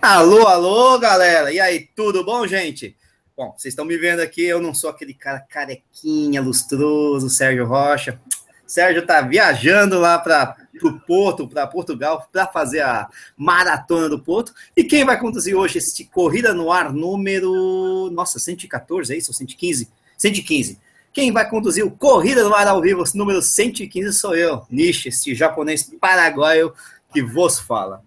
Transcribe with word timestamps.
Alô, 0.00 0.46
alô, 0.46 0.98
galera! 0.98 1.52
E 1.52 1.60
aí, 1.60 1.88
tudo 1.94 2.24
bom, 2.24 2.46
gente? 2.46 2.96
Bom, 3.36 3.54
vocês 3.56 3.72
estão 3.72 3.84
me 3.84 3.96
vendo 3.98 4.20
aqui, 4.20 4.44
eu 4.44 4.60
não 4.60 4.72
sou 4.72 4.88
aquele 4.88 5.12
cara 5.12 5.40
carequinha, 5.40 6.40
lustroso, 6.40 7.28
Sérgio 7.28 7.66
Rocha. 7.66 8.20
Sérgio 8.66 9.06
tá 9.06 9.20
viajando 9.20 9.98
lá 9.98 10.18
para 10.18 10.56
o 10.82 10.98
Porto, 11.00 11.46
para 11.46 11.66
Portugal, 11.66 12.26
para 12.32 12.46
fazer 12.46 12.80
a 12.80 13.08
maratona 13.36 14.08
do 14.08 14.18
Porto. 14.18 14.52
E 14.76 14.82
quem 14.82 15.04
vai 15.04 15.18
conduzir 15.18 15.54
hoje 15.54 15.78
esse 15.78 16.04
Corrida 16.06 16.52
no 16.52 16.72
Ar 16.72 16.92
número. 16.92 18.10
Nossa, 18.10 18.38
114, 18.38 19.14
é 19.14 19.18
isso? 19.18 19.32
115? 19.32 19.88
115. 20.16 20.80
Quem 21.12 21.32
vai 21.32 21.48
conduzir 21.48 21.84
o 21.86 21.90
Corrida 21.90 22.42
no 22.42 22.54
Ar 22.54 22.66
ao 22.66 22.80
vivo 22.80 23.04
número 23.14 23.40
115 23.40 24.12
sou 24.12 24.34
eu, 24.34 24.66
Nishi, 24.68 25.08
esse 25.08 25.34
japonês 25.34 25.90
paraguaio 26.00 26.74
que 27.12 27.22
vos 27.22 27.58
fala. 27.58 28.02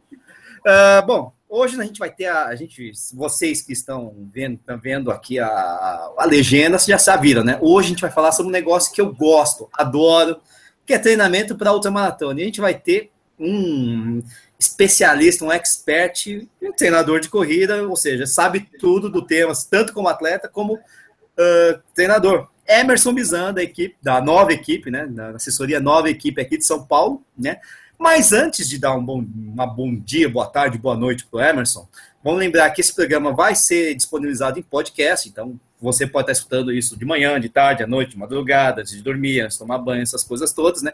Uh, 0.59 1.05
bom, 1.05 1.33
hoje 1.47 1.79
a 1.79 1.83
gente 1.83 1.99
vai 1.99 2.11
ter 2.11 2.25
a, 2.25 2.45
a 2.45 2.55
gente, 2.55 2.91
vocês 3.13 3.61
que 3.61 3.73
estão 3.73 4.13
vendo, 4.31 4.55
estão 4.55 4.77
vendo 4.77 5.11
aqui 5.11 5.39
a, 5.39 5.47
a 5.47 6.25
legenda, 6.25 6.77
vocês 6.77 6.87
já 6.87 6.97
sabiam, 6.97 7.43
né? 7.43 7.57
Hoje 7.61 7.87
a 7.87 7.89
gente 7.89 8.01
vai 8.01 8.11
falar 8.11 8.31
sobre 8.31 8.49
um 8.49 8.53
negócio 8.53 8.93
que 8.93 9.01
eu 9.01 9.13
gosto, 9.13 9.69
adoro, 9.73 10.39
que 10.85 10.93
é 10.93 10.99
treinamento 10.99 11.55
para 11.55 11.73
ultramaratona. 11.73 12.39
E 12.39 12.43
a 12.43 12.45
gente 12.45 12.61
vai 12.61 12.73
ter 12.73 13.11
um 13.39 14.21
especialista, 14.59 15.45
um 15.45 15.51
expert, 15.51 16.47
um 16.61 16.73
treinador 16.73 17.21
de 17.21 17.29
corrida, 17.29 17.87
ou 17.87 17.95
seja, 17.95 18.25
sabe 18.25 18.67
tudo 18.77 19.09
do 19.09 19.25
tema, 19.25 19.53
tanto 19.69 19.93
como 19.93 20.09
atleta 20.09 20.49
como 20.49 20.73
uh, 20.73 21.81
treinador. 21.95 22.49
Emerson 22.67 23.13
Bizan, 23.13 23.53
da 23.53 23.63
equipe, 23.63 23.95
da 24.01 24.21
nova 24.21 24.53
equipe, 24.53 24.91
né? 24.91 25.07
Da 25.07 25.29
assessoria 25.29 25.79
nova 25.79 26.09
equipe 26.09 26.39
aqui 26.39 26.57
de 26.57 26.65
São 26.65 26.85
Paulo, 26.85 27.23
né? 27.35 27.59
Mas 27.99 28.31
antes 28.31 28.69
de 28.69 28.79
dar 28.79 28.95
um 28.95 29.03
bom, 29.03 29.25
uma 29.35 29.67
bom 29.67 29.93
dia, 29.93 30.29
boa 30.29 30.47
tarde, 30.47 30.77
boa 30.77 30.95
noite 30.95 31.25
para 31.25 31.37
o 31.37 31.43
Emerson, 31.43 31.85
vamos 32.23 32.39
lembrar 32.39 32.69
que 32.69 32.79
esse 32.79 32.95
programa 32.95 33.33
vai 33.33 33.53
ser 33.53 33.93
disponibilizado 33.93 34.57
em 34.57 34.63
podcast, 34.63 35.27
então 35.27 35.59
você 35.81 36.07
pode 36.07 36.23
estar 36.23 36.31
escutando 36.31 36.71
isso 36.71 36.97
de 36.97 37.03
manhã, 37.03 37.37
de 37.37 37.49
tarde, 37.49 37.83
à 37.83 37.87
noite, 37.87 38.11
de 38.11 38.17
madrugada, 38.17 38.79
antes 38.79 38.93
de 38.93 39.01
dormir, 39.01 39.41
antes 39.41 39.57
de 39.57 39.59
tomar 39.59 39.79
banho, 39.79 40.01
essas 40.01 40.23
coisas 40.23 40.53
todas, 40.53 40.81
né? 40.81 40.93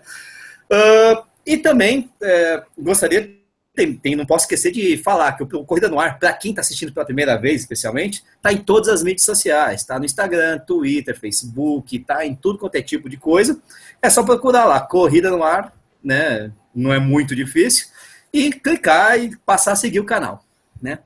Uh, 0.71 1.23
e 1.45 1.57
também 1.57 2.09
é, 2.23 2.63
gostaria, 2.75 3.37
tem, 3.75 3.95
tem, 3.95 4.15
não 4.15 4.25
posso 4.25 4.45
esquecer 4.45 4.71
de 4.71 4.97
falar 4.97 5.33
que 5.33 5.43
o 5.43 5.63
Corrida 5.63 5.87
no 5.87 5.99
Ar, 5.99 6.17
para 6.17 6.33
quem 6.33 6.51
está 6.51 6.61
assistindo 6.61 6.91
pela 6.91 7.05
primeira 7.05 7.37
vez, 7.37 7.61
especialmente, 7.61 8.23
está 8.35 8.51
em 8.51 8.57
todas 8.57 8.89
as 8.89 9.03
mídias 9.03 9.25
sociais, 9.25 9.81
está 9.81 9.99
no 9.99 10.05
Instagram, 10.05 10.57
Twitter, 10.57 11.19
Facebook, 11.19 11.97
está 11.97 12.25
em 12.25 12.33
tudo 12.33 12.57
quanto 12.57 12.75
é 12.75 12.81
tipo 12.81 13.07
de 13.07 13.17
coisa. 13.17 13.61
É 14.01 14.09
só 14.09 14.23
procurar 14.23 14.65
lá, 14.65 14.79
Corrida 14.79 15.29
no 15.29 15.43
Ar, 15.43 15.71
né? 16.03 16.51
Não 16.75 16.93
é 16.93 16.99
muito 16.99 17.35
difícil, 17.35 17.87
e 18.33 18.51
clicar 18.51 19.17
e 19.17 19.35
passar 19.37 19.71
a 19.71 19.75
seguir 19.75 19.99
o 19.99 20.05
canal. 20.05 20.43
Né? 20.81 20.99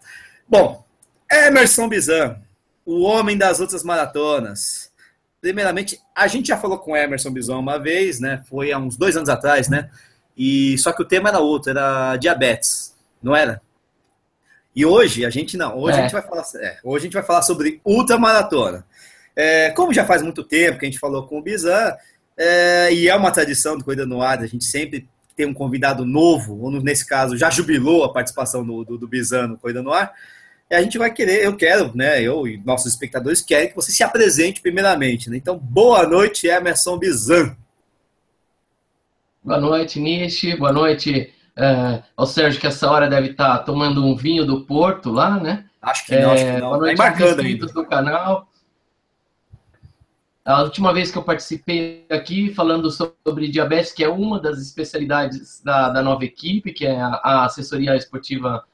Bom, 0.48 0.84
Emerson 1.32 1.88
Bizan, 1.88 2.42
o 2.86 3.04
homem 3.04 3.38
das 3.38 3.60
outras 3.60 3.84
maratonas. 3.84 4.92
Primeiramente, 5.40 6.02
a 6.16 6.28
gente 6.28 6.48
já 6.48 6.58
falou 6.58 6.80
com 6.80 6.92
o 6.92 6.98
Emerson 6.98 7.32
Bizan 7.32 7.58
uma 7.58 7.78
vez, 7.78 8.20
né? 8.20 8.44
Foi 8.50 8.72
há 8.72 8.78
uns 8.78 8.98
dois 8.98 9.16
anos 9.16 9.30
atrás, 9.30 9.70
né? 9.70 9.90
E 10.36 10.78
só 10.80 10.92
que 10.92 11.02
o 11.02 11.06
tema 11.06 11.30
era 11.30 11.40
outro, 11.40 11.70
era 11.70 12.18
diabetes, 12.18 12.96
não 13.22 13.36
era? 13.36 13.62
E 14.76 14.86
hoje 14.86 15.26
a 15.26 15.30
gente 15.30 15.56
não, 15.56 15.78
hoje 15.78 15.98
é. 15.98 16.00
a 16.00 16.02
gente 16.04 16.14
vai 16.14 16.22
falar, 16.22 16.44
é, 16.56 16.78
hoje 16.84 17.04
a 17.04 17.06
gente 17.08 17.14
vai 17.14 17.24
falar 17.24 17.42
sobre 17.42 17.80
ultramaratona. 17.86 18.86
É, 19.36 19.72
como 19.72 19.94
já 19.94 20.06
faz 20.06 20.22
muito 20.22 20.44
tempo 20.44 20.80
que 20.80 20.86
a 20.86 20.90
gente 20.90 21.00
falou 21.00 21.28
com 21.28 21.38
o 21.38 21.42
Bizan, 21.42 21.96
é, 22.38 22.94
e 22.94 23.08
é 23.08 23.16
uma 23.16 23.32
tradição 23.32 23.78
do 23.78 23.84
Corrida 23.84 24.06
no 24.06 24.22
Ar, 24.22 24.40
a 24.40 24.48
gente 24.48 24.66
sempre 24.66 25.08
tem 25.40 25.48
um 25.48 25.54
convidado 25.54 26.06
novo, 26.06 26.62
ou 26.62 26.70
nesse 26.82 27.08
caso 27.08 27.38
já 27.38 27.50
jubilou 27.50 28.04
a 28.04 28.12
participação 28.12 28.66
do, 28.66 28.84
do, 28.84 28.98
do 28.98 29.08
Bizano 29.08 29.58
Corrida 29.58 29.82
no 29.82 29.94
Ar, 29.94 30.14
e 30.70 30.76
a 30.76 30.82
gente 30.82 30.98
vai 30.98 31.10
querer, 31.14 31.46
eu 31.46 31.56
quero, 31.56 31.96
né, 31.96 32.22
eu 32.22 32.46
e 32.46 32.62
nossos 32.66 32.92
espectadores 32.92 33.42
querem 33.42 33.70
que 33.70 33.76
você 33.76 33.90
se 33.90 34.04
apresente 34.04 34.60
primeiramente. 34.60 35.30
Né? 35.30 35.38
Então, 35.38 35.58
boa 35.58 36.06
noite, 36.06 36.46
Emerson 36.46 36.98
Bizan. 36.98 37.56
Boa 39.42 39.62
noite, 39.62 39.98
Nishi. 39.98 40.58
Boa 40.58 40.74
noite 40.74 41.34
uh, 41.58 42.04
ao 42.18 42.28
Sérgio, 42.28 42.60
que 42.60 42.68
essa 42.68 42.92
hora 42.92 43.08
deve 43.08 43.30
estar 43.30 43.60
tomando 43.60 44.06
um 44.06 44.18
vinho 44.18 44.46
do 44.46 44.66
Porto 44.66 45.10
lá, 45.10 45.40
né? 45.40 45.64
Acho 45.82 46.06
que 46.06 46.18
não, 46.18 46.32
é, 46.32 46.34
acho 46.34 46.46
que 46.46 46.52
não. 46.60 46.68
Boa 46.68 46.78
noite 46.80 46.98
tá 46.98 47.10
aos 47.10 47.22
inscritos 47.22 47.72
do 47.72 47.86
canal. 47.86 48.49
A 50.50 50.64
última 50.64 50.92
vez 50.92 51.12
que 51.12 51.18
eu 51.20 51.22
participei 51.22 52.08
aqui 52.10 52.52
falando 52.56 52.90
sobre 52.90 53.50
diabetes, 53.50 53.92
que 53.92 54.04
é 54.04 54.10
uma 54.10 54.40
das 54.40 54.60
especialidades 54.60 55.62
da, 55.64 55.90
da 55.90 56.02
nova 56.02 56.26
equipe, 56.26 56.74
que 56.74 56.88
é 56.88 57.00
a, 57.00 57.22
a 57.24 57.46
assessoria 57.46 57.96
esportiva. 57.96 58.66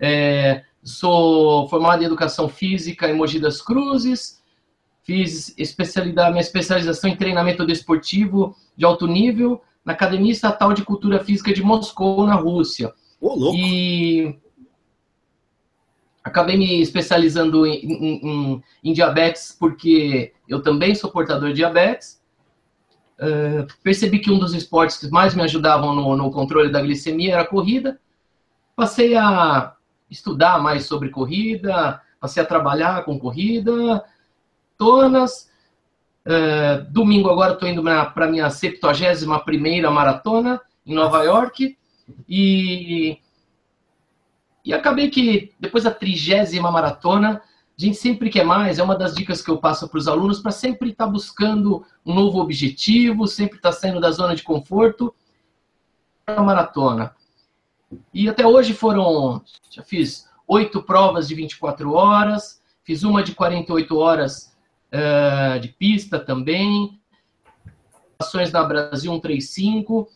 É, 0.00 0.64
sou 0.82 1.68
formado 1.68 2.02
em 2.02 2.06
educação 2.06 2.48
física 2.48 3.06
em 3.06 3.12
Mogi 3.12 3.38
das 3.38 3.60
Cruzes, 3.60 4.42
fiz 5.02 5.54
especialidade, 5.58 6.30
minha 6.30 6.40
especialização 6.40 7.10
em 7.10 7.16
treinamento 7.16 7.66
desportivo 7.66 8.56
de 8.74 8.86
alto 8.86 9.06
nível 9.06 9.60
na 9.84 9.92
Academia 9.92 10.32
Estatal 10.32 10.72
de 10.72 10.86
Cultura 10.86 11.22
Física 11.22 11.52
de 11.52 11.62
Moscou, 11.62 12.26
na 12.26 12.34
Rússia. 12.34 12.94
Ô, 13.20 13.34
louco. 13.34 13.58
E 13.58 14.38
acabei 16.26 16.56
me 16.56 16.82
especializando 16.82 17.64
em, 17.64 17.86
em, 17.86 18.64
em, 18.82 18.92
diabetes 18.92 19.56
porque 19.56 20.32
eu 20.48 20.60
também 20.60 20.92
sou 20.92 21.08
portador 21.08 21.50
de 21.50 21.56
diabetes. 21.56 22.20
Uh, 23.16 23.64
percebi 23.80 24.18
que 24.18 24.30
um 24.30 24.38
dos 24.38 24.52
esportes 24.52 24.96
que 24.96 25.08
mais 25.08 25.36
me 25.36 25.42
ajudavam 25.42 25.94
no, 25.94 26.16
no, 26.16 26.30
controle 26.32 26.68
da 26.68 26.82
glicemia 26.82 27.34
era 27.34 27.42
a 27.42 27.46
corrida. 27.46 28.00
Passei 28.74 29.16
a 29.16 29.74
estudar 30.10 30.60
mais 30.60 30.84
sobre 30.84 31.10
corrida, 31.10 32.02
passei 32.20 32.42
a 32.42 32.46
trabalhar 32.46 33.04
com 33.04 33.20
corrida, 33.20 34.04
tonas. 34.76 35.48
Uh, 36.26 36.90
domingo 36.90 37.30
agora 37.30 37.52
estou 37.52 37.68
indo 37.68 37.84
para 37.84 38.26
a 38.26 38.28
minha 38.28 38.50
71 38.50 39.38
primeira 39.44 39.92
maratona 39.92 40.60
em 40.84 40.92
Nova 40.92 41.22
York. 41.22 41.78
E 42.28 43.20
e 44.66 44.74
acabei 44.74 45.08
que, 45.08 45.54
depois 45.60 45.84
da 45.84 45.92
trigésima 45.92 46.72
maratona, 46.72 47.40
a 47.78 47.80
gente 47.80 47.96
sempre 47.96 48.28
quer 48.28 48.44
mais, 48.44 48.80
é 48.80 48.82
uma 48.82 48.96
das 48.96 49.14
dicas 49.14 49.40
que 49.40 49.48
eu 49.48 49.58
passo 49.58 49.88
para 49.88 49.98
os 49.98 50.08
alunos, 50.08 50.40
para 50.40 50.50
sempre 50.50 50.90
estar 50.90 51.06
tá 51.06 51.10
buscando 51.10 51.86
um 52.04 52.12
novo 52.12 52.40
objetivo, 52.40 53.28
sempre 53.28 53.58
estar 53.58 53.70
tá 53.70 53.76
saindo 53.76 54.00
da 54.00 54.10
zona 54.10 54.34
de 54.34 54.42
conforto. 54.42 55.14
A 56.26 56.42
maratona. 56.42 57.14
E 58.12 58.28
até 58.28 58.44
hoje 58.44 58.74
foram, 58.74 59.40
já 59.70 59.84
fiz 59.84 60.28
oito 60.48 60.82
provas 60.82 61.28
de 61.28 61.36
24 61.36 61.92
horas, 61.92 62.60
fiz 62.82 63.04
uma 63.04 63.22
de 63.22 63.36
48 63.36 63.96
horas 63.96 64.52
uh, 64.92 65.60
de 65.60 65.68
pista 65.68 66.18
também, 66.18 67.00
ações 68.18 68.50
na 68.50 68.64
Brasil 68.64 69.12
135, 69.12 70.08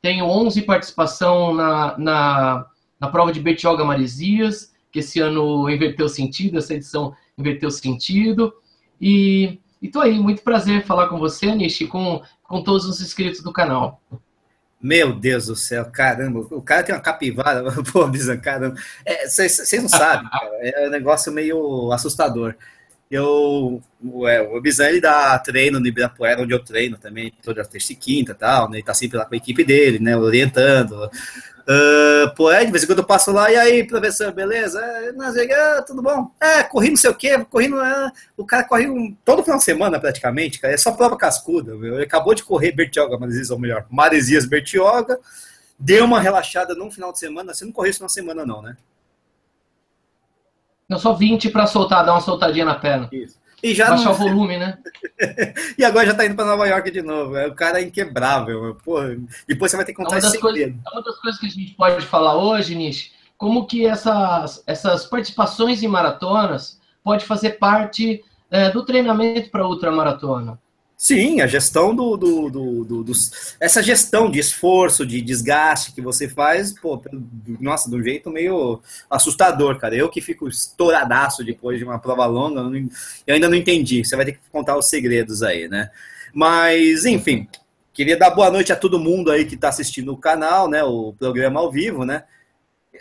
tenho 0.00 0.24
11 0.24 0.62
participação 0.62 1.54
na 1.54 2.66
na 3.02 3.08
prova 3.08 3.32
de 3.32 3.40
Bertioga 3.40 3.84
Maresias, 3.84 4.72
que 4.92 5.00
esse 5.00 5.18
ano 5.18 5.68
inverteu 5.68 6.08
sentido, 6.08 6.58
essa 6.58 6.72
edição 6.72 7.12
inverteu 7.36 7.68
sentido. 7.68 8.54
E 9.00 9.58
estou 9.82 10.02
aí, 10.02 10.20
muito 10.20 10.44
prazer 10.44 10.86
falar 10.86 11.08
com 11.08 11.18
você, 11.18 11.52
Nishi, 11.52 11.88
com, 11.88 12.22
com 12.44 12.62
todos 12.62 12.86
os 12.86 13.00
inscritos 13.00 13.42
do 13.42 13.52
canal. 13.52 14.00
Meu 14.80 15.12
Deus 15.12 15.46
do 15.46 15.56
céu, 15.56 15.84
caramba, 15.86 16.46
o 16.48 16.62
cara 16.62 16.84
tem 16.84 16.94
uma 16.94 17.00
capivara, 17.00 17.64
pô, 17.92 18.06
Bizan, 18.06 18.38
caramba. 18.38 18.76
Vocês 19.26 19.72
é, 19.72 19.80
não 19.80 19.88
sabem, 19.88 20.28
é 20.60 20.86
um 20.86 20.90
negócio 20.90 21.32
meio 21.32 21.90
assustador. 21.90 22.54
Eu, 23.10 23.82
é, 24.26 24.40
o 24.40 24.60
Bizan, 24.60 24.88
ele 24.88 25.00
dá 25.00 25.36
treino 25.40 25.80
no 25.80 25.86
Ibirapuera, 25.86 26.40
onde 26.40 26.54
eu 26.54 26.64
treino 26.64 26.96
também, 26.96 27.32
toda 27.42 27.64
terça 27.64 27.92
e 27.92 27.96
quinta 27.96 28.30
e 28.30 28.34
tal, 28.34 28.70
né? 28.70 28.78
Ele 28.78 28.84
tá 28.84 28.94
sempre 28.94 29.18
lá 29.18 29.24
com 29.24 29.34
a 29.34 29.36
equipe 29.36 29.64
dele, 29.64 29.98
né, 29.98 30.16
orientando. 30.16 31.10
Uh, 31.62 32.34
pô, 32.34 32.50
é, 32.50 32.64
de 32.64 32.72
vez 32.72 32.82
em 32.82 32.86
quando 32.86 32.98
eu 32.98 33.06
passo 33.06 33.30
lá, 33.30 33.50
e 33.50 33.56
aí, 33.56 33.86
professor, 33.86 34.32
beleza? 34.32 34.80
É, 34.80 35.54
ah, 35.54 35.82
tudo 35.82 36.02
bom? 36.02 36.30
É, 36.40 36.62
corri 36.64 36.90
não 36.90 36.96
sei 36.96 37.10
o 37.10 37.14
quê, 37.14 37.38
corri 37.44 37.68
no, 37.68 37.80
é, 37.80 38.10
o 38.36 38.44
cara 38.44 38.64
corre 38.64 38.88
um, 38.88 39.16
todo 39.24 39.44
final 39.44 39.58
de 39.58 39.64
semana 39.64 40.00
praticamente, 40.00 40.58
cara, 40.58 40.74
é 40.74 40.76
só 40.76 40.90
prova 40.92 41.16
cascuda, 41.16 41.76
viu? 41.76 41.94
Ele 41.94 42.04
acabou 42.04 42.34
de 42.34 42.42
correr 42.42 42.72
Bertioga, 42.72 43.16
Maresias, 43.16 43.50
ou 43.50 43.58
melhor, 43.60 43.86
Maresias 43.88 44.44
Bertioga, 44.44 45.20
deu 45.78 46.04
uma 46.04 46.20
relaxada 46.20 46.74
num 46.74 46.90
final 46.90 47.12
de 47.12 47.20
semana, 47.20 47.54
você 47.54 47.64
não 47.64 47.72
correu 47.72 47.90
isso 47.90 48.02
na 48.02 48.08
semana 48.08 48.44
não, 48.44 48.60
né? 48.60 48.76
Não, 50.88 50.98
só 50.98 51.12
20 51.14 51.48
para 51.50 51.66
soltar, 51.66 52.04
dar 52.04 52.12
uma 52.12 52.20
soltadinha 52.20 52.64
na 52.64 52.74
perna. 52.74 53.08
Isso. 53.12 53.40
E 53.62 53.74
já 53.74 53.90
Baixar 53.90 54.06
não... 54.06 54.12
o 54.12 54.14
volume, 54.16 54.58
né? 54.58 54.76
e 55.78 55.84
agora 55.84 56.06
já 56.06 56.14
tá 56.14 56.26
indo 56.26 56.34
para 56.34 56.44
Nova 56.44 56.66
York 56.66 56.90
de 56.90 57.00
novo. 57.00 57.36
É, 57.36 57.46
o 57.46 57.54
cara 57.54 57.80
é 57.80 57.84
inquebrável. 57.84 58.76
Porra. 58.84 59.16
Depois 59.46 59.70
você 59.70 59.76
vai 59.76 59.86
ter 59.86 59.92
que 59.92 60.02
contar 60.02 60.16
é 60.16 60.20
uma, 60.20 60.40
coisas, 60.40 60.62
é 60.62 60.90
uma 60.90 61.02
das 61.02 61.16
coisas 61.20 61.40
que 61.40 61.46
a 61.46 61.50
gente 61.50 61.74
pode 61.74 62.04
falar 62.06 62.36
hoje, 62.36 62.74
Nish, 62.74 63.12
como 63.38 63.66
que 63.66 63.86
essas, 63.86 64.64
essas 64.66 65.06
participações 65.06 65.82
em 65.82 65.88
maratonas 65.88 66.80
pode 67.04 67.24
fazer 67.24 67.58
parte 67.58 68.24
é, 68.50 68.70
do 68.70 68.84
treinamento 68.84 69.50
para 69.50 69.66
ultramaratona. 69.66 70.58
Sim, 71.02 71.40
a 71.40 71.48
gestão 71.48 71.92
do, 71.92 72.16
do, 72.16 72.48
do, 72.48 72.84
do 72.84 73.02
dos, 73.02 73.56
essa 73.58 73.82
gestão 73.82 74.30
de 74.30 74.38
esforço, 74.38 75.04
de 75.04 75.20
desgaste 75.20 75.90
que 75.90 76.00
você 76.00 76.28
faz, 76.28 76.72
pô, 76.78 77.02
nossa, 77.58 77.90
de 77.90 77.96
um 77.96 78.02
jeito 78.04 78.30
meio 78.30 78.80
assustador, 79.10 79.80
cara. 79.80 79.96
Eu 79.96 80.08
que 80.08 80.20
fico 80.20 80.46
estouradaço 80.46 81.42
depois 81.42 81.76
de 81.76 81.84
uma 81.84 81.98
prova 81.98 82.24
longa, 82.26 82.60
eu 83.26 83.34
ainda 83.34 83.48
não 83.48 83.56
entendi. 83.56 84.04
Você 84.04 84.14
vai 84.14 84.26
ter 84.26 84.32
que 84.34 84.38
contar 84.52 84.78
os 84.78 84.88
segredos 84.88 85.42
aí, 85.42 85.66
né? 85.66 85.90
Mas, 86.32 87.04
enfim, 87.04 87.48
queria 87.92 88.16
dar 88.16 88.30
boa 88.30 88.48
noite 88.48 88.72
a 88.72 88.76
todo 88.76 89.00
mundo 89.00 89.32
aí 89.32 89.44
que 89.44 89.56
está 89.56 89.70
assistindo 89.70 90.12
o 90.12 90.16
canal, 90.16 90.68
né? 90.70 90.84
O 90.84 91.12
programa 91.18 91.58
ao 91.58 91.72
vivo, 91.72 92.04
né? 92.04 92.22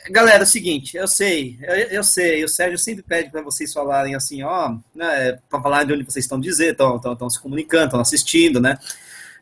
Galera, 0.10 0.40
é 0.40 0.44
o 0.44 0.48
seguinte, 0.48 0.96
eu 0.96 1.08
sei, 1.08 1.60
eu, 1.62 1.76
eu 1.76 2.04
sei, 2.04 2.44
o 2.46 2.48
Sérgio 2.48 2.78
sempre 2.78 3.04
pede 3.04 3.30
para 3.30 3.42
vocês 3.42 3.74
falarem 3.74 4.16
assim, 4.16 4.42
ó, 4.42 4.78
né, 4.96 5.38
para 5.50 5.62
falar 5.62 5.84
de 5.84 5.92
onde 5.92 6.06
vocês 6.06 6.24
estão 6.24 6.40
dizendo, 6.40 6.96
estão 6.96 7.30
se 7.30 7.40
comunicando, 7.40 7.86
estão 7.86 8.00
assistindo, 8.00 8.62
né? 8.62 8.78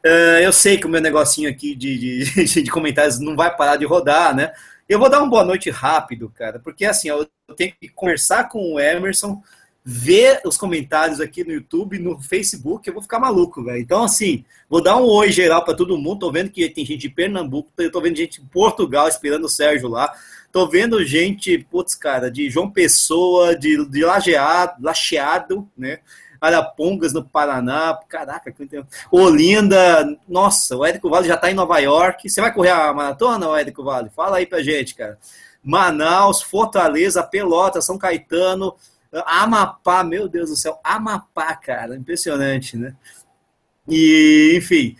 Uh, 0.03 0.41
eu 0.41 0.51
sei 0.51 0.77
que 0.77 0.87
o 0.87 0.89
meu 0.89 1.01
negocinho 1.01 1.49
aqui 1.49 1.75
de, 1.75 2.23
de, 2.45 2.63
de, 2.63 2.71
comentários 2.71 3.19
não 3.19 3.35
vai 3.35 3.55
parar 3.55 3.75
de 3.75 3.85
rodar, 3.85 4.35
né? 4.35 4.51
Eu 4.87 4.97
vou 4.97 5.07
dar 5.07 5.19
uma 5.19 5.29
boa 5.29 5.43
noite 5.43 5.69
rápido, 5.69 6.29
cara, 6.29 6.57
porque 6.59 6.83
assim, 6.83 7.11
ó, 7.11 7.23
eu 7.47 7.55
tenho 7.55 7.73
que 7.79 7.87
conversar 7.89 8.49
com 8.49 8.73
o 8.73 8.79
Emerson, 8.79 9.43
ver 9.83 10.41
os 10.45 10.57
comentários 10.57 11.21
aqui 11.21 11.43
no 11.43 11.51
YouTube, 11.51 11.99
no 11.99 12.19
Facebook, 12.19 12.87
eu 12.87 12.93
vou 12.93 13.03
ficar 13.03 13.19
maluco, 13.19 13.63
velho. 13.63 13.79
Então, 13.79 14.03
assim, 14.03 14.43
vou 14.69 14.81
dar 14.83 14.97
um 14.97 15.05
oi 15.05 15.31
geral 15.31 15.63
para 15.63 15.75
todo 15.75 15.97
mundo. 15.97 16.19
Tô 16.19 16.31
vendo 16.31 16.51
que 16.51 16.69
tem 16.69 16.85
gente 16.85 17.01
de 17.01 17.09
Pernambuco, 17.09 17.71
tô 17.91 18.01
vendo 18.01 18.17
gente 18.17 18.41
de 18.41 18.47
Portugal 18.49 19.07
esperando 19.07 19.45
o 19.45 19.49
Sérgio 19.49 19.87
lá. 19.87 20.13
Tô 20.51 20.67
vendo 20.67 21.03
gente, 21.05 21.57
putz, 21.69 21.93
cara, 21.93 22.31
de 22.31 22.49
João 22.49 22.69
Pessoa, 22.69 23.55
de, 23.55 23.85
de 23.89 24.03
Lajeado, 24.03 24.81
Lacheado, 24.81 25.69
né? 25.77 25.99
Arapongas 26.41 27.13
no 27.13 27.23
Paraná, 27.23 27.99
caraca, 28.07 28.53
Olinda, 29.11 30.17
nossa, 30.27 30.77
o 30.77 30.85
Érico 30.85 31.09
Vale 31.09 31.27
já 31.27 31.35
tá 31.35 31.51
em 31.51 31.53
Nova 31.53 31.77
York. 31.79 32.29
Você 32.29 32.39
vai 32.39 32.53
correr 32.53 32.69
a 32.69 32.93
maratona, 32.93 33.49
o 33.49 33.55
Érico 33.55 33.83
Vale? 33.83 34.09
Fala 34.09 34.37
aí 34.37 34.45
pra 34.45 34.63
gente, 34.63 34.95
cara. 34.95 35.19
Manaus, 35.61 36.41
Fortaleza, 36.41 37.21
Pelota, 37.21 37.81
São 37.81 37.97
Caetano, 37.97 38.73
Amapá, 39.25 40.03
meu 40.03 40.29
Deus 40.29 40.49
do 40.49 40.55
céu, 40.55 40.79
Amapá, 40.83 41.55
cara, 41.55 41.95
impressionante, 41.95 42.77
né? 42.77 42.95
E, 43.87 44.53
enfim, 44.55 44.95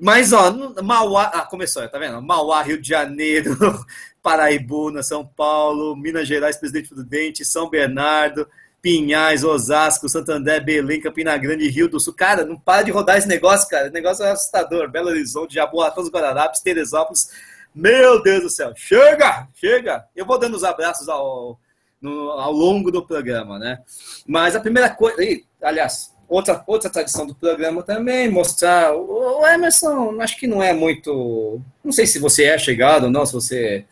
mas, 0.00 0.32
ó, 0.32 0.52
Mauá, 0.82 1.24
ah, 1.34 1.46
começou, 1.46 1.88
tá 1.88 1.98
vendo? 1.98 2.20
Mauá, 2.22 2.62
Rio 2.62 2.80
de 2.80 2.88
Janeiro, 2.88 3.56
Paraibuna, 4.22 5.02
São 5.02 5.24
Paulo, 5.24 5.96
Minas 5.96 6.28
Gerais, 6.28 6.56
Presidente 6.56 6.90
Prudente, 6.90 7.44
São 7.44 7.70
Bernardo, 7.70 8.46
Pinhais, 8.82 9.44
Osasco, 9.44 10.08
Santander, 10.08 10.64
Belém, 10.64 11.00
Campina 11.00 11.36
Grande, 11.36 11.68
Rio 11.68 11.88
do 11.88 12.00
Sul. 12.00 12.14
Cara, 12.14 12.44
não 12.44 12.56
para 12.56 12.82
de 12.82 12.90
rodar 12.90 13.18
esse 13.18 13.28
negócio, 13.28 13.68
cara. 13.68 13.88
O 13.88 13.92
negócio 13.92 14.24
é 14.24 14.30
assustador. 14.30 14.90
Belo 14.90 15.08
Horizonte, 15.08 15.54
Jaboatão 15.54 16.02
dos 16.02 16.12
Guararapes, 16.12 16.60
Teresópolis. 16.60 17.30
Meu 17.74 18.22
Deus 18.22 18.42
do 18.42 18.50
céu. 18.50 18.72
Chega, 18.74 19.48
chega. 19.54 20.06
Eu 20.16 20.24
vou 20.24 20.38
dando 20.38 20.56
os 20.56 20.64
abraços 20.64 21.08
ao, 21.08 21.58
no, 22.00 22.30
ao 22.30 22.52
longo 22.52 22.90
do 22.90 23.06
programa, 23.06 23.58
né? 23.58 23.80
Mas 24.26 24.56
a 24.56 24.60
primeira 24.60 24.90
coisa... 24.90 25.16
Aliás, 25.62 26.14
outra, 26.26 26.62
outra 26.66 26.88
tradição 26.88 27.26
do 27.26 27.34
programa 27.34 27.82
também, 27.82 28.30
mostrar. 28.30 28.94
O 28.94 29.46
Emerson, 29.46 30.20
acho 30.20 30.38
que 30.38 30.46
não 30.46 30.62
é 30.62 30.72
muito. 30.72 31.60
Não 31.84 31.92
sei 31.92 32.06
se 32.06 32.18
você 32.18 32.44
é 32.44 32.58
chegado 32.58 33.04
ou 33.04 33.10
não, 33.10 33.26
se 33.26 33.34
você 33.34 33.84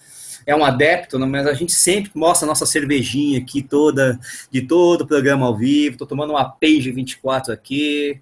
é 0.48 0.56
um 0.56 0.64
adepto, 0.64 1.18
mas 1.28 1.46
a 1.46 1.52
gente 1.52 1.72
sempre 1.72 2.10
mostra 2.14 2.46
a 2.46 2.48
nossa 2.48 2.64
cervejinha 2.64 3.38
aqui 3.38 3.60
toda, 3.62 4.18
de 4.50 4.62
todo 4.62 5.02
o 5.02 5.06
programa 5.06 5.44
ao 5.44 5.54
vivo. 5.54 5.98
Tô 5.98 6.06
tomando 6.06 6.30
uma 6.30 6.50
Page 6.50 6.90
24 6.90 7.52
aqui. 7.52 8.18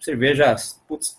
Cerveja, 0.00 0.56
putz, 0.88 1.18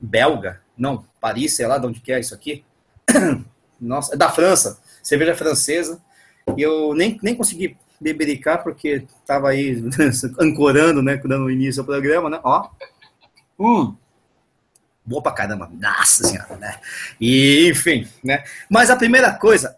belga? 0.00 0.60
Não, 0.76 1.04
Paris, 1.20 1.54
sei 1.54 1.68
lá 1.68 1.78
de 1.78 1.86
onde 1.86 2.00
que 2.00 2.10
é 2.10 2.18
isso 2.18 2.34
aqui. 2.34 2.64
Nossa, 3.80 4.14
é 4.14 4.16
da 4.16 4.28
França, 4.28 4.80
cerveja 5.00 5.36
francesa. 5.36 6.02
E 6.56 6.60
eu 6.60 6.92
nem, 6.92 7.16
nem 7.22 7.36
consegui 7.36 7.76
bebericar, 8.00 8.64
porque 8.64 9.06
estava 9.20 9.50
aí 9.50 9.80
ancorando, 10.40 11.00
né, 11.04 11.16
dando 11.18 11.52
início 11.52 11.82
ao 11.82 11.86
programa, 11.86 12.28
né, 12.28 12.40
ó. 12.42 12.68
Hum, 13.56 13.94
boa 15.08 15.22
pra 15.22 15.32
caramba, 15.32 15.70
nossa 15.72 16.24
senhora, 16.24 16.56
né? 16.56 16.78
E, 17.20 17.68
enfim, 17.70 18.06
né? 18.22 18.44
Mas 18.68 18.90
a 18.90 18.96
primeira 18.96 19.32
coisa, 19.32 19.76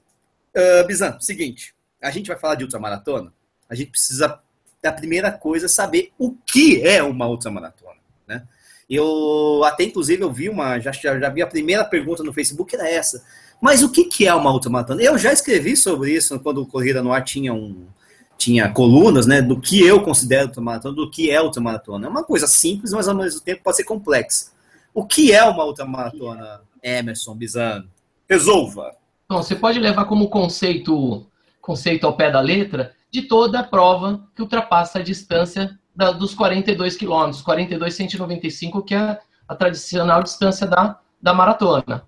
uh, 0.56 0.87
Bizan, 0.87 1.17
seguinte, 1.21 1.75
a 2.03 2.11
gente 2.11 2.27
vai 2.27 2.37
falar 2.37 2.56
de 2.56 2.65
ultramaratona, 2.65 3.32
a 3.69 3.75
gente 3.75 3.93
precisa, 3.93 4.41
da 4.82 4.93
primeira 4.93 5.31
coisa, 5.31 5.69
saber 5.69 6.11
o 6.19 6.32
que 6.44 6.82
é 6.82 7.03
uma 7.03 7.29
ultramaratona, 7.29 8.00
né? 8.27 8.43
Eu 8.88 9.62
até, 9.65 9.85
inclusive, 9.85 10.21
eu 10.21 10.32
vi 10.32 10.49
uma, 10.49 10.81
já, 10.81 10.91
já 10.91 11.29
vi 11.29 11.43
a 11.43 11.47
primeira 11.47 11.85
pergunta 11.85 12.25
no 12.25 12.32
Facebook, 12.32 12.75
era 12.75 12.91
essa. 12.91 13.23
Mas 13.61 13.85
o 13.85 13.91
que, 13.91 14.05
que 14.05 14.27
é 14.27 14.35
uma 14.35 14.53
ultramaratona? 14.53 15.00
Eu 15.00 15.17
já 15.17 15.32
escrevi 15.32 15.77
sobre 15.77 16.12
isso 16.12 16.41
quando 16.41 16.61
o 16.61 16.67
Corrida 16.67 17.00
no 17.00 17.12
Ar 17.12 17.23
tinha 17.23 17.55
um, 17.55 17.87
tinha 18.37 18.71
colunas, 18.73 19.27
né, 19.27 19.43
do 19.43 19.61
que 19.61 19.85
eu 19.85 20.03
considero 20.03 20.49
ultramaratona, 20.49 20.97
do 20.97 21.11
que 21.11 21.31
é 21.31 21.41
ultramaratona. 21.41 22.06
É 22.06 22.11
uma 22.11 22.25
coisa 22.25 22.47
simples, 22.47 22.91
mas 22.93 23.06
ao 23.06 23.15
mesmo 23.15 23.41
tempo 23.43 23.62
pode 23.62 23.77
ser 23.77 23.85
complexa. 23.85 24.47
O 24.93 25.07
que 25.07 25.33
é 25.33 25.45
uma 25.45 25.65
ultramaratona, 25.65 26.63
Emerson 26.83 27.35
Bizano? 27.35 27.89
Resolva. 28.29 28.95
Bom, 29.29 29.43
você 29.43 29.55
pode 29.55 29.79
levar 29.79 30.07
como 30.07 30.29
conceito, 30.29 31.27
conceito 31.61 32.07
ao 32.07 32.17
pé 32.17 32.31
da 32.31 32.41
letra 32.41 32.95
de 33.11 33.23
toda 33.23 33.61
a 33.61 33.65
prova 33.65 34.27
que 34.35 34.43
ultrapassa 34.43 34.99
a 34.99 35.03
distância 35.03 35.79
da, 35.95 36.11
dos 36.13 36.35
42 36.35 36.97
quilômetros, 36.97 37.43
42,195, 37.43 38.83
que 38.83 38.95
é 38.95 39.21
a 39.49 39.55
tradicional 39.55 40.23
distância 40.23 40.67
da, 40.67 40.99
da 41.21 41.35
maratona. 41.35 42.07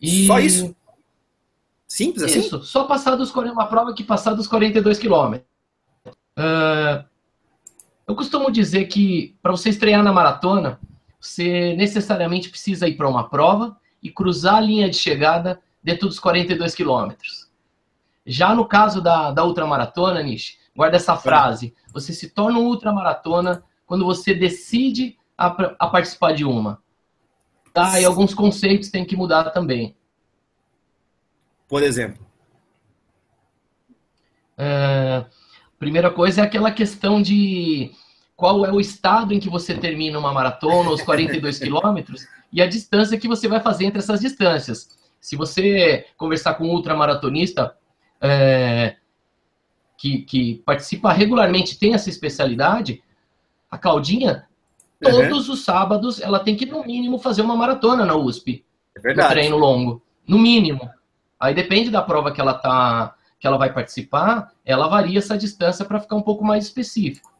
E... 0.00 0.26
Só 0.26 0.38
isso? 0.38 0.76
Simples 1.88 2.24
assim? 2.24 2.40
Isso, 2.40 2.62
só 2.64 2.84
passar 2.84 3.14
dos 3.14 3.32
uma 3.34 3.66
prova 3.66 3.94
que 3.94 4.02
passar 4.02 4.34
dos 4.34 4.46
42 4.48 4.98
quilômetros. 4.98 5.48
Uh, 6.36 7.04
eu 8.06 8.14
costumo 8.14 8.50
dizer 8.50 8.86
que 8.86 9.36
para 9.40 9.52
você 9.52 9.70
estrear 9.70 10.02
na 10.02 10.12
maratona, 10.12 10.78
você 11.26 11.74
necessariamente 11.76 12.48
precisa 12.48 12.88
ir 12.88 12.96
para 12.96 13.08
uma 13.08 13.28
prova 13.28 13.76
e 14.02 14.10
cruzar 14.10 14.56
a 14.56 14.60
linha 14.60 14.88
de 14.88 14.96
chegada 14.96 15.60
dentro 15.82 16.08
dos 16.08 16.18
42 16.18 16.74
quilômetros. 16.74 17.50
Já 18.24 18.54
no 18.54 18.66
caso 18.66 19.00
da, 19.00 19.30
da 19.30 19.44
ultramaratona, 19.44 20.22
Nish, 20.22 20.58
guarda 20.74 20.96
essa 20.96 21.16
frase: 21.16 21.74
você 21.92 22.12
se 22.12 22.30
torna 22.30 22.58
um 22.58 22.66
ultramaratona 22.66 23.62
quando 23.86 24.04
você 24.04 24.34
decide 24.34 25.16
a, 25.38 25.46
a 25.78 25.88
participar 25.88 26.32
de 26.32 26.44
uma. 26.44 26.82
Tá? 27.72 28.00
E 28.00 28.04
alguns 28.04 28.34
conceitos 28.34 28.90
têm 28.90 29.04
que 29.04 29.16
mudar 29.16 29.50
também 29.50 29.96
por 31.68 31.82
exemplo? 31.82 32.24
É, 34.56 35.24
primeira 35.78 36.10
coisa 36.10 36.40
é 36.40 36.44
aquela 36.44 36.70
questão 36.70 37.20
de 37.20 37.90
qual 38.36 38.66
é 38.66 38.70
o 38.70 38.78
estado 38.78 39.32
em 39.32 39.40
que 39.40 39.48
você 39.48 39.74
termina 39.74 40.18
uma 40.18 40.32
maratona, 40.32 40.90
os 40.90 41.02
42 41.02 41.58
quilômetros, 41.58 42.28
e 42.52 42.60
a 42.60 42.66
distância 42.66 43.18
que 43.18 43.26
você 43.26 43.48
vai 43.48 43.60
fazer 43.60 43.86
entre 43.86 43.98
essas 43.98 44.20
distâncias. 44.20 44.90
Se 45.18 45.34
você 45.34 46.06
conversar 46.16 46.54
com 46.54 46.64
um 46.64 46.70
ultramaratonista 46.70 47.74
é, 48.20 48.96
que, 49.96 50.18
que, 50.18 50.62
participa 50.66 51.12
regularmente, 51.12 51.78
tem 51.78 51.94
essa 51.94 52.10
especialidade, 52.10 53.02
a 53.70 53.78
Claudinha, 53.78 54.46
uhum. 55.02 55.10
todos 55.10 55.48
os 55.48 55.64
sábados, 55.64 56.20
ela 56.20 56.38
tem 56.38 56.54
que, 56.54 56.66
no 56.66 56.84
mínimo, 56.84 57.18
fazer 57.18 57.40
uma 57.40 57.56
maratona 57.56 58.04
na 58.04 58.14
USP. 58.14 58.64
É 58.94 59.00
verdade. 59.00 59.28
Um 59.28 59.30
treino 59.32 59.56
longo. 59.56 60.02
No 60.28 60.38
mínimo. 60.38 60.88
Aí 61.40 61.54
depende 61.54 61.90
da 61.90 62.02
prova 62.02 62.32
que 62.32 62.40
ela 62.40 62.54
tá, 62.54 63.14
que 63.38 63.46
ela 63.46 63.56
vai 63.56 63.72
participar, 63.72 64.52
ela 64.64 64.88
varia 64.88 65.18
essa 65.18 65.36
distância 65.36 65.84
para 65.84 66.00
ficar 66.00 66.16
um 66.16 66.22
pouco 66.22 66.44
mais 66.44 66.64
específico. 66.64 67.35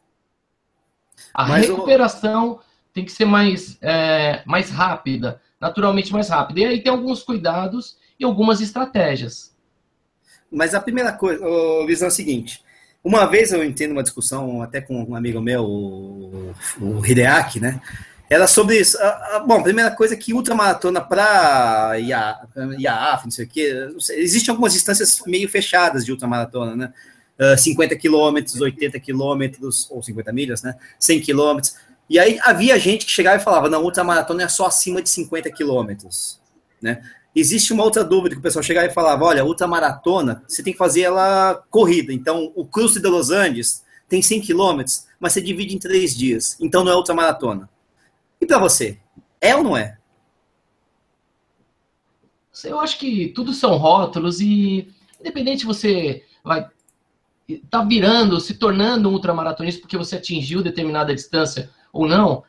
A 1.32 1.46
Mas 1.46 1.68
recuperação 1.68 2.46
eu... 2.46 2.60
tem 2.92 3.04
que 3.04 3.12
ser 3.12 3.24
mais, 3.24 3.78
é, 3.80 4.42
mais 4.46 4.70
rápida, 4.70 5.40
naturalmente 5.60 6.12
mais 6.12 6.28
rápida. 6.28 6.60
E 6.60 6.64
aí 6.64 6.82
tem 6.82 6.92
alguns 6.92 7.22
cuidados 7.22 7.96
e 8.18 8.24
algumas 8.24 8.60
estratégias. 8.60 9.54
Mas 10.50 10.74
a 10.74 10.80
primeira 10.80 11.12
coisa, 11.12 11.44
oh, 11.44 11.86
visão 11.86 12.08
é 12.08 12.10
o 12.10 12.14
seguinte. 12.14 12.64
Uma 13.02 13.26
vez 13.26 13.52
eu 13.52 13.64
entendo 13.64 13.92
uma 13.92 14.02
discussão 14.02 14.62
até 14.62 14.80
com 14.80 15.04
um 15.04 15.14
amigo 15.14 15.40
meu, 15.40 15.64
o, 15.64 16.54
o 16.80 17.06
Hideaki, 17.06 17.60
né? 17.60 17.80
Era 18.28 18.48
sobre 18.48 18.80
isso. 18.80 18.98
Bom, 19.46 19.62
primeira 19.62 19.92
coisa 19.92 20.14
é 20.14 20.16
que 20.16 20.34
ultramaratona 20.34 21.00
para 21.00 21.92
IAAF, 21.98 23.24
não 23.24 23.30
sei 23.30 23.44
o 23.44 23.48
quê, 23.48 23.88
existem 24.10 24.50
algumas 24.50 24.72
distâncias 24.72 25.20
meio 25.26 25.48
fechadas 25.48 26.04
de 26.04 26.10
ultramaratona, 26.10 26.74
né? 26.74 26.92
Uh, 27.38 27.56
50 27.56 27.94
quilômetros, 27.96 28.60
80 28.60 28.98
quilômetros, 28.98 29.90
ou 29.90 30.02
50 30.02 30.32
milhas, 30.32 30.62
né? 30.62 30.74
100 30.98 31.20
quilômetros. 31.20 31.74
E 32.08 32.18
aí 32.18 32.38
havia 32.42 32.78
gente 32.78 33.04
que 33.04 33.12
chegava 33.12 33.36
e 33.36 33.44
falava, 33.44 33.68
não, 33.68 33.82
ultramaratona 33.82 34.44
é 34.44 34.48
só 34.48 34.66
acima 34.66 35.02
de 35.02 35.10
50 35.10 35.50
quilômetros, 35.50 36.40
né? 36.80 37.02
Existe 37.34 37.74
uma 37.74 37.84
outra 37.84 38.02
dúvida 38.02 38.34
que 38.34 38.38
o 38.38 38.42
pessoal 38.42 38.62
chegava 38.62 38.86
e 38.86 38.94
falava, 38.94 39.24
olha, 39.24 39.44
ultramaratona, 39.44 40.42
você 40.48 40.62
tem 40.62 40.72
que 40.72 40.78
fazer 40.78 41.02
ela 41.02 41.62
corrida. 41.68 42.10
Então, 42.10 42.50
o 42.54 42.64
Cruze 42.64 42.98
de 42.98 43.08
Los 43.08 43.30
Angeles 43.30 43.84
tem 44.08 44.22
100 44.22 44.40
quilômetros, 44.40 45.06
mas 45.20 45.32
você 45.32 45.40
divide 45.40 45.74
em 45.74 45.78
três 45.78 46.16
dias. 46.16 46.56
Então 46.60 46.84
não 46.84 46.92
é 46.92 46.96
ultramaratona. 46.96 47.68
E 48.40 48.46
para 48.46 48.58
você, 48.58 48.98
é 49.40 49.54
ou 49.54 49.62
não 49.62 49.76
é? 49.76 49.98
Eu 52.64 52.80
acho 52.80 52.98
que 52.98 53.28
tudo 53.28 53.52
são 53.52 53.76
rótulos 53.76 54.40
e 54.40 54.88
independente 55.20 55.66
você 55.66 56.24
vai 56.42 56.66
tá 57.70 57.82
virando, 57.82 58.40
se 58.40 58.54
tornando 58.54 59.08
um 59.08 59.12
ultramaratonista 59.12 59.80
porque 59.80 59.96
você 59.96 60.16
atingiu 60.16 60.62
determinada 60.62 61.14
distância 61.14 61.70
ou 61.92 62.06
não, 62.06 62.42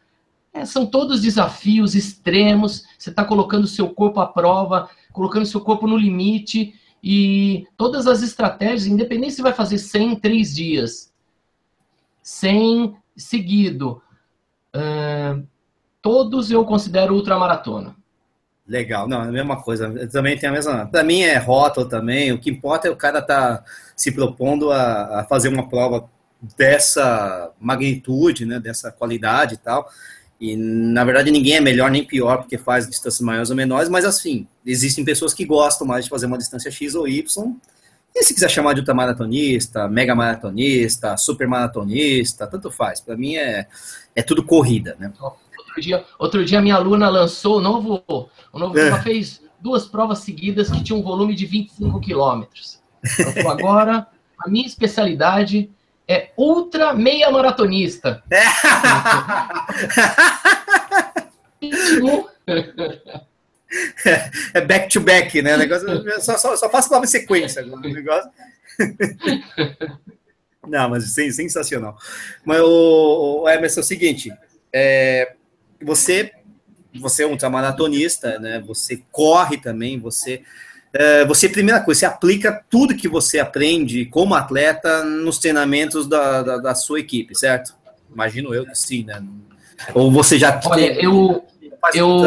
é, 0.54 0.66
são 0.66 0.86
todos 0.86 1.22
desafios 1.22 1.96
extremos. 1.96 2.84
Você 2.98 3.10
está 3.10 3.24
colocando 3.24 3.68
seu 3.68 3.90
corpo 3.90 4.20
à 4.20 4.26
prova, 4.26 4.90
colocando 5.12 5.46
seu 5.46 5.62
corpo 5.62 5.88
no 5.88 5.98
limite 5.98 6.74
e 7.04 7.68
todas 7.76 8.08
as 8.08 8.22
estratégias, 8.24 8.88
independente 8.88 9.34
se 9.34 9.42
vai 9.42 9.54
fazer 9.54 9.78
100 9.78 10.12
em 10.12 10.16
3 10.16 10.56
dias, 10.56 11.14
100 12.22 12.96
seguido, 13.16 14.02
uh, 14.76 15.46
todos 16.02 16.52
eu 16.52 16.64
considero 16.66 17.16
ultramaratona. 17.16 17.97
Legal, 18.68 19.08
não, 19.08 19.24
é 19.24 19.30
a 19.30 19.32
mesma 19.32 19.62
coisa. 19.62 19.86
Eu 19.86 20.10
também 20.10 20.38
tenho 20.38 20.52
a 20.52 20.56
mesma. 20.56 20.86
Para 20.86 21.04
mim 21.04 21.22
é 21.22 21.38
rótulo 21.38 21.88
também. 21.88 22.34
O 22.34 22.40
que 22.40 22.50
importa 22.50 22.88
é 22.88 22.92
o 22.92 22.98
cara 22.98 23.22
tá 23.22 23.64
se 23.96 24.12
propondo 24.12 24.72
a, 24.72 25.22
a, 25.22 25.24
fazer 25.24 25.48
uma 25.48 25.70
prova 25.70 26.10
dessa 26.58 27.50
magnitude, 27.60 28.46
né, 28.46 28.60
dessa 28.60 28.92
qualidade 28.92 29.56
e 29.56 29.58
tal. 29.58 29.90
E 30.40 30.56
na 30.56 31.04
verdade 31.06 31.32
ninguém 31.32 31.56
é 31.56 31.62
melhor 31.62 31.90
nem 31.90 32.06
pior 32.06 32.38
porque 32.38 32.58
faz 32.58 32.88
distâncias 32.88 33.22
maiores 33.22 33.50
ou 33.50 33.56
menores, 33.56 33.90
mas 33.90 34.06
assim, 34.06 34.46
existem 34.66 35.04
pessoas 35.04 35.34
que 35.34 35.46
gostam 35.46 35.88
mais 35.88 36.04
de 36.04 36.12
fazer 36.12 36.28
uma 36.28 36.38
distância 36.38 36.70
X 36.70 36.94
ou 36.94 37.08
Y. 37.08 37.56
E 38.14 38.24
se 38.24 38.34
quiser 38.34 38.50
chamar 38.50 38.74
de 38.74 38.82
ultramaratonista, 38.82 39.88
mega 39.88 40.14
maratonista, 40.14 41.16
super 41.18 41.48
maratonista, 41.48 42.48
tanto 42.48 42.70
faz. 42.70 43.00
Para 43.00 43.16
mim 43.16 43.36
é, 43.36 43.68
é 44.16 44.22
tudo 44.22 44.44
corrida, 44.44 44.96
né? 45.00 45.12
Outro 45.78 45.82
dia, 45.82 46.06
outro 46.18 46.44
dia 46.44 46.60
minha 46.62 46.74
aluna 46.76 47.08
lançou 47.08 47.58
o 47.58 47.62
novo, 47.62 48.04
o 48.52 48.58
novo 48.58 48.80
é. 48.80 48.88
ela 48.88 49.00
fez 49.04 49.44
duas 49.60 49.86
provas 49.86 50.20
seguidas 50.20 50.72
que 50.72 50.84
tinham 50.84 51.00
um 51.00 51.04
volume 51.04 51.36
de 51.36 51.46
25 51.46 52.00
quilômetros. 52.00 52.82
Então, 53.20 53.52
agora, 53.52 54.08
a 54.40 54.50
minha 54.50 54.66
especialidade 54.66 55.70
é 56.08 56.32
ultra 56.36 56.96
meia 56.96 57.30
maratonista. 57.30 58.24
É, 58.32 58.42
é 64.58 64.62
back 64.62 64.90
to 64.90 65.00
back, 65.00 65.40
né? 65.44 65.54
O 65.54 65.60
negócio, 65.60 65.88
só, 66.22 66.40
só, 66.40 66.56
só 66.56 66.70
faço 66.72 66.96
em 66.96 67.06
sequência. 67.06 67.64
O 67.64 67.80
negócio. 67.80 68.32
Não, 70.68 70.90
mas 70.90 71.14
sensacional. 71.14 71.96
Mas 72.44 72.62
o, 72.62 73.44
o 73.44 73.50
Emerson, 73.50 73.82
é 73.82 73.84
o 73.84 73.86
seguinte: 73.86 74.34
é, 74.74 75.37
você, 75.82 76.32
você 77.00 77.24
é 77.24 77.28
um 77.28 77.32
ultramaratonista, 77.32 78.40
né? 78.40 78.62
Você 78.68 79.04
corre 79.12 79.58
também, 79.58 80.00
você. 80.00 80.42
É, 80.94 81.26
você, 81.26 81.50
primeira 81.50 81.82
coisa, 81.82 82.00
você 82.00 82.06
aplica 82.06 82.64
tudo 82.70 82.96
que 82.96 83.08
você 83.08 83.40
aprende 83.40 84.06
como 84.06 84.34
atleta 84.34 85.04
nos 85.04 85.38
treinamentos 85.38 86.08
da, 86.08 86.42
da, 86.42 86.58
da 86.58 86.76
sua 86.76 87.00
equipe, 87.00 87.38
certo? 87.38 87.76
Imagino 88.12 88.54
eu 88.54 88.66
que 88.66 88.76
sim, 88.76 89.04
né? 89.04 89.24
Ou 89.94 90.12
você 90.12 90.40
já. 90.40 90.60
Olha, 90.66 90.94
eu. 91.02 91.46
Eu. 91.94 92.24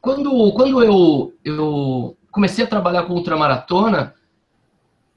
Quando, 0.00 0.52
quando 0.52 0.82
eu, 0.82 1.34
eu 1.44 2.16
comecei 2.30 2.64
a 2.64 2.68
trabalhar 2.68 3.04
com 3.04 3.14
ultramaratona, 3.14 4.14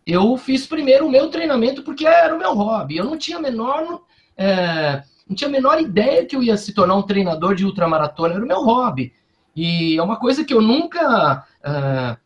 eu 0.05 0.35
fiz 0.37 0.65
primeiro 0.65 1.05
o 1.05 1.09
meu 1.09 1.29
treinamento 1.29 1.83
porque 1.83 2.05
era 2.05 2.35
o 2.35 2.39
meu 2.39 2.53
hobby. 2.53 2.97
Eu 2.97 3.05
não 3.05 3.17
tinha 3.17 3.39
menor. 3.39 4.01
É, 4.37 5.03
não 5.31 5.35
tinha 5.35 5.47
a 5.47 5.51
menor 5.51 5.81
ideia 5.81 6.25
que 6.25 6.35
eu 6.35 6.43
ia 6.43 6.57
se 6.57 6.73
tornar 6.73 6.95
um 6.95 7.01
treinador 7.01 7.55
de 7.55 7.65
ultramaratona, 7.65 8.35
era 8.35 8.43
o 8.43 8.47
meu 8.47 8.61
hobby. 8.63 9.13
E 9.55 9.97
é 9.97 10.03
uma 10.03 10.17
coisa 10.17 10.43
que 10.43 10.53
eu 10.53 10.61
nunca 10.61 11.45
uh, 11.63 12.17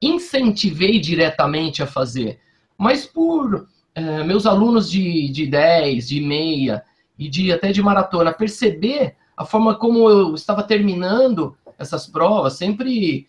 incentivei 0.00 0.98
diretamente 0.98 1.82
a 1.82 1.86
fazer. 1.86 2.40
Mas 2.78 3.04
por 3.04 3.54
uh, 3.54 4.24
meus 4.24 4.46
alunos 4.46 4.90
de, 4.90 5.28
de 5.28 5.46
10, 5.46 6.08
de 6.08 6.20
meia 6.22 6.82
e 7.18 7.28
de 7.28 7.52
até 7.52 7.70
de 7.70 7.82
maratona 7.82 8.32
perceber 8.32 9.14
a 9.36 9.44
forma 9.44 9.74
como 9.74 10.08
eu 10.08 10.34
estava 10.34 10.62
terminando 10.62 11.54
essas 11.78 12.06
provas, 12.06 12.54
sempre. 12.54 13.28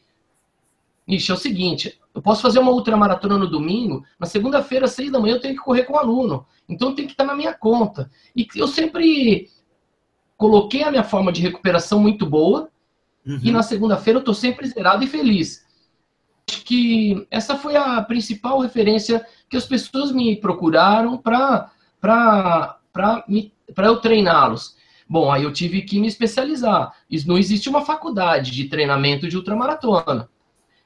Ixi, 1.05 1.31
é 1.31 1.33
o 1.33 1.37
seguinte, 1.37 1.99
eu 2.17 2.21
posso 2.23 2.41
fazer 2.41 2.57
uma 2.57 2.71
ultramaratona 2.71 3.37
no 3.37 3.47
domingo, 3.47 4.03
na 4.19 4.25
segunda-feira, 4.25 4.85
às 4.85 4.93
seis 4.93 5.11
da 5.11 5.19
manhã, 5.19 5.35
eu 5.35 5.39
tenho 5.39 5.53
que 5.53 5.61
correr 5.61 5.83
com 5.83 5.93
o 5.93 5.99
aluno. 5.99 6.47
Então 6.67 6.95
tem 6.95 7.05
que 7.05 7.11
estar 7.11 7.23
na 7.23 7.35
minha 7.35 7.53
conta. 7.53 8.09
E 8.35 8.47
eu 8.55 8.67
sempre 8.67 9.47
coloquei 10.35 10.81
a 10.81 10.89
minha 10.89 11.03
forma 11.03 11.31
de 11.31 11.43
recuperação 11.43 11.99
muito 11.99 12.25
boa. 12.25 12.69
Uhum. 13.23 13.39
E 13.43 13.51
na 13.51 13.61
segunda-feira 13.61 14.17
eu 14.17 14.21
estou 14.21 14.33
sempre 14.33 14.67
zerado 14.67 15.03
e 15.03 15.07
feliz. 15.07 15.63
Acho 16.49 16.63
que 16.63 17.27
essa 17.29 17.55
foi 17.55 17.75
a 17.75 18.01
principal 18.01 18.61
referência 18.61 19.23
que 19.47 19.55
as 19.55 19.67
pessoas 19.67 20.11
me 20.11 20.37
procuraram 20.37 21.19
para 21.19 21.69
eu 23.77 23.97
treiná-los. 23.97 24.75
Bom, 25.07 25.31
aí 25.31 25.43
eu 25.43 25.53
tive 25.53 25.83
que 25.83 25.99
me 25.99 26.07
especializar. 26.07 26.93
Não 27.27 27.37
existe 27.37 27.69
uma 27.69 27.85
faculdade 27.85 28.49
de 28.49 28.65
treinamento 28.65 29.29
de 29.29 29.37
ultramaratona. 29.37 30.27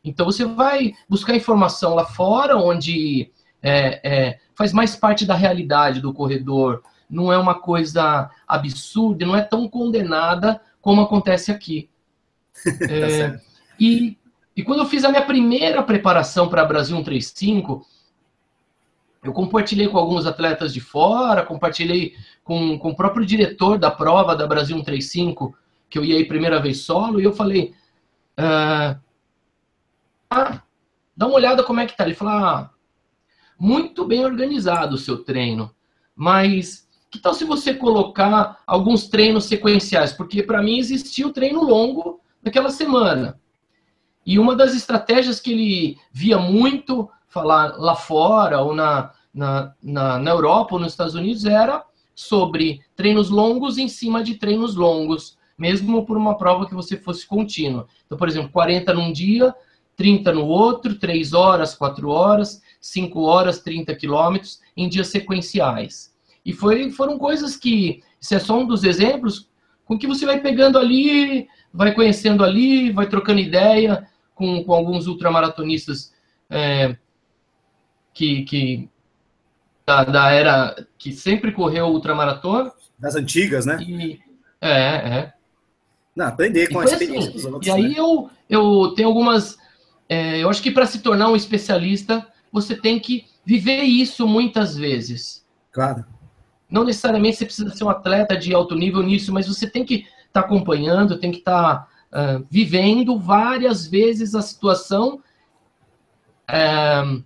Então 0.04 0.26
você 0.26 0.46
vai 0.46 0.94
buscar 1.08 1.36
informação 1.36 1.94
lá 1.94 2.06
fora, 2.06 2.58
onde 2.58 3.32
é, 3.62 4.02
é, 4.04 4.40
faz 4.56 4.74
mais 4.74 4.96
parte 4.96 5.26
da 5.26 5.36
realidade 5.36 6.02
do 6.02 6.14
corredor, 6.14 6.82
não 7.10 7.32
é 7.32 7.38
uma 7.38 7.56
coisa 7.56 8.30
absurda, 8.48 9.26
não 9.26 9.36
é 9.36 9.42
tão 9.42 9.68
condenada 9.68 10.62
como 10.82 11.02
acontece 11.02 11.52
aqui. 11.52 11.90
Tá 12.64 12.86
é, 12.94 13.40
e, 13.80 14.18
e 14.56 14.64
quando 14.64 14.80
eu 14.80 14.86
fiz 14.86 15.04
a 15.04 15.10
minha 15.10 15.26
primeira 15.26 15.82
preparação 15.82 16.50
para 16.50 16.66
Brasil 16.66 16.96
135, 16.98 17.86
eu 19.24 19.34
compartilhei 19.34 19.88
com 19.88 19.98
alguns 19.98 20.26
atletas 20.26 20.74
de 20.74 20.82
fora, 20.82 21.46
compartilhei 21.46 22.16
com, 22.44 22.78
com 22.78 22.90
o 22.90 22.96
próprio 22.96 23.26
diretor 23.26 23.78
da 23.78 23.90
prova 23.90 24.36
da 24.36 24.46
Brasil 24.46 24.76
135, 24.76 25.56
que 25.90 25.98
eu 25.98 26.04
ia 26.04 26.16
aí 26.16 26.26
primeira 26.26 26.60
vez 26.60 26.82
solo, 26.82 27.20
e 27.20 27.24
eu 27.24 27.34
falei, 27.34 27.74
ah, 28.36 28.98
ah 28.98 29.00
dá 31.16 31.28
uma 31.28 31.36
olhada 31.36 31.64
como 31.64 31.80
é 31.80 31.86
que 31.86 31.96
tá. 31.96 32.06
Ele 32.06 32.16
falou, 32.16 32.34
ah, 32.34 32.72
muito 33.60 34.06
bem 34.06 34.26
organizado 34.26 34.96
o 34.96 35.00
seu 35.00 35.24
treino, 35.24 35.74
mas 36.16 36.88
que 37.10 37.20
tal 37.20 37.34
se 37.34 37.44
você 37.44 37.74
colocar 37.74 38.62
alguns 38.66 39.08
treinos 39.08 39.46
sequenciais? 39.46 40.14
Porque 40.14 40.42
para 40.42 40.64
mim 40.64 40.80
existia 40.80 41.28
o 41.28 41.34
treino 41.34 41.62
longo 41.62 42.22
daquela 42.42 42.70
semana. 42.70 43.40
E 44.26 44.40
uma 44.40 44.56
das 44.56 44.74
estratégias 44.74 45.40
que 45.40 45.52
ele 45.52 45.98
via 46.12 46.38
muito 46.38 47.10
falar 47.28 47.76
lá 47.78 47.96
fora, 47.96 48.62
ou 48.62 48.74
na, 48.74 49.12
na, 49.34 49.74
na, 49.82 50.20
na 50.20 50.32
Europa, 50.32 50.76
ou 50.76 50.80
nos 50.80 50.94
Estados 50.94 51.16
Unidos, 51.16 51.46
era 51.46 51.84
sobre 52.14 52.82
treinos 52.96 53.30
longos 53.30 53.78
em 53.78 53.88
cima 53.88 54.24
de 54.24 54.36
treinos 54.36 54.76
longos, 54.76 55.38
mesmo 55.58 56.06
por 56.06 56.18
uma 56.18 56.38
prova 56.38 56.68
que 56.68 56.74
você 56.74 56.98
fosse 56.98 57.26
contínua. 57.26 57.88
Então, 58.06 58.18
por 58.18 58.28
exemplo, 58.28 58.52
40 58.52 58.94
num 58.94 59.12
dia, 59.12 59.54
30 60.02 60.32
no 60.32 60.48
outro, 60.48 60.96
3 60.96 61.32
horas, 61.32 61.76
4 61.76 62.10
horas, 62.10 62.60
5 62.80 63.22
horas, 63.22 63.60
30 63.60 63.94
quilômetros 63.94 64.60
em 64.76 64.90
dias 64.90 65.10
sequenciais. 65.10 66.12
E 66.44 66.52
foi, 66.52 66.90
foram 66.90 67.20
coisas 67.20 67.56
que, 67.56 68.02
isso 68.20 68.34
é 68.34 68.40
só 68.40 68.58
um 68.58 68.66
dos 68.66 68.84
exemplos, 68.84 69.48
com 69.86 70.00
que 70.00 70.08
você 70.08 70.26
vai 70.26 70.42
pegando 70.42 70.80
ali, 70.80 71.48
vai 71.72 71.94
conhecendo 71.94 72.44
ali, 72.44 72.92
vai 72.92 73.08
trocando 73.08 73.40
ideia 73.40 74.08
com, 74.34 74.64
com 74.64 74.74
alguns 74.74 75.06
ultramaratonistas 75.06 76.12
é, 76.50 76.98
que, 78.12 78.42
que 78.46 78.90
da, 79.86 80.04
da, 80.04 80.32
era 80.32 80.88
que 80.98 81.14
sempre 81.14 81.52
correu 81.52 81.90
ultramaratona. 81.90 82.72
Das 82.98 83.16
antigas, 83.16 83.68
né? 83.68 83.78
E, 83.84 84.20
é, 84.60 84.96
é. 84.96 85.34
Não, 86.16 86.26
aprender 86.26 86.70
com 86.70 86.80
a 86.80 86.86
experiência 86.86 87.30
assim, 87.30 87.34
dos 87.34 87.46
outros. 87.46 87.68
E 87.68 87.72
aí 87.72 87.90
né? 87.90 87.96
eu, 87.98 88.32
eu 88.50 88.94
tenho 88.96 89.10
algumas 89.10 89.61
é, 90.12 90.44
eu 90.44 90.50
acho 90.50 90.62
que 90.62 90.72
para 90.72 90.86
se 90.86 91.00
tornar 91.00 91.30
um 91.30 91.38
especialista, 91.38 92.28
você 92.52 92.76
tem 92.76 93.00
que 93.00 93.28
viver 93.46 93.84
isso 93.84 94.28
muitas 94.28 94.76
vezes. 94.76 95.48
Claro. 95.72 96.04
Não 96.70 96.84
necessariamente 96.84 97.38
você 97.38 97.46
precisa 97.46 97.74
ser 97.74 97.86
um 97.86 97.90
atleta 97.90 98.36
de 98.36 98.54
alto 98.54 98.76
nível 98.76 99.02
nisso, 99.02 99.32
mas 99.32 99.48
você 99.48 99.70
tem 99.70 99.86
que 99.86 100.06
estar 100.28 100.34
tá 100.34 100.40
acompanhando, 100.42 101.18
tem 101.18 101.32
que 101.32 101.38
estar 101.38 101.88
tá, 102.12 102.40
uh, 102.40 102.46
vivendo 102.52 103.18
várias 103.18 103.88
vezes 103.88 104.36
a 104.36 104.42
situação 104.42 105.24
uh, 106.50 107.24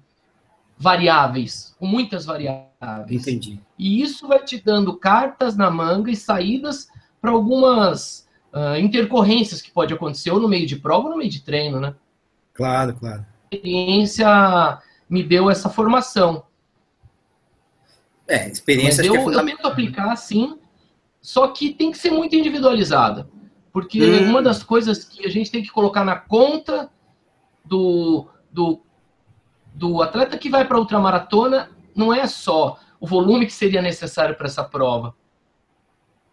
variáveis, 0.78 1.76
com 1.80 1.88
muitas 1.88 2.24
variáveis. 2.24 2.70
Entendi. 3.10 3.60
E 3.80 4.00
isso 4.00 4.28
vai 4.28 4.44
te 4.44 4.62
dando 4.64 4.96
cartas 4.96 5.58
na 5.58 5.72
manga 5.72 6.12
e 6.12 6.16
saídas 6.16 6.88
para 7.20 7.32
algumas 7.32 8.30
uh, 8.54 8.78
intercorrências 8.78 9.60
que 9.60 9.72
pode 9.72 9.92
acontecer 9.92 10.30
ou 10.30 10.40
no 10.40 10.48
meio 10.48 10.68
de 10.68 10.76
prova 10.76 11.06
ou 11.06 11.14
no 11.14 11.18
meio 11.18 11.32
de 11.32 11.42
treino, 11.42 11.80
né? 11.80 11.96
Claro, 12.56 12.96
claro. 12.96 13.26
A 13.52 13.56
experiência 13.56 14.80
me 15.08 15.22
deu 15.22 15.50
essa 15.52 15.70
formação. 15.70 16.46
É, 18.28 18.50
experiência 18.50 19.04
Mas 19.04 19.14
eu, 19.14 19.32
é 19.32 19.36
eu 19.36 19.46
tento 19.46 19.68
aplicar, 19.68 20.16
sim, 20.16 20.58
só 21.22 21.50
que 21.50 21.74
tem 21.74 21.92
que 21.92 21.98
ser 21.98 22.10
muito 22.10 22.36
individualizada. 22.36 23.30
Porque 23.72 24.02
hum. 24.02 24.30
uma 24.30 24.42
das 24.42 24.64
coisas 24.64 25.04
que 25.04 25.26
a 25.26 25.30
gente 25.30 25.52
tem 25.52 25.62
que 25.62 25.70
colocar 25.70 26.04
na 26.04 26.16
conta 26.16 26.90
do, 27.64 28.28
do, 28.50 28.82
do 29.74 30.02
atleta 30.02 30.38
que 30.38 30.50
vai 30.50 30.66
para 30.66 30.78
a 30.78 30.80
ultramaratona 30.80 31.70
não 31.94 32.14
é 32.14 32.26
só 32.26 32.80
o 33.00 33.06
volume 33.06 33.46
que 33.46 33.54
seria 33.54 33.82
necessário 33.82 34.36
para 34.36 34.48
essa 34.48 34.64
prova. 34.64 35.14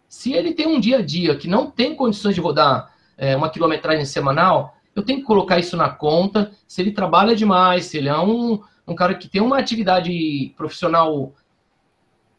Se 0.07 0.33
ele 0.33 0.53
tem 0.53 0.67
um 0.67 0.79
dia 0.79 0.99
a 0.99 1.01
dia 1.01 1.35
que 1.35 1.47
não 1.47 1.69
tem 1.69 1.95
condições 1.95 2.33
de 2.33 2.41
rodar 2.41 2.93
é, 3.17 3.35
uma 3.35 3.49
quilometragem 3.49 4.05
semanal, 4.05 4.72
eu 4.95 5.03
tenho 5.03 5.19
que 5.19 5.25
colocar 5.25 5.59
isso 5.59 5.75
na 5.75 5.89
conta. 5.89 6.51
Se 6.67 6.81
ele 6.81 6.91
trabalha 6.91 7.35
demais, 7.35 7.85
se 7.85 7.97
ele 7.97 8.09
é 8.09 8.17
um, 8.17 8.61
um 8.87 8.95
cara 8.95 9.15
que 9.15 9.27
tem 9.27 9.41
uma 9.41 9.59
atividade 9.59 10.53
profissional, 10.55 11.33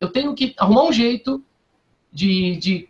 eu 0.01 0.09
tenho 0.09 0.35
que 0.35 0.55
arrumar 0.59 0.85
um 0.85 0.93
jeito 0.93 1.43
de, 2.13 2.57
de, 2.57 2.89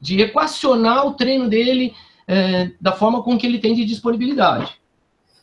de 0.00 0.20
equacionar 0.20 1.06
o 1.06 1.14
treino 1.14 1.48
dele 1.48 1.94
é, 2.26 2.70
da 2.80 2.92
forma 2.92 3.22
com 3.22 3.36
que 3.36 3.46
ele 3.46 3.58
tem 3.58 3.74
de 3.74 3.84
disponibilidade. 3.84 4.78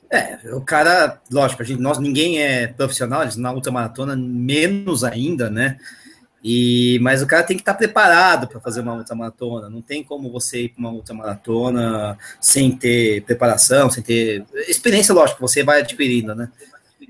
É, 0.09 0.53
o 0.53 0.61
cara, 0.61 1.19
lógico, 1.31 1.63
a 1.63 1.65
gente, 1.65 1.81
nós 1.81 1.97
ninguém 1.97 2.39
é 2.39 2.67
profissional, 2.67 3.23
na 3.37 3.51
ultramaratona 3.51 4.15
menos 4.15 5.03
ainda, 5.03 5.49
né? 5.49 5.77
E, 6.47 6.99
mas 7.01 7.23
o 7.23 7.25
cara 7.25 7.41
tem 7.41 7.57
que 7.57 7.63
estar 7.63 7.73
preparado 7.73 8.47
para 8.47 8.59
fazer 8.59 8.81
uma 8.81 8.93
ultramaratona. 8.93 9.67
Não 9.67 9.81
tem 9.81 10.03
como 10.03 10.31
você 10.31 10.65
ir 10.65 10.69
para 10.69 10.79
uma 10.79 10.91
ultramaratona 10.91 12.19
sem 12.39 12.71
ter 12.71 13.23
preparação, 13.23 13.89
sem 13.89 14.03
ter 14.03 14.45
experiência, 14.67 15.11
lógico, 15.11 15.41
você 15.41 15.63
vai 15.63 15.79
adquirindo, 15.79 16.35
né? 16.35 16.51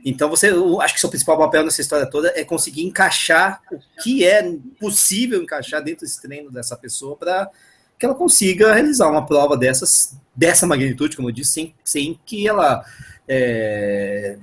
Então 0.06 0.30
você, 0.30 0.54
acho 0.82 0.94
que 0.94 1.02
seu 1.02 1.10
principal 1.10 1.38
papel 1.38 1.66
nessa 1.66 1.82
história 1.82 2.06
toda 2.06 2.32
é 2.34 2.46
conseguir 2.46 2.84
encaixar 2.84 3.60
o 3.70 3.78
que 4.02 4.24
é 4.24 4.56
possível 4.80 5.44
encaixar 5.44 5.84
dentro 5.84 6.06
desse 6.06 6.22
treino 6.22 6.50
dessa 6.50 6.78
pessoa 6.78 7.18
para 7.18 7.52
que 8.00 8.06
ela 8.06 8.16
consiga 8.16 8.74
realizar 8.74 9.10
uma 9.10 9.26
prova 9.26 9.58
dessas, 9.58 10.18
dessa 10.34 10.66
magnitude, 10.66 11.18
como 11.18 11.28
eu 11.28 11.34
disse, 11.34 11.52
sem, 11.52 11.76
sem 11.84 12.20
que 12.26 12.48
ela 12.48 12.86
é, 13.28 14.38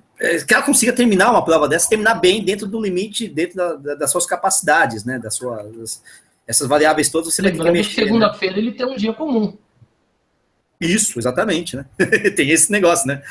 que 0.46 0.54
ela 0.54 0.62
consiga 0.62 0.92
terminar 0.92 1.30
uma 1.30 1.44
prova 1.44 1.68
dessa, 1.68 1.88
terminar 1.88 2.14
bem 2.14 2.44
dentro 2.44 2.66
do 2.66 2.80
limite, 2.80 3.28
dentro 3.28 3.56
da, 3.56 3.74
da, 3.74 3.94
das 3.96 4.10
suas 4.10 4.24
capacidades, 4.24 5.04
né? 5.04 5.18
Das 5.18 5.34
suas, 5.34 6.02
essas 6.46 6.68
variáveis 6.68 7.10
todas 7.10 7.34
você 7.34 7.42
Lembrando 7.42 7.64
vai 7.64 7.72
ter 7.72 7.78
que 7.82 7.88
mexer. 7.88 8.00
Né? 8.02 8.06
Segunda-feira 8.06 8.56
né? 8.56 8.60
ele 8.62 8.72
tem 8.72 8.86
um 8.86 8.96
dia 8.96 9.12
comum. 9.12 9.56
Isso, 10.80 11.18
exatamente, 11.18 11.76
né? 11.76 11.86
tem 12.34 12.50
esse 12.50 12.70
negócio, 12.72 13.06
né? 13.06 13.22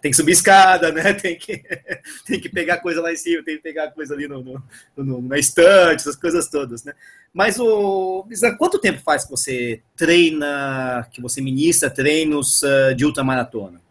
Tem 0.00 0.10
que 0.10 0.16
subir 0.16 0.32
escada, 0.32 0.90
né? 0.90 1.12
Tem 1.12 1.36
que, 1.36 1.62
tem 2.26 2.40
que 2.40 2.48
pegar 2.48 2.78
coisa 2.78 3.02
lá 3.02 3.12
em 3.12 3.16
cima, 3.16 3.42
tem 3.42 3.56
que 3.56 3.62
pegar 3.62 3.90
coisa 3.90 4.14
ali 4.14 4.26
no, 4.26 4.42
no, 4.42 4.62
no 4.96 5.22
na 5.22 5.38
estante, 5.38 6.00
essas 6.00 6.16
coisas 6.16 6.48
todas, 6.48 6.82
né? 6.82 6.94
Mas 7.32 7.58
o 7.58 8.26
quanto 8.58 8.78
tempo 8.78 9.02
faz 9.02 9.24
que 9.24 9.30
você 9.30 9.82
treina, 9.96 11.06
que 11.12 11.20
você 11.20 11.42
ministra 11.42 11.90
treinos 11.90 12.62
uh, 12.62 12.94
de 12.94 13.04
ultramaratona? 13.04 13.83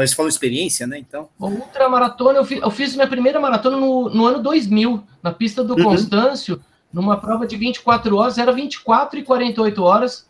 Você 0.00 0.14
falou 0.14 0.28
experiência, 0.28 0.86
né? 0.86 0.98
Então. 0.98 1.28
Bom, 1.38 1.52
ultramaratona, 1.52 2.38
eu 2.38 2.44
fiz, 2.44 2.60
eu 2.60 2.70
fiz 2.70 2.94
minha 2.94 3.08
primeira 3.08 3.38
maratona 3.38 3.76
no, 3.76 4.08
no 4.10 4.26
ano 4.26 4.42
2000, 4.42 5.02
na 5.22 5.32
pista 5.32 5.62
do 5.62 5.76
uhum. 5.76 5.84
Constâncio, 5.84 6.60
numa 6.92 7.16
prova 7.16 7.46
de 7.46 7.56
24 7.56 8.16
horas, 8.16 8.38
era 8.38 8.52
24 8.52 9.18
e 9.18 9.22
48 9.22 9.82
horas 9.82 10.26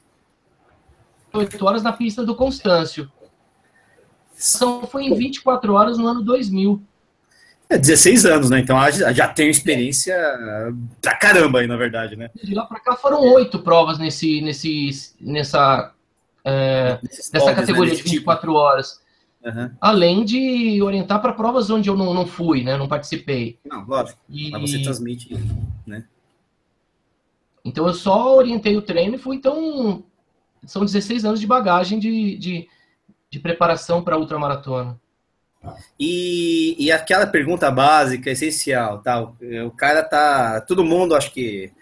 8 1.35 1.65
horas 1.65 1.83
na 1.83 1.93
pista 1.93 2.25
do 2.25 2.35
Constâncio. 2.35 3.11
Então 4.55 4.87
foi 4.87 5.05
em 5.05 5.15
24 5.15 5.73
horas 5.75 5.99
no 5.99 6.07
ano 6.07 6.23
2000. 6.23 6.81
É 7.69 7.79
16 7.79 8.27
anos, 8.27 8.51
né? 8.51 8.61
Então 8.61 8.77
já, 8.91 9.29
tem 9.29 9.49
experiência 9.49 10.15
pra 11.01 11.17
caramba 11.17 11.61
aí, 11.61 11.67
na 11.67 11.77
verdade, 11.77 12.15
né? 12.15 12.31
De 12.35 12.55
lá 12.55 12.67
pra 12.67 12.79
cá 12.79 12.95
foram 12.95 13.21
oito 13.21 13.59
provas 13.59 13.99
nesse, 13.99 14.41
nesse, 14.43 15.15
nessa, 15.21 15.93
é, 16.45 16.99
nessa 17.33 17.47
né? 17.47 17.55
categoria 17.55 17.93
né? 17.93 17.97
de 17.97 18.03
24 18.03 18.41
tipo. 18.41 18.53
horas. 18.53 19.03
Uhum. 19.45 19.71
Além 19.81 20.25
de 20.25 20.81
orientar 20.83 21.21
para 21.21 21.35
provas 21.35 21.69
onde 21.69 21.89
eu 21.89 21.97
não, 21.97 22.15
não 22.15 22.27
fui, 22.27 22.63
né? 22.63 22.77
Não 22.77 22.89
participei. 22.89 23.59
Não, 23.65 23.85
lógico. 23.87 24.19
E... 24.29 24.51
Mas 24.51 24.71
você 24.71 24.83
transmite, 24.83 25.37
né? 25.87 26.05
Então 27.65 27.87
eu 27.87 27.95
só 27.95 28.37
orientei 28.37 28.77
o 28.77 28.83
treino 28.83 29.17
e 29.17 29.19
fui 29.19 29.37
então 29.37 30.05
são 30.67 30.85
16 30.85 31.25
anos 31.25 31.41
de 31.41 31.47
bagagem 31.47 31.99
de, 31.99 32.37
de, 32.37 32.69
de 33.31 33.39
preparação 33.39 34.03
para 34.03 34.17
a 34.17 34.19
ultramaratona. 34.19 34.99
E, 35.99 36.77
e 36.79 36.93
aquela 36.93 37.27
pergunta 37.27 37.71
básica, 37.71 38.31
essencial, 38.31 39.01
tal. 39.01 39.37
Tá? 39.39 39.65
O 39.67 39.71
cara 39.71 40.03
tá. 40.03 40.61
Todo 40.61 40.85
mundo, 40.85 41.15
acho 41.15 41.33
que. 41.33 41.73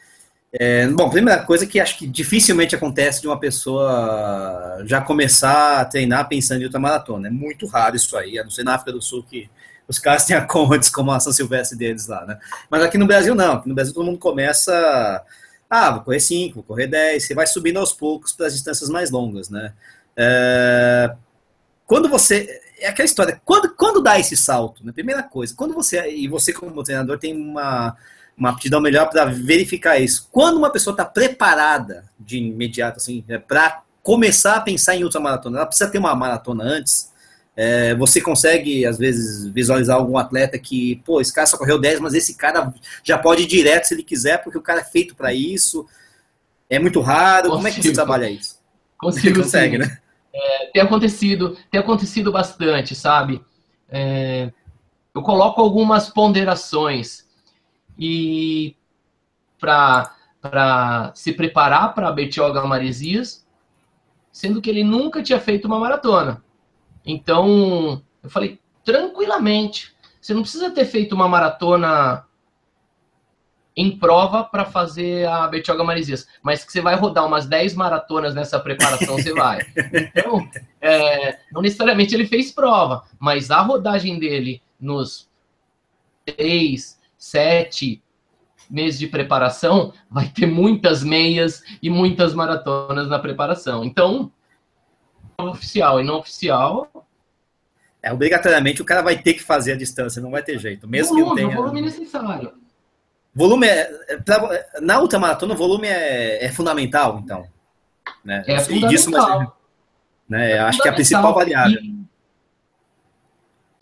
É, 0.54 0.86
bom, 0.88 1.08
primeira 1.08 1.42
coisa 1.44 1.66
que 1.66 1.80
acho 1.80 1.98
que 1.98 2.06
dificilmente 2.06 2.74
acontece 2.74 3.22
de 3.22 3.26
uma 3.26 3.40
pessoa 3.40 4.82
já 4.84 5.00
começar 5.00 5.80
a 5.80 5.84
treinar 5.84 6.28
pensando 6.28 6.60
em 6.60 6.64
ultramaratona. 6.64 7.28
É 7.28 7.30
muito 7.30 7.66
raro 7.66 7.96
isso 7.96 8.16
aí, 8.16 8.38
a 8.38 8.44
não 8.44 8.50
ser 8.50 8.62
na 8.62 8.74
África 8.74 8.92
do 8.92 9.00
Sul 9.00 9.22
que 9.22 9.48
os 9.88 9.98
caras 9.98 10.24
têm 10.26 10.36
acordes 10.36 10.90
como 10.90 11.10
a 11.10 11.20
São 11.20 11.32
Silvestre 11.32 11.78
deles 11.78 12.06
lá, 12.06 12.26
né? 12.26 12.38
Mas 12.70 12.82
aqui 12.82 12.98
no 12.98 13.06
Brasil 13.06 13.34
não. 13.34 13.54
Aqui 13.54 13.68
no 13.68 13.74
Brasil 13.74 13.94
todo 13.94 14.04
mundo 14.04 14.18
começa 14.18 15.24
ah, 15.74 15.90
vou 15.90 16.02
correr 16.02 16.20
5, 16.20 16.56
vou 16.56 16.62
correr 16.64 16.86
10, 16.86 17.26
você 17.26 17.34
vai 17.34 17.46
subindo 17.46 17.78
aos 17.78 17.94
poucos 17.94 18.34
para 18.34 18.46
as 18.46 18.52
distâncias 18.52 18.90
mais 18.90 19.10
longas, 19.10 19.48
né? 19.48 19.72
É, 20.14 21.14
quando 21.86 22.10
você. 22.10 22.60
É 22.78 22.88
aquela 22.88 23.06
história, 23.06 23.40
quando, 23.42 23.74
quando 23.74 24.02
dá 24.02 24.20
esse 24.20 24.36
salto, 24.36 24.84
né? 24.84 24.92
Primeira 24.92 25.22
coisa, 25.22 25.54
quando 25.56 25.72
você. 25.72 26.10
E 26.10 26.28
você, 26.28 26.52
como 26.52 26.82
treinador, 26.82 27.18
tem 27.18 27.34
uma, 27.34 27.96
uma 28.36 28.50
aptidão 28.50 28.80
melhor 28.80 29.08
para 29.08 29.24
verificar 29.26 29.98
isso. 29.98 30.28
Quando 30.30 30.56
uma 30.56 30.70
pessoa 30.70 30.92
está 30.92 31.04
preparada 31.04 32.04
de 32.18 32.38
imediato, 32.38 32.98
assim, 32.98 33.24
é, 33.28 33.38
para 33.38 33.82
começar 34.02 34.56
a 34.56 34.60
pensar 34.60 34.96
em 34.96 35.04
ultramaratona, 35.04 35.58
ela 35.58 35.66
precisa 35.66 35.90
ter 35.90 35.98
uma 35.98 36.14
maratona 36.14 36.64
antes 36.64 37.12
é, 37.54 37.94
você 37.94 38.20
consegue, 38.20 38.86
às 38.86 38.98
vezes, 38.98 39.46
visualizar 39.52 39.96
algum 39.96 40.16
atleta 40.16 40.58
que, 40.58 40.96
pô, 41.04 41.20
esse 41.20 41.32
cara 41.32 41.46
só 41.46 41.58
correu 41.58 41.78
10, 41.78 42.00
mas 42.00 42.14
esse 42.14 42.36
cara 42.36 42.72
já 43.04 43.18
pode 43.18 43.42
ir 43.42 43.46
direto 43.46 43.84
se 43.84 43.94
ele 43.94 44.02
quiser, 44.02 44.42
porque 44.42 44.56
o 44.56 44.62
cara 44.62 44.80
é 44.80 44.84
feito 44.84 45.14
para 45.14 45.34
isso. 45.34 45.86
É 46.68 46.78
muito 46.78 47.00
raro. 47.00 47.50
Consigo. 47.50 47.56
Como 47.56 47.68
é 47.68 47.70
que 47.70 47.82
você 47.82 47.92
trabalha 47.92 48.30
isso? 48.30 48.58
Consigo, 48.96 49.36
você 49.36 49.42
consegue, 49.42 49.76
sim. 49.76 49.82
né? 49.82 49.98
É, 50.34 50.70
tem 50.72 50.80
acontecido, 50.80 51.58
tem 51.70 51.78
acontecido 51.78 52.32
bastante, 52.32 52.94
sabe? 52.94 53.42
É, 53.90 54.50
eu 55.14 55.20
coloco 55.20 55.60
algumas 55.60 56.08
ponderações 56.08 57.26
e 57.98 58.76
para 59.58 61.12
se 61.14 61.32
preparar 61.32 61.94
para 61.94 62.10
Bertioga 62.10 62.64
Maresias, 62.64 63.46
sendo 64.32 64.60
que 64.60 64.70
ele 64.70 64.82
nunca 64.82 65.22
tinha 65.22 65.38
feito 65.38 65.66
uma 65.66 65.78
maratona. 65.78 66.42
Então, 67.04 68.02
eu 68.22 68.30
falei, 68.30 68.58
tranquilamente, 68.84 69.94
você 70.20 70.34
não 70.34 70.42
precisa 70.42 70.70
ter 70.70 70.84
feito 70.84 71.14
uma 71.14 71.28
maratona 71.28 72.24
em 73.76 73.96
prova 73.96 74.44
para 74.44 74.64
fazer 74.64 75.26
a 75.26 75.46
Betioga 75.48 75.82
Maresias, 75.82 76.28
mas 76.42 76.64
que 76.64 76.70
você 76.70 76.80
vai 76.80 76.94
rodar 76.94 77.26
umas 77.26 77.46
10 77.46 77.74
maratonas 77.74 78.34
nessa 78.34 78.60
preparação, 78.60 79.16
você 79.16 79.32
vai. 79.32 79.60
Então, 79.92 80.48
é, 80.80 81.38
não 81.50 81.62
necessariamente 81.62 82.14
ele 82.14 82.26
fez 82.26 82.52
prova, 82.52 83.04
mas 83.18 83.50
a 83.50 83.62
rodagem 83.62 84.18
dele 84.18 84.62
nos 84.78 85.28
3, 86.26 87.00
7 87.22 88.02
meses 88.68 88.98
de 88.98 89.06
preparação 89.06 89.92
vai 90.10 90.28
ter 90.28 90.44
muitas 90.44 91.04
meias 91.04 91.62
e 91.80 91.88
muitas 91.88 92.34
maratonas 92.34 93.08
na 93.08 93.16
preparação. 93.16 93.84
Então, 93.84 94.32
oficial 95.38 96.00
e 96.00 96.04
não 96.04 96.18
oficial. 96.18 97.06
É, 98.02 98.12
obrigatoriamente 98.12 98.82
o 98.82 98.84
cara 98.84 99.02
vai 99.02 99.22
ter 99.22 99.34
que 99.34 99.42
fazer 99.42 99.74
a 99.74 99.76
distância, 99.76 100.20
não 100.20 100.32
vai 100.32 100.42
ter 100.42 100.58
jeito. 100.58 100.88
Mesmo 100.88 101.14
volume, 101.14 101.22
que 101.22 101.28
não 101.28 101.36
tenha. 101.36 101.60
O 101.60 101.62
volume 101.62 101.78
é 101.78 101.84
necessário. 101.84 102.54
Volume 103.32 103.68
é, 103.68 103.90
é 104.08 104.16
pra, 104.16 104.66
na 104.80 105.00
ultramaratona, 105.00 105.54
o 105.54 105.56
volume 105.56 105.86
é, 105.86 106.44
é 106.44 106.50
fundamental, 106.50 107.20
então. 107.22 107.46
Né? 108.24 108.42
É 108.48 108.58
fundamental. 108.58 108.90
Disso, 108.90 109.10
mas, 109.12 109.48
né? 110.28 110.52
É 110.52 110.58
acho 110.58 110.82
que 110.82 110.88
é 110.88 110.90
a 110.90 110.94
principal 110.94 111.32
variável. 111.32 111.80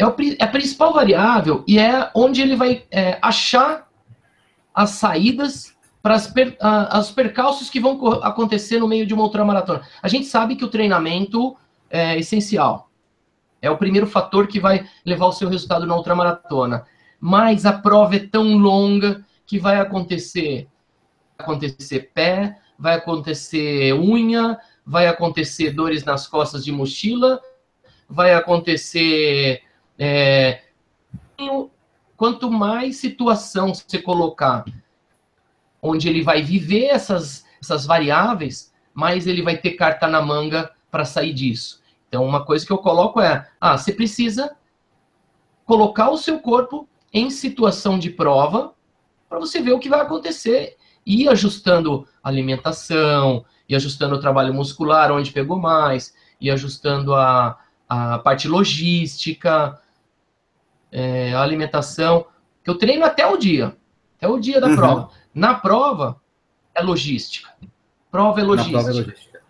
É, 0.01 0.05
é 0.41 0.45
a 0.45 0.49
principal 0.49 0.95
variável 0.95 1.63
e 1.69 1.79
é 1.79 2.11
onde 2.15 2.41
ele 2.41 2.57
vai 2.57 2.85
é, 2.91 3.19
achar 3.21 3.87
as 4.75 4.91
saídas 4.91 5.77
para 6.03 6.15
as 6.15 7.11
percalços 7.11 7.69
que 7.69 7.79
vão 7.79 8.23
acontecer 8.23 8.79
no 8.79 8.89
meio 8.89 9.05
de 9.05 9.13
uma 9.13 9.25
ultramaratona. 9.25 9.83
A 10.03 10.09
gente 10.09 10.27
sabe 10.27 10.57
que 10.57 10.65
o 10.65 10.69
treinamento 10.69 11.55
é 11.91 12.19
essencial. 12.19 12.89
É 13.61 13.71
o 13.71 13.77
primeiro 13.77 14.07
fator 14.07 14.47
que 14.47 14.59
vai 14.59 14.89
levar 15.05 15.27
o 15.27 15.33
seu 15.33 15.51
resultado 15.51 15.87
na 15.87 15.95
ultramaratona. 15.95 16.87
Mas 17.21 17.67
a 17.67 17.73
prova 17.75 18.17
é 18.17 18.21
tão 18.21 18.57
longa 18.57 19.23
que 19.47 19.59
vai 19.59 19.79
acontecer 19.79 20.67
vai 21.37 21.47
acontecer 21.47 22.11
pé, 22.15 22.59
vai 22.79 22.95
acontecer 22.95 23.95
unha, 23.95 24.59
vai 24.87 25.07
acontecer 25.07 25.71
dores 25.71 26.05
nas 26.05 26.27
costas 26.27 26.65
de 26.65 26.73
mochila, 26.73 27.41
vai 28.09 28.35
acontecer 28.35 29.63
é, 30.01 30.63
quanto 32.17 32.51
mais 32.51 32.97
situação 32.97 33.75
você 33.75 34.01
colocar 34.01 34.65
onde 35.83 36.09
ele 36.09 36.23
vai 36.23 36.43
viver 36.43 36.87
essas, 36.87 37.45
essas 37.63 37.85
variáveis, 37.85 38.73
mais 38.95 39.27
ele 39.27 39.43
vai 39.43 39.59
ter 39.59 39.73
carta 39.73 40.07
na 40.07 40.23
manga 40.23 40.73
para 40.91 41.05
sair 41.05 41.35
disso. 41.35 41.83
Então, 42.09 42.25
uma 42.25 42.45
coisa 42.45 42.67
que 42.67 42.73
eu 42.73 42.79
coloco 42.79 43.21
é: 43.21 43.47
ah, 43.61 43.77
você 43.77 43.93
precisa 43.93 44.57
colocar 45.65 46.11
o 46.11 46.17
seu 46.17 46.41
corpo 46.41 46.89
em 47.13 47.31
situação 47.31 47.99
de 47.99 48.11
prova 48.11 48.75
para 49.29 49.39
você 49.39 49.61
ver 49.61 49.73
o 49.73 49.79
que 49.79 49.89
vai 49.89 50.01
acontecer 50.01 50.77
e 51.07 51.23
ir 51.23 51.29
ajustando 51.29 52.07
a 52.23 52.29
alimentação, 52.29 53.45
e 53.69 53.77
ajustando 53.77 54.17
o 54.17 54.21
trabalho 54.21 54.53
muscular 54.53 55.13
onde 55.13 55.31
pegou 55.31 55.59
mais, 55.59 56.15
e 56.41 56.51
ajustando 56.51 57.15
a, 57.15 57.59
a 57.89 58.19
parte 58.19 58.49
logística, 58.49 59.80
é, 60.92 61.33
a 61.33 61.40
alimentação, 61.40 62.26
que 62.62 62.70
eu 62.70 62.76
treino 62.76 63.05
até 63.05 63.26
o 63.26 63.37
dia, 63.37 63.76
até 64.16 64.29
o 64.29 64.38
dia 64.38 64.61
da 64.61 64.68
uhum. 64.68 64.76
prova. 64.76 65.11
Na 65.35 65.55
prova 65.55 66.20
é 66.74 66.83
logística. 66.83 67.50
Prova 68.11 68.40
é 68.40 68.44
logística. 68.44 68.76
Na 68.76 68.83
prova 68.85 68.98
é 68.98 69.03
logística. 69.03 69.40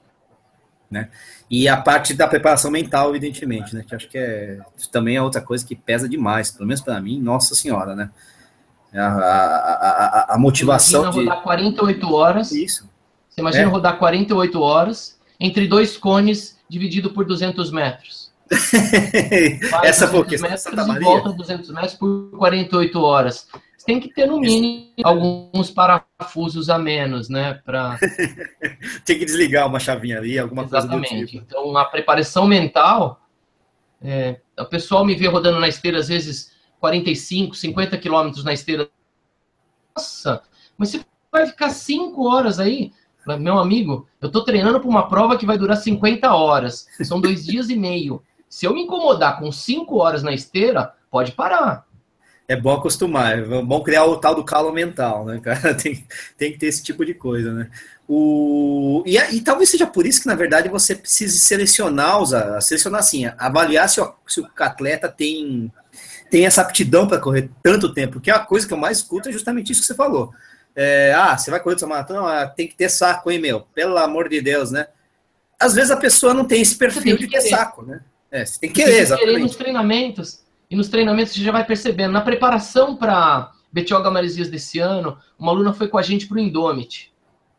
Né? 0.90 1.08
E 1.48 1.68
a 1.68 1.76
parte 1.76 2.14
da 2.14 2.26
preparação 2.26 2.70
mental, 2.70 3.10
evidentemente, 3.10 3.74
né? 3.74 3.84
Que 3.86 3.94
acho 3.94 4.08
que 4.08 4.18
é 4.18 4.58
também 4.90 5.16
é 5.16 5.22
outra 5.22 5.40
coisa 5.40 5.64
que 5.64 5.76
pesa 5.76 6.08
demais, 6.08 6.50
pelo 6.50 6.66
menos 6.66 6.80
para 6.80 7.00
mim, 7.00 7.20
nossa 7.20 7.54
senhora, 7.54 7.94
né? 7.94 8.10
A, 8.92 9.06
a, 9.06 10.32
a, 10.32 10.34
a 10.34 10.38
motivação 10.38 11.02
imagina 11.02 11.22
de... 11.22 11.28
rodar 11.28 11.42
48 11.44 12.12
horas. 12.12 12.52
Isso. 12.52 12.90
Você 13.28 13.40
imagina 13.40 13.64
é. 13.64 13.68
rodar 13.68 13.98
48 13.98 14.60
horas 14.60 15.18
entre 15.38 15.68
dois 15.68 15.96
cones 15.96 16.58
dividido 16.68 17.10
por 17.10 17.24
200 17.24 17.70
metros. 17.70 18.19
Essa 19.84 20.06
metros 20.06 20.66
e 20.66 21.00
volta 21.00 21.32
200 21.32 21.70
metros 21.70 21.94
por 21.94 22.30
48 22.36 23.00
horas. 23.00 23.48
Você 23.76 23.86
tem 23.86 24.00
que 24.00 24.12
ter, 24.12 24.26
no 24.26 24.38
mínimo, 24.38 24.92
alguns 25.02 25.70
parafusos 25.70 26.68
a 26.68 26.78
menos, 26.78 27.28
né? 27.28 27.54
Pra... 27.64 27.98
tem 29.06 29.18
que 29.18 29.24
desligar 29.24 29.66
uma 29.66 29.80
chavinha 29.80 30.18
ali, 30.18 30.38
alguma 30.38 30.64
Exatamente. 30.64 31.08
coisa 31.08 31.24
do 31.24 31.28
tipo. 31.28 31.44
Então, 31.46 31.76
a 31.76 31.84
preparação 31.84 32.46
mental... 32.46 33.20
É, 34.02 34.40
o 34.58 34.64
pessoal 34.64 35.04
me 35.04 35.14
vê 35.14 35.26
rodando 35.26 35.60
na 35.60 35.68
esteira, 35.68 35.98
às 35.98 36.08
vezes, 36.08 36.52
45, 36.80 37.54
50 37.54 37.98
quilômetros 37.98 38.44
na 38.44 38.52
esteira. 38.52 38.88
Nossa, 39.94 40.42
mas 40.76 40.90
você 40.90 41.04
vai 41.30 41.46
ficar 41.46 41.70
5 41.70 42.26
horas 42.26 42.58
aí? 42.58 42.92
Meu 43.38 43.58
amigo, 43.58 44.08
eu 44.20 44.28
estou 44.28 44.42
treinando 44.42 44.80
para 44.80 44.88
uma 44.88 45.06
prova 45.06 45.36
que 45.36 45.44
vai 45.44 45.58
durar 45.58 45.76
50 45.76 46.34
horas. 46.34 46.86
São 47.02 47.20
dois 47.20 47.44
dias 47.44 47.68
e 47.68 47.76
meio. 47.76 48.22
Se 48.50 48.66
eu 48.66 48.74
me 48.74 48.82
incomodar 48.82 49.38
com 49.38 49.52
5 49.52 49.96
horas 49.96 50.24
na 50.24 50.34
esteira, 50.34 50.92
pode 51.08 51.32
parar. 51.32 51.86
É 52.48 52.56
bom 52.56 52.74
acostumar, 52.74 53.38
é 53.38 53.62
bom 53.62 53.80
criar 53.80 54.06
o 54.06 54.16
tal 54.16 54.34
do 54.34 54.42
calo 54.42 54.72
mental, 54.72 55.24
né, 55.24 55.38
cara? 55.38 55.72
Tem, 55.80 56.04
tem 56.36 56.50
que 56.50 56.58
ter 56.58 56.66
esse 56.66 56.82
tipo 56.82 57.06
de 57.06 57.14
coisa, 57.14 57.52
né? 57.52 57.70
O, 58.08 59.04
e, 59.06 59.16
e 59.16 59.40
talvez 59.40 59.68
seja 59.70 59.86
por 59.86 60.04
isso 60.04 60.20
que, 60.20 60.26
na 60.26 60.34
verdade, 60.34 60.68
você 60.68 60.96
precise 60.96 61.38
selecionar, 61.38 62.20
os, 62.20 62.32
selecionar 62.64 62.98
assim, 62.98 63.30
avaliar 63.38 63.88
se 63.88 64.00
o, 64.00 64.12
se 64.26 64.40
o 64.40 64.48
atleta 64.58 65.08
tem, 65.08 65.72
tem 66.28 66.44
essa 66.44 66.62
aptidão 66.62 67.06
para 67.06 67.20
correr 67.20 67.48
tanto 67.62 67.94
tempo, 67.94 68.14
porque 68.14 68.32
a 68.32 68.40
coisa 68.40 68.66
que 68.66 68.72
eu 68.72 68.78
mais 68.78 68.98
escuto 68.98 69.28
é 69.28 69.32
justamente 69.32 69.70
isso 69.70 69.82
que 69.82 69.86
você 69.86 69.94
falou. 69.94 70.34
É, 70.74 71.14
ah, 71.14 71.38
você 71.38 71.52
vai 71.52 71.60
correr 71.60 71.76
essa 71.76 71.86
maratona? 71.86 72.42
Ah, 72.42 72.46
tem 72.48 72.66
que 72.66 72.74
ter 72.74 72.88
saco, 72.88 73.30
hein, 73.30 73.38
meu? 73.38 73.60
Pelo 73.72 73.96
amor 73.96 74.28
de 74.28 74.40
Deus, 74.40 74.72
né? 74.72 74.88
Às 75.56 75.74
vezes 75.74 75.92
a 75.92 75.96
pessoa 75.96 76.34
não 76.34 76.44
tem 76.44 76.62
esse 76.62 76.74
perfil 76.74 77.16
tem 77.16 77.16
de 77.16 77.28
ter 77.28 77.42
saco, 77.42 77.82
né? 77.82 78.00
É, 78.30 78.44
você 78.44 78.60
tem 78.60 78.70
que 78.70 78.82
querer, 78.82 79.00
exatamente. 79.00 79.32
Querer 79.32 79.42
nos 79.42 79.56
treinamentos. 79.56 80.44
E 80.70 80.76
nos 80.76 80.88
treinamentos 80.88 81.32
você 81.32 81.40
já 81.40 81.52
vai 81.52 81.64
percebendo. 81.64 82.12
Na 82.12 82.20
preparação 82.20 82.96
para 82.96 83.52
Betioga 83.72 84.10
Maresias 84.10 84.48
desse 84.48 84.78
ano, 84.78 85.18
uma 85.38 85.50
aluna 85.52 85.72
foi 85.72 85.88
com 85.88 85.98
a 85.98 86.02
gente 86.02 86.26
para 86.26 86.36
o 86.36 86.40
Indomit. 86.40 87.12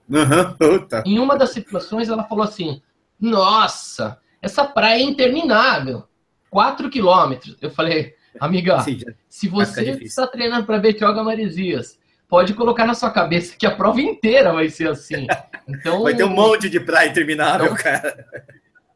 Uhum, 0.09 0.87
em 1.05 1.19
uma 1.19 1.37
das 1.37 1.51
situações, 1.51 2.09
ela 2.09 2.23
falou 2.23 2.43
assim: 2.43 2.81
Nossa, 3.19 4.19
essa 4.41 4.65
praia 4.65 4.99
é 4.99 5.03
interminável. 5.03 6.03
4 6.49 6.89
quilômetros. 6.89 7.55
Eu 7.61 7.71
falei, 7.71 8.13
amiga, 8.39 8.81
Sim, 8.81 8.99
se 9.29 9.47
você 9.47 9.91
está 10.01 10.27
treinando 10.27 10.65
para 10.65 10.79
Betioga 10.79 11.23
Maresias 11.23 11.97
pode 12.31 12.53
colocar 12.53 12.85
na 12.85 12.93
sua 12.93 13.11
cabeça 13.11 13.57
que 13.57 13.65
a 13.65 13.75
prova 13.75 13.99
inteira 13.99 14.53
vai 14.53 14.69
ser 14.69 14.89
assim. 14.89 15.27
Então, 15.67 16.03
vai 16.03 16.13
ter 16.13 16.23
um 16.25 16.29
monte 16.29 16.69
de 16.69 16.79
praia 16.81 17.07
interminável, 17.07 17.67
então, 17.67 17.77
cara. 17.77 18.25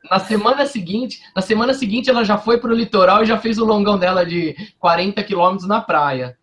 Na 0.09 0.19
semana 0.19 0.65
seguinte, 0.65 1.21
na 1.35 1.41
semana 1.41 1.73
seguinte 1.73 2.09
ela 2.09 2.23
já 2.23 2.37
foi 2.37 2.59
para 2.59 2.71
o 2.71 2.75
litoral 2.75 3.23
e 3.23 3.25
já 3.25 3.39
fez 3.39 3.57
o 3.57 3.65
longão 3.65 3.97
dela 3.97 4.25
de 4.25 4.55
40 4.79 5.23
quilômetros 5.23 5.67
na 5.67 5.81
praia. 5.81 6.37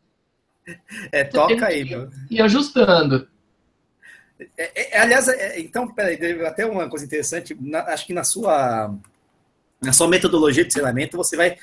É, 1.10 1.24
Você 1.24 1.30
toca 1.30 1.66
aí, 1.66 1.84
meu. 1.84 2.08
E 2.30 2.40
ajustando. 2.40 3.28
É, 4.56 4.96
é, 4.96 5.00
aliás, 5.00 5.28
é, 5.28 5.60
então, 5.60 5.88
peraí, 5.92 6.16
até 6.44 6.66
uma 6.66 6.88
coisa 6.88 7.04
interessante. 7.04 7.56
Na, 7.60 7.80
acho 7.86 8.06
que 8.06 8.12
na 8.12 8.24
sua, 8.24 8.94
na 9.80 9.92
sua 9.92 10.08
metodologia 10.08 10.64
de 10.64 10.70
treinamento, 10.70 11.16
você 11.16 11.36
vai. 11.36 11.56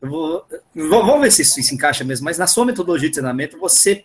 Vou, 0.00 0.46
vamos 0.74 1.20
ver 1.22 1.30
se 1.30 1.42
isso 1.42 1.62
se 1.62 1.74
encaixa 1.74 2.04
mesmo, 2.04 2.24
mas 2.24 2.36
na 2.36 2.46
sua 2.46 2.66
metodologia 2.66 3.08
de 3.08 3.14
treinamento, 3.14 3.58
você 3.58 4.04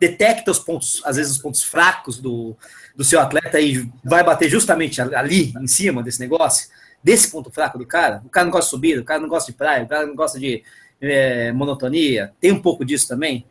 detecta 0.00 0.50
os 0.50 0.58
pontos, 0.58 1.02
às 1.04 1.16
vezes 1.16 1.32
os 1.32 1.38
pontos 1.38 1.62
fracos 1.62 2.18
do, 2.18 2.56
do 2.96 3.04
seu 3.04 3.20
atleta 3.20 3.60
e 3.60 3.88
vai 4.04 4.22
bater 4.22 4.48
justamente 4.48 5.00
ali, 5.00 5.52
em 5.60 5.66
cima 5.66 6.02
desse 6.02 6.20
negócio, 6.20 6.68
desse 7.02 7.30
ponto 7.30 7.50
fraco 7.50 7.78
do 7.78 7.86
cara. 7.86 8.22
O 8.24 8.28
cara 8.28 8.44
não 8.44 8.52
gosta 8.52 8.66
de 8.66 8.70
subida, 8.70 9.00
o 9.00 9.04
cara 9.04 9.20
não 9.20 9.28
gosta 9.28 9.50
de 9.50 9.58
praia, 9.58 9.84
o 9.84 9.88
cara 9.88 10.06
não 10.06 10.14
gosta 10.14 10.38
de 10.38 10.62
é, 11.00 11.52
monotonia. 11.52 12.32
Tem 12.40 12.52
um 12.52 12.60
pouco 12.60 12.84
disso 12.84 13.08
também? 13.08 13.44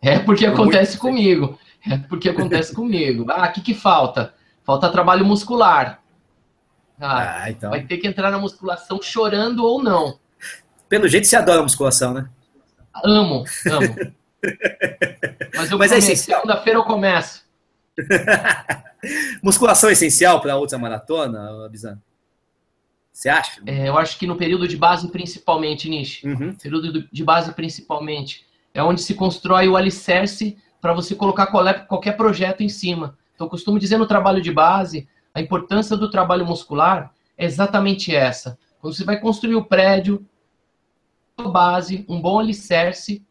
É 0.00 0.18
porque 0.18 0.46
acontece 0.46 0.96
comigo. 0.98 1.58
É 1.88 1.96
porque 1.96 2.28
acontece 2.28 2.74
comigo. 2.74 3.26
Ah, 3.30 3.48
o 3.48 3.52
que, 3.52 3.60
que 3.60 3.74
falta? 3.74 4.34
Falta 4.64 4.90
trabalho 4.90 5.24
muscular. 5.24 6.00
Ah, 7.00 7.42
ah, 7.42 7.50
então. 7.50 7.70
Vai 7.70 7.82
ter 7.82 7.98
que 7.98 8.06
entrar 8.06 8.30
na 8.30 8.38
musculação 8.38 9.00
chorando 9.02 9.64
ou 9.64 9.82
não. 9.82 10.18
Pelo 10.88 11.08
jeito 11.08 11.26
você 11.26 11.36
adora 11.36 11.60
a 11.60 11.62
musculação, 11.62 12.14
né? 12.14 12.28
Amo, 13.04 13.44
amo. 13.66 14.12
Mas, 15.54 15.70
eu 15.70 15.78
Mas 15.78 15.92
é 15.92 15.98
essencial. 15.98 16.40
Segunda-feira 16.40 16.78
eu 16.78 16.84
começo. 16.84 17.44
Musculação 19.42 19.90
é 19.90 19.92
essencial 19.92 20.40
para 20.40 20.56
outra 20.56 20.78
maratona, 20.78 21.68
Bizan? 21.68 22.00
Você 23.12 23.28
acha? 23.28 23.60
É, 23.66 23.88
eu 23.88 23.98
acho 23.98 24.18
que 24.18 24.26
no 24.26 24.36
período 24.36 24.66
de 24.66 24.76
base, 24.76 25.08
principalmente, 25.08 25.88
Nish. 25.88 26.22
Uhum. 26.24 26.54
Período 26.54 27.06
de 27.12 27.24
base, 27.24 27.52
principalmente. 27.52 28.46
É 28.72 28.82
onde 28.82 29.02
se 29.02 29.14
constrói 29.14 29.68
o 29.68 29.76
alicerce 29.76 30.56
para 30.80 30.94
você 30.94 31.14
colocar 31.14 31.46
qualquer 31.86 32.16
projeto 32.16 32.62
em 32.62 32.68
cima. 32.68 33.16
Então, 33.34 33.46
eu 33.46 33.50
costumo 33.50 33.78
dizer 33.78 33.98
no 33.98 34.06
trabalho 34.06 34.40
de 34.40 34.50
base, 34.50 35.06
a 35.34 35.40
importância 35.40 35.96
do 35.96 36.10
trabalho 36.10 36.46
muscular 36.46 37.12
é 37.36 37.44
exatamente 37.44 38.14
essa. 38.14 38.58
Quando 38.80 38.94
você 38.94 39.04
vai 39.04 39.20
construir 39.20 39.54
o 39.54 39.64
prédio, 39.64 40.26
base, 41.36 42.04
um 42.08 42.20
bom 42.20 42.38
alicerce, 42.38 43.24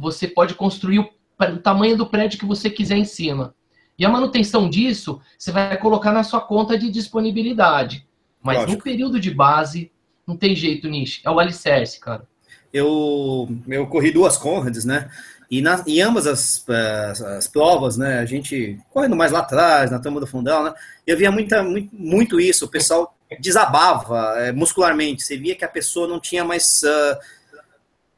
você 0.00 0.26
pode 0.26 0.54
construir 0.54 1.00
o, 1.00 1.10
o 1.38 1.58
tamanho 1.58 1.96
do 1.96 2.06
prédio 2.06 2.38
que 2.38 2.46
você 2.46 2.70
quiser 2.70 2.96
em 2.96 3.04
cima. 3.04 3.54
E 3.98 4.04
a 4.04 4.08
manutenção 4.08 4.68
disso, 4.68 5.20
você 5.38 5.52
vai 5.52 5.76
colocar 5.76 6.10
na 6.10 6.24
sua 6.24 6.40
conta 6.40 6.78
de 6.78 6.90
disponibilidade. 6.90 8.06
Mas 8.42 8.56
Lógico. 8.56 8.78
no 8.78 8.82
período 8.82 9.20
de 9.20 9.30
base, 9.30 9.92
não 10.26 10.36
tem 10.36 10.56
jeito, 10.56 10.88
Nish. 10.88 11.20
É 11.24 11.30
o 11.30 11.38
alicerce, 11.38 12.00
cara. 12.00 12.26
Eu, 12.72 13.48
eu 13.68 13.86
corri 13.88 14.10
duas 14.10 14.38
Conrads, 14.38 14.84
né? 14.84 15.10
E 15.50 15.60
na, 15.60 15.82
em 15.86 16.00
ambas 16.00 16.26
as, 16.28 16.64
as, 16.68 17.20
as, 17.20 17.48
provas, 17.48 17.96
né? 17.96 18.20
A 18.20 18.24
gente 18.24 18.78
correndo 18.90 19.16
mais 19.16 19.32
lá 19.32 19.40
atrás, 19.40 19.90
na 19.90 19.98
turma 19.98 20.20
do 20.20 20.26
fundão, 20.26 20.62
né? 20.62 20.72
Eu 21.04 21.16
via 21.16 21.30
muita, 21.30 21.62
muito, 21.62 21.90
muito 21.92 22.40
isso. 22.40 22.64
O 22.64 22.70
pessoal 22.70 23.16
desabava 23.40 24.38
é, 24.38 24.52
muscularmente. 24.52 25.24
Você 25.24 25.36
via 25.36 25.56
que 25.56 25.64
a 25.64 25.68
pessoa 25.68 26.06
não 26.06 26.20
tinha 26.20 26.44
mais. 26.44 26.82
Uh, 26.84 27.39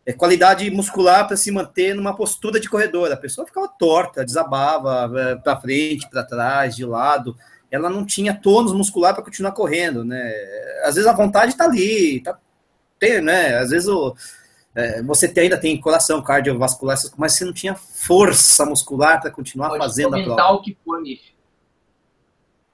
é, 0.05 0.13
qualidade 0.13 0.71
muscular 0.71 1.27
para 1.27 1.37
se 1.37 1.51
manter 1.51 1.95
numa 1.95 2.15
postura 2.15 2.59
de 2.59 2.69
corredor. 2.69 3.13
A 3.13 3.17
pessoa 3.17 3.47
ficava 3.47 3.69
torta, 3.69 4.25
desabava 4.25 5.11
é, 5.19 5.37
para 5.37 5.61
frente, 5.61 6.09
para 6.09 6.25
trás, 6.25 6.75
de 6.75 6.85
lado. 6.85 7.37
Ela 7.71 7.89
não 7.89 8.05
tinha 8.05 8.35
tônus 8.35 8.73
muscular 8.73 9.15
para 9.15 9.25
continuar 9.25 9.53
correndo, 9.53 10.05
né? 10.05 10.33
Às 10.85 10.97
vezes 10.97 11.09
a 11.09 11.15
vontade 11.15 11.53
está 11.53 11.65
ali, 11.65 12.21
tá, 12.21 12.39
tem, 12.99 13.21
né? 13.21 13.57
Às 13.59 13.71
vezes 13.71 13.89
o, 13.89 14.15
é, 14.75 15.03
você 15.03 15.29
tem, 15.29 15.45
ainda 15.45 15.59
tem 15.59 15.81
coração 15.81 16.23
cardiovascular, 16.23 16.99
mas 17.17 17.33
você 17.35 17.45
não 17.45 17.53
tinha 17.53 17.75
força 17.75 18.67
muscular 18.67 19.21
para 19.21 19.31
continuar 19.31 19.69
pode 19.69 19.85
fazendo 19.85 20.17
a 20.17 20.23
prova. 20.23 20.37
Pode 20.37 20.37
ter 20.37 20.37
o 20.37 20.43
mental 20.43 20.63
que 20.63 20.75
for. 20.75 21.03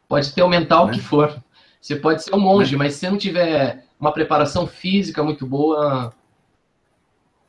Pode 0.09 0.33
ter 0.33 0.43
o 0.43 0.49
mental 0.49 0.87
né? 0.87 0.93
que 0.95 1.01
for. 1.01 1.43
Você 1.81 1.97
pode 1.97 2.23
ser 2.23 2.35
um 2.35 2.41
monge, 2.41 2.77
mas 2.77 2.95
se 2.95 3.01
você 3.01 3.11
não 3.11 3.19
tiver 3.19 3.85
uma 4.01 4.12
preparação 4.12 4.67
física 4.67 5.23
muito 5.23 5.47
boa, 5.47 6.12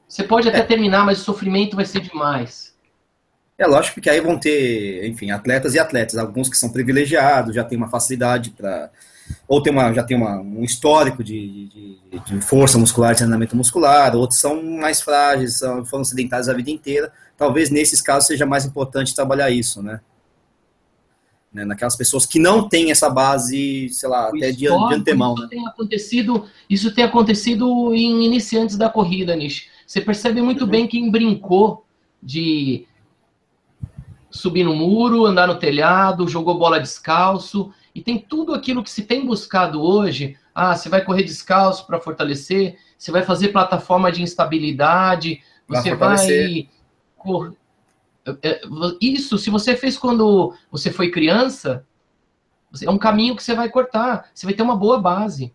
você 0.09 0.23
pode 0.23 0.49
até 0.49 0.63
terminar, 0.63 1.05
mas 1.05 1.21
o 1.21 1.23
sofrimento 1.23 1.75
vai 1.75 1.85
ser 1.85 2.01
demais. 2.01 2.73
É 3.55 3.67
lógico 3.67 4.01
que 4.01 4.09
aí 4.09 4.19
vão 4.19 4.39
ter, 4.39 5.05
enfim, 5.05 5.29
atletas 5.29 5.75
e 5.75 5.79
atletas, 5.79 6.17
alguns 6.17 6.49
que 6.49 6.57
são 6.57 6.71
privilegiados, 6.71 7.53
já 7.53 7.63
tem 7.63 7.77
uma 7.77 7.89
facilidade 7.89 8.49
para 8.49 8.89
ou 9.47 9.61
tem 9.61 9.71
uma, 9.71 9.93
já 9.93 10.01
tem 10.01 10.17
uma, 10.17 10.39
um 10.39 10.63
histórico 10.63 11.23
de, 11.23 11.67
de, 11.67 12.19
de, 12.25 12.41
força 12.41 12.79
muscular, 12.79 13.11
de 13.11 13.19
treinamento 13.19 13.55
muscular, 13.55 14.15
outros 14.15 14.39
são 14.39 14.63
mais 14.63 15.01
frágeis, 15.01 15.59
são, 15.59 15.85
foram 15.85 16.03
sedentários 16.03 16.49
a 16.49 16.53
vida 16.53 16.71
inteira. 16.71 17.13
Talvez 17.37 17.69
nesses 17.69 18.01
casos 18.01 18.25
seja 18.25 18.47
mais 18.47 18.65
importante 18.65 19.13
trabalhar 19.13 19.51
isso, 19.51 19.83
né? 19.83 19.99
né? 21.53 21.63
Naquelas 21.65 21.95
pessoas 21.95 22.25
que 22.25 22.39
não 22.39 22.67
têm 22.67 22.89
essa 22.89 23.07
base, 23.09 23.89
sei 23.89 24.09
lá, 24.09 24.31
o 24.31 24.37
até 24.37 24.51
de, 24.51 24.57
de 24.57 24.67
antemão. 24.67 25.33
Isso, 25.33 25.43
né? 25.43 25.49
tem 25.49 25.67
acontecido, 25.67 26.45
isso 26.67 26.95
tem 26.95 27.03
acontecido 27.03 27.93
em 27.93 28.25
iniciantes 28.25 28.77
da 28.77 28.89
corrida, 28.89 29.35
Nish. 29.35 29.67
Você 29.89 30.01
percebe 30.01 30.39
muito 30.39 30.67
bem 30.67 30.87
quem 30.87 31.09
brincou 31.09 31.83
de 32.21 32.85
subir 34.29 34.63
no 34.63 34.75
muro, 34.75 35.25
andar 35.25 35.47
no 35.47 35.57
telhado, 35.57 36.27
jogou 36.27 36.59
bola 36.59 36.79
descalço, 36.79 37.73
e 37.95 37.99
tem 37.99 38.19
tudo 38.19 38.53
aquilo 38.53 38.83
que 38.83 38.91
se 38.91 39.01
tem 39.01 39.25
buscado 39.25 39.81
hoje. 39.81 40.37
Ah, 40.53 40.75
você 40.75 40.89
vai 40.89 41.03
correr 41.03 41.23
descalço 41.23 41.87
para 41.87 41.99
fortalecer, 41.99 42.77
você 42.95 43.11
vai 43.11 43.23
fazer 43.23 43.47
plataforma 43.47 44.11
de 44.11 44.21
instabilidade, 44.21 45.41
você 45.67 45.95
vai. 45.95 46.69
É, 48.27 48.37
é, 48.43 48.61
isso, 49.01 49.39
se 49.39 49.49
você 49.49 49.75
fez 49.75 49.97
quando 49.97 50.53
você 50.69 50.91
foi 50.91 51.09
criança, 51.09 51.83
é 52.79 52.91
um 52.91 52.99
caminho 52.99 53.35
que 53.35 53.41
você 53.41 53.55
vai 53.55 53.67
cortar. 53.67 54.29
Você 54.35 54.45
vai 54.45 54.53
ter 54.53 54.61
uma 54.61 54.75
boa 54.75 55.01
base. 55.01 55.51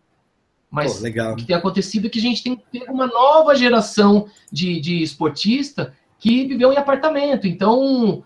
Mas 0.75 0.99
Pô, 0.99 1.07
o 1.07 1.37
que 1.37 1.45
tem 1.45 1.55
acontecido 1.55 2.09
é 2.09 2.11
que 2.11 2.19
a 2.19 2.23
gente 2.23 2.43
tem 2.43 2.61
uma 2.89 3.07
nova 3.07 3.55
geração 3.55 4.29
de, 4.51 4.81
de 4.81 5.05
esportista 5.05 5.95
que 6.19 6.49
viveu 6.49 6.73
em 6.73 6.77
apartamento. 6.77 7.47
Então, 7.47 8.25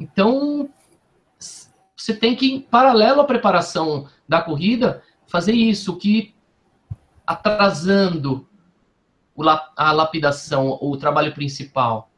então 0.00 0.68
você 1.96 2.12
tem 2.12 2.34
que, 2.34 2.52
em 2.52 2.60
paralelo 2.60 3.20
à 3.20 3.24
preparação 3.24 4.08
da 4.28 4.42
corrida, 4.42 5.00
fazer 5.28 5.52
isso, 5.52 5.96
que 5.96 6.34
atrasando 7.24 8.48
a 9.76 9.92
lapidação, 9.92 10.76
o 10.82 10.96
trabalho 10.96 11.32
principal. 11.34 12.10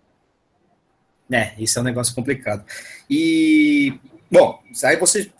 É, 1.30 1.54
isso 1.58 1.78
é 1.78 1.82
um 1.82 1.84
negócio 1.84 2.14
complicado. 2.14 2.64
E, 3.10 4.00
bom, 4.32 4.62
aí 4.82 4.96
você. 4.96 5.30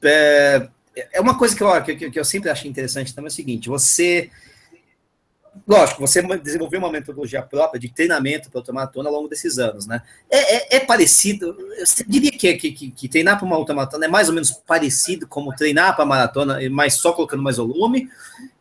É, 0.00 0.68
é 0.94 1.20
uma 1.20 1.38
coisa 1.38 1.56
que 1.56 1.62
eu, 1.62 1.82
que, 1.82 2.10
que 2.10 2.20
eu 2.20 2.24
sempre 2.24 2.50
achei 2.50 2.70
interessante 2.70 3.14
também 3.14 3.28
é 3.28 3.32
o 3.32 3.34
seguinte: 3.34 3.68
você 3.68 4.30
lógico, 5.66 6.00
você 6.00 6.22
desenvolveu 6.38 6.78
uma 6.78 6.90
metodologia 6.90 7.42
própria 7.42 7.78
de 7.78 7.88
treinamento 7.88 8.50
para 8.50 8.58
ultramaratona 8.58 9.08
ao 9.08 9.14
longo 9.14 9.28
desses 9.28 9.58
anos, 9.58 9.86
né? 9.86 10.02
É, 10.30 10.76
é, 10.76 10.76
é 10.76 10.80
parecido, 10.80 11.56
você 11.78 12.04
diria 12.06 12.32
que, 12.32 12.54
que, 12.54 12.90
que, 12.90 13.08
treinar 13.08 13.38
para 13.38 13.46
uma 13.46 13.58
ultramaratona 13.58 14.06
é 14.06 14.08
mais 14.08 14.28
ou 14.28 14.34
menos 14.34 14.50
parecido 14.50 15.26
como 15.26 15.54
treinar 15.54 15.94
para 15.94 16.04
maratona, 16.04 16.58
mas 16.70 16.94
só 16.94 17.12
colocando 17.12 17.42
mais 17.42 17.58
volume? 17.58 18.08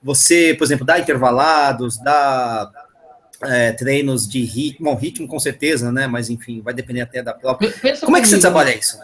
Você, 0.03 0.53
por 0.57 0.65
exemplo, 0.65 0.85
dá 0.85 0.99
intervalados, 0.99 1.97
dá 1.97 2.69
é, 3.43 3.71
treinos 3.71 4.27
de 4.27 4.43
ritmo, 4.43 4.85
bom, 4.91 4.95
ritmo 4.95 5.27
com 5.27 5.39
certeza, 5.39 5.91
né? 5.91 6.07
Mas 6.07 6.29
enfim, 6.29 6.61
vai 6.61 6.73
depender 6.73 7.01
até 7.01 7.23
da 7.23 7.33
própria. 7.33 7.71
Pensa 7.71 8.01
como 8.01 8.07
comigo, 8.07 8.17
é 8.17 8.21
que 8.21 8.27
você 8.27 8.39
trabalha 8.39 8.75
isso? 8.75 8.99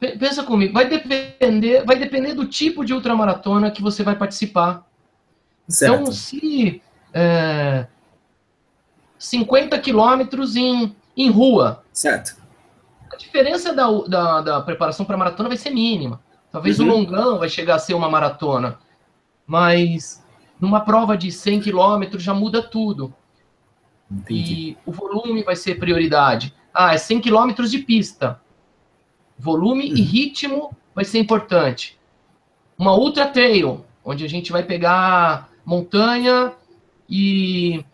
Pensa 0.00 0.42
comigo, 0.42 0.72
vai 0.72 0.88
depender, 0.88 1.84
vai 1.84 1.98
depender 1.98 2.32
do 2.32 2.46
tipo 2.46 2.84
de 2.86 2.94
ultramaratona 2.94 3.70
que 3.70 3.82
você 3.82 4.02
vai 4.02 4.16
participar. 4.16 4.86
Certo. 5.68 6.00
Então, 6.00 6.12
se 6.12 6.82
é, 7.12 7.86
50 9.18 9.78
quilômetros 9.78 10.56
em, 10.56 10.96
em 11.14 11.30
rua. 11.30 11.84
Certo. 11.92 12.40
A 13.12 13.16
diferença 13.16 13.74
da, 13.74 13.86
da, 14.08 14.40
da 14.40 14.60
preparação 14.62 15.04
para 15.04 15.18
maratona 15.18 15.50
vai 15.50 15.58
ser 15.58 15.70
mínima. 15.70 16.20
Talvez 16.50 16.80
uhum. 16.80 16.86
o 16.86 16.88
longão 16.88 17.38
vai 17.38 17.50
chegar 17.50 17.74
a 17.74 17.78
ser 17.78 17.92
uma 17.92 18.08
maratona. 18.08 18.78
Mas 19.46 20.24
numa 20.58 20.80
prova 20.80 21.16
de 21.16 21.30
100 21.30 21.60
quilômetros 21.60 22.22
já 22.22 22.32
muda 22.32 22.62
tudo. 22.62 23.12
Entendi. 24.10 24.52
E 24.52 24.78
o 24.86 24.92
volume 24.92 25.42
vai 25.42 25.54
ser 25.54 25.78
prioridade. 25.78 26.54
Ah, 26.72 26.94
é 26.94 26.98
100 26.98 27.20
quilômetros 27.20 27.70
de 27.70 27.78
pista. 27.80 28.40
Volume 29.40 29.90
uhum. 29.90 29.96
e 29.96 30.02
ritmo 30.02 30.76
vai 30.94 31.04
ser 31.04 31.18
importante. 31.18 31.98
Uma 32.78 32.94
ultra 32.94 33.26
trail, 33.26 33.84
onde 34.04 34.24
a 34.24 34.28
gente 34.28 34.52
vai 34.52 34.62
pegar 34.62 35.48
montanha 35.64 36.52
e, 37.08 37.84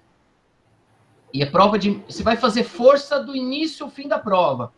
e 1.32 1.42
a 1.42 1.50
prova 1.50 1.78
de. 1.78 1.90
Você 2.08 2.22
vai 2.22 2.36
fazer 2.36 2.64
força 2.64 3.22
do 3.22 3.34
início 3.34 3.84
ao 3.84 3.90
fim 3.90 4.08
da 4.08 4.18
prova. 4.18 4.72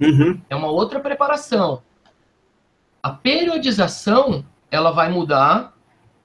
Uhum. 0.00 0.40
É 0.48 0.54
uma 0.54 0.70
outra 0.70 1.00
preparação. 1.00 1.82
A 3.02 3.10
periodização 3.10 4.44
ela 4.70 4.90
vai 4.90 5.10
mudar 5.10 5.74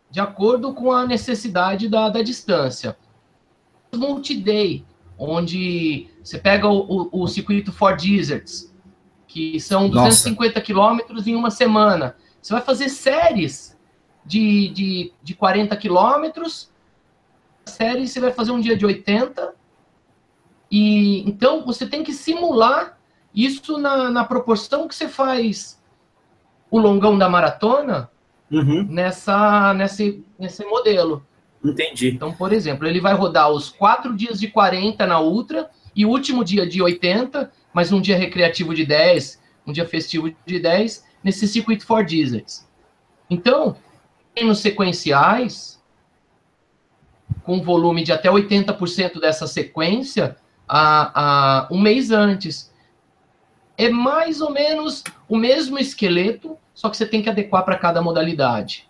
de 0.09 0.19
acordo 0.19 0.73
com 0.73 0.91
a 0.91 1.05
necessidade 1.05 1.89
da, 1.89 2.09
da 2.09 2.21
distância. 2.21 2.97
Multi-day, 3.93 4.85
onde 5.17 6.07
você 6.23 6.37
pega 6.37 6.67
o, 6.67 7.09
o, 7.11 7.23
o 7.23 7.27
circuito 7.27 7.71
for 7.71 7.95
Deserts, 7.95 8.68
que 9.29 9.61
são 9.61 9.89
250 9.89 10.59
quilômetros 10.59 11.25
em 11.25 11.35
uma 11.35 11.49
semana. 11.49 12.17
Você 12.41 12.51
vai 12.51 12.61
fazer 12.61 12.89
séries 12.89 13.79
de, 14.25 14.67
de, 14.69 15.13
de 15.23 15.33
40 15.33 15.77
quilômetros 15.77 16.69
série 17.69 18.07
você 18.07 18.19
vai 18.19 18.31
fazer 18.31 18.51
um 18.51 18.59
dia 18.59 18.75
de 18.75 18.85
80. 18.85 19.53
E 20.71 21.27
então 21.29 21.65
você 21.65 21.85
tem 21.85 22.03
que 22.03 22.11
simular 22.11 22.97
isso 23.33 23.77
na, 23.77 24.09
na 24.09 24.25
proporção 24.25 24.87
que 24.87 24.95
você 24.95 25.07
faz 25.07 25.81
o 26.69 26.79
longão 26.79 27.17
da 27.17 27.29
maratona 27.29 28.09
uhum. 28.51 28.85
nessa, 28.89 29.73
nesse, 29.73 30.23
nesse 30.37 30.65
modelo. 30.65 31.25
Entendi. 31.63 32.09
Então, 32.09 32.31
por 32.31 32.53
exemplo, 32.53 32.87
ele 32.87 33.01
vai 33.01 33.13
rodar 33.13 33.49
os 33.49 33.69
quatro 33.69 34.15
dias 34.15 34.39
de 34.39 34.47
40 34.47 35.05
na 35.05 35.19
Ultra 35.19 35.69
e 35.95 36.05
o 36.05 36.09
último 36.09 36.43
dia 36.43 36.67
de 36.67 36.81
80, 36.81 37.51
mais 37.73 37.91
um 37.91 38.01
dia 38.01 38.17
recreativo 38.17 38.73
de 38.73 38.85
10, 38.85 39.39
um 39.65 39.71
dia 39.71 39.87
festivo 39.87 40.33
de 40.45 40.59
10, 40.59 41.05
nesse 41.23 41.47
circuito 41.47 41.85
for 41.85 42.05
Deserts. 42.05 42.67
Então, 43.29 43.75
treinos 44.33 44.59
sequenciais, 44.59 45.79
com 47.43 47.61
volume 47.61 48.03
de 48.03 48.11
até 48.11 48.29
80% 48.29 49.19
dessa 49.19 49.47
sequência 49.47 50.37
a, 50.67 51.63
a 51.63 51.67
um 51.71 51.81
mês 51.81 52.11
antes. 52.11 52.71
É 53.77 53.89
mais 53.89 54.41
ou 54.41 54.51
menos 54.51 55.03
o 55.27 55.37
mesmo 55.37 55.79
esqueleto, 55.79 56.57
só 56.75 56.89
que 56.89 56.97
você 56.97 57.05
tem 57.05 57.21
que 57.21 57.29
adequar 57.29 57.63
para 57.63 57.77
cada 57.77 58.01
modalidade. 58.01 58.87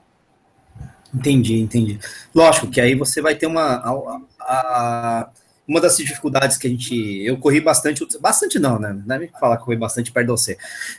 Entendi, 1.14 1.60
entendi. 1.60 2.00
Lógico 2.34 2.70
que 2.70 2.82
aí 2.82 2.96
você 2.96 3.22
vai 3.22 3.36
ter 3.36 3.48
uma. 3.48 3.76
A, 3.76 4.20
a, 4.42 5.30
uma 5.70 5.80
das 5.80 5.96
dificuldades 5.98 6.58
que 6.58 6.66
a 6.66 6.70
gente. 6.70 6.96
Eu 7.24 7.38
corri 7.38 7.62
bastante, 7.62 8.04
bastante 8.20 8.58
não, 8.58 8.80
né? 8.80 9.00
Não 9.06 9.16
é 9.16 9.20
me 9.20 9.28
falar 9.40 9.56
que 9.58 9.66
corri 9.66 9.78
bastante 9.78 10.12
perto 10.12 10.26
de 10.26 10.32
você. 10.32 10.58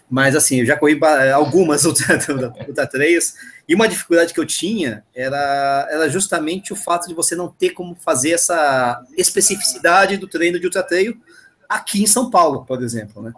Mas 0.08 0.36
assim, 0.36 0.60
eu 0.60 0.64
já 0.64 0.76
corri 0.76 0.96
algumas 1.34 1.84
ultra, 1.86 2.16
ultra 2.68 2.86
trails, 2.86 3.34
e 3.68 3.74
uma 3.74 3.88
dificuldade 3.88 4.32
que 4.32 4.38
eu 4.38 4.46
tinha 4.46 5.02
era, 5.12 5.88
era 5.90 6.08
justamente 6.08 6.72
o 6.72 6.76
fato 6.76 7.08
de 7.08 7.14
você 7.14 7.34
não 7.34 7.48
ter 7.48 7.70
como 7.70 7.96
fazer 7.96 8.30
essa 8.30 9.04
especificidade 9.18 10.16
do 10.16 10.28
treino 10.28 10.60
de 10.60 10.66
ultra 10.66 10.84
trail 10.84 11.20
aqui 11.68 12.04
em 12.04 12.06
São 12.06 12.30
Paulo, 12.30 12.64
por 12.64 12.80
exemplo, 12.80 13.20
né? 13.20 13.32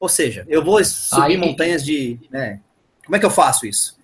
Ou 0.00 0.08
seja, 0.08 0.46
eu 0.48 0.64
vou 0.64 0.82
subir 0.82 1.22
Aí, 1.22 1.36
montanhas 1.36 1.84
de. 1.84 2.18
Né? 2.30 2.60
Como 3.04 3.14
é 3.14 3.18
que 3.18 3.26
eu 3.26 3.30
faço 3.30 3.66
isso? 3.66 3.98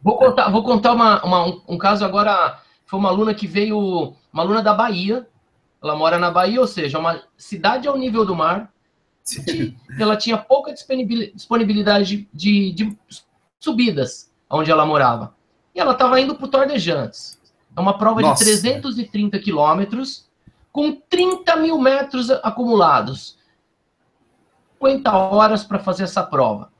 Vou 0.00 0.16
contar, 0.16 0.50
vou 0.50 0.62
contar 0.62 0.92
uma, 0.92 1.24
uma 1.24 1.46
um, 1.46 1.62
um 1.68 1.78
caso 1.78 2.04
agora. 2.04 2.60
Foi 2.86 2.98
uma 2.98 3.08
aluna 3.08 3.34
que 3.34 3.46
veio, 3.46 4.14
uma 4.32 4.42
aluna 4.42 4.62
da 4.62 4.74
Bahia, 4.74 5.26
ela 5.82 5.96
mora 5.96 6.18
na 6.18 6.30
Bahia, 6.30 6.60
ou 6.60 6.66
seja, 6.66 6.98
uma 6.98 7.22
cidade 7.36 7.88
ao 7.88 7.96
nível 7.96 8.24
do 8.24 8.36
mar. 8.36 8.72
ela 9.98 10.16
tinha 10.16 10.36
pouca 10.36 10.72
disponibilidade 10.72 12.28
de, 12.32 12.72
de, 12.72 12.98
subidas 13.58 14.30
onde 14.48 14.70
ela 14.70 14.84
morava. 14.84 15.34
E 15.74 15.80
ela 15.80 15.92
estava 15.92 16.20
indo 16.20 16.34
para 16.34 16.44
o 16.44 16.48
Tordejantes. 16.48 17.40
É 17.76 17.80
uma 17.80 17.96
prova 17.96 18.20
Nossa. 18.20 18.44
de 18.44 18.50
330 18.50 19.38
quilômetros 19.38 20.28
com 20.72 20.92
30 21.08 21.56
mil 21.56 21.78
metros 21.78 22.30
acumulados. 22.30 23.38
50 24.74 25.12
horas 25.12 25.62
para 25.62 25.78
fazer 25.78 26.04
essa 26.04 26.22
prova. 26.22 26.72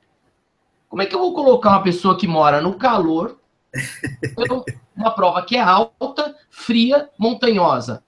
Como 0.89 1.03
é 1.03 1.07
que 1.07 1.15
eu 1.15 1.21
vou 1.21 1.33
colocar 1.33 1.71
uma 1.71 1.83
pessoa 1.83 2.19
que 2.19 2.27
mora 2.27 2.61
no 2.61 2.75
calor, 2.75 3.39
uma 4.97 5.11
prova 5.13 5.43
que 5.43 5.57
é 5.57 5.61
alta, 5.61 6.35
fria, 6.51 7.09
montanhosa? 7.17 8.03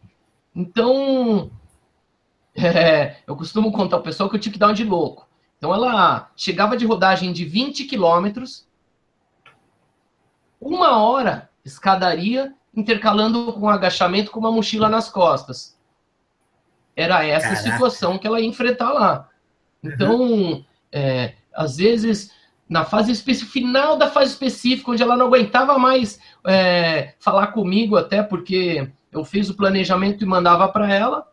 Então, 0.55 1.51
é, 2.55 3.17
eu 3.27 3.37
costumo 3.37 3.73
contar 3.73 3.97
ao 3.97 4.03
pessoal 4.03 4.29
que 4.29 4.37
eu 4.37 4.41
tive 4.41 4.55
que 4.55 4.59
dar 4.59 4.69
um 4.69 4.75
de 4.75 4.85
louco. 4.85 5.29
Então, 5.59 5.73
ela 5.75 6.31
chegava 6.37 6.77
de 6.77 6.85
rodagem 6.85 7.33
de 7.33 7.45
20 7.45 7.85
quilômetros, 7.85 8.67
uma 10.61 11.03
hora 11.03 11.51
escadaria, 11.65 12.55
intercalando 12.75 13.53
com 13.53 13.69
agachamento 13.69 14.31
com 14.31 14.41
uma 14.41 14.51
mochila 14.51 14.89
nas 14.89 15.09
costas. 15.09 15.79
Era 16.97 17.25
essa 17.25 17.49
Caraca. 17.49 17.69
a 17.69 17.73
situação 17.73 18.19
que 18.19 18.27
ela 18.27 18.41
ia 18.41 18.47
enfrentar 18.47 18.93
lá. 18.93 19.29
Então, 19.83 20.21
uhum. 20.21 20.65
é, 20.91 21.35
às 21.55 21.77
vezes, 21.77 22.33
na 22.69 22.85
fase 22.85 23.13
específica, 23.13 23.53
final 23.53 23.97
da 23.97 24.11
fase 24.11 24.33
específica, 24.33 24.91
onde 24.91 25.03
ela 25.03 25.17
não 25.17 25.27
aguentava 25.27 25.79
mais 25.79 26.21
é, 26.47 27.15
falar 27.19 27.49
comigo, 27.49 27.97
até 27.97 28.23
porque 28.23 28.91
eu 29.13 29.25
fiz 29.25 29.51
o 29.51 29.57
planejamento 29.57 30.25
e 30.25 30.27
mandava 30.27 30.67
para 30.69 30.93
ela. 30.93 31.31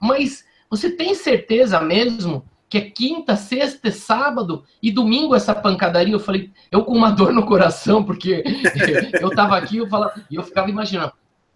Mas 0.00 0.44
você 0.70 0.90
tem 0.90 1.14
certeza 1.14 1.80
mesmo 1.80 2.48
que 2.68 2.78
é 2.78 2.82
quinta, 2.82 3.34
sexta, 3.34 3.90
sábado 3.90 4.64
e 4.80 4.92
domingo 4.92 5.34
essa 5.34 5.52
pancadaria? 5.52 6.14
Eu 6.14 6.20
falei, 6.20 6.52
eu 6.70 6.84
com 6.84 6.92
uma 6.92 7.10
dor 7.12 7.32
no 7.32 7.44
coração, 7.44 8.04
porque 8.04 8.44
eu 9.20 9.30
tava 9.30 9.56
aqui 9.56 9.78
eu 9.78 9.88
falava, 9.88 10.14
e 10.30 10.36
eu 10.36 10.42
ficava 10.44 10.70
imaginando, 10.70 11.12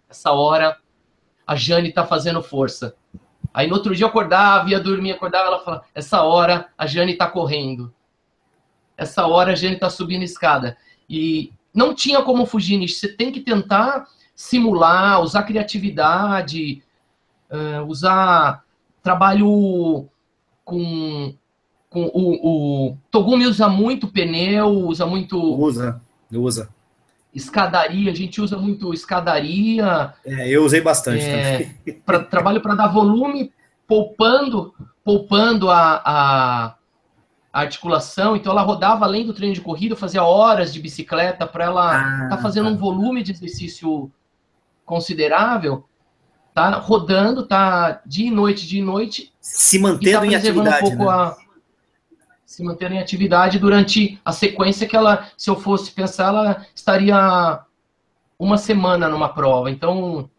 essa 0.09 0.31
hora 0.33 0.77
a 1.47 1.55
Jane 1.55 1.93
tá 1.93 2.05
fazendo 2.05 2.43
força. 2.43 2.95
Aí 3.53 3.67
no 3.67 3.75
outro 3.75 3.95
dia 3.95 4.03
eu 4.03 4.09
acordava, 4.09 4.69
ia 4.69 4.79
dormir, 4.79 5.13
acordava, 5.13 5.47
ela 5.47 5.59
falava, 5.59 5.85
essa 5.95 6.21
hora 6.21 6.67
a 6.77 6.85
Jane 6.85 7.15
tá 7.15 7.27
correndo. 7.29 7.93
Essa 8.97 9.25
hora 9.25 9.53
a 9.53 9.55
Jane 9.55 9.77
tá 9.77 9.89
subindo 9.89 10.23
escada. 10.23 10.77
E 11.09 11.53
não 11.73 11.93
tinha 11.93 12.21
como 12.21 12.45
fugir 12.45 12.77
nisso. 12.77 12.99
Você 12.99 13.09
tem 13.09 13.31
que 13.31 13.41
tentar 13.41 14.07
simular, 14.35 15.21
usar 15.21 15.43
criatividade, 15.43 16.83
uh, 17.49 17.85
usar 17.85 18.63
trabalho 19.01 20.07
com, 20.63 21.33
com 21.89 22.11
o, 22.13 22.89
o 22.89 22.97
Togumi 23.09 23.45
usa 23.45 23.69
muito 23.69 24.07
pneu, 24.07 24.67
usa 24.67 25.05
muito. 25.05 25.39
Usa, 25.39 26.01
usa. 26.31 26.69
Escadaria, 27.33 28.11
a 28.11 28.15
gente 28.15 28.41
usa 28.41 28.57
muito 28.57 28.93
escadaria. 28.93 30.13
É, 30.25 30.49
eu 30.49 30.63
usei 30.63 30.81
bastante 30.81 31.23
é, 31.23 31.75
pra, 32.05 32.23
trabalho 32.23 32.61
para 32.61 32.75
dar 32.75 32.87
volume, 32.87 33.51
poupando, 33.87 34.73
poupando 35.03 35.69
a, 35.69 36.01
a, 36.03 36.65
a, 37.53 37.59
articulação. 37.59 38.35
Então 38.35 38.51
ela 38.51 38.61
rodava 38.61 39.05
além 39.05 39.25
do 39.25 39.33
treino 39.33 39.53
de 39.53 39.61
corrida, 39.61 39.95
fazia 39.95 40.23
horas 40.23 40.73
de 40.73 40.79
bicicleta 40.79 41.45
para 41.45 41.65
ela 41.65 41.85
estar 41.85 42.25
ah, 42.25 42.29
tá 42.29 42.37
fazendo 42.37 42.67
tá. 42.67 42.71
um 42.71 42.77
volume 42.77 43.21
de 43.21 43.33
exercício 43.33 44.09
considerável 44.85 45.85
tá 46.55 46.69
rodando, 46.79 47.45
tá 47.45 48.01
dia 48.05 48.27
e 48.27 48.31
noite, 48.31 48.65
dia 48.65 48.79
e 48.79 48.85
noite. 48.85 49.33
Se 49.41 49.77
mantendo 49.77 50.19
tá 50.19 50.25
em 50.25 50.35
atividade. 50.35 50.85
Um 50.85 50.97
né? 50.99 51.05
a, 51.09 51.35
se 52.45 52.63
mantendo 52.63 52.93
em 52.93 52.99
atividade 52.99 53.59
durante 53.59 54.17
a 54.23 54.31
sequência 54.31 54.87
que 54.87 54.95
ela, 54.95 55.29
se 55.37 55.49
eu 55.49 55.59
fosse 55.59 55.91
pensar, 55.91 56.27
ela 56.29 56.65
estaria 56.73 57.59
uma 58.39 58.57
semana 58.57 59.09
numa 59.09 59.27
prova. 59.27 59.69
Então, 59.69 60.29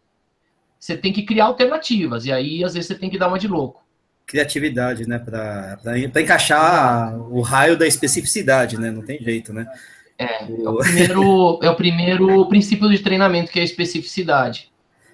você 0.79 0.97
tem 0.97 1.13
que 1.13 1.21
criar 1.21 1.45
alternativas. 1.45 2.25
E 2.25 2.31
aí, 2.31 2.63
às 2.63 2.73
vezes, 2.73 2.87
você 2.87 2.95
tem 2.95 3.11
que 3.11 3.19
dar 3.19 3.27
uma 3.27 3.37
de 3.37 3.47
louco. 3.47 3.85
Criatividade, 4.25 5.07
né? 5.07 5.19
Para 5.19 5.99
encaixar 5.99 7.15
o 7.31 7.41
raio 7.41 7.77
da 7.77 7.85
especificidade, 7.85 8.79
né? 8.79 8.89
Não 8.89 9.03
tem 9.03 9.19
jeito, 9.21 9.53
né? 9.53 9.67
É, 10.17 10.43
o... 10.45 10.63
é, 10.63 10.69
o 10.69 10.77
primeiro, 10.77 11.59
é 11.61 11.69
o 11.69 11.75
primeiro 11.75 12.49
princípio 12.49 12.89
de 12.89 12.99
treinamento, 12.99 13.51
que 13.51 13.59
é 13.59 13.61
a 13.61 13.65
especificidade. 13.65 14.71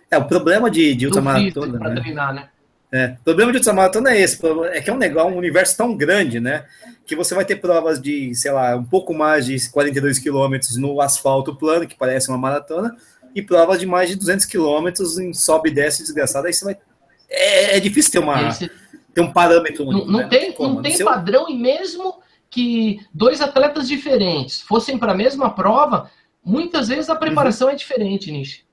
É, 0.09 0.17
o 0.17 0.25
problema 0.25 0.69
de, 0.69 0.93
de 0.95 1.07
ultramaratona. 1.07 1.79
Né? 1.79 2.01
Treinar, 2.01 2.33
né? 2.33 2.49
É, 2.91 3.15
o 3.21 3.23
problema 3.23 3.51
de 3.51 3.57
ultramaratona 3.57 4.11
é 4.11 4.21
esse, 4.21 4.39
é 4.71 4.79
que 4.79 4.89
é 4.89 4.93
um 4.93 4.97
negócio, 4.97 5.33
um 5.33 5.37
universo 5.37 5.75
tão 5.75 5.97
grande, 5.97 6.39
né? 6.39 6.65
Que 7.05 7.15
você 7.15 7.33
vai 7.33 7.43
ter 7.43 7.55
provas 7.55 7.99
de, 7.99 8.35
sei 8.35 8.51
lá, 8.51 8.75
um 8.75 8.83
pouco 8.83 9.13
mais 9.15 9.47
de 9.47 9.69
42 9.71 10.19
quilômetros 10.19 10.77
no 10.77 11.01
asfalto 11.01 11.55
plano, 11.55 11.87
que 11.87 11.95
parece 11.95 12.29
uma 12.29 12.37
maratona, 12.37 12.95
e 13.33 13.41
provas 13.41 13.79
de 13.79 13.87
mais 13.87 14.09
de 14.09 14.15
200 14.15 14.45
quilômetros 14.45 15.17
em 15.17 15.33
sobe 15.33 15.71
e 15.71 15.73
desce 15.73 16.03
desgraçado. 16.03 16.45
Aí 16.45 16.53
você 16.53 16.63
vai. 16.63 16.77
É, 17.27 17.77
é 17.77 17.79
difícil 17.79 18.11
ter, 18.11 18.19
uma, 18.19 18.51
você... 18.51 18.69
ter 19.11 19.21
um 19.21 19.33
parâmetro. 19.33 19.85
Não, 19.85 20.05
não 20.05 20.19
né? 20.19 20.27
tem, 20.27 20.49
não 20.49 20.55
tem, 20.55 20.67
não 20.67 20.81
tem 20.83 20.97
padrão, 21.03 21.49
e 21.49 21.57
mesmo 21.57 22.21
que 22.53 23.03
dois 23.11 23.41
atletas 23.41 23.87
diferentes 23.87 24.61
fossem 24.61 24.95
para 24.95 25.11
a 25.11 25.17
mesma 25.17 25.49
prova, 25.49 26.11
muitas 26.45 26.87
vezes 26.87 27.09
a 27.09 27.15
preparação 27.15 27.67
uhum. 27.67 27.73
é 27.73 27.75
diferente, 27.75 28.31
Nishi. 28.31 28.63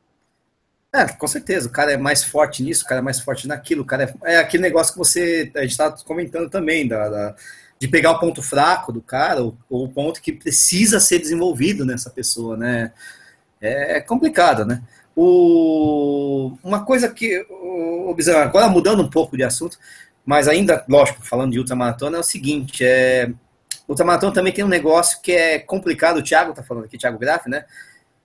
É, 0.92 1.06
com 1.06 1.26
certeza, 1.26 1.66
o 1.66 1.72
cara 1.72 1.92
é 1.92 1.96
mais 1.96 2.22
forte 2.22 2.62
nisso, 2.62 2.84
o 2.84 2.86
cara 2.86 3.00
é 3.00 3.02
mais 3.02 3.20
forte 3.20 3.48
naquilo, 3.48 3.82
o 3.82 3.86
cara 3.86 4.14
é, 4.24 4.34
é 4.34 4.38
aquele 4.38 4.62
negócio 4.62 4.92
que 4.92 4.98
você, 4.98 5.50
a 5.56 5.62
gente 5.62 5.70
está 5.70 5.90
comentando 6.04 6.50
também, 6.50 6.86
da, 6.86 7.08
da, 7.08 7.34
de 7.78 7.88
pegar 7.88 8.10
o 8.10 8.18
ponto 8.18 8.42
fraco 8.42 8.92
do 8.92 9.00
cara, 9.00 9.42
ou, 9.42 9.56
o 9.70 9.88
ponto 9.88 10.20
que 10.20 10.32
precisa 10.32 11.00
ser 11.00 11.18
desenvolvido 11.18 11.86
nessa 11.86 12.10
pessoa, 12.10 12.56
né? 12.56 12.92
É, 13.60 13.96
é 13.96 14.00
complicado, 14.00 14.66
né? 14.66 14.82
O, 15.16 16.52
uma 16.62 16.84
coisa 16.84 17.08
que, 17.08 17.46
o, 17.48 18.14
agora 18.36 18.68
mudando 18.68 19.02
um 19.02 19.08
pouco 19.08 19.36
de 19.36 19.44
assunto, 19.44 19.78
mas 20.26 20.48
ainda, 20.48 20.84
lógico, 20.88 21.24
falando 21.24 21.52
de 21.52 21.58
ultramaratona, 21.58 22.18
é 22.18 22.20
o 22.20 22.24
seguinte, 22.24 22.84
é, 22.84 23.30
ultramaratona 23.90 24.32
também 24.32 24.52
tem 24.52 24.64
um 24.64 24.68
negócio 24.68 25.20
que 25.20 25.32
é 25.32 25.58
complicado, 25.58 26.18
o 26.18 26.22
Thiago 26.22 26.54
tá 26.54 26.62
falando 26.62 26.84
aqui, 26.84 26.96
Thiago 26.96 27.18
Graff, 27.18 27.48
né? 27.48 27.64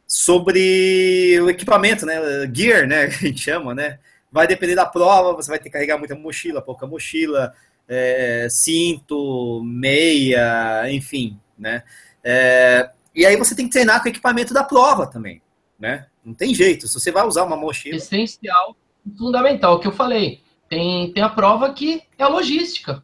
sobre 0.08 1.39
o 1.41 1.49
equipamento, 1.49 2.06
né? 2.06 2.15
Gear, 2.54 2.88
né? 2.88 3.08
Que 3.08 3.15
a 3.25 3.28
gente 3.30 3.41
chama, 3.41 3.73
né? 3.73 3.99
Vai 4.32 4.47
depender 4.47 4.75
da 4.75 4.86
prova, 4.86 5.34
você 5.34 5.49
vai 5.49 5.58
ter 5.58 5.65
que 5.65 5.71
carregar 5.71 5.97
muita 5.97 6.15
mochila, 6.15 6.62
pouca 6.62 6.86
mochila, 6.86 7.54
é, 7.88 8.47
cinto, 8.49 9.62
meia, 9.63 10.89
enfim, 10.91 11.39
né? 11.58 11.84
É, 12.23 12.89
e 13.13 13.25
aí 13.25 13.38
você 13.38 13.56
tem 13.56 13.65
que 13.65 13.71
treinar 13.71 14.01
com 14.01 14.08
o 14.08 14.12
equipamento 14.12 14.54
da 14.54 14.63
prova 14.63 15.08
também, 15.08 15.41
né? 15.80 16.08
Não 16.23 16.34
tem 16.34 16.54
jeito. 16.54 16.88
Se 16.88 16.99
você 16.99 17.12
vai 17.12 17.25
usar 17.25 17.43
uma 17.43 17.56
mochila. 17.56 17.95
Essencial, 17.95 18.75
fundamental, 19.17 19.80
que 19.80 19.88
eu 19.88 19.91
falei. 19.91 20.41
Tem, 20.67 21.13
tem 21.13 21.23
a 21.23 21.30
prova 21.30 21.71
que 21.73 22.01
é 22.17 22.23
a 22.23 22.28
logística. 22.28 23.04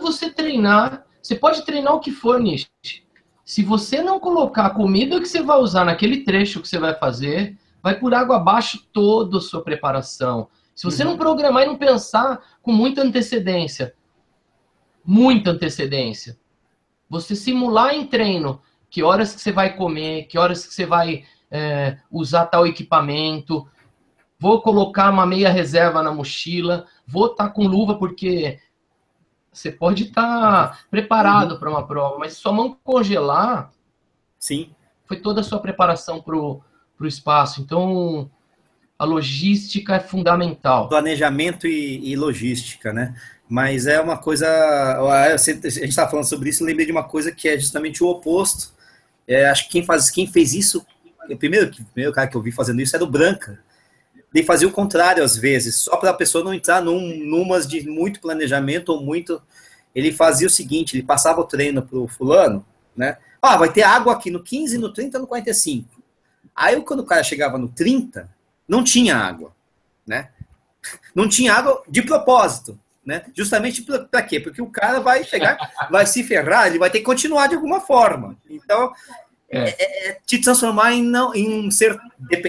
Você 0.00 0.28
treinar, 0.28 1.06
você 1.24 1.34
pode 1.34 1.64
treinar 1.64 1.94
o 1.94 2.00
que 2.00 2.10
for, 2.10 2.40
Nish 2.40 2.68
se 3.44 3.62
você 3.62 4.02
não 4.02 4.18
colocar 4.18 4.66
a 4.66 4.70
comida 4.70 5.20
que 5.20 5.28
você 5.28 5.42
vai 5.42 5.58
usar 5.58 5.84
naquele 5.84 6.24
trecho 6.24 6.60
que 6.62 6.68
você 6.68 6.78
vai 6.78 6.94
fazer, 6.94 7.58
vai 7.82 7.98
por 7.98 8.14
água 8.14 8.36
abaixo 8.36 8.86
toda 8.92 9.36
a 9.36 9.40
sua 9.40 9.62
preparação. 9.62 10.48
Se 10.74 10.84
você 10.84 11.04
uhum. 11.04 11.10
não 11.10 11.18
programar 11.18 11.64
e 11.64 11.66
não 11.66 11.76
pensar 11.76 12.42
com 12.62 12.72
muita 12.72 13.02
antecedência, 13.02 13.94
muita 15.04 15.50
antecedência, 15.50 16.38
você 17.08 17.36
simular 17.36 17.94
em 17.94 18.06
treino 18.06 18.62
que 18.88 19.02
horas 19.02 19.34
que 19.34 19.40
você 19.40 19.52
vai 19.52 19.76
comer, 19.76 20.24
que 20.24 20.38
horas 20.38 20.66
que 20.66 20.72
você 20.72 20.86
vai 20.86 21.24
é, 21.50 21.98
usar 22.10 22.46
tal 22.46 22.66
equipamento, 22.66 23.68
vou 24.38 24.62
colocar 24.62 25.10
uma 25.10 25.26
meia 25.26 25.50
reserva 25.50 26.02
na 26.02 26.12
mochila, 26.12 26.86
vou 27.06 27.26
estar 27.26 27.48
tá 27.48 27.50
com 27.50 27.66
luva 27.66 27.98
porque 27.98 28.58
você 29.54 29.70
pode 29.70 30.04
estar 30.04 30.22
tá 30.68 30.78
preparado 30.90 31.58
para 31.58 31.70
uma 31.70 31.86
prova, 31.86 32.18
mas 32.18 32.34
sua 32.34 32.52
mão 32.52 32.76
congelar. 32.82 33.70
Sim. 34.38 34.70
Foi 35.06 35.18
toda 35.18 35.40
a 35.40 35.44
sua 35.44 35.60
preparação 35.60 36.20
para 36.20 36.36
o 36.36 36.62
espaço. 37.02 37.60
Então, 37.60 38.28
a 38.98 39.04
logística 39.04 39.94
é 39.94 40.00
fundamental. 40.00 40.88
Planejamento 40.88 41.66
e, 41.66 42.10
e 42.10 42.16
logística, 42.16 42.92
né? 42.92 43.14
Mas 43.48 43.86
é 43.86 44.00
uma 44.00 44.18
coisa. 44.18 44.48
A 44.48 45.36
gente 45.36 45.84
estava 45.84 46.10
falando 46.10 46.28
sobre 46.28 46.50
isso, 46.50 46.64
lembrei 46.64 46.86
de 46.86 46.92
uma 46.92 47.04
coisa 47.04 47.30
que 47.30 47.48
é 47.48 47.58
justamente 47.58 48.02
o 48.02 48.08
oposto. 48.08 48.72
É, 49.26 49.48
acho 49.48 49.64
que 49.64 49.72
quem, 49.72 49.84
faz, 49.84 50.10
quem 50.10 50.26
fez 50.26 50.52
isso, 50.52 50.84
o 51.30 51.36
primeiro, 51.36 51.70
o 51.70 51.84
primeiro 51.86 52.12
cara 52.12 52.26
que 52.26 52.36
eu 52.36 52.42
vi 52.42 52.50
fazendo 52.50 52.80
isso 52.80 52.96
era 52.96 53.04
o 53.04 53.10
Branca 53.10 53.58
de 54.34 54.42
fazer 54.42 54.66
o 54.66 54.72
contrário 54.72 55.22
às 55.22 55.36
vezes, 55.36 55.76
só 55.76 55.96
para 55.96 56.10
a 56.10 56.14
pessoa 56.14 56.42
não 56.42 56.52
entrar 56.52 56.82
num, 56.82 57.16
numas 57.24 57.68
de 57.68 57.88
muito 57.88 58.20
planejamento 58.20 58.88
ou 58.88 59.00
muito. 59.00 59.40
Ele 59.94 60.12
fazia 60.12 60.48
o 60.48 60.50
seguinte: 60.50 60.96
ele 60.96 61.04
passava 61.04 61.40
o 61.40 61.44
treino 61.44 61.80
para 61.80 61.96
o 61.96 62.08
fulano, 62.08 62.66
né? 62.96 63.16
Ah, 63.40 63.56
vai 63.56 63.72
ter 63.72 63.82
água 63.82 64.12
aqui 64.12 64.32
no 64.32 64.42
15, 64.42 64.76
no 64.76 64.92
30, 64.92 65.20
no 65.20 65.28
45. 65.28 65.88
Aí 66.54 66.80
quando 66.80 67.00
o 67.00 67.06
cara 67.06 67.22
chegava 67.22 67.56
no 67.56 67.68
30, 67.68 68.28
não 68.66 68.82
tinha 68.82 69.16
água, 69.16 69.54
né? 70.04 70.30
Não 71.14 71.26
tinha 71.26 71.54
água 71.54 71.82
de 71.88 72.02
propósito, 72.02 72.78
né? 73.06 73.24
Justamente 73.32 73.82
para 73.82 74.22
quê? 74.22 74.38
Porque 74.38 74.60
o 74.60 74.66
cara 74.66 75.00
vai 75.00 75.24
chegar, 75.24 75.56
vai 75.90 76.04
se 76.04 76.22
ferrar, 76.22 76.66
ele 76.66 76.78
vai 76.78 76.90
ter 76.90 76.98
que 76.98 77.04
continuar 77.04 77.46
de 77.46 77.54
alguma 77.54 77.80
forma. 77.80 78.36
Então, 78.50 78.92
é. 79.56 79.76
é. 79.78 80.08
É, 80.08 80.18
te 80.26 80.38
transformar 80.38 80.92
em, 80.92 81.02
não, 81.02 81.34
em 81.34 81.66
um 81.66 81.70
ser. 81.70 81.98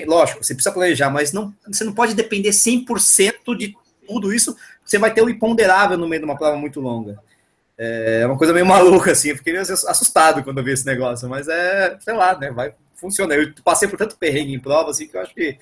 Lógico, 0.05 0.43
você 0.43 0.53
precisa 0.53 0.73
planejar, 0.73 1.09
mas 1.09 1.31
não, 1.31 1.53
você 1.67 1.83
não 1.83 1.93
pode 1.93 2.13
depender 2.13 2.49
100% 2.49 3.55
de 3.57 3.75
tudo 4.07 4.33
isso. 4.33 4.55
Você 4.83 4.97
vai 4.97 5.13
ter 5.13 5.21
o 5.21 5.29
imponderável 5.29 5.97
no 5.97 6.07
meio 6.07 6.21
de 6.21 6.25
uma 6.25 6.37
prova 6.37 6.57
muito 6.57 6.79
longa. 6.79 7.17
É, 7.77 8.21
é 8.21 8.27
uma 8.27 8.37
coisa 8.37 8.53
meio 8.53 8.65
maluca, 8.65 9.11
assim. 9.11 9.29
Eu 9.29 9.37
fiquei 9.37 9.55
assustado 9.57 10.43
quando 10.43 10.59
eu 10.59 10.63
vi 10.63 10.71
esse 10.71 10.85
negócio, 10.85 11.29
mas 11.29 11.47
é, 11.47 11.97
sei 11.99 12.13
lá, 12.13 12.37
né? 12.37 12.51
Vai 12.51 12.73
funcionar. 12.95 13.35
Eu 13.35 13.53
passei 13.63 13.87
por 13.87 13.97
tanto 13.97 14.17
perrengue 14.17 14.53
em 14.53 14.59
prova, 14.59 14.91
assim, 14.91 15.07
que 15.07 15.15
eu 15.15 15.21
acho 15.21 15.33
que 15.33 15.57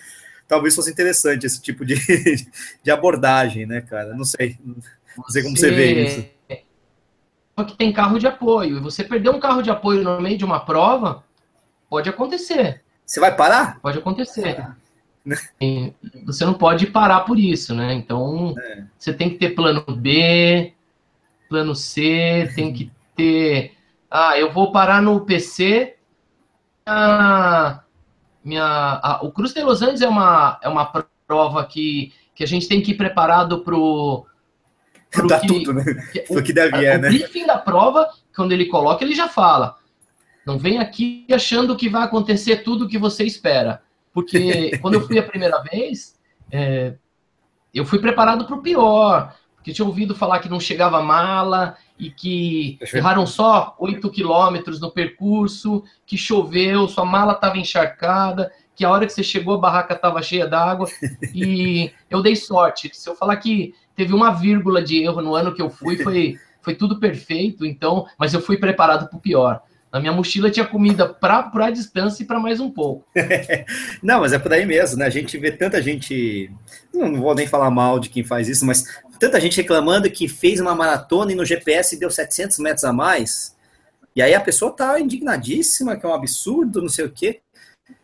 talvez 0.47 0.75
fosse 0.75 0.91
interessante 0.91 1.45
esse 1.45 1.61
tipo 1.61 1.85
de, 1.85 1.95
de 2.83 2.91
abordagem, 2.91 3.65
né, 3.65 3.81
cara? 3.81 4.13
Não 4.13 4.25
sei. 4.25 4.57
Não 4.63 5.29
sei 5.29 5.43
como 5.43 5.55
você, 5.55 5.69
você 5.69 5.75
vê 5.75 6.03
isso. 6.03 6.25
Que 7.67 7.77
tem 7.77 7.93
carro 7.93 8.17
de 8.17 8.27
apoio. 8.27 8.77
E 8.77 8.81
você 8.81 9.03
perder 9.03 9.29
um 9.29 9.39
carro 9.39 9.61
de 9.61 9.69
apoio 9.69 10.03
no 10.03 10.19
meio 10.19 10.37
de 10.37 10.45
uma 10.45 10.65
prova, 10.65 11.23
Pode 11.93 12.09
acontecer. 12.09 12.81
Você 13.05 13.19
vai 13.19 13.35
parar? 13.35 13.79
Pode 13.79 13.99
acontecer. 13.99 14.65
E 15.61 15.93
você 16.25 16.43
não 16.43 16.55
pode 16.55 16.87
parar 16.87 17.19
por 17.19 17.37
isso, 17.37 17.75
né? 17.75 17.93
Então, 17.93 18.55
é. 18.57 18.83
você 18.97 19.13
tem 19.13 19.29
que 19.29 19.35
ter 19.35 19.51
plano 19.51 19.85
B, 19.95 20.73
plano 21.47 21.75
C, 21.75 22.51
tem 22.55 22.73
que 22.73 22.91
ter. 23.15 23.75
Ah, 24.09 24.35
eu 24.39 24.51
vou 24.51 24.71
parar 24.71 25.03
no 25.03 25.21
PC. 25.21 25.95
Ah, 26.83 27.83
minha, 28.43 28.63
a, 28.63 29.19
o 29.21 29.31
Cruz 29.31 29.53
de 29.53 29.61
Los 29.61 29.83
Angeles 29.83 30.01
é 30.01 30.09
uma, 30.09 30.59
é 30.63 30.67
uma 30.67 30.85
prova 31.27 31.63
que, 31.63 32.11
que 32.33 32.43
a 32.43 32.47
gente 32.47 32.67
tem 32.67 32.81
que 32.81 32.93
ir 32.93 32.97
preparado 32.97 33.59
para 33.59 33.75
o. 33.75 34.25
Dá 35.27 35.39
que, 35.39 35.45
tudo, 35.45 35.71
né? 35.71 35.83
Que, 36.11 36.25
o 36.27 36.41
que 36.41 36.53
deve 36.53 36.83
é, 36.83 36.97
né? 36.97 37.07
O 37.07 37.11
briefing 37.11 37.45
da 37.45 37.59
prova, 37.59 38.09
quando 38.35 38.51
ele 38.51 38.65
coloca, 38.65 39.05
ele 39.05 39.13
já 39.13 39.27
fala. 39.27 39.77
Não 40.45 40.57
vem 40.57 40.79
aqui 40.79 41.25
achando 41.31 41.75
que 41.75 41.89
vai 41.89 42.03
acontecer 42.03 42.57
tudo 42.57 42.85
o 42.85 42.87
que 42.87 42.97
você 42.97 43.23
espera. 43.23 43.81
Porque 44.13 44.77
quando 44.81 44.95
eu 44.95 45.07
fui 45.07 45.17
a 45.17 45.23
primeira 45.23 45.61
vez, 45.61 46.19
é, 46.51 46.95
eu 47.73 47.85
fui 47.85 47.99
preparado 47.99 48.45
para 48.45 48.55
o 48.55 48.61
pior. 48.61 49.35
Porque 49.55 49.71
tinha 49.71 49.87
ouvido 49.87 50.13
falar 50.13 50.39
que 50.39 50.49
não 50.49 50.59
chegava 50.59 51.01
mala 51.01 51.77
e 51.97 52.09
que 52.09 52.77
erraram 52.93 53.25
só 53.25 53.75
8 53.79 54.09
quilômetros 54.09 54.81
no 54.81 54.91
percurso, 54.91 55.83
que 56.05 56.17
choveu, 56.17 56.85
sua 56.87 57.05
mala 57.05 57.31
estava 57.31 57.57
encharcada, 57.57 58.51
que 58.75 58.83
a 58.83 58.89
hora 58.89 59.05
que 59.05 59.13
você 59.13 59.23
chegou 59.23 59.55
a 59.55 59.59
barraca 59.59 59.93
estava 59.93 60.21
cheia 60.21 60.45
d'água. 60.45 60.87
E 61.33 61.91
eu 62.09 62.21
dei 62.21 62.35
sorte. 62.35 62.91
Se 62.93 63.09
eu 63.09 63.15
falar 63.15 63.37
que 63.37 63.73
teve 63.95 64.13
uma 64.13 64.31
vírgula 64.31 64.83
de 64.83 65.01
erro 65.01 65.21
no 65.21 65.33
ano 65.33 65.53
que 65.53 65.61
eu 65.61 65.69
fui, 65.69 65.97
foi, 66.03 66.37
foi 66.61 66.75
tudo 66.75 66.99
perfeito, 66.99 67.65
então, 67.65 68.05
mas 68.17 68.33
eu 68.33 68.41
fui 68.41 68.57
preparado 68.57 69.07
para 69.07 69.17
o 69.17 69.21
pior. 69.21 69.61
Na 69.93 69.99
minha 69.99 70.11
mochila 70.11 70.49
tinha 70.49 70.65
comida 70.65 71.07
para 71.07 71.51
a 71.53 71.69
distância 71.69 72.23
e 72.23 72.25
para 72.25 72.39
mais 72.39 72.59
um 72.59 72.71
pouco. 72.71 73.05
não, 74.01 74.21
mas 74.21 74.33
é 74.33 74.39
por 74.39 74.51
aí 74.51 74.65
mesmo, 74.65 74.97
né? 74.97 75.05
A 75.05 75.09
gente 75.11 75.37
vê 75.37 75.51
tanta 75.51 75.79
gente. 75.83 76.49
Não 76.91 77.21
vou 77.21 77.35
nem 77.35 77.45
falar 77.45 77.69
mal 77.69 77.99
de 77.99 78.09
quem 78.09 78.23
faz 78.23 78.49
isso, 78.49 78.65
mas 78.65 78.85
tanta 79.19 79.39
gente 79.39 79.55
reclamando 79.55 80.09
que 80.09 80.27
fez 80.27 80.59
uma 80.59 80.73
maratona 80.73 81.31
e 81.31 81.35
no 81.35 81.45
GPS 81.45 81.95
deu 81.95 82.09
700 82.09 82.57
metros 82.57 82.83
a 82.83 82.91
mais. 82.91 83.55
E 84.15 84.21
aí 84.23 84.33
a 84.33 84.41
pessoa 84.41 84.75
tá 84.75 84.99
indignadíssima, 84.99 85.95
que 85.95 86.03
é 86.03 86.09
um 86.09 86.15
absurdo, 86.15 86.81
não 86.81 86.89
sei 86.89 87.05
o 87.05 87.11
quê. 87.11 87.41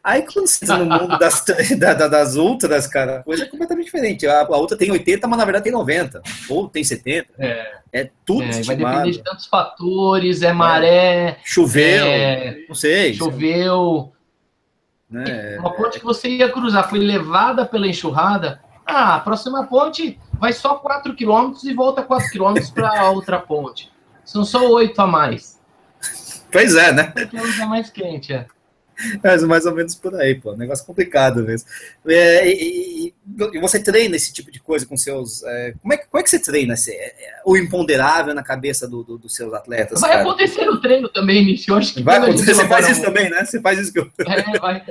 Aí 0.03 0.23
quando 0.23 0.47
você 0.47 0.65
no 0.65 0.85
mundo 0.85 1.17
das, 1.17 1.45
da, 1.77 1.93
das 1.93 2.35
ultras, 2.35 2.87
cara, 2.87 3.19
a 3.19 3.23
coisa 3.23 3.43
é 3.43 3.47
completamente 3.47 3.85
diferente. 3.85 4.27
A, 4.27 4.41
a 4.41 4.57
outra 4.57 4.77
tem 4.77 4.91
80, 4.91 5.27
mas 5.27 5.39
na 5.39 5.45
verdade 5.45 5.63
tem 5.63 5.73
90. 5.73 6.21
Ou 6.49 6.67
tem 6.67 6.83
70. 6.83 7.27
É, 7.37 7.77
é 7.91 8.09
tudo 8.25 8.43
é, 8.43 8.61
Vai 8.63 8.75
depender 8.75 9.11
de 9.11 9.23
tantos 9.23 9.47
fatores, 9.47 10.41
é 10.41 10.53
maré. 10.53 11.39
Choveu, 11.43 12.05
é, 12.05 12.65
não 12.67 12.75
sei. 12.75 13.13
Choveu. 13.13 14.13
Né? 15.09 15.57
Uma 15.59 15.71
ponte 15.71 15.99
que 15.99 16.05
você 16.05 16.29
ia 16.29 16.51
cruzar 16.51 16.89
foi 16.89 16.99
levada 16.99 17.65
pela 17.65 17.87
enxurrada. 17.87 18.61
Ah, 18.85 19.15
a 19.15 19.19
próxima 19.19 19.65
ponte 19.67 20.19
vai 20.33 20.53
só 20.53 20.75
4 20.75 21.15
km 21.15 21.53
e 21.63 21.73
volta 21.73 22.01
4 22.01 22.31
km 22.31 22.55
para 22.73 23.01
a 23.01 23.11
outra 23.11 23.39
ponte. 23.39 23.91
São 24.23 24.43
só 24.43 24.67
8 24.67 24.99
a 25.01 25.07
mais. 25.07 25.59
Pois 26.51 26.75
é, 26.75 26.91
né? 26.91 27.03
Porque 27.03 27.37
é 27.37 27.65
mais 27.65 27.89
quente, 27.89 28.33
é. 28.33 28.45
É 29.23 29.37
mais 29.45 29.65
ou 29.65 29.73
menos 29.73 29.95
por 29.95 30.15
aí, 30.15 30.35
pô. 30.35 30.55
Negócio 30.55 30.85
complicado 30.85 31.43
mesmo. 31.43 31.67
É, 32.07 32.47
e, 32.47 33.13
e, 33.53 33.59
você 33.59 33.81
treina 33.81 34.15
esse 34.15 34.33
tipo 34.33 34.51
de 34.51 34.59
coisa 34.59 34.85
com 34.85 34.97
seus. 34.97 35.43
É, 35.43 35.73
como, 35.81 35.93
é, 35.93 35.97
como 35.97 36.19
é 36.19 36.23
que 36.23 36.29
você 36.29 36.39
treina 36.39 36.73
esse, 36.73 36.91
é, 36.91 37.41
o 37.45 37.57
imponderável 37.57 38.33
na 38.33 38.43
cabeça 38.43 38.87
do, 38.87 39.03
do, 39.03 39.17
dos 39.17 39.35
seus 39.35 39.53
atletas? 39.53 40.01
Vai 40.01 40.11
cara? 40.11 40.21
acontecer 40.23 40.65
no 40.65 40.79
treino 40.81 41.09
também. 41.09 41.55
Eu 41.67 41.75
acho 41.75 41.93
que 41.93 42.03
vai 42.03 42.17
acontecer. 42.17 42.53
Você 42.53 42.67
faz 42.67 42.89
isso 42.89 43.01
um... 43.01 43.05
também, 43.05 43.29
né? 43.29 43.45
Você 43.45 43.61
faz 43.61 43.79
isso 43.79 43.93
que 43.93 43.99
eu. 43.99 44.09
É, 44.27 44.59
vai. 44.59 44.83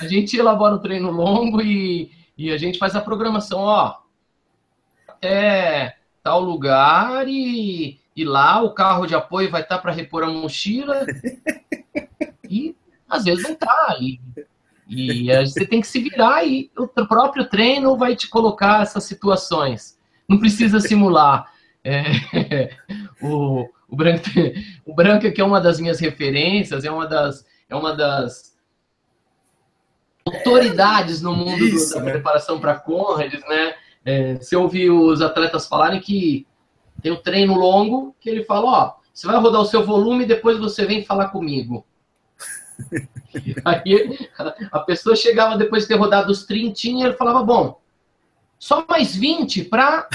A 0.00 0.06
gente 0.06 0.36
elabora 0.36 0.74
um 0.74 0.78
treino 0.78 1.10
longo 1.10 1.60
e, 1.60 2.10
e 2.36 2.50
a 2.50 2.56
gente 2.56 2.78
faz 2.78 2.94
a 2.94 3.00
programação, 3.00 3.60
ó. 3.60 3.96
Até 5.08 5.96
tal 6.22 6.40
lugar 6.40 7.28
e, 7.28 7.98
e 8.16 8.24
lá 8.24 8.62
o 8.62 8.72
carro 8.72 9.06
de 9.06 9.14
apoio 9.14 9.50
vai 9.50 9.62
estar 9.62 9.78
para 9.78 9.92
repor 9.92 10.22
a 10.22 10.28
mochila. 10.28 11.06
às 13.16 13.24
vezes 13.24 13.42
não 13.44 13.54
tá. 13.54 13.96
E, 14.00 14.20
e 14.88 15.46
você 15.46 15.66
tem 15.66 15.80
que 15.80 15.86
se 15.86 15.98
virar 16.00 16.44
e 16.44 16.70
o 16.76 16.86
próprio 16.86 17.48
treino 17.48 17.96
vai 17.96 18.14
te 18.14 18.28
colocar 18.28 18.82
essas 18.82 19.04
situações. 19.04 19.98
Não 20.28 20.38
precisa 20.38 20.80
simular. 20.80 21.50
É, 21.82 22.02
o, 23.22 23.68
o, 23.88 23.96
Branca, 23.96 24.30
o 24.84 24.94
Branca, 24.94 25.30
que 25.30 25.40
é 25.40 25.44
uma 25.44 25.60
das 25.60 25.78
minhas 25.78 26.00
referências, 26.00 26.84
é 26.84 26.90
uma 26.90 27.06
das, 27.06 27.44
é 27.68 27.76
uma 27.76 27.94
das 27.94 28.54
autoridades 30.26 31.20
no 31.20 31.34
mundo 31.34 31.62
Isso, 31.64 31.94
da 31.94 32.00
né? 32.00 32.12
preparação 32.12 32.58
para 32.58 32.74
Conrads, 32.74 33.40
né? 33.46 33.74
É, 34.04 34.34
você 34.34 34.56
ouve 34.56 34.90
os 34.90 35.20
atletas 35.22 35.66
falarem 35.66 36.00
que 36.00 36.46
tem 37.02 37.12
um 37.12 37.22
treino 37.22 37.54
longo, 37.54 38.14
que 38.20 38.28
ele 38.28 38.44
fala, 38.44 38.66
ó, 38.66 38.94
você 39.12 39.26
vai 39.26 39.36
rodar 39.36 39.60
o 39.60 39.66
seu 39.66 39.84
volume 39.84 40.24
e 40.24 40.28
depois 40.28 40.58
você 40.58 40.84
vem 40.84 41.04
falar 41.04 41.28
comigo. 41.28 41.86
Aí 43.64 44.28
a 44.70 44.80
pessoa 44.80 45.16
chegava 45.16 45.56
depois 45.56 45.82
de 45.82 45.88
ter 45.88 45.96
rodado 45.96 46.30
os 46.30 46.44
30 46.44 46.80
e 46.84 47.02
ele 47.02 47.14
falava, 47.14 47.42
bom, 47.42 47.80
só 48.58 48.84
mais 48.88 49.14
20 49.14 49.64
para 49.64 50.08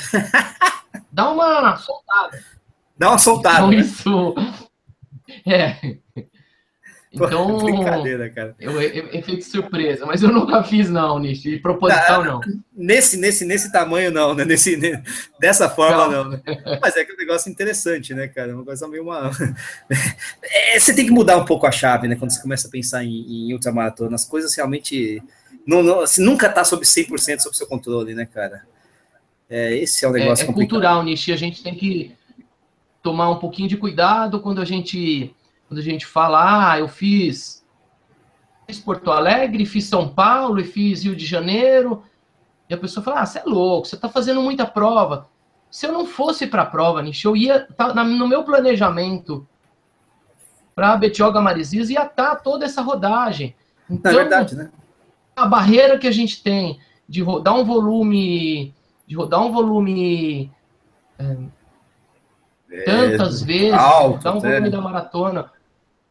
dar 1.11 1.29
uma 1.31 1.75
soltada. 1.77 2.43
Dá 2.97 3.09
uma 3.09 3.17
soltada. 3.17 3.57
Então, 3.57 3.71
né? 3.71 3.77
isso. 3.77 4.35
É. 5.45 5.97
Então, 7.19 7.57
brincadeira, 7.57 8.29
cara. 8.29 8.55
Eu, 8.59 8.79
efeito 8.79 9.43
surpresa, 9.43 10.05
mas 10.05 10.21
eu 10.21 10.31
nunca 10.31 10.63
fiz 10.63 10.91
não, 10.91 11.17
Nishi, 11.17 11.57
proposital 11.57 12.23
não. 12.23 12.39
Nesse, 12.71 13.17
nesse, 13.17 13.45
nesse 13.45 13.71
tamanho 13.71 14.11
não, 14.11 14.35
né? 14.35 14.45
Nesse, 14.45 14.77
dessa 15.39 15.67
forma 15.67 16.07
não. 16.07 16.23
não 16.25 16.29
né? 16.29 16.41
Mas 16.79 16.95
é 16.95 17.03
que 17.03 17.11
é 17.11 17.15
um 17.15 17.17
negócio 17.17 17.51
interessante, 17.51 18.13
né, 18.13 18.27
cara? 18.27 18.53
Uma 18.53 18.63
coisa 18.63 18.87
meio 18.87 19.01
uma... 19.01 19.31
É, 20.43 20.79
você 20.79 20.93
tem 20.93 21.03
que 21.03 21.11
mudar 21.11 21.37
um 21.37 21.45
pouco 21.45 21.65
a 21.65 21.71
chave, 21.71 22.07
né? 22.07 22.15
Quando 22.15 22.31
você 22.31 22.41
começa 22.41 22.67
a 22.67 22.71
pensar 22.71 23.03
em, 23.03 23.49
em 23.49 23.53
ultramaratona, 23.53 24.13
as 24.13 24.25
coisas 24.25 24.55
realmente 24.55 25.19
não, 25.65 25.81
não, 25.81 25.97
você 26.01 26.21
nunca 26.21 26.47
tá 26.49 26.63
sob 26.63 26.85
100% 26.85 27.39
sob 27.39 27.55
seu 27.55 27.67
controle, 27.67 28.13
né, 28.13 28.25
cara? 28.25 28.63
É, 29.49 29.75
esse 29.75 30.05
é 30.05 30.07
o 30.07 30.11
um 30.11 30.13
negócio 30.13 30.45
é, 30.45 30.49
é 30.49 30.53
cultural, 30.53 31.03
Nishi, 31.03 31.31
a 31.31 31.35
gente 31.35 31.63
tem 31.63 31.73
que 31.73 32.15
tomar 33.01 33.31
um 33.31 33.39
pouquinho 33.39 33.67
de 33.67 33.77
cuidado 33.77 34.39
quando 34.39 34.61
a 34.61 34.65
gente 34.65 35.33
quando 35.69 35.79
a 35.79 35.83
gente 35.83 36.03
fala, 36.03 36.71
ah, 36.71 36.79
eu 36.79 36.87
fiz, 36.87 37.63
fiz 38.65 38.79
Porto 38.79 39.11
Alegre, 39.11 39.67
fiz 39.67 39.85
São 39.85 40.09
Paulo 40.09 40.59
e 40.59 40.63
fiz 40.63 41.03
Rio 41.03 41.15
de 41.15 41.27
Janeiro, 41.27 42.03
e 42.67 42.73
a 42.73 42.77
pessoa 42.77 43.03
fala, 43.03 43.21
ah, 43.21 43.25
você 43.25 43.37
é 43.37 43.43
louco, 43.45 43.87
você 43.87 43.93
está 43.93 44.09
fazendo 44.09 44.41
muita 44.41 44.65
prova. 44.65 45.29
Se 45.69 45.85
eu 45.85 45.91
não 45.91 46.07
fosse 46.07 46.47
para 46.47 46.63
a 46.63 46.65
prova, 46.65 47.03
Nish, 47.03 47.23
eu 47.23 47.37
ia, 47.37 47.67
tá, 47.77 47.93
no 47.93 48.27
meu 48.27 48.43
planejamento 48.43 49.47
para 50.73 50.93
a 50.93 50.97
Betioga 50.97 51.39
Marizis 51.39 51.91
ia 51.91 52.01
estar 52.01 52.31
tá 52.31 52.35
toda 52.35 52.65
essa 52.65 52.81
rodagem. 52.81 53.55
Então, 53.87 54.11
é 54.11 54.15
verdade, 54.15 54.55
né? 54.55 54.71
A 55.35 55.45
barreira 55.45 55.99
que 55.99 56.07
a 56.07 56.11
gente 56.11 56.41
tem 56.41 56.79
de 57.07 57.21
rodar 57.21 57.55
um 57.55 57.63
volume, 57.63 58.73
de 59.05 59.15
rodar 59.15 59.45
um 59.45 59.51
volume 59.51 60.51
é, 61.19 61.37
tantas 62.85 63.43
vezes, 63.43 63.73
alto, 63.73 64.15
rodar 64.15 64.37
um 64.37 64.39
volume 64.39 64.69
da 64.71 64.81
maratona 64.81 65.58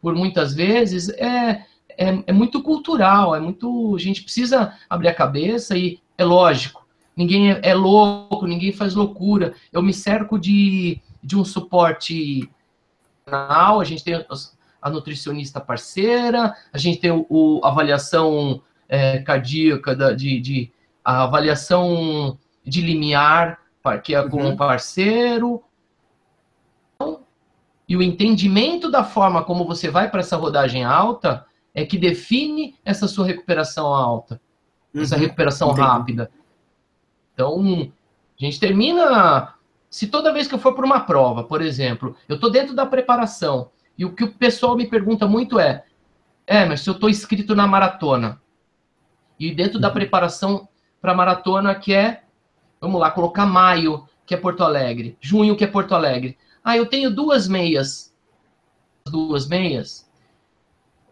por 0.00 0.14
muitas 0.14 0.54
vezes, 0.54 1.08
é, 1.10 1.64
é, 1.96 2.22
é, 2.26 2.32
muito 2.32 2.62
cultural, 2.62 3.34
é 3.34 3.40
muito. 3.40 3.94
A 3.96 3.98
gente 3.98 4.22
precisa 4.22 4.72
abrir 4.88 5.08
a 5.08 5.14
cabeça 5.14 5.76
e 5.76 5.98
é 6.16 6.24
lógico. 6.24 6.86
Ninguém 7.16 7.50
é, 7.50 7.60
é 7.62 7.74
louco, 7.74 8.46
ninguém 8.46 8.72
faz 8.72 8.94
loucura. 8.94 9.54
Eu 9.72 9.82
me 9.82 9.92
cerco 9.92 10.38
de, 10.38 11.00
de 11.22 11.36
um 11.36 11.44
suporte 11.44 12.48
a 13.30 13.84
gente 13.84 14.02
tem 14.02 14.24
a 14.80 14.90
nutricionista 14.90 15.60
parceira, 15.60 16.54
a 16.72 16.78
gente 16.78 16.98
tem 16.98 17.10
o, 17.10 17.26
o 17.28 17.60
avaliação 17.62 18.62
é, 18.88 19.18
cardíaca 19.18 19.94
da, 19.94 20.12
de, 20.12 20.40
de, 20.40 20.72
a 21.04 21.24
avaliação 21.24 22.38
de 22.64 22.80
limiar, 22.80 23.58
que 24.02 24.14
é 24.14 24.28
com 24.28 24.42
um 24.42 24.46
uhum. 24.50 24.56
parceiro, 24.56 25.62
e 27.88 27.96
o 27.96 28.02
entendimento 28.02 28.90
da 28.90 29.02
forma 29.02 29.42
como 29.42 29.64
você 29.64 29.90
vai 29.90 30.10
para 30.10 30.20
essa 30.20 30.36
rodagem 30.36 30.84
alta 30.84 31.46
é 31.74 31.86
que 31.86 31.96
define 31.96 32.76
essa 32.84 33.08
sua 33.08 33.24
recuperação 33.24 33.86
alta, 33.86 34.40
uhum, 34.94 35.02
essa 35.02 35.16
recuperação 35.16 35.70
entendi. 35.70 35.86
rápida. 35.86 36.30
Então, 37.32 37.90
a 38.38 38.44
gente 38.44 38.60
termina. 38.60 39.54
Se 39.88 40.06
toda 40.08 40.32
vez 40.34 40.46
que 40.46 40.54
eu 40.54 40.58
for 40.58 40.74
para 40.74 40.84
uma 40.84 41.00
prova, 41.00 41.44
por 41.44 41.62
exemplo, 41.62 42.14
eu 42.28 42.34
estou 42.34 42.50
dentro 42.50 42.74
da 42.74 42.84
preparação, 42.84 43.70
e 43.96 44.04
o 44.04 44.14
que 44.14 44.24
o 44.24 44.34
pessoal 44.34 44.76
me 44.76 44.86
pergunta 44.86 45.26
muito 45.26 45.58
é: 45.58 45.84
é, 46.46 46.66
mas 46.66 46.82
se 46.82 46.90
eu 46.90 46.94
estou 46.94 47.08
inscrito 47.08 47.54
na 47.54 47.66
maratona, 47.66 48.40
e 49.40 49.54
dentro 49.54 49.76
uhum. 49.76 49.80
da 49.80 49.90
preparação 49.90 50.68
para 51.00 51.14
maratona, 51.14 51.74
que 51.74 51.94
é, 51.94 52.22
vamos 52.80 53.00
lá, 53.00 53.10
colocar 53.10 53.46
maio, 53.46 54.06
que 54.26 54.34
é 54.34 54.36
Porto 54.36 54.62
Alegre, 54.62 55.16
junho, 55.20 55.56
que 55.56 55.64
é 55.64 55.66
Porto 55.66 55.94
Alegre. 55.94 56.36
Ah, 56.68 56.76
eu 56.76 56.84
tenho 56.84 57.10
duas 57.10 57.48
meias. 57.48 58.14
Duas 59.06 59.48
meias. 59.48 60.06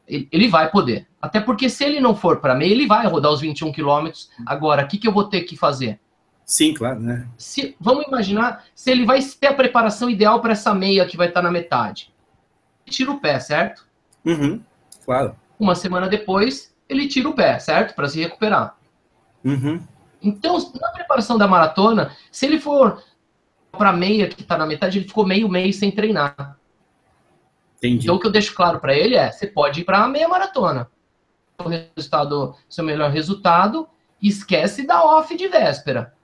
Ele 0.07 0.49
vai 0.49 0.71
poder. 0.71 1.09
Até 1.19 1.41
porque 1.41 1.71
se 1.71 1.83
ele 1.83 1.99
não 1.99 2.15
for 2.15 2.41
para 2.41 2.55
meia, 2.55 2.71
ele 2.71 2.87
vai 2.87 3.07
rodar 3.07 3.33
os 3.33 3.41
21 3.41 3.73
quilômetros. 3.73 4.31
Agora, 4.45 4.85
o 4.85 4.87
que, 4.87 4.99
que 4.99 5.09
eu 5.09 5.13
vou 5.13 5.25
ter 5.25 5.45
que 5.45 5.57
fazer? 5.57 5.99
Sim, 6.45 6.75
claro, 6.75 7.01
né? 7.01 7.27
Se, 7.39 7.75
vamos 7.81 8.07
imaginar 8.07 8.67
se 8.75 8.91
ele 8.91 9.07
vai 9.07 9.19
ter 9.23 9.47
a 9.47 9.55
preparação 9.55 10.11
ideal 10.11 10.43
para 10.43 10.53
essa 10.53 10.75
meia 10.75 11.07
que 11.07 11.17
vai 11.17 11.29
estar 11.29 11.41
na 11.41 11.51
metade. 11.51 12.13
tira 12.85 13.11
o 13.11 13.19
pé, 13.19 13.41
certo? 13.41 13.87
Uhum, 14.27 14.63
claro. 15.07 15.35
Uma 15.59 15.75
semana 15.75 16.07
depois, 16.07 16.77
ele 16.87 17.09
tira 17.09 17.31
o 17.31 17.35
pé, 17.35 17.59
certo? 17.59 17.95
Para 17.95 18.09
se 18.09 18.21
recuperar. 18.21 18.77
Uhum. 19.43 19.83
Então, 20.21 20.59
na 20.79 20.91
preparação 20.91 21.39
da 21.39 21.49
maratona, 21.49 22.15
se 22.31 22.45
ele 22.45 22.61
for 22.61 23.03
para 23.77 23.93
meia, 23.93 24.29
que 24.29 24.43
está 24.43 24.57
na 24.59 24.67
metade, 24.67 24.99
ele 24.99 25.09
ficou 25.09 25.27
meio 25.27 25.49
mês 25.49 25.77
sem 25.77 25.91
treinar. 25.91 26.59
Entendi. 27.79 28.05
Então, 28.05 28.17
o 28.17 28.19
que 28.19 28.27
eu 28.27 28.33
deixo 28.33 28.55
claro 28.55 28.81
para 28.81 28.95
ele 28.95 29.15
é: 29.15 29.31
você 29.31 29.47
pode 29.47 29.81
ir 29.81 29.85
para 29.85 30.05
a 30.05 30.09
meia 30.09 30.29
maratona. 30.29 30.91
O 31.59 31.69
resultado, 31.69 32.55
seu 32.69 32.85
melhor 32.85 33.11
resultado, 33.11 33.89
esquece 34.21 34.87
da 34.87 35.03
off 35.05 35.37
de 35.37 35.49
véspera. 35.49 36.15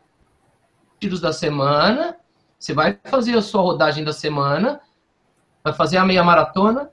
Tiros 0.98 1.20
da 1.20 1.32
semana, 1.32 2.16
você 2.58 2.72
vai 2.72 2.98
fazer 3.04 3.36
a 3.36 3.42
sua 3.42 3.62
rodagem 3.62 4.04
da 4.04 4.12
semana, 4.12 4.80
vai 5.64 5.72
fazer 5.72 5.96
a 5.96 6.04
meia 6.04 6.22
maratona 6.22 6.90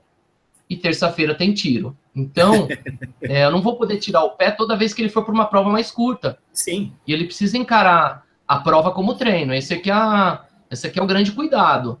e 0.68 0.76
terça-feira 0.76 1.34
tem 1.34 1.52
tiro. 1.52 1.96
Então, 2.14 2.66
é, 3.22 3.44
eu 3.44 3.50
não 3.50 3.62
vou 3.62 3.76
poder 3.76 3.98
tirar 3.98 4.24
o 4.24 4.30
pé 4.30 4.50
toda 4.50 4.76
vez 4.76 4.94
que 4.94 5.02
ele 5.02 5.08
for 5.08 5.24
para 5.24 5.34
uma 5.34 5.46
prova 5.46 5.70
mais 5.70 5.90
curta. 5.90 6.38
Sim. 6.52 6.92
E 7.06 7.12
ele 7.12 7.26
precisa 7.26 7.56
encarar 7.56 8.24
a 8.46 8.58
prova 8.58 8.90
como 8.90 9.14
treino. 9.14 9.54
Esse 9.54 9.74
aqui 9.74 9.90
é, 9.90 9.94
a, 9.94 10.44
esse 10.70 10.86
aqui 10.86 10.98
é 10.98 11.02
o 11.02 11.06
grande 11.06 11.32
cuidado. 11.32 12.00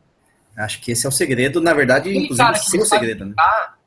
Acho 0.56 0.80
que 0.80 0.92
esse 0.92 1.06
é 1.06 1.08
o 1.08 1.12
segredo, 1.12 1.60
na 1.60 1.72
verdade, 1.72 2.08
Aquele 2.08 2.24
inclusive, 2.24 2.46
cara 2.46 2.58
que 2.58 2.70
sim 2.70 2.76
não 2.76 2.84
o 2.84 2.86
sabe 2.86 3.00
segredo, 3.00 3.24
né? 3.24 3.34
brincar, 3.34 3.78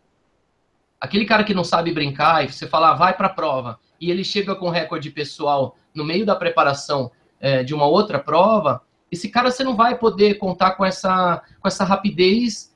Aquele 0.99 1.25
cara 1.25 1.43
que 1.43 1.53
não 1.53 1.63
sabe 1.63 1.93
brincar 1.93 2.45
e 2.45 2.51
você 2.51 2.67
fala, 2.67 2.91
ah, 2.91 2.95
vai 2.95 3.13
para 3.15 3.27
a 3.27 3.34
prova, 3.34 3.79
e 3.99 4.09
ele 4.09 4.23
chega 4.23 4.55
com 4.55 4.69
recorde 4.69 5.09
pessoal 5.11 5.77
no 5.93 6.03
meio 6.03 6.25
da 6.25 6.36
preparação 6.36 7.11
é, 7.39 7.63
de 7.63 7.73
uma 7.73 7.86
outra 7.86 8.19
prova, 8.19 8.81
esse 9.11 9.29
cara 9.29 9.51
você 9.51 9.63
não 9.63 9.75
vai 9.75 9.97
poder 9.97 10.36
contar 10.36 10.71
com 10.71 10.84
essa, 10.84 11.43
com 11.59 11.67
essa 11.67 11.84
rapidez 11.84 12.73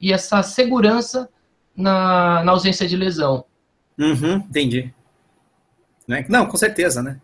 e 0.00 0.12
essa 0.12 0.42
segurança 0.42 1.28
na, 1.76 2.44
na 2.44 2.52
ausência 2.52 2.86
de 2.86 2.96
lesão. 2.96 3.44
Uhum, 3.98 4.36
entendi. 4.36 4.92
Né? 6.06 6.26
Não, 6.28 6.46
com 6.46 6.56
certeza, 6.56 7.02
né? 7.02 7.20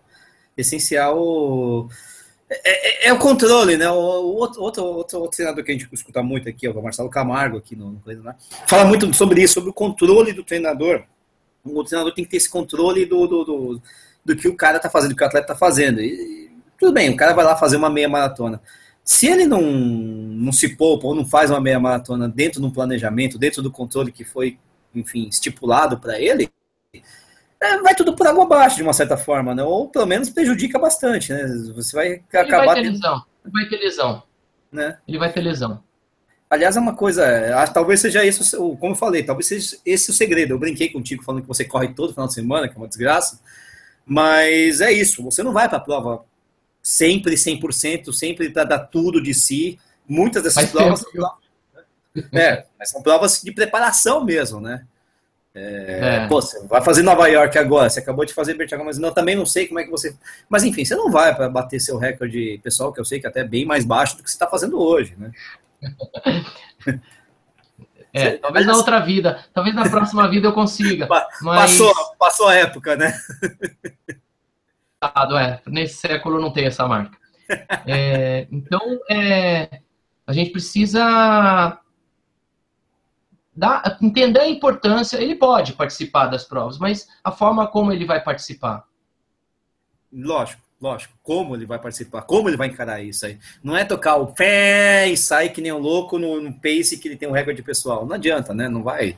Essencial 0.57 1.89
é, 2.51 3.07
é, 3.07 3.09
é 3.09 3.13
o 3.13 3.19
controle, 3.19 3.77
né? 3.77 3.89
O, 3.89 3.95
o 3.95 4.37
outro, 4.37 4.61
outro, 4.61 4.85
outro, 4.85 5.21
outro 5.21 5.37
treinador 5.37 5.65
que 5.65 5.71
a 5.71 5.75
gente 5.75 5.89
escuta 5.93 6.21
muito 6.21 6.49
aqui, 6.49 6.69
o 6.69 6.83
Marcelo 6.83 7.09
Camargo, 7.09 7.59
aqui 7.59 7.77
no, 7.77 7.93
no 7.93 8.23
né? 8.23 8.35
fala 8.67 8.85
muito 8.85 9.13
sobre 9.15 9.41
isso, 9.41 9.55
sobre 9.55 9.71
o 9.71 9.75
controle 9.75 10.33
do 10.33 10.43
treinador. 10.43 11.05
O 11.65 11.85
treinador 11.85 12.13
tem 12.13 12.25
que 12.25 12.31
ter 12.31 12.39
esse 12.39 12.51
controle 12.51 13.07
do, 13.07 13.27
do, 13.27 13.45
do, 13.45 13.83
do 14.25 14.37
que 14.37 14.49
o 14.49 14.57
cara 14.57 14.79
está 14.79 14.91
fazendo, 14.91 15.11
do 15.11 15.17
que 15.17 15.23
o 15.23 15.27
atleta 15.27 15.53
está 15.53 15.55
fazendo. 15.55 16.01
E, 16.01 16.51
tudo 16.77 16.93
bem, 16.93 17.11
o 17.11 17.17
cara 17.17 17.35
vai 17.35 17.45
lá 17.45 17.57
fazer 17.57 17.77
uma 17.77 17.91
meia 17.91 18.09
maratona. 18.09 18.61
Se 19.05 19.29
ele 19.29 19.47
não, 19.47 19.63
não 19.63 20.53
se 20.53 20.77
poupa 20.77 21.07
ou 21.07 21.15
não 21.15 21.25
faz 21.25 21.51
uma 21.51 21.61
meia 21.61 21.79
maratona 21.79 22.29
dentro 22.29 22.61
do 22.61 22.73
planejamento, 22.73 23.39
dentro 23.39 23.63
do 23.63 23.71
controle 23.71 24.11
que 24.11 24.25
foi, 24.25 24.59
enfim, 24.95 25.29
estipulado 25.29 25.99
para 25.99 26.19
ele, 26.21 26.51
é, 27.63 27.77
vai 27.83 27.95
tudo 27.95 28.15
por 28.17 28.27
água 28.27 28.45
abaixo, 28.45 28.77
de 28.77 28.83
uma 28.83 28.93
certa 28.93 29.17
forma, 29.17 29.55
né? 29.55 29.63
Ou 29.63 29.89
pelo 29.89 30.07
menos 30.07 30.31
prejudica 30.31 30.79
bastante, 30.79 31.33
né? 31.33 31.47
Você 31.75 31.95
vai 31.95 32.07
Ele 32.09 32.23
acabar. 32.33 32.67
vai 32.67 32.75
ter 32.77 32.83
tendo- 32.83 32.93
lesão. 32.95 33.25
Ele 33.45 33.53
vai 33.53 33.69
ter 33.69 33.77
lesão. 33.79 34.23
né? 34.73 34.99
Ele 35.09 35.19
vai 35.19 35.33
ter 35.33 35.41
lesão. 35.41 35.83
Aliás, 36.49 36.77
é 36.77 36.81
uma 36.81 36.95
coisa, 36.97 37.25
é, 37.25 37.53
acho- 37.53 37.73
talvez 37.75 38.01
seja 38.01 38.25
isso, 38.25 38.57
como 38.77 38.93
eu 38.93 38.97
falei, 38.97 39.23
talvez 39.23 39.47
seja 39.47 39.77
esse 39.85 40.11
o 40.11 40.15
segredo. 40.15 40.55
Eu 40.55 40.59
brinquei 40.59 40.89
contigo 40.89 41.23
falando 41.23 41.43
que 41.43 41.49
você 41.49 41.65
corre 41.65 41.89
todo 41.95 42.13
final 42.13 42.27
de 42.29 42.35
semana, 42.35 42.69
que 42.69 42.75
é 42.75 42.77
uma 42.79 42.89
desgraça, 42.89 43.41
mas 44.07 44.81
é 44.81 44.91
isso, 44.93 45.23
você 45.23 45.43
não 45.43 45.53
vai 45.53 45.69
para 45.69 45.79
a 45.79 45.81
prova 45.81 46.25
sempre 46.83 47.37
100%, 47.37 48.13
sempre 48.13 48.51
para 48.51 48.65
dar 48.65 48.79
tudo 48.81 49.23
de 49.23 49.35
si. 49.35 49.79
Muitas 50.09 50.43
dessas 50.43 50.63
Faz 50.65 50.71
provas 50.73 51.01
tempo, 51.05 51.13
viu? 52.15 52.25
é, 52.33 52.65
mas 52.79 52.91
são 52.91 53.03
provas 53.03 53.41
de 53.43 53.53
preparação 53.53 54.25
mesmo, 54.25 54.61
né? 54.61 54.85
É. 55.53 56.27
Pô, 56.29 56.41
você 56.41 56.65
vai 56.67 56.81
fazer 56.81 57.03
Nova 57.03 57.27
York 57.27 57.59
agora, 57.59 57.91
você 57.91 57.99
acabou 57.99 58.25
de 58.25 58.33
fazer 58.33 58.55
Bertiago, 58.55 58.85
mas 58.85 58.99
não, 58.99 59.13
também 59.13 59.35
não 59.35 59.45
sei 59.45 59.67
como 59.67 59.81
é 59.81 59.85
que 59.85 59.91
você. 59.91 60.17
Mas 60.49 60.63
enfim, 60.63 60.85
você 60.85 60.95
não 60.95 61.11
vai 61.11 61.35
para 61.35 61.49
bater 61.49 61.81
seu 61.81 61.99
recorde 61.99 62.61
pessoal, 62.63 62.93
que 62.93 63.01
eu 63.01 63.05
sei 63.05 63.21
que 63.21 63.27
até 63.27 63.41
é 63.41 63.45
bem 63.45 63.65
mais 63.65 63.85
baixo 63.85 64.17
do 64.17 64.23
que 64.23 64.31
você 64.31 64.37
está 64.37 64.47
fazendo 64.47 64.81
hoje, 64.81 65.17
né? 65.19 65.33
É, 68.13 68.39
talvez 68.39 68.67
na 68.67 68.75
outra 68.75 68.99
vida, 68.99 69.45
talvez 69.55 69.73
na 69.73 69.89
próxima 69.89 70.29
vida 70.29 70.49
eu 70.49 70.53
consiga. 70.53 71.07
Mas 71.09 71.79
Passou, 71.79 71.95
passou 72.19 72.49
a 72.49 72.57
época, 72.57 72.97
né? 72.97 73.17
é, 75.39 75.61
nesse 75.69 75.95
século 75.95 76.41
não 76.41 76.53
tem 76.53 76.67
essa 76.67 76.89
marca. 76.89 77.17
É, 77.87 78.49
então, 78.51 78.81
é, 79.09 79.81
a 80.27 80.33
gente 80.33 80.51
precisa 80.51 81.79
dar, 83.55 83.99
entender 84.01 84.41
a 84.41 84.49
importância. 84.49 85.19
Ele 85.19 85.35
pode 85.35 85.73
participar 85.75 86.27
das 86.27 86.45
provas, 86.45 86.79
mas 86.79 87.09
a 87.23 87.33
forma 87.33 87.67
como 87.67 87.93
ele 87.93 88.05
vai 88.05 88.23
participar. 88.23 88.85
Lógico, 90.13 90.63
lógico. 90.81 91.15
Como 91.23 91.55
ele 91.55 91.67
vai 91.67 91.79
participar? 91.79 92.23
Como 92.23 92.49
ele 92.49 92.57
vai 92.57 92.69
encarar 92.69 93.01
isso 93.01 93.27
aí? 93.27 93.39
Não 93.63 93.77
é 93.77 93.85
tocar 93.85 94.17
o 94.17 94.29
pé 94.29 95.09
e 95.09 95.17
sair 95.17 95.51
que 95.51 95.61
nem 95.61 95.73
um 95.73 95.79
louco 95.79 96.19
no, 96.19 96.41
no 96.41 96.53
pace 96.55 96.99
que 96.99 97.09
ele 97.09 97.17
tem 97.17 97.29
um 97.29 97.33
recorde 97.33 97.63
pessoal. 97.63 98.07
Não 98.07 98.17
adianta, 98.17 98.53
né? 98.53 98.69
Não 98.69 98.83
vai. 98.83 99.17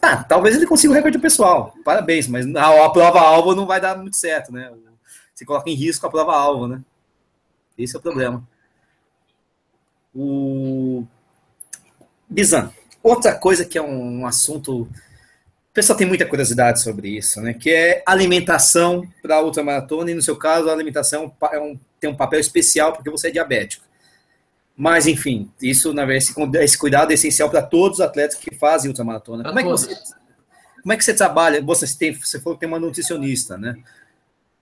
Ah, 0.00 0.22
talvez 0.22 0.56
ele 0.56 0.66
consiga 0.66 0.92
o 0.92 0.96
recorde 0.96 1.18
pessoal. 1.18 1.74
Parabéns, 1.84 2.28
mas 2.28 2.46
a, 2.54 2.84
a 2.84 2.90
prova-alvo 2.90 3.54
não 3.54 3.66
vai 3.66 3.80
dar 3.80 3.96
muito 3.96 4.16
certo, 4.16 4.52
né? 4.52 4.70
Você 5.34 5.44
coloca 5.44 5.68
em 5.68 5.74
risco 5.74 6.06
a 6.06 6.10
prova-alvo, 6.10 6.66
né? 6.66 6.82
Esse 7.76 7.94
é 7.96 7.98
o 7.98 8.02
problema. 8.02 8.46
O 10.14 11.04
Bizan, 12.28 12.72
outra 13.06 13.34
coisa 13.34 13.64
que 13.64 13.78
é 13.78 13.82
um, 13.82 14.20
um 14.20 14.26
assunto. 14.26 14.82
O 14.82 14.88
pessoal 15.72 15.96
tem 15.98 16.06
muita 16.06 16.24
curiosidade 16.24 16.80
sobre 16.80 17.08
isso, 17.16 17.40
né? 17.40 17.52
Que 17.52 17.70
é 17.70 18.02
alimentação 18.06 19.06
para 19.22 19.36
a 19.36 19.42
ultramaratona, 19.42 20.10
e 20.10 20.14
no 20.14 20.22
seu 20.22 20.36
caso, 20.36 20.68
a 20.70 20.72
alimentação 20.72 21.34
é 21.52 21.58
um- 21.60 21.78
tem 22.00 22.08
um 22.10 22.16
papel 22.16 22.40
especial 22.40 22.92
porque 22.92 23.10
você 23.10 23.28
é 23.28 23.30
diabético. 23.30 23.84
Mas, 24.76 25.06
enfim, 25.06 25.50
isso, 25.60 25.92
na 25.94 26.04
verdade, 26.04 26.32
esse, 26.32 26.64
esse 26.64 26.78
cuidado 26.78 27.10
é 27.10 27.14
essencial 27.14 27.48
para 27.50 27.62
todos 27.62 27.98
os 27.98 28.04
atletas 28.04 28.36
que 28.38 28.54
fazem 28.54 28.90
ultramaratona. 28.90 29.44
Como 29.44 29.58
é, 29.58 29.62
que 29.62 29.68
você, 29.68 29.94
como 30.82 30.92
é 30.92 30.96
que 30.96 31.04
você 31.04 31.14
trabalha? 31.14 31.62
Você, 31.62 31.86
tem, 31.98 32.12
você 32.14 32.40
falou 32.40 32.56
que 32.56 32.60
tem 32.60 32.68
uma 32.68 32.78
nutricionista, 32.78 33.56
né? 33.56 33.74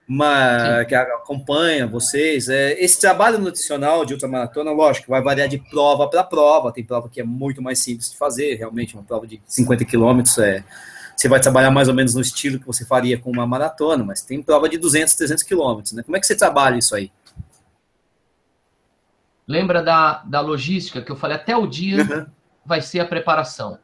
Uma, 0.06 0.84
que 0.84 0.94
acompanha 0.94 1.86
vocês. 1.86 2.48
É, 2.48 2.72
esse 2.82 3.00
trabalho 3.00 3.38
nutricional 3.38 4.04
de 4.04 4.12
ultramaratona, 4.12 4.70
lógico, 4.70 5.10
vai 5.10 5.22
variar 5.22 5.48
de 5.48 5.58
prova 5.58 6.08
para 6.08 6.22
prova. 6.22 6.72
Tem 6.72 6.84
prova 6.84 7.08
que 7.08 7.20
é 7.20 7.24
muito 7.24 7.62
mais 7.62 7.78
simples 7.78 8.10
de 8.10 8.18
fazer, 8.18 8.54
realmente, 8.54 8.94
uma 8.94 9.02
prova 9.02 9.26
de 9.26 9.40
50 9.46 9.84
quilômetros 9.86 10.36
é, 10.38 10.62
você 11.16 11.28
vai 11.28 11.40
trabalhar 11.40 11.70
mais 11.70 11.88
ou 11.88 11.94
menos 11.94 12.14
no 12.14 12.20
estilo 12.20 12.58
que 12.58 12.66
você 12.66 12.84
faria 12.84 13.18
com 13.18 13.30
uma 13.30 13.46
maratona, 13.46 14.02
mas 14.04 14.22
tem 14.22 14.42
prova 14.42 14.68
de 14.68 14.76
200, 14.76 15.14
300 15.14 15.42
quilômetros, 15.44 15.92
né? 15.92 16.02
Como 16.02 16.16
é 16.16 16.20
que 16.20 16.26
você 16.26 16.36
trabalha 16.36 16.76
isso 16.76 16.94
aí? 16.94 17.10
Lembra 19.46 19.82
da, 19.82 20.22
da 20.24 20.40
logística 20.40 21.02
que 21.02 21.12
eu 21.12 21.16
falei 21.16 21.36
até 21.36 21.56
o 21.56 21.66
dia 21.66 22.02
Uhum. 22.02 22.26
vai 22.64 22.80
ser 22.80 23.00
a 23.00 23.06
preparação. 23.06 23.78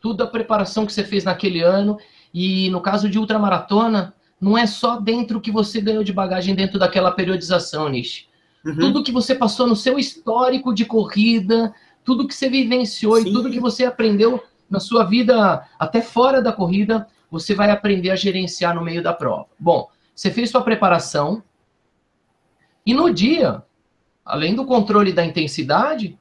Tudo 0.00 0.24
a 0.24 0.26
preparação 0.26 0.84
que 0.84 0.92
você 0.92 1.04
fez 1.04 1.24
naquele 1.24 1.60
ano. 1.62 1.98
E 2.32 2.68
no 2.70 2.80
caso 2.80 3.08
de 3.08 3.18
ultramaratona, 3.18 4.14
não 4.44 4.58
é 4.58 4.66
só 4.66 5.00
dentro 5.00 5.40
que 5.40 5.50
você 5.50 5.80
ganhou 5.80 6.04
de 6.04 6.12
bagagem 6.12 6.54
dentro 6.54 6.78
daquela 6.78 7.10
periodização, 7.10 7.88
Nish. 7.88 8.28
Uhum. 8.62 8.76
Tudo 8.76 9.02
que 9.02 9.10
você 9.10 9.34
passou 9.34 9.66
no 9.66 9.74
seu 9.74 9.98
histórico 9.98 10.74
de 10.74 10.84
corrida, 10.84 11.74
tudo 12.04 12.28
que 12.28 12.34
você 12.34 12.50
vivenciou 12.50 13.16
Sim. 13.16 13.22
e 13.26 13.32
tudo 13.32 13.50
que 13.50 13.58
você 13.58 13.86
aprendeu 13.86 14.44
na 14.68 14.80
sua 14.80 15.02
vida, 15.02 15.66
até 15.78 16.02
fora 16.02 16.42
da 16.42 16.52
corrida, 16.52 17.08
você 17.30 17.54
vai 17.54 17.70
aprender 17.70 18.10
a 18.10 18.16
gerenciar 18.16 18.74
no 18.74 18.84
meio 18.84 19.02
da 19.02 19.14
prova. 19.14 19.46
Bom, 19.58 19.88
você 20.14 20.30
fez 20.30 20.50
sua 20.50 20.60
preparação 20.60 21.42
e 22.84 22.92
no 22.92 23.10
dia, 23.14 23.62
além 24.26 24.54
do 24.54 24.66
controle 24.66 25.14
da 25.14 25.24
intensidade, 25.24 26.18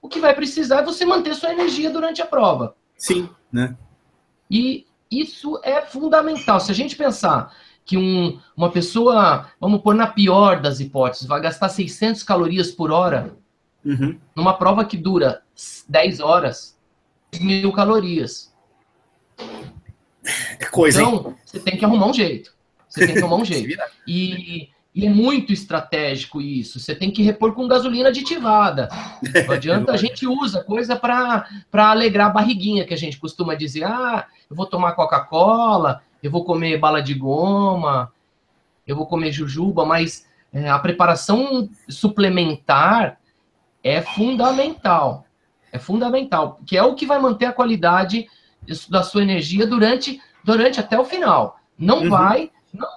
o 0.00 0.08
que 0.08 0.18
vai 0.18 0.34
precisar 0.34 0.78
é 0.78 0.82
você 0.82 1.04
manter 1.04 1.34
sua 1.34 1.52
energia 1.52 1.90
durante 1.90 2.22
a 2.22 2.26
prova. 2.26 2.74
Sim, 2.96 3.28
né? 3.52 3.76
E 4.50 4.86
isso 5.10 5.60
é 5.62 5.82
fundamental. 5.82 6.58
Se 6.58 6.72
a 6.72 6.74
gente 6.74 6.96
pensar 6.96 7.54
que 7.86 7.96
um- 7.96 8.38
uma 8.56 8.68
pessoa, 8.70 9.46
vamos 9.60 9.80
pôr 9.80 9.94
na 9.94 10.08
pior 10.08 10.60
das 10.60 10.80
hipóteses, 10.80 11.24
vai 11.26 11.40
gastar 11.40 11.68
600 11.70 12.22
calorias 12.24 12.70
por 12.70 12.90
hora 12.90 13.34
Uhum. 13.84 14.18
numa 14.34 14.52
prova 14.54 14.84
que 14.84 14.96
dura 14.96 15.40
10 15.88 16.18
horas, 16.20 16.76
mil 17.40 17.70
calorias. 17.72 18.52
É 20.58 20.64
coisa, 20.66 21.00
hein? 21.02 21.08
Então, 21.08 21.36
você 21.44 21.60
tem 21.60 21.76
que 21.76 21.84
arrumar 21.84 22.06
um 22.08 22.14
jeito. 22.14 22.52
Você 22.88 23.06
tem 23.06 23.14
que 23.14 23.20
arrumar 23.22 23.36
um 23.36 23.44
jeito. 23.44 23.78
E, 24.06 24.68
e 24.94 25.06
é 25.06 25.08
muito 25.10 25.52
estratégico 25.52 26.40
isso. 26.40 26.80
Você 26.80 26.94
tem 26.94 27.10
que 27.10 27.22
repor 27.22 27.52
com 27.54 27.68
gasolina 27.68 28.08
aditivada. 28.08 28.88
Não 29.46 29.54
adianta, 29.54 29.92
a 29.92 29.96
gente 29.96 30.26
usa 30.26 30.64
coisa 30.64 30.96
para 30.96 31.46
alegrar 31.72 32.28
a 32.28 32.32
barriguinha, 32.32 32.84
que 32.84 32.94
a 32.94 32.98
gente 32.98 33.18
costuma 33.18 33.54
dizer: 33.54 33.84
ah, 33.84 34.26
eu 34.50 34.56
vou 34.56 34.66
tomar 34.66 34.92
Coca-Cola, 34.94 36.02
eu 36.22 36.30
vou 36.30 36.44
comer 36.44 36.78
bala 36.78 37.02
de 37.02 37.14
goma, 37.14 38.12
eu 38.86 38.96
vou 38.96 39.06
comer 39.06 39.32
jujuba, 39.32 39.84
mas 39.84 40.26
é, 40.52 40.68
a 40.68 40.78
preparação 40.78 41.68
suplementar 41.88 43.18
é 43.82 44.00
fundamental. 44.00 45.26
É 45.72 45.78
fundamental, 45.78 46.60
que 46.66 46.76
é 46.76 46.82
o 46.82 46.94
que 46.94 47.04
vai 47.04 47.18
manter 47.18 47.46
a 47.46 47.52
qualidade 47.52 48.26
da 48.88 49.02
sua 49.02 49.22
energia 49.22 49.66
durante, 49.66 50.20
durante 50.42 50.80
até 50.80 50.98
o 50.98 51.04
final. 51.04 51.60
Não 51.78 52.02
uhum. 52.02 52.10
vai, 52.10 52.50
não, 52.72 52.88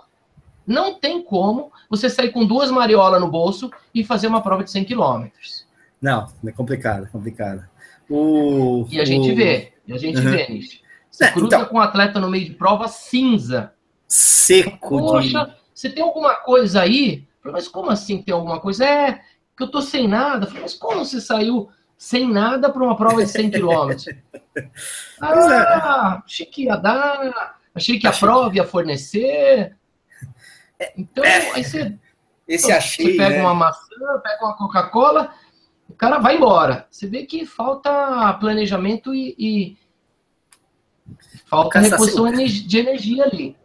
não 0.65 0.93
tem 0.93 1.21
como 1.21 1.71
você 1.89 2.09
sair 2.09 2.31
com 2.31 2.45
duas 2.45 2.71
mariolas 2.71 3.19
no 3.19 3.29
bolso 3.29 3.69
e 3.93 4.03
fazer 4.03 4.27
uma 4.27 4.41
prova 4.41 4.63
de 4.63 4.71
100 4.71 4.85
quilômetros. 4.85 5.67
Não, 6.01 6.27
é 6.45 6.51
complicado, 6.51 7.05
é 7.05 7.09
complicado. 7.09 7.67
O, 8.09 8.87
e 8.89 8.99
a 8.99 9.05
gente 9.05 9.31
vê, 9.33 9.73
e 9.85 9.93
a 9.93 9.97
gente 9.97 10.17
uhum. 10.19 10.31
vê, 10.31 10.47
Nish. 10.47 10.81
Você 11.19 11.25
é, 11.25 11.31
cruza 11.33 11.57
então... 11.57 11.65
com 11.65 11.75
um 11.75 11.81
atleta 11.81 12.17
no 12.17 12.29
meio 12.29 12.45
de 12.45 12.53
prova 12.53 12.87
cinza. 12.87 13.73
Seco. 14.07 14.99
Poxa, 14.99 15.45
de... 15.45 15.53
você 15.75 15.89
tem 15.89 16.01
alguma 16.01 16.35
coisa 16.35 16.81
aí? 16.81 17.27
Mas 17.43 17.67
como 17.67 17.89
assim 17.89 18.21
tem 18.21 18.33
alguma 18.33 18.61
coisa? 18.61 18.85
É 18.85 19.21
que 19.57 19.63
eu 19.63 19.69
tô 19.69 19.81
sem 19.81 20.07
nada. 20.07 20.49
Mas 20.61 20.73
como 20.73 21.03
você 21.03 21.19
saiu 21.19 21.69
sem 21.97 22.25
nada 22.25 22.71
para 22.71 22.81
uma 22.81 22.95
prova 22.95 23.21
de 23.21 23.29
100 23.29 23.51
km? 23.51 23.91
ah, 25.21 26.23
achei 26.25 26.45
que 26.45 26.63
ia 26.63 26.77
dar, 26.77 27.57
achei 27.75 27.99
que 27.99 28.07
a 28.07 28.13
prova 28.13 28.55
ia 28.55 28.63
fornecer. 28.63 29.75
Então, 30.97 31.25
é, 31.25 31.51
aí 31.51 31.65
você, 31.65 31.99
esse 32.47 32.71
achei, 32.71 33.07
você 33.07 33.17
pega 33.17 33.35
né? 33.35 33.41
uma 33.41 33.53
maçã, 33.53 34.19
pega 34.23 34.45
uma 34.45 34.55
Coca-Cola, 34.55 35.33
o 35.89 35.93
cara 35.93 36.17
vai 36.19 36.37
embora. 36.37 36.87
Você 36.89 37.07
vê 37.07 37.25
que 37.25 37.45
falta 37.45 38.31
planejamento 38.35 39.13
e, 39.13 39.35
e 39.37 39.77
falta 41.45 41.69
tá 41.69 41.79
reposição 41.79 42.31
de 42.31 42.77
energia 42.77 43.23
ali. 43.23 43.55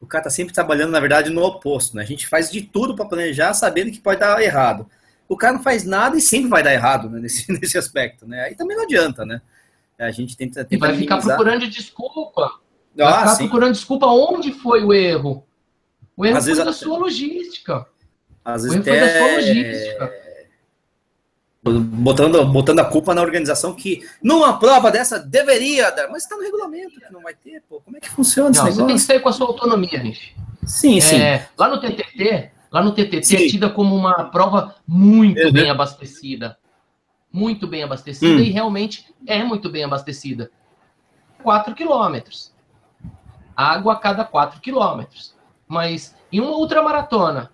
O 0.00 0.06
cara 0.06 0.24
tá 0.24 0.30
sempre 0.30 0.54
trabalhando, 0.54 0.90
na 0.90 1.00
verdade, 1.00 1.30
no 1.30 1.42
oposto, 1.42 1.96
né? 1.96 2.02
A 2.02 2.06
gente 2.06 2.26
faz 2.26 2.50
de 2.50 2.62
tudo 2.62 2.96
para 2.96 3.04
planejar, 3.04 3.52
sabendo 3.52 3.90
que 3.90 4.00
pode 4.00 4.20
dar 4.20 4.40
errado. 4.42 4.88
O 5.28 5.36
cara 5.36 5.52
não 5.52 5.62
faz 5.62 5.84
nada 5.84 6.16
e 6.16 6.20
sempre 6.20 6.48
vai 6.48 6.62
dar 6.62 6.72
errado 6.72 7.10
né? 7.10 7.20
nesse, 7.22 7.52
nesse 7.52 7.76
aspecto, 7.76 8.26
né? 8.26 8.44
Aí 8.44 8.54
também 8.54 8.76
não 8.76 8.84
adianta, 8.84 9.26
né? 9.26 9.42
A 9.98 10.10
gente 10.10 10.36
tenta, 10.36 10.64
tenta 10.64 10.74
e 10.74 10.78
vai 10.78 10.92
minimizar. 10.92 11.20
ficar 11.20 11.34
procurando 11.36 11.68
desculpa. 11.68 12.50
Vai 12.96 13.06
ah, 13.06 13.18
ficar 13.18 13.34
sim. 13.34 13.44
procurando 13.44 13.72
desculpa 13.72 14.06
onde 14.06 14.52
foi 14.52 14.82
o 14.82 14.94
erro. 14.94 15.44
O 16.16 16.24
erro 16.24 16.38
Às 16.38 16.44
foi 16.44 16.54
vezes, 16.54 16.64
da 16.64 16.72
sua 16.72 16.98
logística. 16.98 17.86
Às 18.42 18.62
vezes 18.62 18.78
o 18.78 18.80
erro 18.80 18.82
até... 18.82 18.98
foi 18.98 19.00
da 19.00 19.18
sua 19.18 19.36
logística 19.36 20.29
botando, 21.62 22.44
botando 22.46 22.78
a 22.80 22.84
culpa 22.84 23.14
na 23.14 23.20
organização 23.20 23.74
que 23.74 24.02
numa 24.22 24.58
prova 24.58 24.90
dessa 24.90 25.18
deveria 25.18 25.90
dar, 25.90 26.08
mas 26.08 26.22
está 26.22 26.36
no 26.36 26.42
regulamento 26.42 26.98
que 26.98 27.12
não 27.12 27.22
vai 27.22 27.34
ter, 27.34 27.62
pô. 27.68 27.80
Como 27.80 27.96
é 27.96 28.00
que 28.00 28.08
funciona 28.08 28.50
não, 28.50 28.52
esse 28.52 28.62
negócio? 28.62 28.82
Você 28.82 28.86
tem 28.86 28.96
que 28.96 29.02
sair 29.02 29.20
com 29.20 29.28
a 29.28 29.32
sua 29.32 29.46
autonomia, 29.46 30.00
gente. 30.00 30.36
Sim, 30.64 30.98
é, 30.98 31.00
sim. 31.00 31.46
Lá 31.58 31.68
no 31.68 31.80
TTT, 31.80 32.50
lá 32.70 32.82
no 32.82 32.92
TTT 32.92 33.22
sim. 33.24 33.36
é 33.36 33.48
tida 33.48 33.68
como 33.68 33.94
uma 33.94 34.24
prova 34.24 34.74
muito 34.86 35.40
uhum. 35.42 35.52
bem 35.52 35.70
abastecida. 35.70 36.58
Muito 37.32 37.66
bem 37.66 37.84
abastecida 37.84 38.40
hum. 38.40 38.44
e 38.44 38.50
realmente 38.50 39.06
é 39.24 39.44
muito 39.44 39.70
bem 39.70 39.84
abastecida. 39.84 40.50
4 41.44 41.74
quilômetros. 41.76 42.52
Água 43.54 43.92
a 43.92 43.96
cada 43.96 44.24
4 44.24 44.60
quilômetros. 44.60 45.34
Mas 45.68 46.16
em 46.32 46.40
uma 46.40 46.56
ultramaratona, 46.56 47.52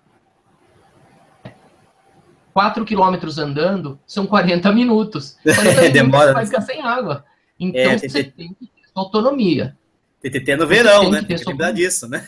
4 2.57 2.83
quilômetros 2.85 3.37
andando 3.37 3.99
são 4.03 4.25
40 4.25 4.71
minutos. 4.71 5.37
40 5.45 5.61
minutos 5.63 5.93
Demora. 5.93 6.33
vai 6.33 6.43
ficar 6.43 6.61
sem 6.61 6.81
água. 6.81 7.23
Então 7.59 7.79
é, 7.79 7.97
você 7.99 8.23
tem 8.23 8.47
que 8.47 8.65
ter 8.65 8.89
autonomia. 8.95 9.77
TTT 10.19 10.55
no 10.55 10.65
verão, 10.65 11.01
tem 11.01 11.11
né? 11.11 11.21
Tem 11.21 11.37
que 11.37 11.45
lembrar 11.45 11.71
disso, 11.71 12.09
né? 12.09 12.27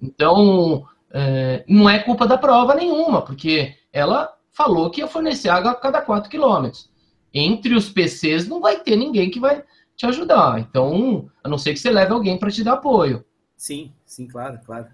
Então, 0.00 0.86
é, 1.10 1.64
não 1.66 1.90
é 1.90 1.98
culpa 1.98 2.24
da 2.24 2.38
prova 2.38 2.76
nenhuma, 2.76 3.20
porque 3.20 3.74
ela 3.92 4.32
falou 4.52 4.90
que 4.90 5.00
ia 5.00 5.08
fornecer 5.08 5.48
água 5.48 5.72
a 5.72 5.74
cada 5.74 6.00
4 6.00 6.30
quilômetros. 6.30 6.88
Entre 7.34 7.74
os 7.74 7.88
PCs 7.88 8.46
não 8.46 8.60
vai 8.60 8.78
ter 8.78 8.94
ninguém 8.94 9.28
que 9.28 9.40
vai 9.40 9.64
te 9.96 10.06
ajudar. 10.06 10.60
Então, 10.60 11.28
a 11.42 11.48
não 11.48 11.58
ser 11.58 11.72
que 11.72 11.80
você 11.80 11.90
leve 11.90 12.12
alguém 12.12 12.38
para 12.38 12.52
te 12.52 12.62
dar 12.62 12.74
apoio. 12.74 13.24
Sim, 13.56 13.92
sim, 14.04 14.28
claro, 14.28 14.60
claro. 14.64 14.86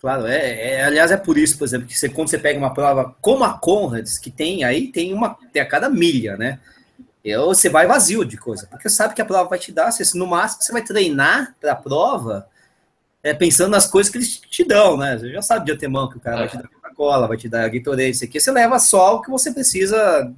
Claro, 0.00 0.26
é, 0.26 0.76
é, 0.76 0.84
aliás, 0.84 1.10
é 1.10 1.16
por 1.16 1.36
isso, 1.36 1.58
por 1.58 1.64
exemplo, 1.64 1.86
que 1.86 1.98
você, 1.98 2.08
quando 2.08 2.30
você 2.30 2.38
pega 2.38 2.58
uma 2.58 2.72
prova 2.72 3.14
como 3.20 3.44
a 3.44 3.58
Conrads, 3.58 4.18
que 4.18 4.30
tem 4.30 4.64
aí, 4.64 4.88
tem 4.88 5.12
uma 5.12 5.36
tem 5.52 5.60
a 5.60 5.66
cada 5.66 5.90
milha, 5.90 6.38
né? 6.38 6.58
Eu, 7.22 7.48
você 7.48 7.68
vai 7.68 7.86
vazio 7.86 8.24
de 8.24 8.38
coisa, 8.38 8.66
porque 8.66 8.88
você 8.88 8.96
sabe 8.96 9.14
que 9.14 9.20
a 9.20 9.26
prova 9.26 9.50
vai 9.50 9.58
te 9.58 9.70
dar, 9.70 9.90
você, 9.92 10.02
no 10.16 10.26
máximo 10.26 10.62
você 10.62 10.72
vai 10.72 10.82
treinar 10.82 11.54
para 11.60 11.72
a 11.72 11.76
prova 11.76 12.48
é, 13.22 13.34
pensando 13.34 13.72
nas 13.72 13.86
coisas 13.86 14.10
que 14.10 14.16
eles 14.16 14.38
te 14.38 14.64
dão, 14.64 14.96
né? 14.96 15.18
Você 15.18 15.30
já 15.32 15.42
sabe 15.42 15.66
de 15.66 15.72
antemão 15.72 16.08
que 16.08 16.16
o 16.16 16.20
cara 16.20 16.38
vai 16.38 16.48
te 16.48 16.56
dar 16.56 16.68
Coca-Cola, 16.68 17.28
vai 17.28 17.36
te 17.36 17.48
dar 17.48 17.68
Gatorade, 17.68 18.10
isso 18.10 18.24
aqui, 18.24 18.40
você 18.40 18.50
leva 18.50 18.78
só 18.78 19.16
o 19.16 19.20
que 19.20 19.30
você 19.30 19.52
precisa 19.52 20.32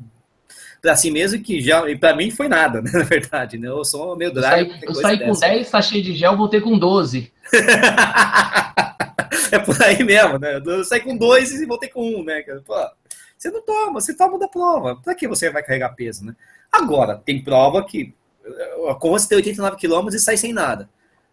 para 0.82 0.96
si 0.96 1.12
mesmo, 1.12 1.40
que 1.40 1.60
já, 1.60 1.88
e 1.88 1.96
para 1.96 2.16
mim 2.16 2.32
foi 2.32 2.48
nada, 2.48 2.82
né, 2.82 2.90
na 2.92 3.04
verdade, 3.04 3.56
né? 3.56 3.68
Eu 3.68 3.84
sou 3.84 4.16
meio 4.16 4.32
drive. 4.32 4.68
Eu 4.82 4.94
saí, 4.94 4.94
eu 4.94 4.94
saí 4.94 5.18
com 5.20 5.32
10 5.32 5.68
sachê 5.68 6.02
de 6.02 6.14
gel, 6.14 6.36
voltei 6.36 6.60
com 6.60 6.76
12. 6.76 7.32
é 9.52 9.58
por 9.60 9.80
aí 9.80 10.02
mesmo, 10.02 10.40
né? 10.40 10.60
Eu 10.64 10.84
saí 10.84 11.00
com 11.00 11.16
dois 11.16 11.52
e 11.52 11.64
voltei 11.64 11.88
com 11.88 12.04
um, 12.04 12.24
né? 12.24 12.42
Pô, 12.66 12.74
você 13.38 13.50
não 13.50 13.62
toma, 13.62 14.00
você 14.00 14.12
toma 14.12 14.38
da 14.38 14.48
prova. 14.48 14.96
Pra 14.96 15.14
que 15.14 15.28
você 15.28 15.50
vai 15.50 15.62
carregar 15.62 15.90
peso, 15.90 16.26
né? 16.26 16.34
Agora, 16.70 17.22
tem 17.24 17.40
prova 17.40 17.84
que 17.84 18.12
como 18.98 19.16
você 19.16 19.28
tem 19.28 19.36
89 19.36 19.76
km 19.76 20.08
e 20.08 20.18
sai 20.18 20.36
sem 20.36 20.52
nada. 20.52 20.88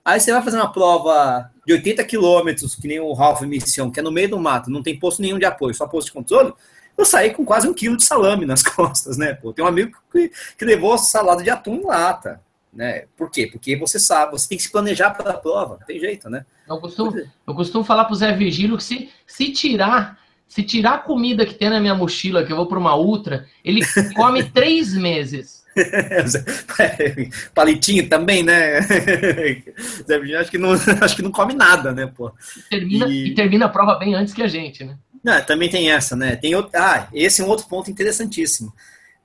Aí 0.05 0.19
você 0.19 0.31
vai 0.31 0.43
fazer 0.43 0.57
uma 0.57 0.71
prova 0.71 1.49
de 1.65 1.73
80 1.73 2.03
km, 2.03 2.49
que 2.79 2.87
nem 2.87 2.99
o 2.99 3.13
Ralph 3.13 3.41
Mission, 3.41 3.91
que 3.91 3.99
é 3.99 4.03
no 4.03 4.11
meio 4.11 4.29
do 4.29 4.39
mato, 4.39 4.69
não 4.69 4.83
tem 4.83 4.97
posto 4.97 5.21
nenhum 5.21 5.39
de 5.39 5.45
apoio, 5.45 5.73
só 5.73 5.87
posto 5.87 6.07
de 6.07 6.13
controle. 6.13 6.53
Eu 6.99 7.05
saí 7.05 7.33
com 7.33 7.45
quase 7.45 7.65
um 7.65 7.73
quilo 7.73 7.95
de 7.95 8.03
salame 8.03 8.45
nas 8.45 8.61
costas, 8.61 9.17
né? 9.17 9.33
Pô, 9.33 9.53
tem 9.53 9.63
um 9.63 9.67
amigo 9.69 9.97
que, 10.11 10.29
que 10.57 10.65
levou 10.65 10.97
salada 10.97 11.41
de 11.41 11.49
atum 11.49 11.75
em 11.75 11.85
lata. 11.85 12.41
Né? 12.73 13.05
Por 13.15 13.31
quê? 13.31 13.47
Porque 13.47 13.75
você 13.77 13.97
sabe, 13.97 14.33
você 14.33 14.49
tem 14.49 14.57
que 14.57 14.65
se 14.65 14.71
planejar 14.71 15.11
para 15.11 15.31
a 15.31 15.37
prova, 15.37 15.77
não 15.79 15.87
tem 15.87 15.97
jeito, 15.97 16.29
né? 16.29 16.45
Eu 16.67 16.77
costumo, 16.77 17.15
eu 17.47 17.55
costumo 17.55 17.85
falar 17.85 18.03
para 18.03 18.13
o 18.13 18.15
Zé 18.15 18.33
Virgílio 18.33 18.77
que 18.77 18.83
se, 18.83 19.09
se 19.25 19.51
tirar 19.51 20.19
se 20.47 20.63
tirar 20.63 20.95
a 20.95 20.97
comida 20.97 21.45
que 21.45 21.53
tem 21.53 21.69
na 21.69 21.79
minha 21.79 21.93
mochila, 21.93 22.43
que 22.43 22.51
eu 22.51 22.57
vou 22.57 22.65
para 22.65 22.79
uma 22.79 22.95
ultra, 22.95 23.45
ele 23.63 23.81
come 24.15 24.43
três 24.43 24.93
meses. 24.95 25.63
Palitinho 27.53 28.09
também, 28.09 28.41
né? 28.43 28.81
Zé 28.81 30.17
Virgílio 30.17 30.39
acho 30.39 30.51
que 30.51 30.57
não, 30.57 30.71
acho 30.73 31.15
que 31.15 31.21
não 31.21 31.31
come 31.31 31.53
nada, 31.53 31.91
né, 31.91 32.07
pô? 32.07 32.33
E 32.57 32.61
termina, 32.63 33.07
e... 33.07 33.27
e 33.27 33.35
termina 33.35 33.67
a 33.67 33.69
prova 33.69 33.95
bem 33.95 34.15
antes 34.15 34.33
que 34.33 34.41
a 34.41 34.47
gente, 34.47 34.83
né? 34.83 34.97
Não, 35.23 35.41
também 35.43 35.69
tem 35.69 35.91
essa, 35.91 36.15
né? 36.15 36.35
Tem 36.35 36.55
outro... 36.55 36.71
Ah, 36.75 37.07
esse 37.13 37.41
é 37.41 37.45
um 37.45 37.49
outro 37.49 37.67
ponto 37.67 37.91
interessantíssimo. 37.91 38.73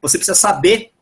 Você 0.03 0.19
precisa 0.19 0.35
saber 0.35 0.93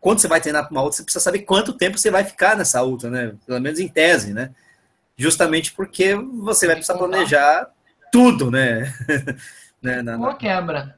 quando 0.00 0.20
você 0.20 0.28
vai 0.28 0.40
treinar 0.40 0.64
para 0.64 0.72
uma 0.72 0.82
outra, 0.82 0.96
você 0.96 1.04
precisa 1.04 1.22
saber 1.22 1.40
quanto 1.40 1.72
tempo 1.72 1.98
você 1.98 2.10
vai 2.10 2.24
ficar 2.24 2.56
nessa 2.56 2.82
outra, 2.82 3.10
né? 3.10 3.34
Pelo 3.46 3.60
menos 3.60 3.80
em 3.80 3.88
tese, 3.88 4.32
né? 4.32 4.50
Justamente 5.16 5.72
porque 5.72 6.14
você 6.14 6.66
vai 6.66 6.76
precisar 6.76 6.98
planejar 6.98 7.70
tudo, 8.10 8.50
né? 8.50 8.92
né? 9.80 10.02
Na, 10.02 10.16
com 10.16 10.26
a 10.26 10.36
quebra. 10.36 10.96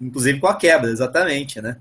Inclusive 0.00 0.40
com 0.40 0.46
a 0.46 0.56
quebra, 0.56 0.90
exatamente, 0.90 1.60
né? 1.60 1.76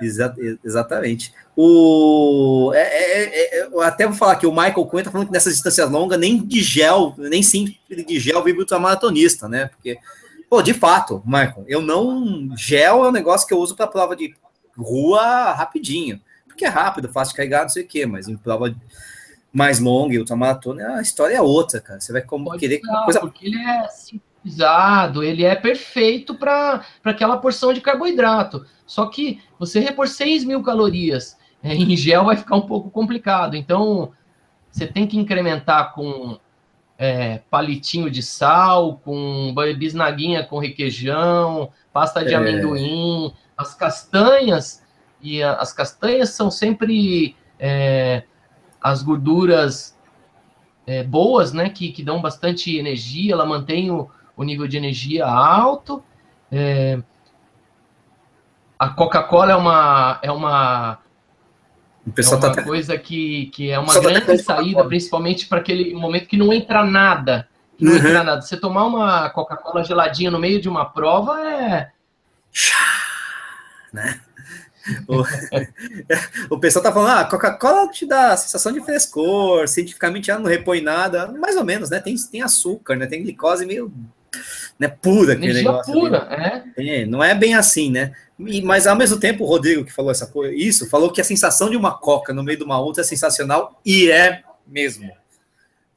Exa 0.00 0.34
exatamente. 0.64 1.32
O, 1.56 2.72
é, 2.74 2.80
é, 2.80 3.22
é, 3.24 3.60
é 3.60 3.84
até 3.84 4.06
vou 4.06 4.16
falar 4.16 4.36
que 4.36 4.46
o 4.46 4.52
Michael 4.52 4.86
Cohen 4.86 5.04
tá 5.04 5.10
falando 5.10 5.26
que 5.26 5.32
nessas 5.32 5.54
distâncias 5.54 5.90
longas, 5.90 6.18
nem 6.18 6.38
de 6.44 6.62
gel, 6.62 7.14
nem 7.18 7.42
sim 7.42 7.76
de 7.88 8.20
gel 8.20 8.42
vive 8.42 8.60
ultramaratonista, 8.60 9.48
né? 9.48 9.66
Porque, 9.66 9.98
pô, 10.48 10.62
de 10.62 10.72
fato, 10.72 11.22
Michael, 11.24 11.64
eu 11.66 11.82
não. 11.82 12.56
Gel 12.56 13.04
é 13.04 13.08
um 13.08 13.12
negócio 13.12 13.46
que 13.46 13.54
eu 13.54 13.58
uso 13.58 13.76
para 13.76 13.86
prova 13.86 14.16
de 14.16 14.34
rua 14.76 15.52
rapidinho. 15.52 16.20
Porque 16.46 16.64
é 16.64 16.68
rápido, 16.68 17.12
fácil 17.12 17.32
de 17.32 17.36
carregar, 17.38 17.62
não 17.62 17.68
sei 17.68 17.84
o 17.84 17.86
quê, 17.86 18.06
mas 18.06 18.28
em 18.28 18.36
prova 18.36 18.74
mais 19.52 19.80
longa 19.80 20.14
e 20.14 20.18
ultramaratona, 20.18 20.96
a 20.96 21.02
história 21.02 21.36
é 21.36 21.42
outra, 21.42 21.80
cara. 21.80 22.00
Você 22.00 22.12
vai 22.12 22.22
como 22.22 22.44
Pode 22.44 22.60
querer 22.60 22.80
uma 22.84 23.04
coisa. 23.04 23.20
Porque 23.20 23.46
ele 23.46 23.58
é 23.58 23.86
simplificado, 24.44 25.22
ele 25.22 25.44
é 25.44 25.54
perfeito 25.54 26.34
para 26.34 26.82
aquela 27.04 27.36
porção 27.36 27.72
de 27.72 27.80
carboidrato. 27.80 28.64
Só 28.86 29.06
que 29.06 29.40
você 29.58 29.80
repor 29.80 30.08
6 30.08 30.44
mil 30.44 30.62
calorias 30.62 31.38
é, 31.62 31.74
em 31.74 31.96
gel 31.96 32.24
vai 32.24 32.36
ficar 32.36 32.56
um 32.56 32.62
pouco 32.62 32.90
complicado. 32.90 33.56
Então, 33.56 34.12
você 34.70 34.86
tem 34.86 35.06
que 35.06 35.18
incrementar 35.18 35.92
com 35.92 36.38
é, 36.98 37.40
palitinho 37.50 38.10
de 38.10 38.22
sal, 38.22 39.00
com 39.04 39.54
bisnaguinha 39.76 40.44
com 40.44 40.58
requeijão, 40.58 41.70
pasta 41.92 42.24
de 42.24 42.34
é. 42.34 42.36
amendoim, 42.36 43.32
as 43.56 43.74
castanhas, 43.74 44.82
e 45.20 45.42
a, 45.42 45.54
as 45.54 45.72
castanhas 45.72 46.30
são 46.30 46.50
sempre 46.50 47.36
é, 47.58 48.22
as 48.80 49.02
gorduras 49.02 49.98
é, 50.86 51.02
boas, 51.02 51.52
né, 51.52 51.68
que, 51.68 51.92
que 51.92 52.02
dão 52.02 52.20
bastante 52.22 52.76
energia, 52.76 53.34
ela 53.34 53.44
mantém 53.44 53.90
o, 53.90 54.10
o 54.40 54.44
nível 54.44 54.66
de 54.66 54.78
energia 54.78 55.26
alto. 55.26 56.02
É, 56.50 56.98
a 58.78 58.88
Coca-Cola 58.88 59.52
é 59.52 59.54
uma, 59.54 60.18
é 60.22 60.32
uma, 60.32 60.98
é 62.06 62.22
uma 62.22 62.40
tá 62.40 62.62
coisa 62.62 62.96
que, 62.96 63.50
que 63.52 63.70
é 63.70 63.78
uma 63.78 63.92
tá 63.92 64.00
grande 64.00 64.24
tá 64.24 64.38
saída, 64.38 64.82
principalmente 64.86 65.46
para 65.46 65.58
aquele 65.58 65.92
momento 65.92 66.26
que 66.26 66.38
não 66.38 66.54
entra 66.54 66.82
nada. 66.82 67.46
Não 67.78 67.92
uhum. 67.92 67.98
entra 67.98 68.24
nada. 68.24 68.40
Você 68.40 68.56
tomar 68.56 68.86
uma 68.86 69.28
Coca-Cola 69.28 69.84
geladinha 69.84 70.30
no 70.30 70.38
meio 70.38 70.58
de 70.58 70.70
uma 70.70 70.86
prova 70.86 71.38
é 71.46 71.90
né? 73.92 74.20
o, 75.06 75.22
o 76.54 76.58
pessoal 76.58 76.82
tá 76.82 76.90
falando, 76.90 77.10
ah, 77.10 77.24
Coca-Cola 77.26 77.90
te 77.90 78.06
dá 78.06 78.34
sensação 78.38 78.72
de 78.72 78.80
frescor, 78.80 79.68
cientificamente 79.68 80.30
ela 80.30 80.40
não 80.40 80.48
repõe 80.48 80.80
nada, 80.80 81.30
mais 81.30 81.56
ou 81.56 81.64
menos, 81.64 81.90
né? 81.90 82.00
Tem, 82.00 82.16
tem 82.16 82.40
açúcar, 82.40 82.96
né? 82.96 83.06
Tem 83.06 83.22
glicose 83.22 83.66
meio 83.66 83.92
né, 84.78 84.88
pura 84.88 85.32
aquele 85.34 85.50
Energia 85.50 85.70
negócio. 85.70 85.92
pura, 85.92 86.26
ali. 86.28 86.90
é. 86.90 87.02
é. 87.02 87.06
Não 87.06 87.22
é 87.22 87.34
bem 87.34 87.54
assim, 87.54 87.90
né? 87.90 88.12
E, 88.38 88.62
mas 88.62 88.86
ao 88.86 88.96
mesmo 88.96 89.18
tempo, 89.18 89.44
o 89.44 89.46
Rodrigo 89.46 89.84
que 89.84 89.92
falou 89.92 90.10
essa 90.10 90.26
coisa, 90.26 90.54
isso, 90.54 90.88
falou 90.88 91.12
que 91.12 91.20
a 91.20 91.24
sensação 91.24 91.68
de 91.68 91.76
uma 91.76 91.98
coca 91.98 92.32
no 92.32 92.42
meio 92.42 92.58
de 92.58 92.64
uma 92.64 92.80
outra 92.80 93.02
é 93.02 93.04
sensacional 93.04 93.80
e 93.84 94.10
é 94.10 94.42
mesmo. 94.66 95.10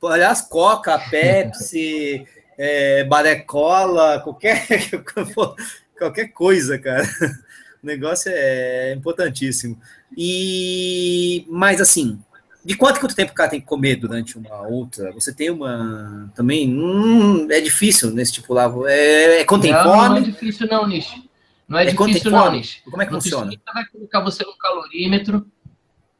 Aliás, 0.03 0.41
Coca, 0.41 0.99
Pepsi, 0.99 2.27
é, 2.57 3.03
Barecola, 3.05 4.19
qualquer, 4.19 4.67
qualquer 5.97 6.27
coisa, 6.29 6.77
cara. 6.77 7.07
O 7.81 7.85
negócio 7.85 8.31
é 8.33 8.93
importantíssimo. 8.93 9.79
E, 10.15 11.45
mas 11.49 11.79
assim, 11.79 12.19
de 12.65 12.77
quanto 12.77 12.99
quanto 12.99 13.15
tempo 13.15 13.31
o 13.31 13.35
cara 13.35 13.49
tem 13.49 13.59
que 13.59 13.65
comer 13.65 13.97
durante 13.97 14.37
uma 14.37 14.61
outra? 14.61 15.11
Você 15.11 15.33
tem 15.33 15.49
uma. 15.49 16.31
Também. 16.33 16.73
Hum, 16.73 17.47
é 17.51 17.59
difícil 17.59 18.11
nesse 18.11 18.33
tipo 18.33 18.53
lá. 18.53 18.71
É, 18.87 19.41
é 19.41 19.45
quando 19.45 19.63
tem 19.63 19.73
não, 19.73 19.83
fome? 19.83 20.09
Não 20.09 20.17
é 20.17 20.21
difícil, 20.21 20.67
não, 20.67 20.87
Nish. 20.87 21.21
Não 21.67 21.77
é, 21.77 21.83
é 21.83 21.91
difícil, 21.91 22.31
não, 22.31 22.51
Nish. 22.51 22.81
Como 22.85 23.01
é 23.01 23.05
que 23.05 23.11
funciona? 23.11 23.51
vai 23.73 23.85
colocar 23.85 24.21
você 24.21 24.45
num 24.45 24.57
calorímetro. 24.57 25.45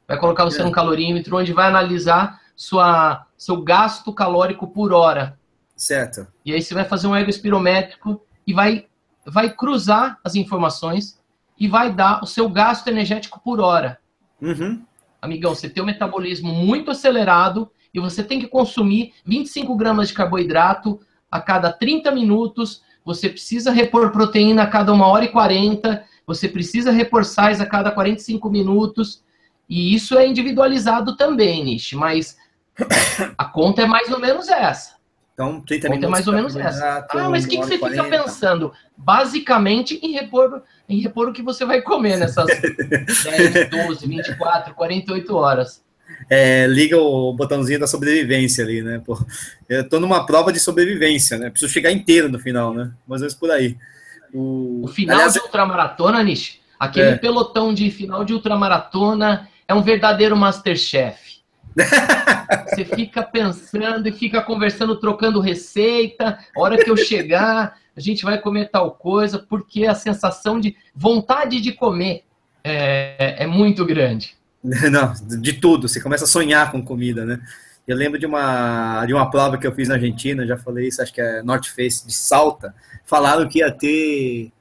Vai 0.06 0.20
colocar 0.20 0.44
você 0.44 0.62
é. 0.62 0.66
num 0.66 0.72
calorímetro 0.72 1.38
onde 1.38 1.54
vai 1.54 1.68
analisar 1.68 2.42
sua, 2.56 3.26
seu 3.38 3.62
gasto 3.62 4.12
calórico 4.14 4.68
por 4.68 4.92
hora. 4.92 5.40
Certo. 5.78 6.28
E 6.46 6.54
aí 6.54 6.62
você 6.62 6.74
vai 6.74 6.84
fazer 6.84 7.08
um 7.08 7.16
ego 7.16 7.30
espirométrico 7.30 8.22
e 8.46 8.54
vai, 8.54 8.86
vai 9.26 9.50
cruzar 9.50 10.20
as 10.24 10.36
informações 10.36 11.20
e 11.58 11.70
vai 11.70 11.94
dar 11.94 12.22
o 12.22 12.28
seu 12.28 12.50
gasto 12.50 12.88
energético 12.90 13.40
por 13.42 13.62
hora. 13.62 13.98
Uhum 14.42 14.84
amigão, 15.24 15.56
você 15.56 15.70
tem 15.70 15.82
um 15.82 15.86
metabolismo 15.86 16.52
muito 16.54 16.92
acelerado 16.92 17.72
e 17.94 18.00
você 18.00 18.22
tem 18.22 18.42
que 18.42 18.48
consumir 18.48 19.14
25 19.26 19.74
gramas 19.78 20.10
de 20.10 20.14
carboidrato 20.14 21.00
a 21.32 21.40
cada 21.40 21.72
30 21.72 22.12
minutos, 22.12 22.84
você 23.06 23.30
precisa 23.30 23.72
repor 23.72 24.12
proteína 24.12 24.64
a 24.64 24.68
cada 24.68 24.92
1 24.92 25.02
hora 25.02 25.24
e 25.24 25.30
40, 25.30 26.04
você 26.28 26.50
precisa 26.50 26.92
repor 26.92 27.24
sais 27.24 27.62
a 27.62 27.66
cada 27.66 27.90
45 27.90 28.50
minutos, 28.50 29.24
e 29.70 29.96
isso 29.96 30.18
é 30.18 30.28
individualizado 30.28 31.16
também, 31.16 31.64
Nish, 31.64 31.94
mas 31.94 32.38
a 33.38 33.46
conta 33.46 33.84
é 33.84 33.86
mais 33.86 34.12
ou 34.12 34.20
menos 34.20 34.50
essa. 34.50 34.96
Então, 35.34 35.62
30 35.62 35.90
minutos. 35.90 36.08
É 36.08 36.12
mais 36.12 36.28
ou 36.28 36.34
menos 36.34 36.56
essa. 36.56 37.08
Ah, 37.10 37.30
mas 37.30 37.46
o 37.46 37.48
que, 37.48 37.58
que 37.58 37.66
você 37.66 37.78
40. 37.78 38.04
fica 38.04 38.24
pensando? 38.24 38.72
Basicamente, 38.96 40.00
em 40.04 40.12
repor, 40.12 40.62
em 40.88 41.00
repor 41.00 41.30
o 41.30 41.34
que 41.34 41.42
você 41.42 41.66
vai 41.66 41.82
comer 41.82 42.18
nessas 42.18 42.46
10, 42.46 43.70
12, 43.88 44.08
24, 44.08 44.76
48 44.76 45.36
horas. 45.36 45.84
É, 46.30 46.68
liga 46.68 46.98
o 46.98 47.34
botãozinho 47.34 47.80
da 47.80 47.88
sobrevivência 47.88 48.64
ali, 48.64 48.82
né? 48.82 49.02
Pô, 49.04 49.18
eu 49.68 49.88
tô 49.90 50.00
numa 50.00 50.26
prova 50.26 50.54
de 50.54 50.60
sobrevivência, 50.60 51.38
né? 51.38 51.50
Preciso 51.50 51.72
chegar 51.72 51.92
inteiro 51.92 52.30
no 52.30 52.40
final, 52.40 52.74
né? 52.74 52.92
Mais 53.08 53.22
ou 53.22 53.26
menos 53.26 53.34
por 53.34 53.50
aí. 53.50 53.76
O, 54.34 54.84
o 54.84 54.88
final 54.88 55.16
Aliás, 55.16 55.34
de 55.34 55.40
ultramaratona, 55.40 56.24
Nish, 56.24 56.60
aquele 56.80 57.10
é. 57.10 57.16
pelotão 57.16 57.74
de 57.74 57.90
final 57.90 58.24
de 58.24 58.34
ultramaratona 58.34 59.50
é 59.68 59.74
um 59.74 59.82
verdadeiro 59.82 60.36
Masterchef. 60.38 61.33
Você 62.70 62.86
fica 62.86 63.24
pensando 63.24 64.08
e 64.08 64.12
fica 64.12 64.42
conversando, 64.42 65.00
trocando 65.00 65.40
receita. 65.40 66.40
A 66.56 66.62
hora 66.62 66.78
que 66.78 66.90
eu 66.90 66.98
chegar, 66.98 67.78
a 67.96 68.00
gente 68.00 68.24
vai 68.24 68.40
comer 68.40 68.70
tal 68.70 68.92
coisa, 68.92 69.40
porque 69.40 69.86
a 69.86 69.96
sensação 69.96 70.60
de 70.60 70.76
vontade 70.96 71.62
de 71.62 71.72
comer 71.72 72.24
é, 72.64 73.44
é 73.44 73.48
muito 73.48 73.86
grande. 73.86 74.36
Não, 74.64 75.14
de 75.40 75.54
tudo. 75.54 75.88
Você 75.88 76.02
começa 76.02 76.24
a 76.24 76.28
sonhar 76.28 76.72
com 76.72 76.84
comida, 76.84 77.26
né? 77.26 77.40
Eu 77.86 77.98
lembro 77.98 78.18
de 78.18 78.26
uma, 78.26 79.06
de 79.06 79.14
uma 79.14 79.30
prova 79.30 79.58
que 79.58 79.68
eu 79.68 79.76
fiz 79.76 79.90
na 79.90 79.96
Argentina, 79.96 80.48
já 80.48 80.58
falei 80.58 80.88
isso, 80.88 81.02
acho 81.02 81.14
que 81.14 81.20
é 81.20 81.44
North 81.44 81.66
Face 81.66 82.08
de 82.08 82.14
Salta. 82.14 82.74
Falaram 83.04 83.48
que 83.48 83.60
ia 83.60 83.70
ter 83.72 84.54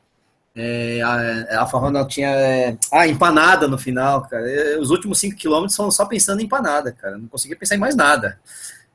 é, 0.55 1.01
a, 1.03 1.63
a 1.63 1.67
Farrona 1.67 2.07
tinha 2.07 2.29
é, 2.29 2.77
ah, 2.93 3.07
empanada 3.07 3.67
no 3.67 3.79
final, 3.79 4.23
cara. 4.23 4.45
Os 4.81 4.91
últimos 4.91 5.19
5 5.19 5.37
quilômetros 5.37 5.75
são 5.75 5.91
só 5.91 6.05
pensando 6.05 6.41
em 6.41 6.45
empanada, 6.45 6.93
cara. 6.93 7.17
Não 7.17 7.27
conseguia 7.27 7.57
pensar 7.57 7.75
em 7.75 7.79
mais 7.79 7.97
nada. 7.97 8.39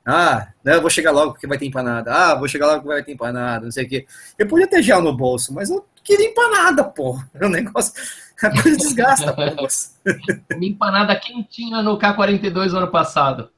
Ah, 0.05 0.47
né, 0.63 0.75
eu 0.75 0.81
vou 0.81 0.89
chegar 0.89 1.11
logo 1.11 1.33
porque 1.33 1.47
vai 1.47 1.57
ter 1.57 1.65
empanada. 1.65 2.13
Ah, 2.13 2.35
vou 2.35 2.47
chegar 2.47 2.67
logo 2.67 2.79
porque 2.79 2.93
vai 2.93 3.03
ter 3.03 3.11
empanada, 3.11 3.65
não 3.65 3.71
sei 3.71 3.85
o 3.85 3.89
quê. 3.89 4.05
Eu 4.37 4.47
podia 4.47 4.67
ter 4.67 4.81
gel 4.81 5.01
no 5.01 5.15
bolso, 5.15 5.53
mas 5.53 5.69
eu 5.69 5.85
queria 6.03 6.29
empanada, 6.29 6.83
pô. 6.83 7.19
O 7.41 7.49
negócio. 7.49 7.93
A 8.41 8.51
coisa 8.51 8.77
desgasta, 8.77 9.33
pô. 9.33 9.67
Empanada 10.61 11.19
quentinha 11.19 11.81
no 11.81 11.97
K42 11.97 12.73
ano 12.73 12.87
passado. 12.87 13.49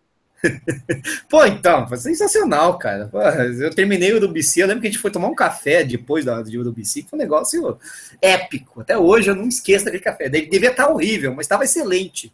Pô, 1.30 1.46
então, 1.46 1.88
foi 1.88 1.98
sensacional, 1.98 2.78
cara. 2.78 3.08
Pô, 3.08 3.22
eu 3.22 3.74
terminei 3.74 4.14
o 4.14 4.18
Urubici, 4.18 4.60
eu 4.60 4.68
lembro 4.68 4.82
que 4.82 4.88
a 4.88 4.92
gente 4.92 5.02
foi 5.02 5.12
tomar 5.12 5.28
um 5.28 5.36
café 5.36 5.84
depois 5.84 6.26
da, 6.26 6.42
de 6.42 6.58
Urubici, 6.58 7.04
que 7.04 7.10
foi 7.10 7.18
um 7.18 7.22
negócio 7.22 7.78
épico. 8.22 8.82
Até 8.82 8.98
hoje 8.98 9.30
eu 9.30 9.36
não 9.36 9.48
esqueço 9.48 9.86
daquele 9.86 10.04
café. 10.04 10.26
Ele 10.26 10.48
devia 10.48 10.72
estar 10.72 10.90
horrível, 10.90 11.34
mas 11.34 11.46
estava 11.46 11.64
excelente 11.64 12.34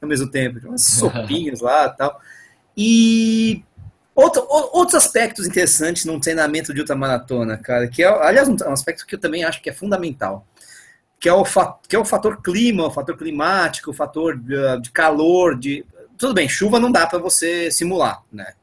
ao 0.00 0.08
mesmo 0.08 0.30
tempo. 0.30 0.60
Tinha 0.60 0.70
umas 0.70 0.82
sopinhas 0.86 1.60
lá 1.60 1.86
e 1.86 1.96
tal. 1.96 2.20
E 2.76 3.64
outro, 4.14 4.46
outros 4.48 4.94
aspectos 4.94 5.46
interessantes 5.46 6.04
num 6.04 6.20
treinamento 6.20 6.74
de 6.74 6.80
ultramaratona, 6.80 7.56
cara, 7.56 7.88
que 7.88 8.02
é, 8.02 8.06
aliás, 8.06 8.48
um 8.48 8.72
aspecto 8.72 9.06
que 9.06 9.14
eu 9.14 9.20
também 9.20 9.44
acho 9.44 9.62
que 9.62 9.70
é 9.70 9.72
fundamental. 9.72 10.46
Que 11.18 11.30
é, 11.30 11.32
o, 11.32 11.44
que 11.88 11.96
é 11.96 11.98
o 11.98 12.04
fator 12.04 12.42
clima, 12.42 12.86
o 12.86 12.90
fator 12.90 13.16
climático, 13.16 13.90
o 13.90 13.94
fator 13.94 14.36
de, 14.36 14.80
de 14.82 14.90
calor, 14.90 15.58
de 15.58 15.82
tudo 16.18 16.34
bem, 16.34 16.48
chuva 16.48 16.80
não 16.80 16.90
dá 16.90 17.06
para 17.06 17.18
você 17.18 17.70
simular, 17.70 18.22
né? 18.32 18.54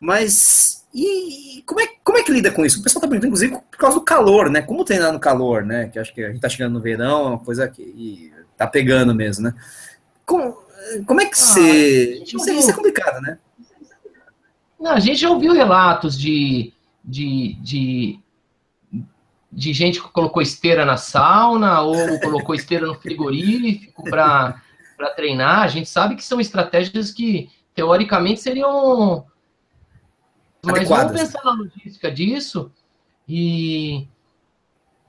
Mas 0.00 0.84
e 0.94 1.62
como 1.66 1.80
é, 1.80 1.88
como 2.04 2.18
é 2.18 2.22
que 2.22 2.32
lida 2.32 2.52
com 2.52 2.64
isso? 2.64 2.78
O 2.78 2.82
pessoal 2.82 3.00
tá 3.00 3.08
perguntando, 3.08 3.28
inclusive, 3.28 3.58
por 3.70 3.78
causa 3.78 3.98
do 3.98 4.04
calor, 4.04 4.48
né? 4.48 4.62
Como 4.62 4.84
treinar 4.84 5.12
no 5.12 5.18
calor, 5.18 5.64
né? 5.64 5.88
Que 5.88 5.98
acho 5.98 6.14
que 6.14 6.22
a 6.22 6.30
gente 6.30 6.40
tá 6.40 6.48
chegando 6.48 6.74
no 6.74 6.80
verão, 6.80 7.26
é 7.26 7.28
uma 7.30 7.38
coisa 7.38 7.68
que 7.68 8.32
tá 8.56 8.66
pegando 8.66 9.12
mesmo, 9.12 9.44
né? 9.44 9.54
Como, 10.24 10.56
como 11.04 11.20
é 11.20 11.26
que 11.26 11.36
você. 11.36 12.20
Ah, 12.20 12.24
isso, 12.24 12.50
isso 12.50 12.70
é 12.70 12.72
complicado, 12.72 13.20
né? 13.20 13.38
Não, 14.78 14.92
a 14.92 15.00
gente 15.00 15.16
já 15.16 15.30
ouviu 15.30 15.52
relatos 15.52 16.16
de, 16.16 16.72
de, 17.04 17.54
de, 17.60 18.20
de 19.50 19.72
gente 19.72 20.00
que 20.00 20.08
colocou 20.10 20.42
esteira 20.42 20.84
na 20.84 20.96
sauna 20.96 21.80
ou 21.80 22.20
colocou 22.20 22.54
esteira 22.54 22.86
no 22.86 22.94
frigorífico 22.94 24.04
para 24.04 24.62
para 24.96 25.10
treinar, 25.10 25.62
a 25.62 25.68
gente 25.68 25.88
sabe 25.88 26.16
que 26.16 26.24
são 26.24 26.40
estratégias 26.40 27.10
que 27.10 27.50
teoricamente 27.74 28.40
seriam. 28.40 29.26
Mas 30.62 30.76
Adequadas. 30.76 31.06
vamos 31.06 31.20
pensar 31.20 31.44
na 31.44 31.52
logística 31.52 32.10
disso. 32.10 32.70
E, 33.28 34.06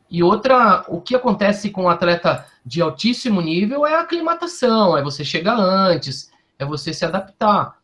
e 0.10 0.24
outra, 0.24 0.84
o 0.88 1.00
que 1.00 1.16
acontece 1.16 1.70
com 1.70 1.84
um 1.84 1.90
atleta 1.90 2.46
de 2.66 2.82
altíssimo 2.82 3.42
nível 3.42 3.86
é 3.86 3.96
a 3.96 4.02
aclimatação, 4.02 4.98
é 4.98 5.04
você 5.04 5.24
chegar 5.24 5.58
antes, 5.58 6.32
é 6.58 6.66
você 6.66 6.94
se 6.94 7.06
adaptar. 7.06 7.78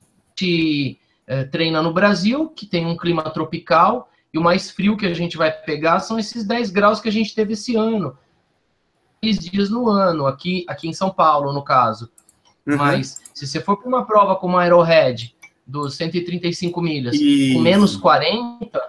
A 0.00 0.40
gente 0.40 1.00
é, 1.26 1.44
treina 1.44 1.82
no 1.82 1.92
Brasil, 1.92 2.48
que 2.48 2.64
tem 2.64 2.86
um 2.86 2.96
clima 2.96 3.22
tropical, 3.30 4.10
e 4.32 4.38
o 4.38 4.42
mais 4.42 4.70
frio 4.70 4.96
que 4.96 5.06
a 5.06 5.14
gente 5.14 5.36
vai 5.36 5.50
pegar 5.50 6.00
são 6.00 6.18
esses 6.18 6.44
10 6.44 6.70
graus 6.70 7.00
que 7.00 7.08
a 7.08 7.12
gente 7.12 7.34
teve 7.34 7.54
esse 7.54 7.74
ano 7.76 8.16
dias 9.20 9.70
no 9.70 9.88
ano, 9.88 10.26
aqui, 10.26 10.64
aqui 10.68 10.88
em 10.88 10.92
São 10.92 11.10
Paulo, 11.10 11.52
no 11.52 11.62
caso. 11.62 12.10
Uhum. 12.66 12.76
Mas 12.76 13.20
se 13.34 13.46
você 13.46 13.60
for 13.60 13.76
para 13.76 13.88
uma 13.88 14.04
prova 14.04 14.36
como 14.36 14.56
a 14.56 14.62
Aerohead, 14.62 15.34
dos 15.66 15.96
135 15.96 16.80
milhas, 16.80 17.14
Isso. 17.14 17.54
com 17.54 17.60
menos 17.60 17.96
40, 17.96 18.80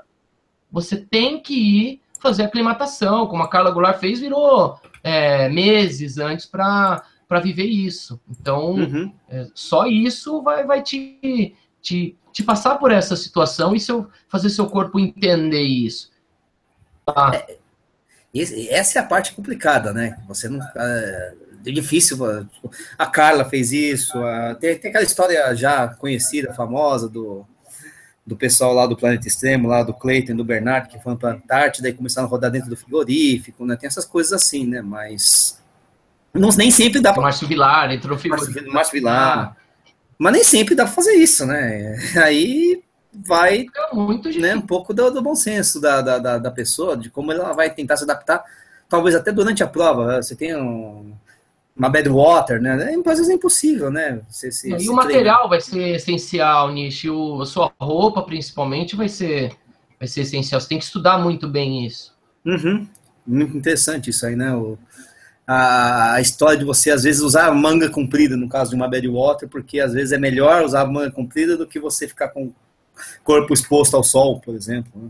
você 0.71 0.97
tem 0.97 1.41
que 1.41 1.53
ir 1.53 2.01
fazer 2.19 2.43
aclimatação, 2.43 3.27
como 3.27 3.43
a 3.43 3.49
Carla 3.49 3.71
Goulart 3.71 3.99
fez, 3.99 4.19
virou 4.19 4.79
é, 5.03 5.49
meses 5.49 6.17
antes 6.17 6.45
para 6.45 7.03
viver 7.41 7.65
isso. 7.65 8.19
Então, 8.29 8.75
uhum. 8.75 9.13
é, 9.29 9.47
só 9.53 9.87
isso 9.87 10.41
vai, 10.41 10.65
vai 10.65 10.81
te, 10.81 11.55
te, 11.81 12.17
te 12.31 12.43
passar 12.43 12.77
por 12.77 12.91
essa 12.91 13.15
situação 13.15 13.75
e 13.75 13.79
seu, 13.79 14.07
fazer 14.27 14.49
seu 14.49 14.67
corpo 14.67 14.99
entender 14.99 15.63
isso. 15.63 16.11
Ah. 17.07 17.31
É, 17.33 17.58
essa 18.33 18.99
é 18.99 19.01
a 19.01 19.05
parte 19.05 19.33
complicada, 19.33 19.91
né? 19.91 20.17
Você 20.27 20.47
não. 20.47 20.59
É, 20.75 21.33
é 21.65 21.71
difícil. 21.71 22.17
A 22.97 23.05
Carla 23.05 23.45
fez 23.45 23.71
isso. 23.71 24.17
A, 24.23 24.55
tem, 24.55 24.77
tem, 24.77 24.89
aquela 24.89 25.03
história 25.03 25.55
já 25.55 25.87
conhecida, 25.87 26.53
famosa, 26.53 27.09
do, 27.09 27.45
do 28.25 28.37
pessoal 28.37 28.73
lá 28.73 28.85
do 28.85 28.95
Planeta 28.95 29.27
Extremo, 29.27 29.67
lá 29.67 29.83
do 29.83 29.93
Clayton, 29.93 30.35
do 30.35 30.45
Bernard, 30.45 30.87
que 30.87 30.99
foram 30.99 31.17
para 31.17 31.31
a 31.31 31.33
Antártida 31.33 31.89
e 31.89 31.93
começaram 31.93 32.27
a 32.27 32.31
rodar 32.31 32.51
dentro 32.51 32.69
do 32.69 32.77
frigorífico, 32.77 33.65
né? 33.65 33.75
Tem 33.75 33.87
essas 33.87 34.05
coisas 34.05 34.33
assim, 34.33 34.65
né? 34.65 34.81
Mas. 34.81 35.59
Não, 36.33 36.49
nem 36.49 36.69
sempre 36.69 37.01
dá 37.01 37.11
para. 37.11 37.23
Márcio 37.23 37.47
Vilar 37.47 37.91
entrou 37.91 38.13
no 38.13 38.19
frigorífico. 38.19 38.71
Márcio 38.71 38.93
Vilar. 38.93 39.57
Mas 40.17 40.33
nem 40.33 40.43
sempre 40.43 40.75
dá 40.75 40.83
para 40.83 40.93
fazer 40.93 41.13
isso, 41.13 41.45
né? 41.45 41.97
Aí 42.23 42.83
vai 43.13 43.65
muito 43.91 44.29
né, 44.39 44.55
um 44.55 44.61
pouco 44.61 44.93
do, 44.93 45.09
do 45.09 45.21
bom 45.21 45.35
senso 45.35 45.81
da, 45.81 46.01
da, 46.01 46.37
da, 46.37 46.51
pessoa, 46.51 46.95
de 46.95 47.09
como 47.09 47.31
ela 47.31 47.53
vai 47.53 47.69
tentar 47.69 47.97
se 47.97 48.03
adaptar 48.03 48.43
talvez 48.89 49.15
até 49.15 49.31
durante 49.31 49.63
a 49.63 49.67
prova, 49.67 50.21
você 50.21 50.35
tem 50.35 50.55
um, 50.55 51.13
uma 51.77 51.89
bad 51.89 52.09
water, 52.09 52.59
né? 52.59 52.73
Às 52.73 53.17
vezes 53.17 53.29
é 53.29 53.33
impossível, 53.33 53.91
né? 53.91 54.19
Você, 54.27 54.49
e 54.67 54.89
o 54.89 54.93
material 54.93 55.47
vai 55.47 55.61
ser 55.61 55.95
essencial, 55.95 56.71
Nish. 56.73 57.05
a 57.05 57.45
sua 57.45 57.71
roupa, 57.79 58.23
principalmente, 58.23 58.95
vai 58.95 59.07
ser, 59.07 59.55
vai 59.97 60.07
ser 60.07 60.21
essencial. 60.21 60.59
Você 60.59 60.67
tem 60.67 60.79
que 60.79 60.83
estudar 60.83 61.19
muito 61.19 61.47
bem 61.47 61.85
isso. 61.85 62.17
Uhum. 62.43 62.87
Muito 63.25 63.55
interessante 63.55 64.09
isso 64.09 64.25
aí, 64.25 64.35
né? 64.35 64.53
O, 64.53 64.77
a, 65.45 66.15
a, 66.15 66.21
história 66.21 66.57
de 66.57 66.65
você, 66.65 66.91
às 66.91 67.03
vezes, 67.03 67.21
usar 67.21 67.53
manga 67.53 67.89
comprida, 67.89 68.35
no 68.35 68.49
caso 68.49 68.71
de 68.71 68.75
uma 68.75 68.87
bad 68.87 69.07
water, 69.07 69.47
porque 69.47 69.79
às 69.79 69.93
vezes 69.93 70.11
é 70.11 70.17
melhor 70.17 70.63
usar 70.63 70.85
manga 70.85 71.11
comprida 71.11 71.55
do 71.55 71.67
que 71.67 71.79
você 71.79 72.07
ficar 72.07 72.29
com 72.29 72.45
o 72.47 72.53
corpo 73.23 73.53
exposto 73.53 73.95
ao 73.95 74.03
sol, 74.03 74.39
por 74.39 74.55
exemplo. 74.55 74.91
Né? 74.95 75.09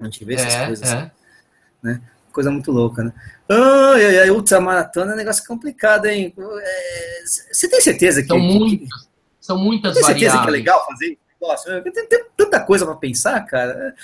A 0.00 0.04
gente 0.04 0.24
vê 0.24 0.34
essas 0.34 0.54
é, 0.54 0.66
coisas 0.66 0.90
é. 0.90 0.94
assim. 0.94 1.10
Né? 1.82 2.00
Coisa 2.32 2.50
muito 2.50 2.72
louca, 2.72 3.04
né? 3.04 3.12
Ai, 3.48 4.06
ai, 4.06 4.18
ai, 4.20 4.30
ultramaratona 4.30 5.12
é 5.12 5.14
um 5.14 5.18
negócio 5.18 5.44
complicado, 5.46 6.06
hein? 6.06 6.32
É, 6.38 7.22
você 7.52 7.68
tem 7.68 7.80
certeza 7.80 8.22
que. 8.22 8.28
São 8.28 8.38
muitas, 8.38 9.08
são 9.40 9.58
muitas 9.58 9.94
tem 9.94 10.02
certeza 10.02 10.36
variáveis. 10.36 10.44
que 10.44 10.48
é 10.48 10.58
legal 10.58 10.86
fazer 10.86 11.18
negócio? 11.42 11.82
Tem, 11.82 12.06
tem 12.06 12.24
tanta 12.36 12.60
coisa 12.60 12.86
para 12.86 12.94
pensar, 12.94 13.40
cara. 13.42 13.94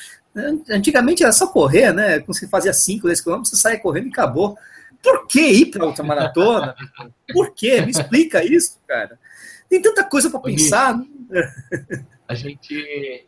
Antigamente 0.71 1.23
era 1.23 1.33
só 1.33 1.47
correr, 1.47 1.93
né? 1.93 2.19
Quando 2.21 2.37
você 2.37 2.49
fazia 2.49 2.73
5, 2.73 3.07
10 3.07 3.21
quilômetros, 3.21 3.51
você 3.51 3.57
saia 3.57 3.79
correndo 3.79 4.09
e 4.09 4.11
acabou. 4.11 4.59
Por 5.03 5.27
que 5.27 5.41
ir 5.41 5.67
para 5.67 5.87
ultramaratona? 5.87 6.75
Por 7.33 7.55
quê? 7.55 7.81
Me 7.81 7.91
explica 7.91 8.45
isso, 8.45 8.79
cara. 8.87 9.19
Tem 9.69 9.81
tanta 9.81 10.05
coisa 10.05 10.29
para 10.29 10.41
pensar. 10.41 11.01
A 12.29 12.35
gente, 12.35 13.26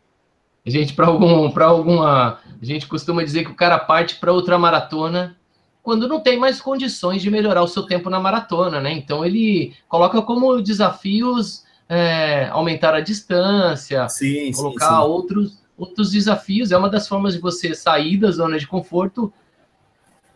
a 0.65 0.69
gente 0.69 0.93
para 0.93 1.07
algum, 1.07 1.49
para 1.51 1.65
alguma, 1.65 2.39
a 2.61 2.65
gente 2.65 2.87
costuma 2.87 3.23
dizer 3.23 3.43
que 3.43 3.51
o 3.51 3.55
cara 3.55 3.79
parte 3.79 4.15
para 4.15 4.33
ultramaratona 4.33 5.35
quando 5.83 6.07
não 6.07 6.19
tem 6.19 6.37
mais 6.37 6.61
condições 6.61 7.21
de 7.21 7.31
melhorar 7.31 7.63
o 7.63 7.67
seu 7.67 7.83
tempo 7.83 8.09
na 8.09 8.19
maratona, 8.19 8.79
né? 8.79 8.91
Então 8.91 9.25
ele 9.25 9.73
coloca 9.89 10.21
como 10.21 10.61
desafios 10.61 11.63
é, 11.89 12.47
aumentar 12.49 12.93
a 12.93 13.01
distância, 13.01 14.07
sim, 14.07 14.51
colocar 14.51 14.89
sim, 14.89 14.95
sim. 14.95 15.07
outros 15.07 15.61
outros 15.81 16.11
desafios. 16.11 16.71
É 16.71 16.77
uma 16.77 16.89
das 16.89 17.07
formas 17.07 17.33
de 17.33 17.39
você 17.39 17.73
sair 17.73 18.17
da 18.17 18.29
zona 18.29 18.59
de 18.59 18.67
conforto, 18.67 19.33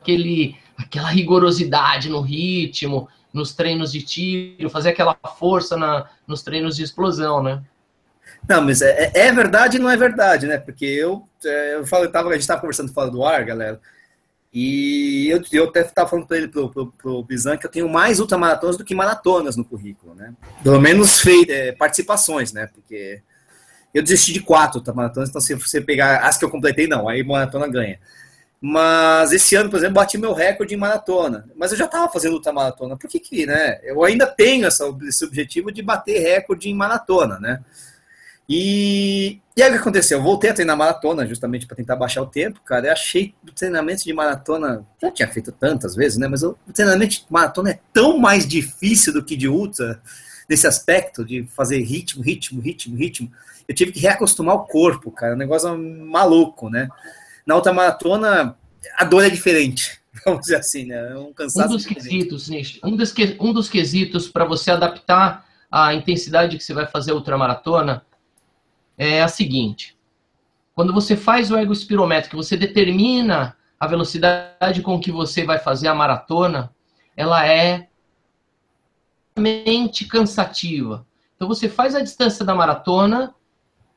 aquele, 0.01 0.55
aquela 0.75 1.09
rigorosidade 1.09 2.09
no 2.09 2.21
ritmo, 2.21 3.07
nos 3.31 3.53
treinos 3.53 3.91
de 3.91 4.01
tiro, 4.01 4.69
fazer 4.69 4.89
aquela 4.89 5.15
força 5.37 5.77
na, 5.77 6.09
nos 6.25 6.41
treinos 6.41 6.75
de 6.75 6.83
explosão, 6.83 7.43
né? 7.43 7.61
Não, 8.47 8.61
mas 8.61 8.81
é, 8.81 9.11
é 9.13 9.31
verdade 9.31 9.77
e 9.77 9.79
não 9.79 9.89
é 9.89 9.97
verdade, 9.97 10.47
né? 10.47 10.57
Porque 10.57 10.85
eu, 10.85 11.27
é, 11.43 11.75
eu 11.75 11.85
falo, 11.87 12.05
eu 12.05 12.11
tava, 12.11 12.29
a 12.29 12.33
gente 12.33 12.41
estava 12.41 12.61
conversando 12.61 12.93
fora 12.93 13.09
do 13.09 13.23
ar, 13.23 13.43
galera, 13.43 13.79
e 14.53 15.27
eu, 15.29 15.43
eu 15.51 15.65
até 15.65 15.81
estava 15.81 16.09
falando 16.09 16.27
para 16.27 16.37
ele, 16.37 16.47
pro, 16.47 16.69
pro, 16.69 16.91
pro 16.91 17.23
Bizan, 17.23 17.57
que 17.57 17.65
eu 17.65 17.71
tenho 17.71 17.89
mais 17.89 18.21
ultramaratonas 18.21 18.77
do 18.77 18.85
que 18.85 18.95
maratonas 18.95 19.57
no 19.57 19.65
currículo, 19.65 20.15
né? 20.15 20.33
Pelo 20.63 20.79
menos 20.79 21.19
fei, 21.19 21.45
é, 21.49 21.73
participações, 21.73 22.53
né? 22.53 22.69
Porque 22.73 23.21
eu 23.93 24.01
desisti 24.01 24.31
de 24.31 24.39
quatro 24.39 24.79
ultramaratonas, 24.79 25.29
então 25.29 25.41
se 25.41 25.53
você 25.55 25.81
pegar 25.81 26.19
as 26.19 26.37
que 26.37 26.45
eu 26.45 26.49
completei, 26.49 26.87
não, 26.87 27.09
aí 27.09 27.21
maratona 27.21 27.67
ganha. 27.67 27.99
Mas 28.61 29.33
esse 29.33 29.55
ano, 29.55 29.69
por 29.69 29.77
exemplo, 29.77 29.95
bati 29.95 30.17
meu 30.17 30.33
recorde 30.33 30.73
em 30.73 30.77
maratona. 30.77 31.45
Mas 31.55 31.71
eu 31.71 31.77
já 31.77 31.85
estava 31.85 32.11
fazendo 32.11 32.33
ultramaratona. 32.33 32.97
Por 32.97 33.09
que 33.09 33.19
que, 33.19 33.45
né? 33.45 33.79
Eu 33.83 34.03
ainda 34.03 34.25
tenho 34.25 34.65
essa, 34.65 34.85
esse 35.07 35.23
objetivo 35.25 35.71
de 35.71 35.81
bater 35.81 36.19
recorde 36.19 36.69
em 36.69 36.73
maratona, 36.73 37.39
né? 37.39 37.59
E, 38.47 39.39
e 39.57 39.63
aí 39.63 39.69
o 39.69 39.73
que 39.73 39.79
aconteceu? 39.79 40.19
Eu 40.19 40.23
voltei 40.23 40.51
a 40.51 40.53
treinar 40.53 40.77
maratona 40.77 41.25
justamente 41.25 41.65
para 41.65 41.75
tentar 41.75 41.95
baixar 41.95 42.21
o 42.21 42.27
tempo, 42.27 42.61
cara. 42.63 42.87
Eu 42.87 42.93
achei 42.93 43.33
o 43.43 43.51
treinamento 43.51 44.03
de 44.03 44.13
maratona, 44.13 44.85
já 45.01 45.11
tinha 45.11 45.27
feito 45.27 45.51
tantas 45.51 45.95
vezes, 45.95 46.17
né? 46.17 46.27
Mas 46.27 46.43
o, 46.43 46.55
treinamento 46.73 47.15
de 47.15 47.25
maratona 47.29 47.71
é 47.71 47.79
tão 47.91 48.19
mais 48.19 48.47
difícil 48.47 49.11
do 49.11 49.23
que 49.23 49.35
de 49.35 49.47
ultra, 49.47 49.99
nesse 50.47 50.67
aspecto 50.67 51.25
de 51.25 51.47
fazer 51.55 51.81
ritmo, 51.81 52.21
ritmo, 52.21 52.61
ritmo, 52.61 52.95
ritmo. 52.95 53.31
Eu 53.67 53.73
tive 53.73 53.91
que 53.91 53.99
reacostumar 53.99 54.55
o 54.55 54.65
corpo, 54.65 55.09
cara. 55.11 55.33
Um 55.33 55.37
negócio 55.37 55.75
maluco, 55.75 56.69
né? 56.69 56.87
Na 57.47 57.55
outra 57.55 57.73
maratona, 57.73 58.55
a 58.95 59.03
dor 59.03 59.25
é 59.25 59.29
diferente. 59.29 59.99
Vamos 60.23 60.41
dizer 60.41 60.57
assim, 60.57 60.85
né? 60.85 61.13
É 61.13 61.17
um 61.17 61.33
cansaço. 61.33 61.67
Um 61.67 61.71
dos 61.71 61.81
diferente. 61.81 62.09
quesitos, 62.09 62.49
Nish, 62.49 62.79
um 62.83 62.95
dos, 62.95 63.11
que, 63.11 63.35
um 63.39 63.51
dos 63.51 63.67
quesitos 63.67 64.27
para 64.27 64.45
você 64.45 64.69
adaptar 64.69 65.45
a 65.71 65.95
intensidade 65.95 66.57
que 66.57 66.63
você 66.63 66.73
vai 66.73 66.85
fazer 66.85 67.11
a 67.11 67.15
ultramaratona 67.15 68.03
é 68.97 69.21
a 69.21 69.27
seguinte: 69.27 69.97
quando 70.73 70.93
você 70.93 71.15
faz 71.15 71.51
o 71.51 71.57
ego 71.57 71.73
espirométrico, 71.73 72.35
você 72.35 72.57
determina 72.57 73.55
a 73.79 73.87
velocidade 73.87 74.81
com 74.81 74.99
que 74.99 75.11
você 75.11 75.43
vai 75.45 75.59
fazer 75.59 75.87
a 75.87 75.95
maratona, 75.95 76.73
ela 77.15 77.45
é 77.47 77.87
mente 79.37 80.05
cansativa. 80.05 81.05
Então 81.35 81.47
você 81.47 81.67
faz 81.67 81.95
a 81.95 82.01
distância 82.01 82.45
da 82.45 82.55
maratona 82.55 83.35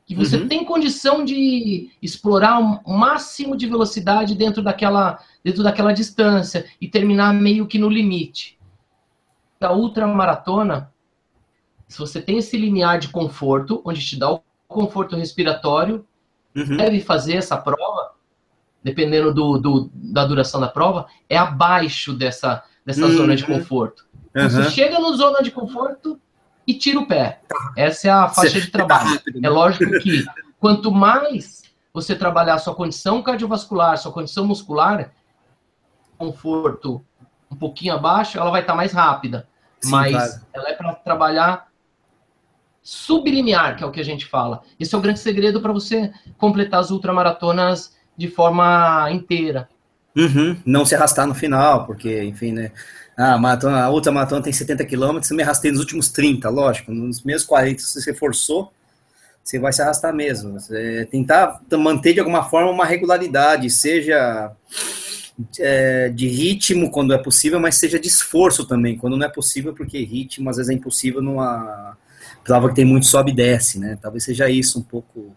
que 0.05 0.15
você 0.15 0.39
uhum. 0.39 0.49
tem 0.49 0.65
condição 0.65 1.23
de 1.23 1.91
explorar 2.01 2.59
o 2.59 2.97
máximo 2.97 3.55
de 3.55 3.67
velocidade 3.67 4.35
dentro 4.35 4.63
daquela, 4.63 5.23
dentro 5.45 5.63
daquela 5.63 5.93
distância 5.93 6.65
e 6.81 6.89
terminar 6.89 7.35
meio 7.35 7.67
que 7.67 7.79
no 7.79 7.91
limite. 7.91 8.59
Da 9.61 9.71
ultramaratona, 9.71 10.91
se 11.87 11.99
você 11.99 12.23
tem 12.23 12.39
esse 12.39 12.57
limiar 12.57 12.99
de 12.99 13.09
conforto, 13.09 13.83
onde 13.85 14.01
te 14.01 14.19
dá 14.19 14.31
o 14.31 14.43
conforto 14.79 15.17
respiratório, 15.17 16.07
uhum. 16.55 16.77
deve 16.77 17.01
fazer 17.01 17.35
essa 17.35 17.57
prova, 17.57 18.13
dependendo 18.83 19.35
do, 19.35 19.59
do, 19.59 19.91
da 19.93 20.25
duração 20.25 20.61
da 20.61 20.69
prova, 20.69 21.07
é 21.29 21.37
abaixo 21.37 22.13
dessa, 22.13 22.63
dessa 22.87 23.05
uhum. 23.05 23.17
zona 23.17 23.37
de 23.37 23.45
conforto. 23.45 24.07
Uhum. 24.37 24.49
Você 24.49 24.71
chega 24.71 25.01
no 25.01 25.17
zona 25.17 25.43
de 25.43 25.51
conforto 25.51 26.21
e 26.65 26.75
tira 26.75 27.01
o 27.01 27.07
pé. 27.07 27.41
Essa 27.77 28.09
é 28.09 28.11
a 28.11 28.29
faixa 28.29 28.61
de 28.61 28.69
trabalho. 28.69 29.21
Né? 29.35 29.41
É 29.43 29.49
lógico 29.49 29.99
que 29.99 30.25
quanto 30.61 30.93
mais 30.93 31.65
você 31.93 32.15
trabalhar 32.15 32.59
sua 32.59 32.75
condição 32.75 33.21
cardiovascular, 33.21 33.99
sua 33.99 34.13
condição 34.13 34.47
muscular, 34.47 35.11
conforto 36.17 37.05
um 37.51 37.57
pouquinho 37.57 37.95
abaixo, 37.95 38.39
ela 38.39 38.51
vai 38.51 38.61
estar 38.61 38.77
mais 38.77 38.93
rápida. 38.93 39.49
Sim, 39.81 39.91
mas 39.91 40.13
claro. 40.13 40.47
ela 40.53 40.69
é 40.69 40.75
para 40.75 40.95
trabalhar 40.95 41.69
sublimiar, 42.83 43.77
que 43.77 43.85
é 43.85 43.87
o 43.87 43.91
que 43.91 44.01
a 44.01 44.05
gente 44.05 44.27
fala. 44.27 44.63
Esse 44.79 44.95
é 44.95 44.99
o 44.99 45.01
grande 45.01 45.21
segredo 45.21 45.61
para 45.61 45.73
você 45.73 46.11
completar 46.37 46.81
as 46.81 46.91
ultramaratonas 46.91 47.97
de 48.17 48.29
forma 48.29 49.09
inteira. 49.11 49.69
Uhum, 50.17 50.57
não 50.67 50.85
se 50.85 50.95
arrastar 50.95 51.27
no 51.27 51.35
final, 51.35 51.87
porque, 51.87 52.25
enfim, 52.25 52.53
né? 52.53 52.73
Ah, 53.17 53.35
a, 53.35 53.39
maratona, 53.39 53.83
a 53.83 53.89
outra 53.89 54.13
maratona 54.13 54.43
tem 54.43 54.53
70 54.53 54.85
quilômetros, 54.85 55.31
eu 55.31 55.37
me 55.37 55.43
arrastei 55.43 55.71
nos 55.71 55.81
últimos 55.81 56.09
30, 56.09 56.49
lógico. 56.49 56.93
Nos 56.93 57.19
primeiros 57.19 57.45
40, 57.45 57.83
se 57.83 58.01
você 58.01 58.15
forçou, 58.15 58.73
você 59.43 59.59
vai 59.59 59.73
se 59.73 59.83
arrastar 59.83 60.15
mesmo. 60.15 60.59
Você 60.59 61.07
tentar 61.11 61.61
manter 61.79 62.15
de 62.15 62.21
alguma 62.21 62.45
forma 62.45 62.71
uma 62.71 62.85
regularidade, 62.85 63.71
seja 63.71 64.53
é, 65.59 66.09
de 66.11 66.27
ritmo 66.29 66.91
quando 66.91 67.13
é 67.13 67.19
possível, 67.19 67.61
mas 67.61 67.77
seja 67.77 67.99
de 67.99 68.09
esforço 68.09 68.67
também, 68.67 68.97
quando 68.97 69.17
não 69.17 69.27
é 69.27 69.31
possível, 69.31 69.75
porque 69.75 70.03
ritmo 70.05 70.51
às 70.51 70.57
vezes 70.57 70.71
é 70.71 70.75
impossível 70.75 71.23
numa 71.23 71.97
prova 72.49 72.71
que 72.71 72.75
tem 72.75 72.85
muito 72.85 73.07
sobe 73.07 73.31
e 73.31 73.35
desce, 73.35 73.79
né? 73.79 73.99
Talvez 74.01 74.25
seja 74.25 74.49
isso 74.49 74.79
um 74.79 74.83
pouco. 74.83 75.37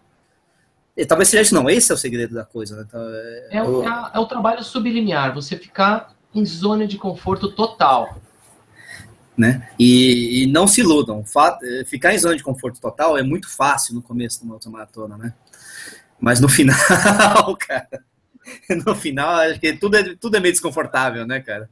Talvez 1.06 1.28
seja 1.28 1.42
isso, 1.42 1.54
não. 1.54 1.68
Esse 1.68 1.92
é 1.92 1.94
o 1.94 1.98
segredo 1.98 2.34
da 2.34 2.44
coisa, 2.44 2.76
né? 2.76 2.84
Então, 2.88 3.00
é, 3.00 3.48
é, 3.50 3.62
o, 3.62 3.82
é, 3.82 4.10
é 4.14 4.18
o 4.18 4.26
trabalho 4.26 4.64
sublimiar, 4.64 5.34
você 5.34 5.56
ficar 5.58 6.14
em 6.34 6.44
zona 6.46 6.86
de 6.86 6.96
conforto 6.96 7.52
total. 7.52 8.16
Né? 9.36 9.68
E, 9.78 10.42
e, 10.42 10.46
não 10.46 10.66
se 10.66 10.80
iludam. 10.80 11.22
Eh, 11.62 11.84
ficar 11.84 12.14
em 12.14 12.18
zona 12.18 12.36
de 12.36 12.42
conforto 12.42 12.80
total 12.80 13.16
é 13.16 13.22
muito 13.22 13.48
fácil 13.48 13.94
no 13.94 14.02
começo 14.02 14.40
de 14.40 14.44
uma 14.44 14.54
automaratona, 14.54 15.16
né? 15.16 15.34
Mas 16.20 16.40
no 16.40 16.48
final, 16.48 16.76
cara, 17.58 18.04
no 18.86 18.94
final, 18.94 19.34
acho 19.40 19.58
que 19.58 19.72
tudo 19.74 19.96
é, 19.96 20.14
tudo 20.16 20.36
é 20.36 20.40
meio 20.40 20.52
desconfortável, 20.52 21.26
né, 21.26 21.40
cara? 21.40 21.68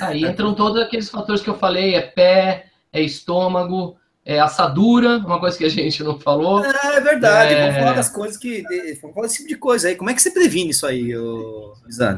Aí 0.00 0.22
entram 0.28 0.54
todos 0.54 0.80
aqueles 0.80 1.08
fatores 1.10 1.42
que 1.42 1.50
eu 1.50 1.58
falei, 1.58 1.94
é 1.94 2.02
pé, 2.02 2.71
é 2.92 3.00
estômago, 3.00 3.96
é 4.24 4.38
assadura, 4.38 5.18
uma 5.18 5.40
coisa 5.40 5.58
que 5.58 5.64
a 5.64 5.68
gente 5.68 6.02
não 6.04 6.18
falou. 6.18 6.64
É, 6.64 6.96
é 6.96 7.00
verdade, 7.00 7.54
é... 7.54 7.60
vamos 7.66 7.80
falar 7.80 7.92
das 7.94 8.08
coisas 8.08 8.36
que. 8.36 8.62
Vamos 9.00 9.14
falar 9.14 9.26
desse 9.26 9.38
tipo 9.38 9.48
de 9.48 9.56
coisa 9.56 9.88
aí. 9.88 9.96
Como 9.96 10.10
é 10.10 10.14
que 10.14 10.22
você 10.22 10.30
previne 10.30 10.70
isso 10.70 10.86
aí? 10.86 11.12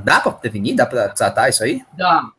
Dá 0.03 0.21
para 0.21 0.33
prevenir? 0.33 0.77
Dá 0.77 0.85
para 0.85 1.09
tratar 1.09 1.49
isso 1.49 1.65
aí? 1.65 1.83
Dá. 1.97 2.31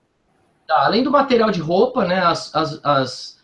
Dá. 0.67 0.85
Além 0.85 1.03
do 1.03 1.11
material 1.11 1.49
de 1.49 1.61
roupa, 1.61 2.05
né? 2.05 2.19
As, 2.19 2.53
as, 2.53 2.79
as, 2.83 3.43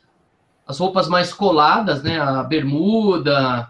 as 0.67 0.79
roupas 0.79 1.07
mais 1.07 1.33
coladas, 1.33 2.03
né? 2.03 2.19
A 2.19 2.43
bermuda, 2.43 3.69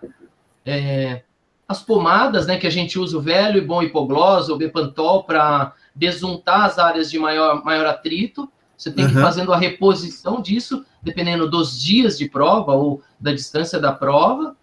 é, 0.66 1.22
as 1.68 1.82
pomadas, 1.82 2.48
né? 2.48 2.58
Que 2.58 2.68
a 2.68 2.72
gente 2.72 3.00
usa 3.00 3.18
o 3.18 3.22
velho 3.22 3.60
e 3.60 3.66
bom 3.66 3.82
hipoglós, 3.82 4.50
o 4.50 4.58
Bepantol, 4.58 5.24
para 5.24 5.74
desuntar 5.96 6.66
as 6.66 6.78
áreas 6.78 7.10
de 7.10 7.18
maior, 7.18 7.64
maior 7.64 7.86
atrito. 7.86 8.52
Você 8.82 8.90
tem 8.90 9.06
que 9.06 9.12
ir 9.12 9.22
fazendo 9.22 9.54
a 9.54 9.58
reposição 9.58 10.42
disso, 10.42 10.84
dependendo 11.04 11.48
dos 11.48 11.80
dias 11.80 12.18
de 12.18 12.28
prova 12.28 12.74
ou 12.74 13.04
da 13.20 13.32
distância 13.32 13.80
da 13.80 13.92
prova. 13.92 14.58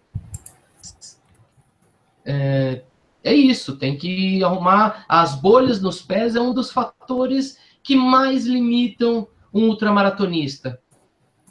É, 2.24 2.82
é 3.22 3.32
isso, 3.32 3.76
tem 3.76 3.96
que 3.96 4.42
arrumar 4.42 5.04
as 5.08 5.36
bolhas 5.36 5.80
nos 5.80 6.02
pés 6.02 6.34
é 6.34 6.40
um 6.40 6.52
dos 6.52 6.72
fatores 6.72 7.58
que 7.80 7.94
mais 7.94 8.44
limitam 8.44 9.28
um 9.54 9.68
ultramaratonista. 9.68 10.80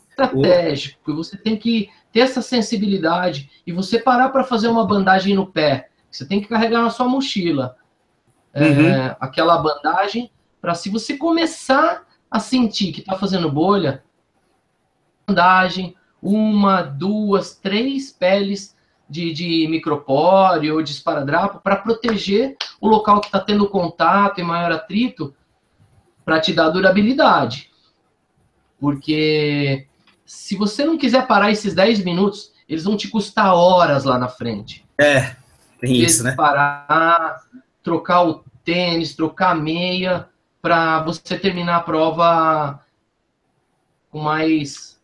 Estratégico, 0.09 1.15
você 1.15 1.37
tem 1.37 1.55
que 1.55 1.89
ter 2.11 2.19
essa 2.19 2.41
sensibilidade 2.41 3.49
e 3.65 3.71
você 3.71 3.97
parar 3.97 4.27
para 4.27 4.43
fazer 4.43 4.67
uma 4.67 4.85
bandagem 4.85 5.33
no 5.33 5.47
pé. 5.47 5.89
Você 6.11 6.27
tem 6.27 6.41
que 6.41 6.49
carregar 6.49 6.81
na 6.81 6.89
sua 6.89 7.07
mochila 7.07 7.77
é, 8.53 8.63
uhum. 8.65 8.87
é, 8.87 9.17
aquela 9.21 9.57
bandagem 9.57 10.29
para 10.59 10.75
se 10.75 10.89
você 10.89 11.15
começar 11.15 12.05
a 12.29 12.39
sentir 12.39 12.91
que 12.91 12.99
está 12.99 13.17
fazendo 13.17 13.51
bolha, 13.51 14.03
bandagem, 15.27 15.95
uma, 16.21 16.81
duas, 16.81 17.55
três 17.55 18.11
peles 18.11 18.75
de, 19.09 19.31
de 19.33 19.67
micropóreo 19.69 20.75
ou 20.75 20.81
de 20.81 20.91
esparadrapo 20.91 21.59
para 21.59 21.77
proteger 21.77 22.57
o 22.81 22.87
local 22.87 23.21
que 23.21 23.27
está 23.27 23.39
tendo 23.39 23.69
contato 23.69 24.39
e 24.39 24.43
maior 24.43 24.71
atrito 24.71 25.33
para 26.25 26.39
te 26.39 26.53
dar 26.53 26.69
durabilidade. 26.69 27.71
Porque 28.79 29.87
se 30.25 30.55
você 30.55 30.83
não 30.83 30.97
quiser 30.97 31.25
parar 31.25 31.51
esses 31.51 31.73
10 31.73 32.03
minutos, 32.03 32.51
eles 32.67 32.83
vão 32.83 32.97
te 32.97 33.07
custar 33.07 33.53
horas 33.53 34.03
lá 34.03 34.19
na 34.19 34.27
frente. 34.27 34.85
É, 34.99 35.35
tem 35.79 35.95
isso, 35.95 36.23
né? 36.23 36.35
Parar, 36.35 37.43
trocar 37.81 38.23
o 38.23 38.43
tênis, 38.63 39.15
trocar 39.15 39.51
a 39.51 39.55
meia, 39.55 40.27
para 40.61 41.01
você 41.03 41.37
terminar 41.37 41.77
a 41.77 41.81
prova 41.81 42.85
com 44.09 44.19
mais 44.19 44.97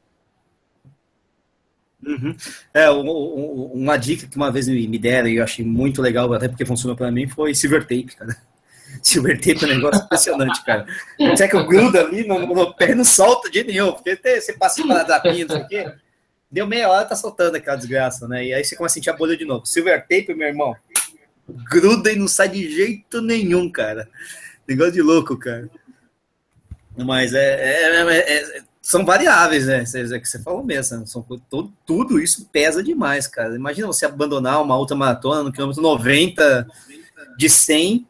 Uhum. 2.05 2.35
É, 2.73 2.89
uma 2.89 3.97
dica 3.97 4.27
que 4.27 4.35
uma 4.35 4.51
vez 4.51 4.67
me 4.67 4.99
deram 4.99 5.27
e 5.27 5.37
eu 5.37 5.43
achei 5.43 5.63
muito 5.63 6.01
legal, 6.01 6.31
até 6.33 6.47
porque 6.47 6.65
funcionou 6.65 6.97
para 6.97 7.11
mim, 7.11 7.27
foi 7.27 7.55
silver 7.55 7.83
tape, 7.83 8.15
cara. 8.15 8.35
Silver 9.01 9.37
tape 9.39 9.63
é 9.63 9.67
um 9.67 9.75
negócio 9.75 10.03
impressionante, 10.03 10.63
cara. 10.63 10.85
Você 11.17 11.45
é 11.45 11.47
que 11.47 11.55
eu 11.55 11.65
grudo 11.65 11.97
ali 11.97 12.27
no, 12.27 12.45
no 12.45 12.75
pé 12.75 12.93
não 12.93 13.03
solta 13.03 13.49
de 13.49 13.63
nenhum, 13.63 13.91
porque 13.91 14.15
você 14.15 14.53
passa 14.53 14.85
para 14.85 15.03
drapinha, 15.03 15.45
não 15.45 15.55
sei 15.55 15.63
o 15.63 15.67
quê. 15.67 15.93
Deu 16.51 16.67
meia 16.67 16.87
hora, 16.87 17.03
tá 17.03 17.15
soltando 17.15 17.55
aquela 17.55 17.75
desgraça, 17.75 18.27
né? 18.27 18.45
E 18.45 18.53
aí 18.53 18.63
você 18.63 18.75
começa 18.75 18.93
a 18.93 18.95
sentir 18.95 19.09
a 19.09 19.13
bolha 19.13 19.35
de 19.35 19.45
novo. 19.45 19.65
Silver 19.65 20.01
tape, 20.01 20.35
meu 20.35 20.47
irmão, 20.47 20.75
gruda 21.71 22.11
e 22.11 22.15
não 22.15 22.27
sai 22.27 22.49
de 22.49 22.69
jeito 22.69 23.19
nenhum, 23.19 23.67
cara. 23.69 24.07
Negócio 24.67 24.93
de 24.93 25.01
louco, 25.01 25.37
cara. 25.37 25.69
Mas 26.97 27.33
é, 27.33 27.39
é, 27.39 28.01
é, 28.01 28.57
é 28.57 28.63
são 28.81 29.05
variáveis, 29.05 29.65
né? 29.65 29.83
É 29.83 30.19
que 30.19 30.27
você 30.27 30.39
falou 30.39 30.63
mesmo. 30.63 31.07
São, 31.07 31.25
tudo, 31.49 31.73
tudo 31.85 32.19
isso 32.19 32.49
pesa 32.51 32.83
demais, 32.83 33.27
cara. 33.27 33.55
Imagina 33.55 33.87
você 33.87 34.05
abandonar 34.05 34.61
uma 34.61 34.75
outra 34.75 34.95
maratona 34.95 35.41
no 35.41 35.51
quilômetro 35.51 35.81
90 35.81 36.67
de 37.37 37.49
100 37.49 38.05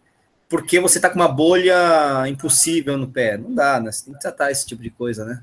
porque 0.54 0.80
você 0.80 1.00
tá 1.00 1.10
com 1.10 1.16
uma 1.16 1.28
bolha 1.28 2.28
impossível 2.28 2.96
no 2.96 3.08
pé. 3.08 3.38
Não 3.38 3.56
dá, 3.56 3.80
né? 3.80 3.92
Você 3.92 4.06
tem 4.06 4.14
que 4.14 4.20
tratar 4.20 4.52
esse 4.52 4.66
tipo 4.68 4.84
de 4.84 4.92
coisa, 4.92 5.26
né? 5.26 5.42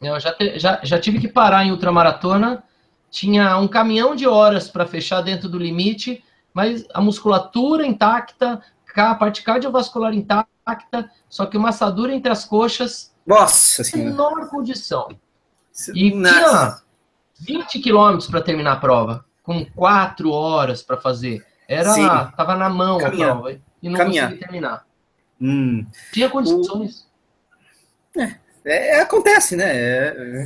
Eu 0.00 0.18
já, 0.20 0.30
te, 0.32 0.58
já, 0.58 0.80
já 0.82 0.98
tive 0.98 1.20
que 1.20 1.28
parar 1.28 1.64
em 1.64 1.70
ultramaratona. 1.70 2.62
Tinha 3.10 3.56
um 3.58 3.66
caminhão 3.66 4.14
de 4.14 4.26
horas 4.26 4.68
para 4.68 4.86
fechar 4.86 5.22
dentro 5.22 5.48
do 5.48 5.58
limite, 5.58 6.22
mas 6.52 6.84
a 6.92 7.00
musculatura 7.00 7.86
intacta, 7.86 8.60
a 9.00 9.14
parte 9.14 9.42
cardiovascular 9.42 10.14
intacta, 10.14 11.10
só 11.28 11.46
que 11.46 11.56
uma 11.56 11.70
assadura 11.70 12.14
entre 12.14 12.30
as 12.30 12.44
coxas 12.44 13.12
nossa 13.26 13.84
Senhora. 13.84 14.10
Menor 14.10 14.48
condição. 14.48 15.08
E 15.94 16.10
tinha 16.10 16.76
20 17.40 17.78
quilômetros 17.80 18.28
para 18.28 18.42
terminar 18.42 18.72
a 18.72 18.76
prova, 18.76 19.24
com 19.42 19.64
4 19.64 20.30
horas 20.30 20.82
para 20.82 20.96
fazer. 20.96 21.44
Era, 21.68 21.92
Sim. 21.92 22.06
tava 22.36 22.54
na 22.56 22.68
mão 22.68 22.98
Caminhar. 22.98 23.30
a 23.30 23.32
prova 23.34 23.52
e 23.82 23.88
não 23.88 23.96
Caminhar. 23.96 24.28
consegui 24.28 24.44
terminar. 24.44 24.86
Hum. 25.40 25.86
Tinha 26.12 26.28
condições. 26.28 27.08
O... 28.14 28.20
É, 28.20 28.38
é, 28.64 29.00
acontece, 29.00 29.56
né? 29.56 29.70
É, 29.74 30.44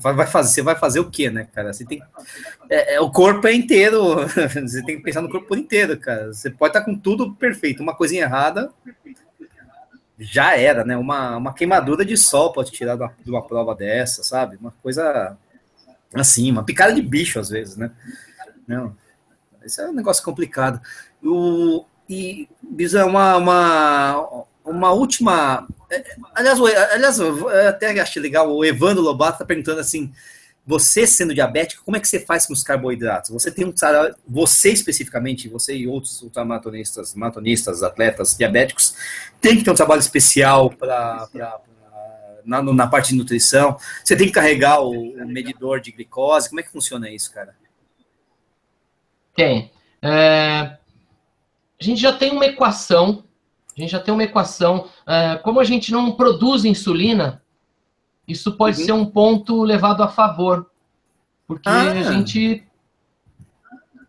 vai 0.00 0.26
fazer, 0.26 0.52
você 0.52 0.62
vai 0.62 0.76
fazer 0.76 1.00
o 1.00 1.10
quê, 1.10 1.30
né, 1.30 1.48
cara? 1.52 1.72
Você 1.72 1.84
tem, 1.84 2.02
é, 2.68 2.94
é, 2.94 3.00
o 3.00 3.10
corpo 3.10 3.46
é 3.46 3.54
inteiro, 3.54 4.16
você 4.62 4.82
tem 4.84 4.96
que 4.96 5.02
pensar 5.02 5.22
no 5.22 5.30
corpo 5.30 5.54
inteiro, 5.56 5.98
cara. 5.98 6.32
Você 6.32 6.50
pode 6.50 6.70
estar 6.70 6.84
com 6.84 6.96
tudo 6.96 7.34
perfeito, 7.34 7.82
uma 7.82 7.94
coisinha 7.94 8.22
errada, 8.22 8.70
já 10.18 10.56
era, 10.56 10.84
né? 10.84 10.96
Uma, 10.96 11.36
uma 11.36 11.54
queimadura 11.54 12.04
de 12.04 12.16
sol 12.16 12.52
pode 12.52 12.72
tirar 12.72 12.96
de 12.96 13.02
uma, 13.02 13.14
de 13.24 13.30
uma 13.30 13.46
prova 13.46 13.74
dessa, 13.74 14.22
sabe? 14.22 14.56
Uma 14.56 14.72
coisa 14.82 15.36
assim, 16.14 16.50
uma 16.50 16.64
picada 16.64 16.92
de 16.92 17.02
bicho 17.02 17.38
às 17.38 17.48
vezes, 17.48 17.76
né? 17.76 17.90
Não, 18.66 18.96
isso 19.64 19.80
é 19.80 19.88
um 19.88 19.94
negócio 19.94 20.24
complicado. 20.24 20.80
O, 21.22 21.84
e 22.08 22.48
Bisa, 22.62 23.04
uma, 23.06 23.36
uma, 23.36 24.44
uma 24.68 24.92
última. 24.92 25.66
É, 25.90 26.04
aliás, 26.34 26.60
aliás, 26.60 27.18
eu 27.18 27.48
até 27.68 27.98
achei 28.00 28.20
legal, 28.20 28.54
o 28.54 28.64
Evandro 28.64 29.02
Lobato 29.02 29.34
está 29.34 29.44
perguntando 29.44 29.80
assim: 29.80 30.12
você 30.68 31.06
sendo 31.06 31.32
diabético, 31.32 31.82
como 31.82 31.96
é 31.96 32.00
que 32.00 32.06
você 32.06 32.20
faz 32.20 32.46
com 32.46 32.52
os 32.52 32.62
carboidratos? 32.62 33.30
Você 33.30 33.50
tem 33.50 33.64
um 33.64 33.72
você 34.26 34.70
especificamente, 34.70 35.48
você 35.48 35.74
e 35.74 35.88
outros 35.88 36.20
ultramaratonistas, 36.20 37.14
maratonistas, 37.14 37.82
atletas 37.82 38.36
diabéticos, 38.36 38.94
tem 39.40 39.56
que 39.56 39.64
ter 39.64 39.70
um 39.70 39.74
trabalho 39.74 40.00
especial 40.00 40.68
para 40.68 41.26
na, 42.44 42.62
na, 42.62 42.86
parte 42.86 43.10
de 43.10 43.16
nutrição. 43.16 43.78
Você 44.04 44.14
tem 44.14 44.26
que 44.26 44.32
carregar 44.32 44.80
o, 44.82 44.90
o, 44.90 45.26
medidor 45.26 45.80
de 45.80 45.90
glicose. 45.90 46.48
Como 46.48 46.60
é 46.60 46.62
que 46.62 46.70
funciona 46.70 47.10
isso, 47.10 47.32
cara? 47.32 47.54
Tem. 49.34 49.70
É, 50.02 50.76
a 51.80 51.84
gente 51.84 52.00
já 52.00 52.12
tem 52.12 52.32
uma 52.32 52.46
equação. 52.46 53.24
A 53.78 53.80
gente 53.80 53.90
já 53.90 54.00
tem 54.00 54.12
uma 54.12 54.24
equação. 54.24 54.88
É, 55.06 55.36
como 55.36 55.60
a 55.60 55.64
gente 55.64 55.92
não 55.92 56.10
produz 56.12 56.64
insulina, 56.64 57.40
isso 58.26 58.56
pode 58.56 58.80
uhum. 58.80 58.84
ser 58.84 58.92
um 58.92 59.06
ponto 59.06 59.62
levado 59.62 60.02
a 60.02 60.08
favor, 60.08 60.68
porque 61.46 61.68
ah. 61.68 61.92
a 61.92 62.02
gente 62.12 62.64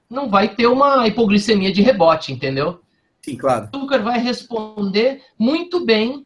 não 0.09 0.27
vai 0.27 0.49
ter 0.49 0.65
uma 0.65 1.07
hipoglicemia 1.07 1.71
de 1.71 1.83
rebote, 1.83 2.33
entendeu? 2.33 2.81
Sim, 3.21 3.37
claro. 3.37 3.69
O 3.71 3.77
açúcar 3.77 3.99
vai 3.99 4.17
responder 4.17 5.21
muito 5.37 5.85
bem 5.85 6.25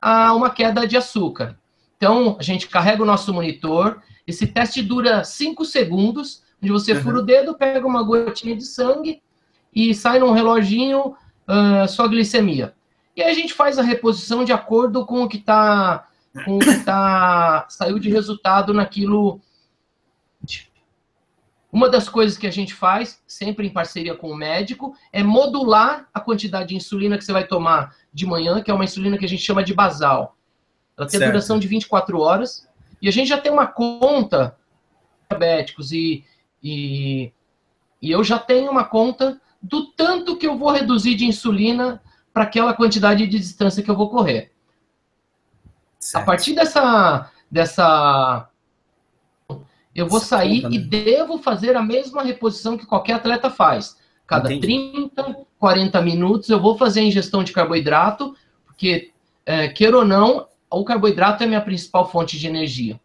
a 0.00 0.34
uma 0.34 0.50
queda 0.50 0.86
de 0.86 0.96
açúcar. 0.96 1.56
Então, 1.96 2.36
a 2.36 2.42
gente 2.42 2.66
carrega 2.66 3.00
o 3.00 3.06
nosso 3.06 3.32
monitor, 3.32 4.02
esse 4.26 4.44
teste 4.48 4.82
dura 4.82 5.22
5 5.22 5.64
segundos, 5.64 6.42
onde 6.60 6.72
você 6.72 6.94
uhum. 6.94 7.00
fura 7.00 7.18
o 7.18 7.22
dedo, 7.22 7.54
pega 7.54 7.86
uma 7.86 8.02
gotinha 8.02 8.56
de 8.56 8.64
sangue 8.64 9.22
e 9.72 9.94
sai 9.94 10.18
num 10.18 10.32
reloginho 10.32 11.14
uh, 11.48 11.88
sua 11.88 12.08
glicemia. 12.08 12.74
E 13.16 13.22
aí 13.22 13.30
a 13.30 13.34
gente 13.34 13.52
faz 13.52 13.78
a 13.78 13.82
reposição 13.82 14.44
de 14.44 14.52
acordo 14.52 15.04
com 15.04 15.22
o 15.22 15.28
que 15.28 15.36
está 15.36 16.08
com 16.44 16.58
tá, 16.84 17.66
saiu 17.68 17.98
de 17.98 18.10
resultado 18.10 18.72
naquilo. 18.72 19.40
Uma 21.70 21.88
das 21.88 22.08
coisas 22.08 22.36
que 22.36 22.46
a 22.46 22.50
gente 22.50 22.74
faz, 22.74 23.22
sempre 23.26 23.66
em 23.66 23.72
parceria 23.72 24.14
com 24.14 24.30
o 24.30 24.36
médico, 24.36 24.94
é 25.10 25.22
modular 25.22 26.06
a 26.12 26.20
quantidade 26.20 26.70
de 26.70 26.76
insulina 26.76 27.16
que 27.16 27.24
você 27.24 27.32
vai 27.32 27.46
tomar 27.46 27.94
de 28.12 28.26
manhã, 28.26 28.62
que 28.62 28.70
é 28.70 28.74
uma 28.74 28.84
insulina 28.84 29.16
que 29.16 29.24
a 29.24 29.28
gente 29.28 29.42
chama 29.42 29.64
de 29.64 29.72
basal. 29.72 30.36
Ela 30.98 31.06
tem 31.06 31.18
certo. 31.18 31.30
a 31.30 31.32
duração 31.32 31.58
de 31.58 31.66
24 31.66 32.18
horas. 32.18 32.68
E 33.00 33.08
a 33.08 33.10
gente 33.10 33.28
já 33.28 33.38
tem 33.38 33.50
uma 33.50 33.66
conta 33.66 34.56
diabéticos 35.30 35.92
e, 35.92 36.24
e, 36.62 37.32
e 38.00 38.10
eu 38.10 38.22
já 38.22 38.38
tenho 38.38 38.70
uma 38.70 38.84
conta 38.84 39.40
do 39.62 39.86
tanto 39.86 40.36
que 40.36 40.46
eu 40.46 40.58
vou 40.58 40.70
reduzir 40.70 41.14
de 41.14 41.24
insulina 41.24 42.02
para 42.32 42.44
aquela 42.44 42.74
quantidade 42.74 43.26
de 43.26 43.38
distância 43.38 43.82
que 43.82 43.90
eu 43.90 43.96
vou 43.96 44.10
correr. 44.10 44.50
Certo. 45.98 46.22
A 46.22 46.26
partir 46.26 46.54
dessa, 46.54 47.30
dessa. 47.50 48.48
Eu 49.94 50.08
vou 50.08 50.20
sair 50.20 50.64
e 50.72 50.78
devo 50.78 51.38
fazer 51.38 51.76
a 51.76 51.82
mesma 51.82 52.22
reposição 52.22 52.76
que 52.76 52.86
qualquer 52.86 53.14
atleta 53.14 53.50
faz. 53.50 53.96
Cada 54.26 54.52
Entendi. 54.52 55.10
30, 55.12 55.36
40 55.58 56.00
minutos 56.00 56.48
eu 56.48 56.60
vou 56.60 56.76
fazer 56.78 57.00
a 57.00 57.04
ingestão 57.04 57.44
de 57.44 57.52
carboidrato, 57.52 58.34
porque, 58.64 59.12
é, 59.44 59.68
queira 59.68 59.98
ou 59.98 60.04
não, 60.04 60.48
o 60.70 60.84
carboidrato 60.84 61.42
é 61.42 61.46
a 61.46 61.48
minha 61.48 61.60
principal 61.60 62.10
fonte 62.10 62.38
de 62.38 62.46
energia. 62.46 62.98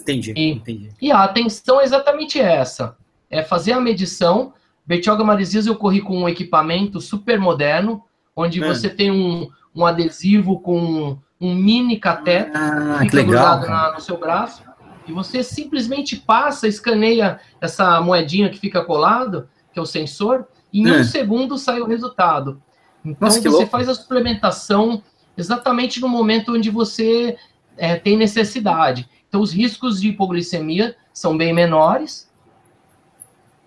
Entendi, 0.00 0.32
e, 0.36 0.50
entendi. 0.50 0.90
E 1.02 1.10
a 1.10 1.24
atenção 1.24 1.80
é 1.80 1.84
exatamente 1.84 2.40
essa. 2.40 2.96
É 3.28 3.42
fazer 3.42 3.72
a 3.72 3.80
medição. 3.80 4.54
Bertioga 4.90 5.22
Maresias 5.22 5.68
eu 5.68 5.76
corri 5.76 6.00
com 6.00 6.18
um 6.18 6.28
equipamento 6.28 7.00
super 7.00 7.38
moderno, 7.38 8.02
onde 8.34 8.60
é. 8.60 8.66
você 8.66 8.90
tem 8.90 9.08
um, 9.08 9.48
um 9.72 9.86
adesivo 9.86 10.58
com 10.58 11.16
um 11.40 11.54
mini 11.54 11.96
cateter 11.96 12.50
ah, 12.52 12.98
que 12.98 13.10
fica 13.10 13.22
legal, 13.22 13.60
na, 13.60 13.92
no 13.92 14.00
seu 14.00 14.18
braço 14.18 14.64
e 15.06 15.12
você 15.12 15.44
simplesmente 15.44 16.16
passa, 16.16 16.66
escaneia 16.66 17.38
essa 17.60 18.00
moedinha 18.00 18.50
que 18.50 18.58
fica 18.58 18.84
colado, 18.84 19.48
que 19.72 19.78
é 19.78 19.82
o 19.82 19.86
sensor, 19.86 20.48
e 20.72 20.80
em 20.80 20.88
é. 20.88 20.98
um 20.98 21.04
segundo 21.04 21.56
sai 21.56 21.80
o 21.80 21.86
resultado. 21.86 22.60
Então 23.04 23.28
Nossa, 23.28 23.40
você 23.40 23.48
louco. 23.48 23.66
faz 23.68 23.88
a 23.88 23.94
suplementação 23.94 25.04
exatamente 25.36 26.00
no 26.00 26.08
momento 26.08 26.52
onde 26.52 26.68
você 26.68 27.36
é, 27.76 27.94
tem 27.94 28.16
necessidade. 28.16 29.08
Então 29.28 29.40
os 29.40 29.52
riscos 29.52 30.00
de 30.00 30.08
hipoglicemia 30.08 30.96
são 31.12 31.36
bem 31.36 31.52
menores. 31.52 32.28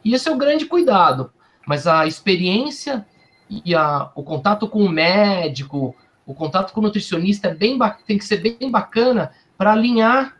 E 0.03 0.13
esse 0.13 0.27
é 0.27 0.31
o 0.31 0.37
grande 0.37 0.65
cuidado. 0.65 1.31
mas 1.65 1.87
a 1.87 2.05
experiência 2.05 3.05
e 3.49 3.73
a, 3.75 4.11
o 4.15 4.23
contato 4.23 4.67
com 4.67 4.83
o 4.83 4.89
médico, 4.89 5.95
o 6.25 6.33
contato 6.33 6.73
com 6.73 6.79
o 6.79 6.83
nutricionista 6.83 7.47
é 7.49 7.53
bem, 7.53 7.77
tem 8.05 8.17
que 8.17 8.25
ser 8.25 8.37
bem 8.37 8.69
bacana 8.69 9.31
para 9.57 9.71
alinhar 9.71 10.37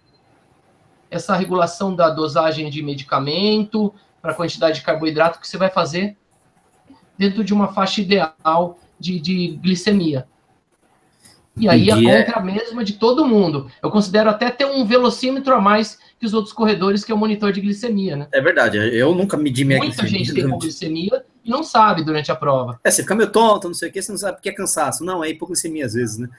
essa 1.10 1.36
regulação 1.36 1.96
da 1.96 2.10
dosagem 2.10 2.70
de 2.70 2.82
medicamento, 2.82 3.94
para 4.22 4.32
a 4.32 4.36
quantidade 4.36 4.80
de 4.80 4.86
carboidrato 4.86 5.40
que 5.40 5.48
você 5.48 5.58
vai 5.58 5.70
fazer 5.70 6.18
dentro 7.18 7.44
de 7.44 7.54
uma 7.54 7.68
faixa 7.68 8.02
ideal 8.02 8.80
de, 9.00 9.20
de 9.20 9.60
glicemia. 9.62 10.28
E 11.56 11.70
aí 11.70 11.92
a 11.92 11.96
conta 11.96 12.32
é 12.32 12.34
a 12.36 12.40
mesma 12.40 12.84
de 12.84 12.94
todo 12.94 13.28
mundo. 13.28 13.70
Eu 13.82 13.92
considero 13.92 14.30
até 14.30 14.50
ter 14.50 14.66
um 14.66 14.86
velocímetro 14.86 15.54
a 15.54 15.62
mais 15.62 16.00
que 16.24 16.28
os 16.28 16.34
outros 16.34 16.54
corredores, 16.54 17.04
que 17.04 17.12
é 17.12 17.16
o 17.16 17.18
monitor 17.18 17.52
de 17.52 17.60
glicemia, 17.60 18.16
né? 18.16 18.28
É 18.32 18.40
verdade, 18.40 18.78
eu 18.78 19.14
nunca 19.14 19.36
medi 19.36 19.66
minha 19.66 19.78
Muita 19.78 20.04
glicemia. 20.04 20.20
Muita 20.20 20.26
gente 20.26 20.34
tem 20.34 20.46
hipoglicemia 20.46 21.26
e 21.44 21.50
não 21.50 21.64
sabe 21.64 22.02
durante 22.02 22.32
a 22.32 22.36
prova. 22.36 22.80
É, 22.82 22.90
você 22.90 23.02
fica 23.02 23.14
meio 23.14 23.30
tonto, 23.30 23.68
não 23.68 23.74
sei 23.74 23.90
o 23.90 23.92
que, 23.92 24.02
você 24.02 24.10
não 24.10 24.18
sabe 24.18 24.38
porque 24.38 24.48
é 24.48 24.54
cansaço. 24.54 25.04
Não, 25.04 25.22
é 25.22 25.30
hipoglicemia 25.30 25.86
às 25.86 25.94
vezes, 25.96 26.18
né? 26.18 26.30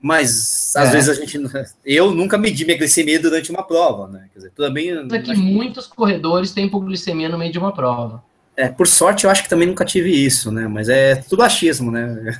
Mas 0.00 0.72
às 0.76 0.90
é. 0.90 0.92
vezes 0.92 1.08
a 1.08 1.14
gente. 1.14 1.36
Eu 1.84 2.14
nunca 2.14 2.38
medi 2.38 2.64
minha 2.64 2.78
glicemia 2.78 3.18
durante 3.18 3.50
uma 3.50 3.64
prova, 3.64 4.06
né? 4.06 4.28
Quer 4.32 4.38
dizer, 4.38 4.52
também. 4.52 4.90
É 4.90 5.18
que 5.18 5.34
muitos 5.34 5.88
corredores 5.88 6.52
têm 6.52 6.66
hipoglicemia 6.66 7.28
no 7.28 7.36
meio 7.36 7.50
de 7.50 7.58
uma 7.58 7.74
prova. 7.74 8.22
É, 8.56 8.68
por 8.68 8.86
sorte 8.86 9.24
eu 9.24 9.30
acho 9.30 9.42
que 9.42 9.48
também 9.48 9.66
nunca 9.66 9.84
tive 9.84 10.12
isso, 10.12 10.52
né? 10.52 10.68
Mas 10.68 10.88
é 10.88 11.16
tudo 11.16 11.42
achismo, 11.42 11.90
né? 11.90 12.38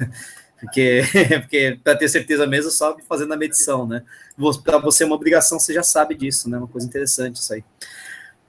Porque, 0.60 1.02
porque 1.40 1.78
para 1.82 1.96
ter 1.96 2.08
certeza 2.08 2.46
mesmo, 2.46 2.70
só 2.70 2.96
fazendo 3.08 3.32
a 3.32 3.36
medição, 3.36 3.86
né? 3.86 4.02
Para 4.64 4.78
você 4.78 5.04
é 5.04 5.06
uma 5.06 5.16
obrigação, 5.16 5.58
você 5.58 5.72
já 5.72 5.82
sabe 5.82 6.14
disso, 6.14 6.48
né? 6.48 6.58
Uma 6.58 6.68
coisa 6.68 6.86
interessante 6.86 7.36
isso 7.36 7.52
aí. 7.52 7.64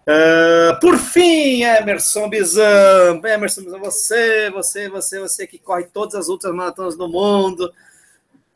Uh, 0.08 0.80
por 0.80 0.98
fim, 0.98 1.64
Emerson 1.64 2.28
Bizan, 2.30 3.22
Emerson 3.24 3.64
Bizan, 3.64 3.78
você, 3.78 4.50
você, 4.50 4.90
você, 4.90 5.20
você 5.20 5.46
que 5.46 5.60
corre 5.60 5.84
todas 5.84 6.16
as 6.16 6.30
outras 6.30 6.52
maratonas 6.54 6.98
do 6.98 7.08
mundo, 7.08 7.72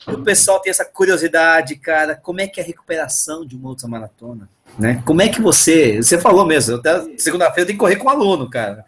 o 0.07 0.17
pessoal 0.23 0.59
tem 0.59 0.71
essa 0.71 0.83
curiosidade, 0.83 1.75
cara, 1.75 2.15
como 2.15 2.41
é 2.41 2.47
que 2.47 2.59
é 2.59 2.63
a 2.63 2.65
recuperação 2.65 3.45
de 3.45 3.55
uma 3.55 3.69
outra 3.69 3.87
maratona? 3.87 4.49
Né? 4.79 5.03
Como 5.05 5.21
é 5.21 5.29
que 5.29 5.39
você, 5.39 5.97
você 6.01 6.19
falou 6.19 6.45
mesmo, 6.45 6.81
segunda-feira 7.17 7.67
tem 7.67 7.75
que 7.75 7.79
correr 7.79 7.97
com 7.97 8.07
um 8.07 8.09
aluno, 8.09 8.49
cara. 8.49 8.83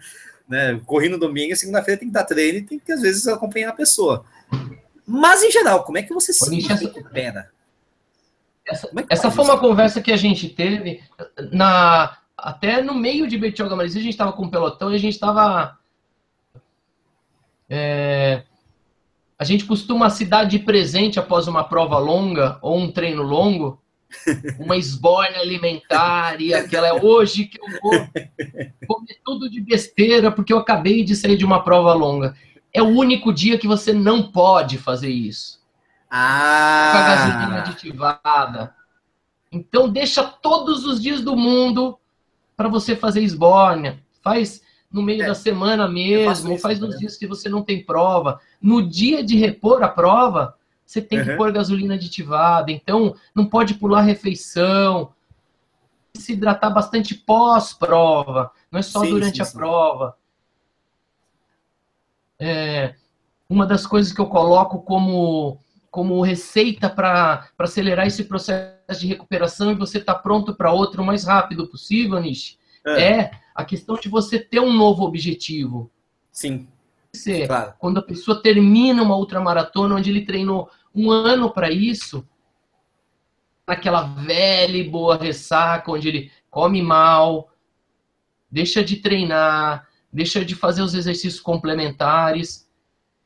Né? 0.47 0.79
Corri 0.85 1.09
no 1.09 1.17
domingo, 1.17 1.55
segunda-feira 1.55 1.99
tem 1.99 2.07
que 2.07 2.13
dar 2.13 2.23
treino 2.23 2.59
e 2.59 2.63
tem 2.63 2.79
que, 2.79 2.91
às 2.91 3.01
vezes, 3.01 3.27
acompanhar 3.27 3.69
a 3.69 3.73
pessoa. 3.73 4.25
Mas, 5.05 5.43
em 5.43 5.51
geral, 5.51 5.83
como 5.83 5.97
é 5.97 6.03
que 6.03 6.13
você 6.13 6.33
se 6.33 6.59
recupera? 6.59 7.51
Essa, 8.67 8.87
é 8.87 9.05
essa 9.09 9.31
foi 9.31 9.43
uma 9.43 9.59
conversa 9.59 10.01
que 10.01 10.11
a 10.11 10.17
gente 10.17 10.49
teve 10.49 11.03
na 11.51 12.17
até 12.37 12.81
no 12.81 12.93
meio 12.93 13.27
de 13.27 13.37
Betioga 13.37 13.75
Marizia, 13.75 14.01
a 14.01 14.03
gente 14.03 14.13
estava 14.13 14.33
com 14.33 14.43
um 14.43 14.49
pelotão 14.49 14.91
e 14.91 14.95
a 14.95 14.99
gente 14.99 15.13
estava 15.13 15.79
é, 17.69 18.43
a 19.37 19.43
gente 19.43 19.65
costuma 19.65 20.09
se 20.09 20.25
dar 20.25 20.45
de 20.45 20.59
presente 20.59 21.19
após 21.19 21.47
uma 21.47 21.63
prova 21.63 21.97
longa 21.97 22.57
ou 22.61 22.77
um 22.77 22.91
treino 22.91 23.21
longo, 23.21 23.81
uma 24.59 24.77
esborne 24.77 25.35
alimentar 25.35 26.41
e 26.41 26.53
aquela 26.53 26.87
é 26.87 26.93
hoje 26.93 27.45
que 27.45 27.59
eu 27.59 27.81
vou 27.81 27.91
comer 28.87 29.19
tudo 29.23 29.49
de 29.49 29.61
besteira 29.61 30.31
porque 30.31 30.51
eu 30.51 30.57
acabei 30.57 31.03
de 31.03 31.15
sair 31.15 31.37
de 31.37 31.45
uma 31.45 31.63
prova 31.63 31.93
longa. 31.93 32.35
É 32.73 32.81
o 32.81 32.87
único 32.87 33.33
dia 33.33 33.57
que 33.57 33.67
você 33.67 33.93
não 33.93 34.31
pode 34.31 34.77
fazer 34.77 35.09
isso. 35.09 35.59
Ah. 36.09 36.91
Com 36.91 36.97
a 36.97 37.07
gasolina 37.07 37.59
aditivada. 37.59 38.75
Então 39.51 39.89
deixa 39.89 40.23
todos 40.23 40.85
os 40.85 41.01
dias 41.01 41.21
do 41.21 41.35
mundo 41.35 41.97
para 42.57 42.67
você 42.67 42.95
fazer 42.95 43.21
esbórnia. 43.21 43.99
Faz 44.21 44.61
no 44.91 45.01
meio 45.01 45.23
é, 45.23 45.27
da 45.27 45.35
semana 45.35 45.87
mesmo, 45.87 46.53
isso, 46.53 46.61
faz 46.61 46.79
nos 46.79 46.97
dias 46.97 47.17
que 47.17 47.27
você 47.27 47.49
não 47.49 47.61
tem 47.61 47.83
prova. 47.83 48.39
No 48.61 48.81
dia 48.81 49.23
de 49.23 49.35
repor 49.35 49.83
a 49.83 49.89
prova, 49.89 50.55
você 50.85 51.01
tem 51.01 51.19
uhum. 51.19 51.25
que 51.25 51.35
pôr 51.35 51.51
gasolina 51.51 51.95
aditivada. 51.95 52.71
Então, 52.71 53.15
não 53.33 53.47
pode 53.47 53.73
pular 53.73 54.01
refeição. 54.01 55.11
Se 56.13 56.33
hidratar 56.33 56.69
bastante 56.69 57.15
pós-prova, 57.15 58.51
não 58.71 58.79
é 58.79 58.83
só 58.83 59.01
sim, 59.01 59.09
durante 59.09 59.37
sim, 59.37 59.41
a 59.41 59.45
sim. 59.45 59.57
prova. 59.57 60.15
É, 62.39 62.95
uma 63.49 63.65
das 63.65 63.85
coisas 63.87 64.13
que 64.13 64.21
eu 64.21 64.27
coloco 64.27 64.81
como, 64.83 65.59
como 65.89 66.21
receita 66.21 66.89
para 66.89 67.49
acelerar 67.57 68.05
esse 68.05 68.23
processo 68.23 68.99
de 68.99 69.07
recuperação 69.07 69.71
e 69.71 69.75
você 69.75 69.97
estar 69.97 70.15
tá 70.15 70.19
pronto 70.19 70.53
para 70.53 70.71
outro 70.71 71.01
o 71.01 71.05
mais 71.05 71.25
rápido 71.25 71.67
possível, 71.67 72.19
Nish, 72.21 72.57
é. 72.85 73.13
é 73.13 73.31
a 73.53 73.65
questão 73.65 73.95
de 73.95 74.07
você 74.07 74.39
ter 74.39 74.59
um 74.59 74.71
novo 74.71 75.03
objetivo. 75.03 75.91
Sim. 76.31 76.67
Ser, 77.15 77.47
claro. 77.47 77.73
Quando 77.79 77.99
a 77.99 78.03
pessoa 78.03 78.41
termina 78.41 79.01
uma 79.01 79.15
ultramaratona 79.15 79.95
onde 79.95 80.09
ele 80.09 80.25
treinou 80.25 80.69
um 80.93 81.11
ano 81.11 81.51
para 81.51 81.71
isso, 81.71 82.27
naquela 83.67 84.03
velha 84.03 84.77
e 84.77 84.89
boa 84.89 85.17
ressaca, 85.17 85.91
onde 85.91 86.07
ele 86.07 86.31
come 86.49 86.81
mal, 86.81 87.51
deixa 88.49 88.83
de 88.83 88.97
treinar, 88.97 89.87
deixa 90.11 90.45
de 90.45 90.55
fazer 90.55 90.81
os 90.81 90.93
exercícios 90.93 91.41
complementares. 91.41 92.69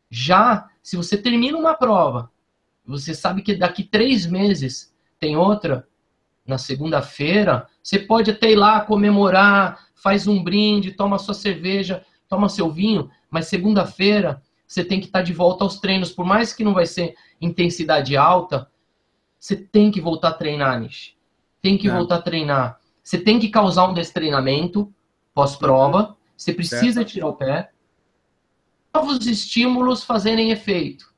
Já, 0.10 0.70
se 0.82 0.96
você 0.98 1.18
termina 1.18 1.58
uma 1.58 1.76
prova, 1.76 2.32
você 2.86 3.14
sabe 3.14 3.42
que 3.42 3.56
daqui 3.56 3.84
três 3.84 4.26
meses 4.26 4.94
tem 5.20 5.38
outra, 5.38 5.88
na 6.50 6.58
segunda-feira, 6.58 7.68
você 7.84 8.00
pode 8.00 8.32
até 8.32 8.52
ir 8.52 8.56
lá 8.56 8.82
comemorar, 8.82 9.88
faz 9.94 10.26
um 10.26 10.44
brinde, 10.44 10.92
toma 10.92 11.20
sua 11.20 11.36
cerveja, 11.36 12.04
toma 12.30 12.48
seu 12.48 12.72
vinho, 12.72 13.10
mas 13.30 13.48
segunda-feira 13.48 14.42
você 14.66 14.86
tem 14.86 15.00
que 15.00 15.08
estar 15.08 15.24
de 15.24 15.34
volta 15.34 15.64
aos 15.64 15.80
treinos, 15.80 16.12
por 16.12 16.24
mais 16.24 16.54
que 16.54 16.64
não 16.64 16.76
vai 16.76 16.86
ser 16.86 17.16
intensidade 17.42 18.16
alta, 18.16 18.70
você 19.40 19.56
tem 19.56 19.90
que 19.90 20.00
voltar 20.00 20.30
a 20.30 20.34
treinar, 20.34 20.80
Nish. 20.80 21.16
Tem 21.60 21.76
que 21.76 21.88
é. 21.90 21.92
voltar 21.92 22.18
a 22.18 22.22
treinar. 22.22 22.80
Você 23.04 23.18
tem 23.18 23.40
que 23.40 23.50
causar 23.50 23.88
um 23.88 23.94
destreinamento 23.94 24.94
pós-prova, 25.34 26.16
você 26.38 26.54
precisa 26.54 27.00
certo. 27.00 27.10
tirar 27.10 27.28
o 27.28 27.34
pé. 27.34 27.72
Novos 28.94 29.26
estímulos 29.26 30.04
fazerem 30.04 30.52
efeito. 30.52 31.12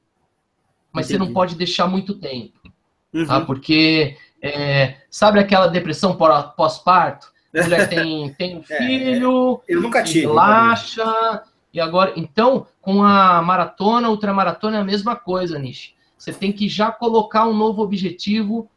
Mas 0.94 1.08
Entendi. 1.08 1.20
você 1.20 1.28
não 1.28 1.34
pode 1.34 1.56
deixar 1.56 1.88
muito 1.88 2.16
tempo. 2.16 2.58
Tá? 2.64 2.70
Uhum. 3.14 3.26
Tá? 3.26 3.42
Porque 3.42 4.18
é, 4.42 5.02
sabe 5.10 5.40
aquela 5.40 5.68
depressão 5.68 6.18
pós-parto? 6.56 7.31
Mulher 7.54 7.90
tem, 7.90 8.34
tem 8.34 8.58
um 8.58 8.64
é, 8.70 8.78
filho, 8.78 9.62
é, 9.68 9.74
eu 9.74 9.82
nunca 9.82 10.04
tive. 10.04 10.28
Relaxa. 10.28 11.44
E 11.74 11.80
agora, 11.80 12.14
então, 12.16 12.68
com 12.82 13.04
a 13.04 13.42
maratona, 13.42 14.10
ultramaratona 14.10 14.78
é 14.78 14.82
a 14.82 14.86
mesma 14.86 15.16
coisa, 15.16 15.58
Nish. 15.58 15.94
Você 16.18 16.34
tem 16.34 16.52
que 16.52 16.68
já 16.70 16.92
colocar 16.92 17.48
um 17.48 17.54
novo 17.54 17.82
objetivo, 17.82 18.70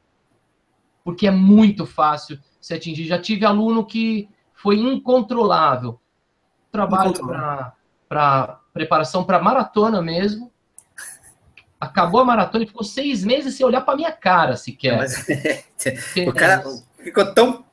porque 1.02 1.26
é 1.26 1.30
muito 1.30 1.86
fácil 1.86 2.38
se 2.60 2.72
atingir. 2.72 3.06
Já 3.06 3.18
tive 3.18 3.44
aluno 3.44 3.84
que 3.84 4.28
foi 4.54 4.78
incontrolável. 4.78 6.00
Trabalho 6.70 7.12
para 8.08 8.60
preparação 8.72 9.24
para 9.24 9.40
maratona 9.40 10.02
mesmo 10.02 10.52
acabou 11.84 12.20
a 12.20 12.24
maratona 12.24 12.64
e 12.64 12.66
ficou 12.66 12.82
seis 12.84 13.24
meses 13.24 13.54
sem 13.54 13.64
olhar 13.64 13.82
para 13.82 13.96
minha 13.96 14.12
cara 14.12 14.56
sequer. 14.56 14.96
Mas, 14.96 15.26
o 16.26 16.32
cara 16.32 16.64
ficou 16.98 17.32
tão, 17.34 17.64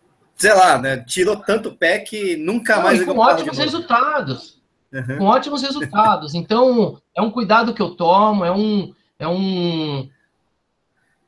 sei 0.42 0.54
lá, 0.56 0.80
né? 0.80 0.98
Tirou 0.98 1.38
tanto 1.38 1.76
pé 1.76 2.00
que 2.00 2.36
nunca 2.36 2.78
Não, 2.78 2.84
mais. 2.84 3.04
com 3.06 3.18
ótimos 3.18 3.58
resultados. 3.60 4.60
Uhum. 4.92 5.18
Com 5.20 5.26
ótimos 5.26 5.62
resultados. 5.62 6.34
Então, 6.34 7.00
é 7.16 7.22
um 7.22 7.30
cuidado 7.30 7.74
que 7.76 7.82
eu 7.82 7.92
tomo, 7.92 8.44
é 8.44 8.52
um. 8.52 8.92
É 9.20 9.28
um 9.28 10.10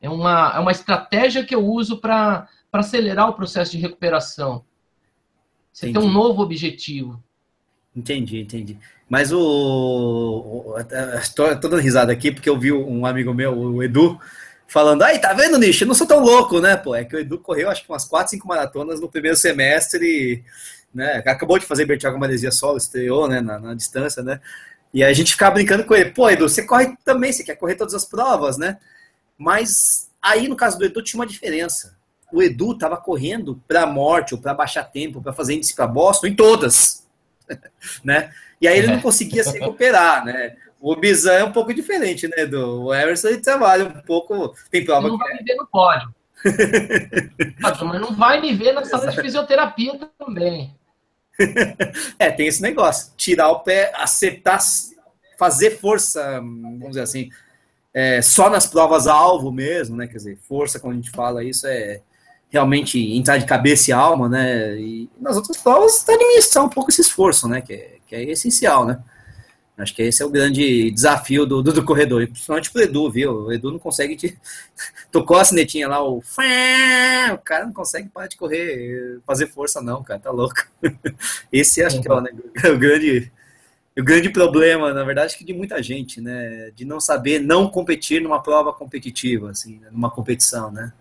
é 0.02 0.10
uma, 0.10 0.52
é 0.56 0.60
uma 0.60 0.72
estratégia 0.72 1.46
que 1.46 1.56
eu 1.56 1.66
uso 1.66 1.98
para 1.98 2.50
acelerar 2.74 3.30
o 3.30 3.34
processo 3.34 3.72
de 3.72 3.78
recuperação. 3.78 4.66
Você 5.72 5.94
tem 5.94 6.02
um 6.02 6.12
novo 6.12 6.42
objetivo. 6.42 7.24
Entendi, 7.96 8.42
entendi. 8.42 8.78
Mas 9.08 9.32
o. 9.32 10.76
Estou 11.22 11.56
dando 11.56 11.78
risada 11.78 12.12
aqui 12.12 12.32
porque 12.32 12.50
eu 12.50 12.60
vi 12.60 12.74
um 12.74 13.06
amigo 13.06 13.34
meu, 13.34 13.58
o 13.58 13.84
Edu, 13.84 14.20
falando: 14.74 15.04
aí, 15.04 15.20
tá 15.20 15.32
vendo, 15.34 15.60
Nish? 15.60 15.82
Eu 15.82 15.88
não 15.88 15.94
sou 15.94 16.08
tão 16.08 16.20
louco, 16.20 16.60
né? 16.60 16.76
Pô, 16.76 16.96
é 16.96 17.06
que 17.06 17.16
o 17.16 17.20
Edu 17.20 17.38
correu 17.38 17.70
acho 17.70 17.84
que 17.84 17.90
umas 17.90 18.06
4, 18.06 18.32
5 18.32 18.48
maratonas 18.48 19.00
no 19.00 19.08
primeiro 19.08 19.38
semestre 19.38 20.04
e. 20.04 20.44
Né, 20.94 21.24
acabou 21.26 21.58
de 21.58 21.66
fazer 21.66 21.86
Bertiago 21.86 22.20
Maresia 22.20 22.52
solo, 22.52 22.78
estreou 22.78 23.28
né, 23.28 23.42
na, 23.42 23.58
na 23.58 23.74
distância, 23.74 24.22
né? 24.22 24.40
E 24.94 25.04
a 25.04 25.12
gente 25.12 25.32
ficava 25.32 25.56
brincando 25.56 25.84
com 25.86 25.96
ele: 25.96 26.12
pô, 26.12 26.30
Edu, 26.30 26.50
você 26.50 26.64
corre 26.64 26.96
também, 27.06 27.32
você 27.32 27.44
quer 27.44 27.56
correr 27.56 27.76
todas 27.76 27.94
as 27.94 28.06
provas, 28.06 28.58
né? 28.58 28.78
Mas 29.38 30.10
aí, 30.22 30.48
no 30.48 30.56
caso 30.56 30.78
do 30.78 30.86
Edu, 30.86 31.02
tinha 31.02 31.20
uma 31.20 31.28
diferença. 31.28 31.96
O 32.32 32.42
Edu 32.42 32.76
tava 32.78 32.98
correndo 32.98 33.62
para 33.68 33.86
morte 33.86 34.34
ou 34.34 34.42
para 34.42 34.54
baixar 34.54 34.84
tempo, 34.86 35.22
para 35.22 35.34
fazer 35.34 35.54
índice 35.54 35.76
para 35.76 35.88
Boston 35.88 36.28
em 36.28 36.36
todas. 36.36 37.06
né? 38.04 38.32
E 38.60 38.68
aí 38.68 38.78
ele 38.78 38.88
não 38.88 38.98
é. 38.98 39.02
conseguia 39.02 39.44
se 39.44 39.60
recuperar, 39.60 40.26
né? 40.26 40.56
O 40.84 40.98
Bizan 40.98 41.32
é 41.32 41.44
um 41.46 41.52
pouco 41.54 41.74
diferente, 41.74 42.28
né? 42.28 42.46
Do 42.46 42.88
o 42.88 42.94
Emerson 42.94 43.30
ele 43.30 43.38
trabalha 43.38 43.86
um 43.86 44.02
pouco. 44.02 44.54
Tem 44.70 44.84
prova 44.84 45.08
não 45.08 45.18
que. 45.18 45.24
Não 45.24 45.30
vai 45.30 45.38
me 45.38 45.44
ver 45.46 45.56
no 45.56 45.66
pódio. 45.66 46.14
mas 47.62 48.02
não 48.02 48.14
vai 48.14 48.42
me 48.42 48.54
ver 48.54 48.74
na 48.74 48.84
sala 48.84 49.10
de 49.10 49.16
fisioterapia 49.16 49.98
também. 50.20 50.76
é, 52.20 52.30
tem 52.32 52.48
esse 52.48 52.62
negócio. 52.62 53.14
Tirar 53.16 53.50
o 53.50 53.62
pé, 53.62 53.94
acertar, 53.96 54.60
fazer 55.40 55.80
força, 55.80 56.42
vamos 56.42 56.90
dizer 56.90 57.02
assim, 57.04 57.30
é, 57.94 58.22
só 58.22 58.50
nas 58.50 58.68
provas 58.68 59.08
alvo 59.08 59.54
mesmo, 59.54 59.96
né? 59.96 60.06
Quer 60.06 60.18
dizer, 60.18 60.38
força, 60.46 60.82
quando 60.82 60.96
a 60.96 60.98
gente 60.98 61.12
fala 61.12 61.46
isso, 61.46 61.66
é 61.66 62.02
realmente 62.50 63.00
entrar 63.16 63.38
de 63.38 63.46
cabeça 63.46 63.90
e 63.90 63.94
alma, 63.94 64.28
né? 64.28 64.76
E 64.76 65.10
nas 65.18 65.38
outras 65.38 65.56
provas, 65.56 66.04
administrar 66.10 66.66
um 66.66 66.70
pouco 66.70 66.90
esse 66.90 67.00
esforço, 67.00 67.48
né? 67.48 67.62
Que 67.62 67.74
é, 67.74 67.96
que 68.06 68.16
é 68.18 68.24
essencial, 68.24 68.86
né? 68.86 69.02
Acho 69.76 69.96
que 69.96 70.04
esse 70.04 70.22
é 70.22 70.26
o 70.26 70.30
grande 70.30 70.92
desafio 70.92 71.48
do, 71.48 71.64
do, 71.64 71.74
do 71.74 71.84
corredor, 71.84 72.22
e 72.22 72.28
principalmente 72.28 72.70
pro 72.70 72.84
Edu, 72.84 73.10
viu? 73.10 73.46
O 73.46 73.52
Edu 73.52 73.72
não 73.72 73.80
consegue 73.80 74.16
te. 74.16 74.38
Tocou 75.12 75.38
a 75.38 75.44
sinetinha 75.44 75.88
lá, 75.88 76.04
o. 76.04 76.18
O 76.18 77.38
cara 77.44 77.66
não 77.66 77.74
consegue 77.74 78.08
parar 78.10 78.28
de 78.28 78.38
correr, 78.38 79.20
fazer 79.26 79.48
força, 79.48 79.82
não, 79.82 80.04
cara, 80.04 80.20
tá 80.20 80.30
louco. 80.30 80.64
Esse 81.52 81.84
acho 81.84 82.00
que 82.02 82.08
é 82.08 82.14
o, 82.14 82.22
né, 82.22 82.32
o 82.72 82.78
grande. 82.78 83.32
O 83.96 84.04
grande 84.04 84.30
problema, 84.30 84.92
na 84.92 85.04
verdade, 85.04 85.38
que 85.38 85.44
de 85.44 85.54
muita 85.54 85.82
gente, 85.82 86.20
né? 86.20 86.72
De 86.76 86.84
não 86.84 87.00
saber 87.00 87.40
não 87.40 87.68
competir 87.68 88.22
numa 88.22 88.42
prova 88.42 88.74
competitiva, 88.74 89.52
assim, 89.52 89.80
né? 89.80 89.90
numa 89.92 90.10
competição, 90.10 90.72
né? 90.72 90.92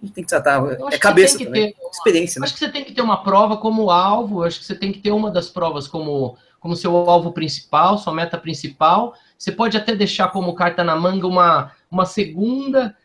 A 0.00 0.06
gente 0.06 0.14
tem 0.14 0.24
que 0.24 0.30
tratar. 0.30 0.60
É 0.92 0.98
cabeça 0.98 1.38
também. 1.38 1.74
Uma, 1.80 1.90
experiência, 1.90 2.40
né? 2.40 2.44
Acho 2.44 2.54
que 2.54 2.60
você 2.60 2.70
tem 2.70 2.84
que 2.84 2.92
ter 2.92 3.02
uma 3.02 3.24
prova 3.24 3.56
como 3.56 3.90
alvo, 3.90 4.44
acho 4.44 4.60
que 4.60 4.66
você 4.66 4.74
tem 4.74 4.92
que 4.92 5.00
ter 5.00 5.10
uma 5.10 5.30
das 5.32 5.48
provas 5.48 5.88
como 5.88 6.36
como 6.62 6.76
seu 6.76 6.96
alvo 6.96 7.32
principal, 7.32 7.98
sua 7.98 8.14
meta 8.14 8.38
principal. 8.38 9.14
Você 9.36 9.50
pode 9.50 9.76
até 9.76 9.96
deixar 9.96 10.28
como 10.28 10.54
carta 10.54 10.84
na 10.84 10.94
manga 10.94 11.26
uma, 11.26 11.72
uma 11.90 12.06
segunda, 12.06 12.96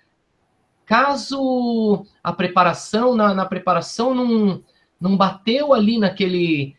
caso 0.86 2.06
a 2.24 2.32
preparação, 2.32 3.16
na, 3.16 3.34
na 3.34 3.48
preparação 3.48 4.14
não, 4.14 4.64
não 5.02 5.18
bateu 5.18 5.74
ali 5.74 5.98
naquele. 5.98 6.78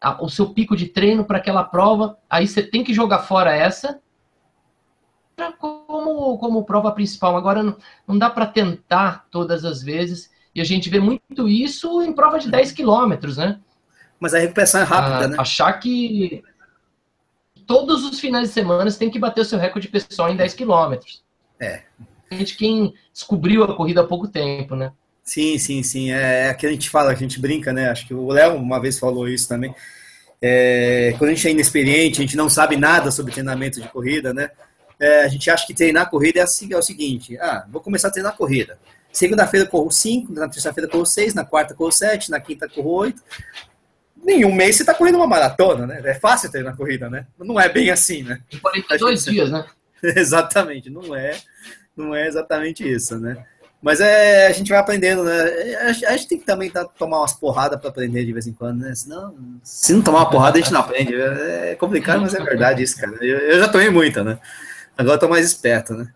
A, 0.00 0.24
o 0.24 0.28
seu 0.28 0.50
pico 0.50 0.74
de 0.74 0.86
treino 0.86 1.24
para 1.24 1.38
aquela 1.38 1.62
prova, 1.62 2.18
aí 2.28 2.48
você 2.48 2.64
tem 2.64 2.82
que 2.82 2.92
jogar 2.92 3.20
fora 3.20 3.54
essa 3.54 4.00
como, 5.58 6.36
como 6.38 6.64
prova 6.64 6.90
principal. 6.90 7.36
Agora 7.36 7.62
não, 7.62 7.76
não 8.08 8.18
dá 8.18 8.28
para 8.28 8.46
tentar 8.46 9.26
todas 9.30 9.64
as 9.64 9.82
vezes. 9.82 10.30
E 10.52 10.60
a 10.60 10.64
gente 10.64 10.90
vê 10.90 10.98
muito 10.98 11.48
isso 11.48 12.02
em 12.02 12.12
prova 12.12 12.40
de 12.40 12.50
10 12.50 12.72
quilômetros, 12.72 13.36
né? 13.36 13.60
Mas 14.20 14.34
a 14.34 14.38
recuperação 14.38 14.82
é 14.82 14.84
rápida, 14.84 15.24
ah, 15.24 15.28
né? 15.28 15.36
Achar 15.38 15.72
que 15.72 16.44
todos 17.66 18.04
os 18.04 18.20
finais 18.20 18.48
de 18.48 18.54
semana 18.54 18.90
você 18.90 18.98
tem 18.98 19.10
que 19.10 19.18
bater 19.18 19.40
o 19.40 19.44
seu 19.44 19.58
recorde 19.58 19.88
pessoal 19.88 20.30
em 20.30 20.36
10 20.36 20.52
quilômetros. 20.54 21.24
É. 21.58 21.82
Gente, 22.30 22.56
quem 22.56 22.94
descobriu 23.12 23.64
a 23.64 23.74
corrida 23.74 24.02
há 24.02 24.06
pouco 24.06 24.28
tempo, 24.28 24.76
né? 24.76 24.92
Sim, 25.24 25.58
sim, 25.58 25.82
sim. 25.82 26.12
É, 26.12 26.48
é 26.48 26.54
que 26.54 26.66
a 26.66 26.70
gente 26.70 26.90
fala, 26.90 27.10
a 27.10 27.14
gente 27.14 27.40
brinca, 27.40 27.72
né? 27.72 27.88
Acho 27.88 28.06
que 28.06 28.14
o 28.14 28.28
Léo 28.28 28.56
uma 28.56 28.80
vez 28.80 28.98
falou 28.98 29.26
isso 29.26 29.48
também. 29.48 29.74
É, 30.42 31.14
quando 31.18 31.30
a 31.30 31.34
gente 31.34 31.48
é 31.48 31.50
inexperiente, 31.50 32.20
a 32.20 32.22
gente 32.22 32.36
não 32.36 32.48
sabe 32.48 32.76
nada 32.76 33.10
sobre 33.10 33.32
treinamento 33.32 33.80
de 33.80 33.88
corrida, 33.88 34.34
né? 34.34 34.50
É, 34.98 35.24
a 35.24 35.28
gente 35.28 35.50
acha 35.50 35.66
que 35.66 35.72
treinar 35.72 36.10
corrida 36.10 36.40
é, 36.40 36.42
assim, 36.42 36.72
é 36.72 36.76
o 36.76 36.82
seguinte: 36.82 37.38
ah, 37.38 37.64
vou 37.70 37.80
começar 37.80 38.08
a 38.08 38.10
treinar 38.10 38.36
corrida. 38.36 38.78
Segunda-feira 39.12 39.66
corro 39.66 39.90
5, 39.90 40.32
na 40.32 40.48
terça-feira 40.48 40.88
corro 40.88 41.06
6, 41.06 41.34
na 41.34 41.44
quarta 41.44 41.74
corro 41.74 41.90
7, 41.90 42.30
na 42.30 42.38
quinta 42.38 42.68
corro 42.68 42.90
8 42.90 43.22
nenhum 44.24 44.52
mês 44.52 44.76
você 44.76 44.82
está 44.82 44.94
correndo 44.94 45.16
uma 45.16 45.26
maratona, 45.26 45.86
né? 45.86 46.00
É 46.04 46.14
fácil 46.14 46.50
ter 46.50 46.64
na 46.64 46.76
corrida, 46.76 47.08
né? 47.08 47.26
Não 47.38 47.60
é 47.60 47.68
bem 47.68 47.90
assim, 47.90 48.22
né? 48.22 48.40
Em 48.52 48.58
42 48.58 49.24
dias, 49.26 49.50
né? 49.50 49.64
exatamente, 50.02 50.88
não 50.90 51.14
é, 51.14 51.38
não 51.96 52.14
é 52.14 52.26
exatamente 52.26 52.88
isso, 52.88 53.18
né? 53.18 53.44
Mas 53.82 53.98
é, 54.00 54.46
a 54.46 54.52
gente 54.52 54.68
vai 54.68 54.78
aprendendo, 54.78 55.24
né? 55.24 55.42
A 56.06 56.16
gente 56.16 56.28
tem 56.28 56.38
que 56.38 56.44
também 56.44 56.70
tá, 56.70 56.84
tomar 56.84 57.20
umas 57.20 57.32
porradas 57.32 57.80
para 57.80 57.88
aprender 57.88 58.26
de 58.26 58.32
vez 58.32 58.46
em 58.46 58.52
quando, 58.52 58.80
né? 58.80 58.94
Senão, 58.94 59.34
se 59.62 59.94
não 59.94 60.02
tomar 60.02 60.18
uma 60.18 60.30
porrada, 60.30 60.58
a 60.58 60.60
gente 60.60 60.72
não 60.72 60.80
aprende. 60.80 61.14
É 61.14 61.74
complicado, 61.76 62.20
mas 62.20 62.34
é 62.34 62.42
verdade 62.42 62.82
isso, 62.82 63.00
cara. 63.00 63.16
Eu, 63.24 63.38
eu 63.38 63.58
já 63.58 63.68
tomei 63.68 63.88
muita, 63.88 64.22
né? 64.22 64.38
Agora 64.98 65.14
eu 65.16 65.20
tô 65.20 65.28
mais 65.28 65.46
esperto, 65.46 65.94
né? 65.94 66.12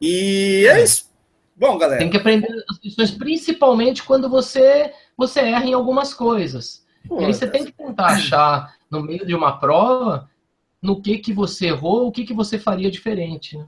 E 0.00 0.64
é 0.68 0.80
isso. 0.80 1.10
Bom, 1.56 1.76
galera. 1.76 1.98
Tem 1.98 2.10
que 2.10 2.18
aprender 2.18 2.48
as 2.70 2.78
lições, 2.84 3.10
principalmente 3.10 4.04
quando 4.04 4.28
você, 4.28 4.92
você 5.16 5.40
erra 5.40 5.64
em 5.64 5.72
algumas 5.74 6.14
coisas. 6.14 6.85
Pô, 7.06 7.20
e 7.20 7.24
aí 7.26 7.34
você 7.34 7.46
tem 7.46 7.64
que 7.64 7.72
tentar 7.72 8.06
achar, 8.06 8.76
no 8.90 9.02
meio 9.02 9.26
de 9.26 9.34
uma 9.34 9.58
prova, 9.58 10.28
no 10.80 11.00
que 11.00 11.18
que 11.18 11.32
você 11.32 11.66
errou, 11.66 12.06
o 12.06 12.12
que 12.12 12.24
que 12.24 12.34
você 12.34 12.58
faria 12.58 12.90
diferente, 12.90 13.56
né? 13.56 13.66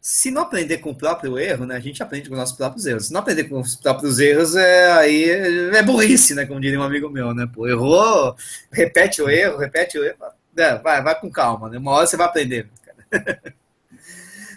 Se 0.00 0.30
não 0.30 0.42
aprender 0.42 0.78
com 0.78 0.90
o 0.90 0.94
próprio 0.94 1.38
erro, 1.38 1.64
né? 1.64 1.76
A 1.76 1.80
gente 1.80 2.02
aprende 2.02 2.28
com 2.28 2.34
os 2.34 2.38
nossos 2.38 2.54
próprios 2.54 2.84
erros. 2.84 3.06
Se 3.06 3.12
não 3.12 3.20
aprender 3.20 3.44
com 3.44 3.58
os 3.58 3.74
próprios 3.74 4.18
erros, 4.18 4.54
é 4.54 4.92
aí 4.92 5.30
é 5.30 5.82
burrice, 5.82 6.34
né? 6.34 6.44
Como 6.44 6.60
diria 6.60 6.78
um 6.78 6.82
amigo 6.82 7.08
meu, 7.08 7.32
né? 7.32 7.48
Pô, 7.50 7.66
errou, 7.66 8.36
repete 8.70 9.22
o 9.22 9.30
erro, 9.30 9.56
repete 9.56 9.98
o 9.98 10.04
erro. 10.04 10.18
É, 10.56 10.76
vai, 10.76 11.02
vai 11.02 11.18
com 11.18 11.30
calma, 11.30 11.70
né? 11.70 11.78
Uma 11.78 11.92
hora 11.92 12.06
você 12.06 12.18
vai 12.18 12.26
aprender. 12.26 12.68
Cara. 12.84 13.54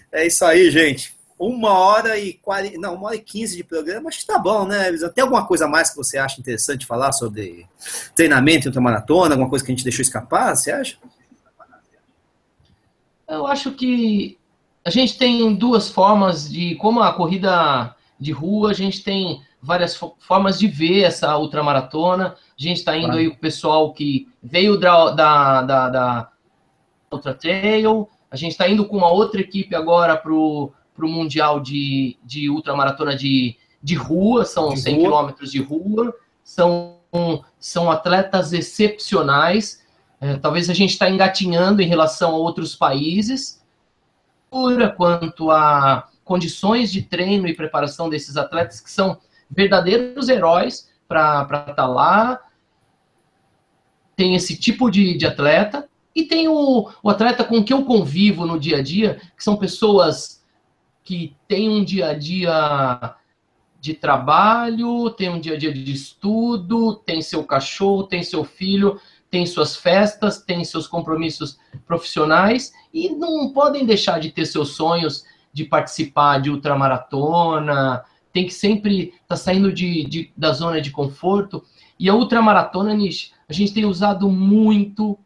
É 0.10 0.26
isso 0.26 0.45
aí, 0.45 0.72
gente 0.72 1.16
uma 1.40 1.72
hora 1.72 2.18
e 2.18 2.34
quarenta, 2.34 2.80
não, 2.80 2.96
uma 2.96 3.08
hora 3.08 3.16
e 3.16 3.22
quinze 3.22 3.56
de 3.56 3.64
programa, 3.64 4.10
acho 4.10 4.20
que 4.20 4.26
tá 4.26 4.40
bom, 4.40 4.66
né, 4.66 4.88
Elisão? 4.88 5.10
Tem 5.10 5.22
alguma 5.22 5.46
coisa 5.46 5.68
mais 5.68 5.90
que 5.90 5.98
você 5.98 6.18
acha 6.18 6.40
interessante 6.40 6.86
falar 6.86 7.12
sobre 7.12 7.68
treinamento 8.16 8.70
em 8.70 8.82
maratona, 8.82 9.36
alguma 9.36 9.50
coisa 9.50 9.64
que 9.64 9.72
a 9.72 9.76
gente 9.76 9.84
deixou 9.84 10.02
escapar, 10.02 10.56
você 10.56 10.72
acha? 10.72 10.98
Eu 13.28 13.46
acho 13.46 13.72
que 13.74 14.38
a 14.86 14.90
gente 14.90 15.18
tem 15.18 15.54
duas 15.54 15.90
formas 15.90 16.50
de, 16.50 16.76
como 16.76 17.02
a 17.02 17.14
corrida 17.14 17.94
de 18.20 18.32
rua, 18.32 18.72
a 18.72 18.74
gente 18.74 19.04
tem 19.04 19.42
várias 19.62 20.00
formas 20.20 20.58
de 20.58 20.68
ver 20.68 21.02
essa 21.04 21.38
ultramaratona. 21.38 22.36
A 22.58 22.62
gente 22.62 22.78
está 22.78 22.96
indo 22.96 23.08
claro. 23.08 23.20
aí 23.20 23.30
com 23.30 23.36
o 23.36 23.40
pessoal 23.40 23.94
que 23.94 24.30
veio 24.42 24.78
da, 24.80 25.12
da, 25.12 25.62
da, 25.62 25.90
da 25.90 26.32
Ultra 27.12 27.34
Trail, 27.34 28.08
a 28.32 28.36
gente 28.36 28.52
está 28.52 28.68
indo 28.68 28.86
com 28.86 28.98
uma 28.98 29.12
outra 29.12 29.42
equipe 29.42 29.76
agora 29.76 30.16
para 30.16 30.34
o 30.34 30.72
para 30.98 31.06
o 31.06 31.10
Mundial 31.10 31.60
de, 31.60 32.18
de 32.24 32.49
Ultramaratona 32.49 33.15
de, 33.15 33.56
de 33.82 33.94
rua, 33.94 34.44
são 34.44 34.74
de 34.74 34.82
100 34.82 34.95
rua. 34.95 35.03
quilômetros 35.03 35.52
de 35.52 35.61
rua, 35.61 36.14
são, 36.44 36.98
são 37.60 37.91
atletas 37.91 38.52
excepcionais. 38.52 39.86
É, 40.19 40.36
talvez 40.38 40.69
a 40.69 40.74
gente 40.74 40.90
está 40.90 41.07
engatinhando 41.07 41.82
em 41.82 41.88
relação 41.88 42.32
a 42.32 42.38
outros 42.38 42.76
países, 42.76 43.64
quanto 44.98 45.52
a 45.52 46.10
condições 46.24 46.91
de 46.91 47.03
treino 47.03 47.48
e 47.48 47.56
preparação 47.56 48.10
desses 48.10 48.36
atletas 48.36 48.82
que 48.82 48.90
são 48.90 49.18
verdadeiros 49.49 50.28
heróis 50.28 50.90
para 51.07 51.44
estar 51.44 51.74
tá 51.74 51.88
lá. 51.88 52.41
Tem 54.15 54.36
esse 54.36 54.57
tipo 54.57 54.90
de, 54.90 55.15
de 55.15 55.28
atleta. 55.28 55.88
E 56.15 56.24
tem 56.24 56.48
o, 56.48 56.90
o 57.03 57.10
atleta 57.11 57.44
com 57.44 57.64
que 57.64 57.72
eu 57.72 57.86
convivo 57.86 58.44
no 58.44 58.60
dia 58.60 58.78
a 58.78 58.82
dia, 58.82 59.22
que 59.38 59.44
são 59.44 59.56
pessoas 59.56 60.37
que 61.08 61.38
tem 61.48 61.70
um 61.70 61.86
dia 61.86 62.10
a 62.10 62.14
dia 62.14 63.16
de 63.80 63.94
trabalho, 63.94 65.10
tem 65.12 65.30
um 65.30 65.40
dia 65.40 65.54
a 65.54 65.58
dia 65.58 65.72
de 65.72 65.90
estudo, 65.90 66.96
tem 66.98 67.22
seu 67.22 67.46
cachorro, 67.46 68.04
tem 68.04 68.22
seu 68.22 68.44
filho, 68.44 69.00
tem 69.32 69.46
suas 69.46 69.74
festas, 69.74 70.42
tem 70.42 70.66
seus 70.66 70.86
compromissos 70.86 71.58
profissionais 71.86 72.74
e 72.94 73.10
não 73.12 73.54
podem 73.54 73.86
deixar 73.86 74.20
de 74.20 74.34
ter 74.34 74.46
seus 74.46 74.76
sonhos 74.76 75.24
de 75.54 75.64
participar 75.64 76.42
de 76.42 76.50
ultramaratona, 76.50 78.04
tem 78.34 78.46
que 78.46 78.54
sempre 78.54 79.04
estar 79.04 79.22
tá 79.30 79.38
saindo 79.38 79.72
de, 79.72 80.04
de, 80.10 80.34
da 80.36 80.52
zona 80.52 80.82
de 80.82 80.92
conforto. 80.92 81.64
E 81.98 82.10
a 82.10 82.16
ultramaratona, 82.16 82.94
Nish, 82.94 83.32
a 83.48 83.54
gente 83.54 83.74
tem 83.74 83.86
usado 83.86 84.30
muito, 84.30 85.18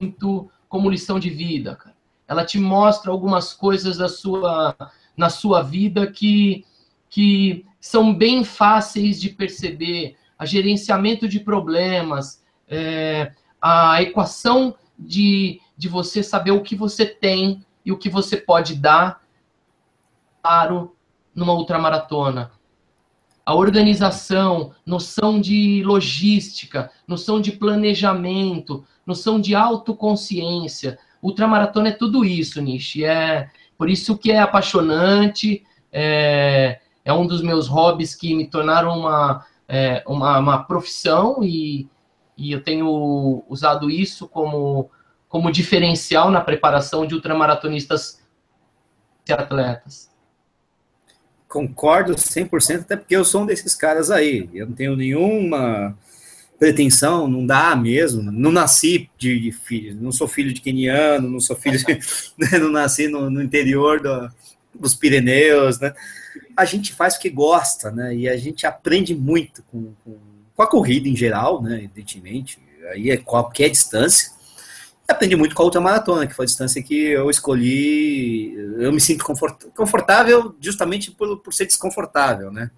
muito 0.00 0.50
como 0.70 0.88
lição 0.88 1.20
de 1.20 1.28
vida, 1.28 1.76
cara 1.76 1.93
ela 2.26 2.44
te 2.44 2.58
mostra 2.58 3.10
algumas 3.10 3.52
coisas 3.52 3.98
da 3.98 4.08
sua, 4.08 4.76
na 5.16 5.28
sua 5.28 5.62
vida 5.62 6.06
que, 6.06 6.64
que 7.10 7.64
são 7.80 8.14
bem 8.14 8.44
fáceis 8.44 9.20
de 9.20 9.30
perceber. 9.30 10.16
A 10.38 10.44
gerenciamento 10.44 11.28
de 11.28 11.38
problemas, 11.38 12.42
é, 12.68 13.32
a 13.60 14.02
equação 14.02 14.74
de, 14.98 15.60
de 15.76 15.88
você 15.88 16.22
saber 16.22 16.50
o 16.50 16.62
que 16.62 16.74
você 16.74 17.06
tem 17.06 17.64
e 17.84 17.92
o 17.92 17.98
que 17.98 18.08
você 18.08 18.36
pode 18.36 18.74
dar 18.74 19.22
claro 20.42 20.94
numa 21.34 21.54
ultramaratona. 21.54 22.50
A 23.46 23.54
organização, 23.54 24.72
noção 24.86 25.40
de 25.40 25.82
logística, 25.84 26.90
noção 27.06 27.40
de 27.40 27.52
planejamento, 27.52 28.84
noção 29.06 29.38
de 29.40 29.54
autoconsciência, 29.54 30.98
ultramaratona 31.24 31.88
é 31.88 31.92
tudo 31.92 32.22
isso, 32.22 32.60
Nishi. 32.60 33.04
É 33.04 33.48
por 33.78 33.88
isso 33.88 34.16
que 34.18 34.30
é 34.30 34.38
apaixonante, 34.38 35.64
é, 35.90 36.80
é 37.02 37.12
um 37.12 37.26
dos 37.26 37.42
meus 37.42 37.66
hobbies 37.66 38.14
que 38.14 38.34
me 38.36 38.46
tornaram 38.46 38.98
uma, 38.98 39.44
é, 39.66 40.04
uma, 40.06 40.38
uma, 40.38 40.62
profissão 40.64 41.42
e, 41.42 41.88
e 42.36 42.52
eu 42.52 42.62
tenho 42.62 43.42
usado 43.48 43.90
isso 43.90 44.28
como, 44.28 44.90
como 45.28 45.50
diferencial 45.50 46.30
na 46.30 46.40
preparação 46.40 47.06
de 47.06 47.14
ultramaratonistas 47.14 48.22
e 49.26 49.32
atletas. 49.32 50.10
concordo 51.48 52.14
100%, 52.14 52.82
até 52.82 52.96
porque 52.96 53.16
eu 53.16 53.24
sou 53.24 53.42
um 53.42 53.46
desses 53.46 53.74
caras 53.74 54.10
aí. 54.10 54.48
Eu 54.52 54.66
não 54.66 54.74
tenho 54.74 54.94
nenhuma 54.94 55.96
pretensão, 56.58 57.28
não 57.28 57.46
dá 57.46 57.74
mesmo. 57.76 58.22
Não 58.22 58.52
nasci 58.52 59.10
de, 59.18 59.38
de 59.38 59.52
filho, 59.52 59.96
não 60.00 60.12
sou 60.12 60.28
filho 60.28 60.52
de 60.52 60.60
queniano, 60.60 61.28
não 61.28 61.40
sou 61.40 61.56
filho, 61.56 61.78
de, 61.78 61.84
né, 62.38 62.58
não 62.58 62.70
nasci 62.70 63.08
no, 63.08 63.28
no 63.30 63.42
interior 63.42 64.00
do, 64.00 64.30
dos 64.74 64.94
Pirineus, 64.94 65.78
né? 65.78 65.94
A 66.56 66.64
gente 66.64 66.92
faz 66.92 67.14
porque 67.14 67.30
gosta, 67.30 67.90
né? 67.90 68.14
E 68.14 68.28
a 68.28 68.36
gente 68.36 68.66
aprende 68.66 69.14
muito 69.14 69.62
com, 69.64 69.92
com, 70.04 70.18
com 70.54 70.62
a 70.62 70.66
corrida 70.66 71.08
em 71.08 71.16
geral, 71.16 71.62
né? 71.62 71.78
Evidentemente, 71.78 72.58
aí 72.92 73.10
é 73.10 73.16
qualquer 73.16 73.68
distância. 73.68 74.32
Aprendi 75.06 75.36
muito 75.36 75.54
com 75.54 75.62
a 75.62 75.66
ultramaratona, 75.66 76.26
que 76.26 76.34
foi 76.34 76.44
a 76.44 76.46
distância 76.46 76.82
que 76.82 76.94
eu 76.94 77.28
escolhi. 77.28 78.54
Eu 78.78 78.92
me 78.92 79.00
sinto 79.00 79.24
confortável 79.76 80.56
justamente 80.58 81.10
por, 81.10 81.38
por 81.40 81.52
ser 81.52 81.66
desconfortável, 81.66 82.50
né? 82.50 82.70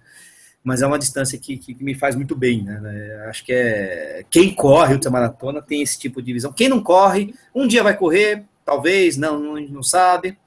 Mas 0.67 0.81
é 0.81 0.85
uma 0.85 0.99
distância 0.99 1.39
que, 1.39 1.55
que 1.55 1.81
me 1.81 1.95
faz 1.95 2.13
muito 2.13 2.35
bem, 2.35 2.61
né? 2.61 3.25
Acho 3.29 3.45
que 3.45 3.53
é 3.53 4.25
quem 4.29 4.53
corre 4.53 4.95
ultramaratona 4.95 5.61
tem 5.61 5.81
esse 5.81 5.97
tipo 5.97 6.21
de 6.21 6.33
visão. 6.33 6.51
Quem 6.51 6.67
não 6.67 6.83
corre, 6.83 7.33
um 7.55 7.65
dia 7.65 7.81
vai 7.81 7.95
correr, 7.95 8.43
talvez, 8.65 9.15
não, 9.15 9.39
não, 9.39 9.61
não 9.61 9.81
sabe. 9.81 10.37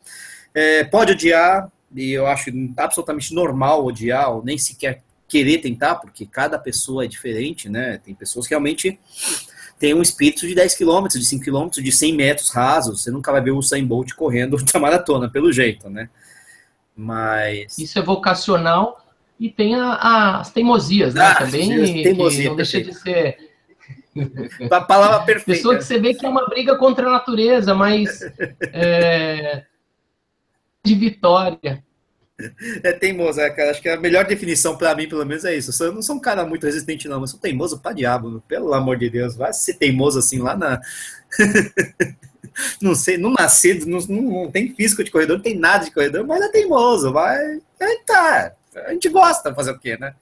É, 0.53 0.85
pode 0.85 1.13
odiar, 1.13 1.73
e 1.97 2.11
eu 2.11 2.27
acho 2.27 2.51
absolutamente 2.77 3.35
normal 3.35 3.87
odiar, 3.87 4.31
ou 4.31 4.45
nem 4.45 4.59
sequer 4.59 5.03
querer 5.27 5.57
tentar, 5.57 5.95
porque 5.95 6.27
cada 6.27 6.59
pessoa 6.59 7.07
é 7.07 7.09
diferente, 7.09 7.71
né? 7.71 7.99
Tem 8.05 8.15
pessoas 8.15 8.47
que 8.47 8.53
realmente 8.53 9.01
têm 9.79 9.95
um 9.95 10.03
espírito 10.03 10.47
de 10.47 10.55
10 10.55 10.75
km, 10.77 11.07
de 11.09 11.25
5 11.25 11.43
km, 11.43 11.71
de 11.83 11.91
100 11.91 12.15
metros 12.15 12.51
rasos. 12.51 13.03
Você 13.03 13.11
nunca 13.11 13.33
vai 13.33 13.41
ver 13.41 13.53
o 13.53 13.57
Usain 13.57 13.87
Bolt 13.87 14.13
correndo 14.13 14.53
ultramaratona, 14.59 15.31
pelo 15.31 15.51
jeito, 15.51 15.89
né? 15.89 16.11
Mas... 16.95 17.79
Isso 17.79 17.99
é 17.99 18.03
vocacional 18.03 19.01
e 19.41 19.49
tem 19.49 19.75
a, 19.75 19.95
a, 19.95 20.41
as 20.41 20.53
teimosias, 20.53 21.15
né? 21.15 21.23
Ah, 21.25 21.35
Também 21.35 22.03
teimosia, 22.03 22.51
não 22.51 22.57
deixa 22.57 22.83
de 22.83 22.93
ser. 22.93 23.39
A 24.71 24.81
palavra 24.83 25.21
perfeita. 25.21 25.53
Pessoa 25.53 25.79
que 25.79 25.85
você 25.85 25.99
vê 25.99 26.12
que 26.12 26.27
é 26.27 26.29
uma 26.29 26.47
briga 26.47 26.77
contra 26.77 27.07
a 27.07 27.12
natureza, 27.12 27.75
mas 27.75 28.21
é, 28.61 29.65
de 30.85 30.95
vitória. 30.95 31.83
É 32.83 32.93
teimoso, 32.95 33.39
é, 33.39 33.51
cara. 33.51 33.71
Acho 33.71 33.83
que 33.83 33.89
a 33.91 34.01
melhor 34.01 34.25
definição 34.25 34.75
para 34.75 34.95
mim, 34.95 35.07
pelo 35.07 35.27
menos, 35.27 35.45
é 35.45 35.55
isso. 35.55 35.85
Eu 35.85 35.93
não 35.93 36.01
sou 36.01 36.17
um 36.17 36.21
cara 36.21 36.43
muito 36.43 36.65
resistente, 36.65 37.07
não, 37.07 37.21
mas 37.21 37.33
sou 37.33 37.39
teimoso 37.39 37.79
pra 37.79 37.93
diabo, 37.93 38.43
pelo 38.49 38.73
amor 38.73 38.97
de 38.97 39.11
Deus. 39.11 39.37
Vai 39.37 39.53
ser 39.53 39.75
teimoso 39.75 40.19
assim 40.19 40.39
lá 40.39 40.57
na. 40.57 40.81
não 42.81 42.95
sei, 42.95 43.19
não 43.19 43.31
nascido, 43.31 43.85
não, 43.85 44.01
não, 44.01 44.51
tem 44.51 44.75
físico 44.75 45.05
de 45.05 45.11
corredor, 45.11 45.37
não 45.37 45.43
tem 45.43 45.55
nada 45.55 45.85
de 45.85 45.91
corredor, 45.91 46.27
mas 46.27 46.41
é 46.41 46.49
teimoso, 46.49 47.12
vai. 47.12 47.61
É, 47.79 47.97
tá 48.07 48.55
a 48.77 48.93
gente 48.93 49.09
gosta 49.09 49.51
de 49.51 49.57
fazer 49.57 49.73
o 49.73 49.79
quê, 49.79 49.97
né? 49.99 50.15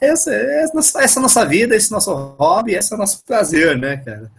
Essa, 0.00 0.32
essa, 0.32 1.00
essa 1.00 1.18
é 1.18 1.20
a 1.20 1.22
nossa 1.22 1.44
vida, 1.44 1.76
esse 1.76 1.86
é 1.86 1.90
o 1.90 1.96
nosso 1.96 2.14
hobby, 2.14 2.74
esse 2.74 2.92
é 2.92 2.96
o 2.96 2.98
nosso 2.98 3.24
prazer, 3.24 3.76
né, 3.78 3.96
cara? 3.98 4.30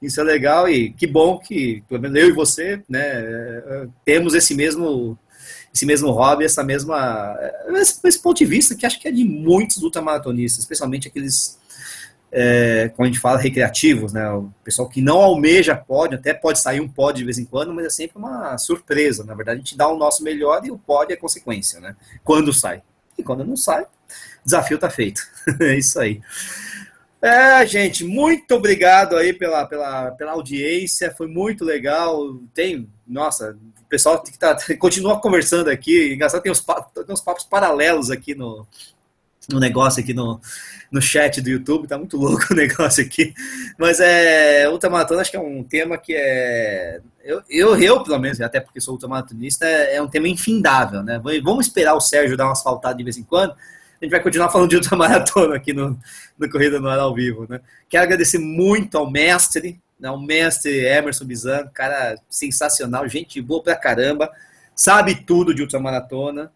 Isso 0.00 0.20
é 0.20 0.24
legal 0.24 0.68
e 0.68 0.92
que 0.92 1.06
bom 1.06 1.38
que, 1.38 1.82
pelo 1.88 2.00
menos 2.00 2.16
eu 2.16 2.28
e 2.28 2.32
você, 2.32 2.82
né, 2.88 3.88
temos 4.04 4.34
esse 4.34 4.54
mesmo 4.54 5.18
esse 5.72 5.86
mesmo 5.86 6.10
hobby, 6.10 6.44
essa 6.44 6.64
mesma 6.64 7.38
esse, 7.76 8.00
esse 8.04 8.18
ponto 8.20 8.38
de 8.38 8.44
vista 8.44 8.74
que 8.74 8.86
acho 8.86 8.98
que 8.98 9.06
é 9.06 9.12
de 9.12 9.24
muitos 9.24 9.76
ultramaratonistas, 9.82 10.64
especialmente 10.64 11.06
aqueles 11.06 11.60
é, 12.32 12.90
como 12.94 13.06
a 13.06 13.10
gente 13.10 13.20
fala, 13.20 13.38
recreativos, 13.38 14.12
né? 14.12 14.30
O 14.30 14.52
pessoal 14.62 14.88
que 14.88 15.02
não 15.02 15.18
almeja 15.18 15.74
pódio, 15.74 16.18
até 16.18 16.32
pode 16.32 16.60
sair 16.60 16.80
um 16.80 16.88
pódio 16.88 17.18
de 17.18 17.24
vez 17.24 17.38
em 17.38 17.44
quando, 17.44 17.74
mas 17.74 17.86
é 17.86 17.90
sempre 17.90 18.18
uma 18.18 18.56
surpresa. 18.56 19.24
Na 19.24 19.34
verdade, 19.34 19.56
a 19.56 19.58
gente 19.58 19.76
dá 19.76 19.88
o 19.88 19.98
nosso 19.98 20.22
melhor 20.22 20.64
e 20.64 20.70
o 20.70 20.78
pódio 20.78 21.12
é 21.12 21.16
consequência, 21.16 21.80
né? 21.80 21.96
Quando 22.22 22.52
sai. 22.52 22.82
E 23.20 23.22
quando 23.22 23.44
não 23.44 23.56
sai, 23.56 23.86
desafio 24.44 24.76
está 24.76 24.90
feito. 24.90 25.22
é 25.60 25.76
isso 25.76 25.98
aí. 26.00 26.20
É, 27.22 27.66
gente, 27.66 28.02
muito 28.02 28.54
obrigado 28.54 29.14
aí 29.14 29.34
pela, 29.34 29.66
pela, 29.66 30.10
pela 30.12 30.32
audiência, 30.32 31.14
foi 31.14 31.28
muito 31.28 31.64
legal. 31.64 32.38
Tem, 32.54 32.88
nossa, 33.06 33.58
o 33.78 33.84
pessoal 33.88 34.22
que 34.22 34.38
tá, 34.38 34.56
continua 34.78 35.20
conversando 35.20 35.68
aqui. 35.68 36.14
Engraçado, 36.14 36.42
tem 36.42 36.50
uns, 36.50 36.60
tem 36.60 37.04
uns 37.10 37.20
papos 37.20 37.44
paralelos 37.44 38.10
aqui 38.10 38.34
no, 38.34 38.66
no 39.48 39.58
negócio, 39.58 40.02
aqui 40.02 40.12
no, 40.12 40.40
no 40.90 41.00
chat 41.00 41.40
do 41.40 41.48
YouTube, 41.48 41.88
tá 41.88 41.96
muito 41.96 42.16
louco 42.16 42.52
o 42.52 42.54
negócio 42.56 43.04
aqui. 43.04 43.32
Mas 43.78 44.00
é, 44.00 44.68
ultramaratona 44.68 45.20
acho 45.20 45.30
que 45.30 45.36
é 45.36 45.40
um 45.40 45.62
tema 45.62 45.96
que 45.96 46.14
é. 46.14 47.00
Eu, 47.22 47.42
eu, 47.48 47.80
eu 47.80 48.02
pelo 48.02 48.18
menos, 48.18 48.40
até 48.40 48.60
porque 48.60 48.80
sou 48.80 48.94
ultramaratonista, 48.94 49.66
é, 49.66 49.96
é 49.96 50.02
um 50.02 50.08
tema 50.08 50.28
infindável, 50.28 51.02
né? 51.02 51.20
Vamos 51.42 51.66
esperar 51.66 51.94
o 51.94 52.00
Sérgio 52.00 52.36
dar 52.36 52.44
uma 52.44 52.52
asfaltada 52.52 52.96
de 52.96 53.04
vez 53.04 53.16
em 53.16 53.22
quando. 53.22 53.52
A 53.52 54.04
gente 54.04 54.12
vai 54.12 54.22
continuar 54.22 54.48
falando 54.48 54.70
de 54.70 54.76
ultramaratona 54.76 55.56
aqui 55.56 55.74
no, 55.74 55.98
no 56.38 56.50
Corrida 56.50 56.80
no 56.80 56.88
Ar 56.88 56.98
ao 56.98 57.14
vivo, 57.14 57.46
né? 57.48 57.60
Quero 57.88 58.04
agradecer 58.04 58.38
muito 58.38 58.96
ao 58.96 59.10
mestre, 59.10 59.78
né, 59.98 60.10
o 60.10 60.18
mestre 60.18 60.86
Emerson 60.86 61.26
Bizan, 61.26 61.66
cara 61.74 62.16
sensacional, 62.30 63.06
gente 63.06 63.42
boa 63.42 63.62
pra 63.62 63.76
caramba, 63.76 64.30
sabe 64.74 65.14
tudo 65.26 65.54
de 65.54 65.60
ultramaratona 65.60 66.50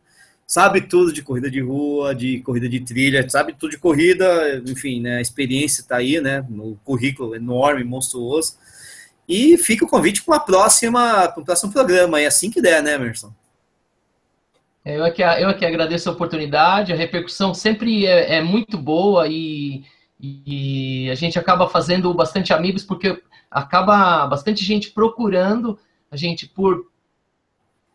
sabe 0.47 0.83
tudo 0.83 1.13
de 1.13 1.23
corrida 1.23 1.51
de 1.51 1.61
rua, 1.61 2.15
de 2.15 2.41
corrida 2.41 2.69
de 2.69 2.81
trilha, 2.81 3.29
sabe 3.29 3.55
tudo 3.55 3.71
de 3.71 3.79
corrida, 3.79 4.63
enfim, 4.67 5.01
né, 5.01 5.17
a 5.17 5.21
experiência 5.21 5.81
está 5.81 5.97
aí, 5.97 6.21
né, 6.21 6.45
no 6.49 6.77
currículo 6.85 7.35
enorme, 7.35 7.85
monstruoso. 7.85 8.57
E 9.29 9.57
fica 9.57 9.85
o 9.85 9.89
convite 9.89 10.23
para 10.23 10.35
uma 10.35 10.45
próxima, 10.45 11.29
próximo 11.29 11.73
programa, 11.73 12.21
é 12.21 12.27
assim 12.27 12.51
que 12.51 12.61
der, 12.61 12.83
né, 12.83 12.95
Emerson? 12.95 13.33
É, 14.85 14.99
eu 14.99 15.05
aqui, 15.05 15.23
eu 15.23 15.49
aqui 15.49 15.65
agradeço 15.65 16.11
a 16.11 16.13
oportunidade, 16.13 16.93
a 16.93 16.97
repercussão 16.97 17.55
sempre 17.55 18.05
é, 18.07 18.37
é 18.37 18.43
muito 18.43 18.77
boa 18.77 19.27
e, 19.27 19.83
e 20.21 21.09
a 21.11 21.15
gente 21.15 21.39
acaba 21.39 21.67
fazendo 21.69 22.13
bastante 22.13 22.53
amigos 22.53 22.85
porque 22.85 23.19
acaba 23.51 24.27
bastante 24.27 24.63
gente 24.63 24.91
procurando 24.91 25.79
a 26.11 26.17
gente 26.17 26.47
por 26.47 26.87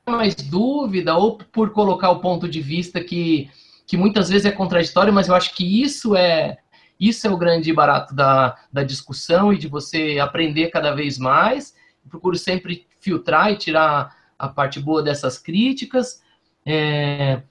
mais 0.10 0.36
dúvida 0.36 1.16
ou 1.16 1.38
por 1.38 1.72
colocar 1.72 2.10
o 2.10 2.20
ponto 2.20 2.48
de 2.48 2.62
vista 2.62 3.02
que, 3.02 3.50
que 3.88 3.96
muitas 3.96 4.30
vezes 4.30 4.46
é 4.46 4.52
contraditório, 4.52 5.14
mas 5.14 5.28
eu 5.28 5.36
acho 5.36 5.56
que 5.56 5.82
isso 5.82 6.16
é 6.16 6.58
isso 7.00 7.26
é 7.26 7.30
o 7.30 7.38
grande 7.38 7.72
barato 7.72 8.14
da, 8.14 8.58
da 8.74 8.84
discussão 8.84 9.54
e 9.54 9.58
de 9.58 9.70
você 9.70 10.20
aprender 10.20 10.68
cada 10.68 10.94
vez 10.94 11.18
mais. 11.18 11.74
Eu 12.04 12.10
procuro 12.10 12.36
sempre 12.36 12.86
filtrar 13.00 13.52
e 13.52 13.58
tirar 13.58 14.14
a 14.38 14.50
parte 14.50 14.82
boa 14.82 15.02
dessas 15.02 15.38
críticas. 15.38 16.22
É, 16.66 17.42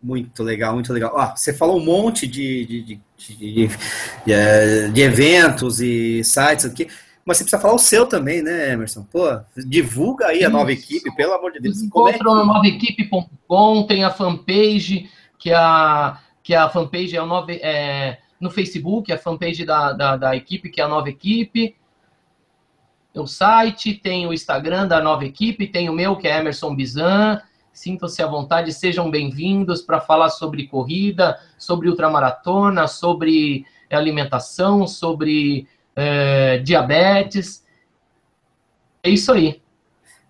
Muito 0.00 0.44
legal, 0.44 0.74
muito 0.74 0.92
legal. 0.92 1.18
Ah, 1.18 1.34
você 1.34 1.52
falou 1.52 1.76
um 1.76 1.84
monte 1.84 2.26
de, 2.26 2.64
de, 2.64 2.82
de, 2.82 3.00
de, 3.18 3.66
de, 3.66 4.32
é, 4.32 4.88
de 4.88 5.00
eventos 5.00 5.80
e 5.80 6.22
sites 6.22 6.64
aqui, 6.64 6.86
mas 7.24 7.36
você 7.36 7.44
precisa 7.44 7.60
falar 7.60 7.74
o 7.74 7.78
seu 7.78 8.06
também, 8.06 8.40
né, 8.40 8.72
Emerson? 8.72 9.02
Pô, 9.10 9.26
divulga 9.56 10.28
aí 10.28 10.44
a 10.44 10.48
nova 10.48 10.72
equipe, 10.72 11.14
pelo 11.16 11.34
amor 11.34 11.52
de 11.52 11.60
Deus. 11.60 11.82
Encontra 11.82 12.16
é 12.16 12.22
no 12.22 12.44
novaequipe.com, 12.44 13.82
tem 13.88 14.04
a 14.04 14.10
fanpage, 14.10 15.10
que 15.36 15.52
a, 15.52 16.20
que 16.44 16.54
a 16.54 16.68
fanpage 16.70 17.16
é, 17.16 17.22
o 17.22 17.26
nova, 17.26 17.52
é 17.52 18.18
no 18.40 18.50
Facebook, 18.50 19.12
a 19.12 19.18
fanpage 19.18 19.64
da, 19.64 19.92
da, 19.92 20.16
da 20.16 20.36
equipe, 20.36 20.70
que 20.70 20.80
é 20.80 20.84
a 20.84 20.88
nova 20.88 21.10
equipe 21.10 21.74
o 23.22 23.26
site, 23.26 23.94
tem 23.94 24.26
o 24.26 24.32
Instagram 24.32 24.86
da 24.86 25.00
nova 25.00 25.24
equipe, 25.24 25.66
tem 25.66 25.88
o 25.88 25.92
meu, 25.92 26.16
que 26.16 26.28
é 26.28 26.38
Emerson 26.38 26.74
Bizan. 26.74 27.40
Sintam-se 27.72 28.22
à 28.22 28.26
vontade, 28.26 28.72
sejam 28.72 29.10
bem-vindos 29.10 29.82
para 29.82 30.00
falar 30.00 30.30
sobre 30.30 30.66
corrida, 30.66 31.38
sobre 31.56 31.88
ultramaratona, 31.88 32.88
sobre 32.88 33.64
alimentação, 33.90 34.86
sobre 34.86 35.66
é, 35.94 36.58
diabetes. 36.58 37.64
É 39.02 39.10
isso 39.10 39.32
aí. 39.32 39.60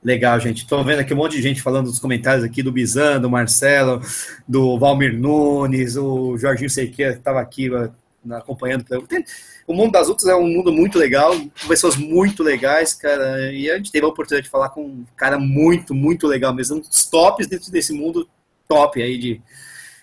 Legal, 0.03 0.39
gente. 0.39 0.63
Estou 0.63 0.85
vendo 0.85 1.01
aqui 1.01 1.13
um 1.13 1.17
monte 1.17 1.37
de 1.37 1.43
gente 1.43 1.61
falando 1.61 1.87
nos 1.87 1.99
comentários 1.99 2.45
aqui 2.45 2.63
do 2.63 2.71
Bizan, 2.71 3.21
do 3.21 3.29
Marcelo, 3.29 4.01
do 4.47 4.79
Valmir 4.79 5.19
Nunes, 5.19 5.97
o 5.97 6.37
Jorginho 6.39 6.71
Sequeira, 6.71 7.13
que 7.15 7.19
estava 7.19 7.41
aqui 7.41 7.69
acompanhando. 8.31 8.85
O 9.67 9.75
mundo 9.75 9.93
das 9.93 10.09
outras 10.09 10.29
é 10.29 10.35
um 10.35 10.47
mundo 10.47 10.73
muito 10.73 10.99
legal, 10.99 11.33
com 11.39 11.69
pessoas 11.69 11.97
muito 11.97 12.43
legais, 12.43 12.95
cara. 12.95 13.53
E 13.53 13.71
a 13.71 13.77
gente 13.77 13.93
teve 13.93 14.05
a 14.05 14.09
oportunidade 14.09 14.45
de 14.45 14.51
falar 14.51 14.71
com 14.71 14.85
um 14.85 15.07
cara 15.17 15.39
muito, 15.39 15.95
muito 15.95 16.27
legal 16.27 16.55
mesmo. 16.55 16.77
Um 16.77 16.81
dos 16.81 17.07
tops 17.07 17.47
dentro 17.47 17.71
desse 17.71 17.93
mundo 17.93 18.29
top 18.67 19.03
aí 19.03 19.19
de, 19.19 19.43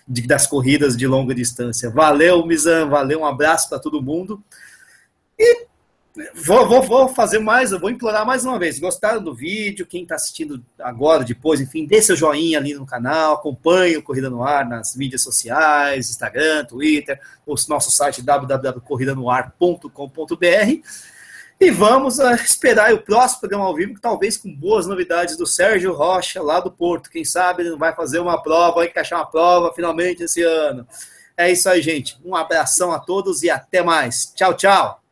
de 0.06 0.22
das 0.26 0.46
corridas 0.46 0.96
de 0.96 1.06
longa 1.06 1.34
distância. 1.34 1.90
Valeu, 1.90 2.44
Mizan, 2.46 2.88
valeu, 2.88 3.20
um 3.20 3.26
abraço 3.26 3.68
para 3.68 3.78
todo 3.78 4.02
mundo. 4.02 4.42
E 5.38 5.66
Vou, 6.34 6.66
vou, 6.66 6.82
vou, 6.82 7.08
fazer 7.08 7.38
mais, 7.38 7.72
eu 7.72 7.78
vou 7.78 7.90
implorar 7.90 8.24
mais 8.24 8.42
uma 8.44 8.58
vez. 8.58 8.78
Gostaram 8.78 9.22
do 9.22 9.34
vídeo? 9.34 9.84
Quem 9.84 10.02
está 10.02 10.14
assistindo 10.14 10.64
agora, 10.78 11.22
depois, 11.22 11.60
enfim, 11.60 11.84
dê 11.84 12.00
seu 12.00 12.16
joinha 12.16 12.58
ali 12.58 12.72
no 12.72 12.86
canal, 12.86 13.34
acompanhe 13.34 13.98
o 13.98 14.02
Corrida 14.02 14.30
no 14.30 14.42
Ar 14.42 14.66
nas 14.66 14.96
mídias 14.96 15.22
sociais, 15.22 16.08
Instagram, 16.08 16.64
Twitter, 16.64 17.20
o 17.44 17.54
nosso 17.68 17.90
site 17.90 18.22
www.corridanoar.com.br. 18.22 20.80
E 21.58 21.70
vamos 21.70 22.18
uh, 22.18 22.34
esperar 22.34 22.92
o 22.92 23.02
próximo 23.02 23.40
programa 23.40 23.64
ao 23.64 23.74
vivo, 23.74 23.98
talvez 24.00 24.36
com 24.36 24.54
boas 24.54 24.86
novidades 24.86 25.36
do 25.36 25.46
Sérgio 25.46 25.92
Rocha, 25.92 26.42
lá 26.42 26.60
do 26.60 26.70
Porto. 26.70 27.10
Quem 27.10 27.24
sabe 27.24 27.62
ele 27.62 27.70
não 27.70 27.78
vai 27.78 27.94
fazer 27.94 28.20
uma 28.20 28.42
prova, 28.42 28.76
vai 28.76 28.86
encaixar 28.86 29.18
uma 29.18 29.26
prova 29.26 29.72
finalmente 29.74 30.22
esse 30.22 30.42
ano. 30.42 30.86
É 31.36 31.50
isso 31.50 31.68
aí, 31.68 31.82
gente. 31.82 32.18
Um 32.24 32.34
abração 32.34 32.92
a 32.92 32.98
todos 32.98 33.42
e 33.42 33.50
até 33.50 33.82
mais. 33.82 34.32
Tchau, 34.34 34.54
tchau. 34.54 35.05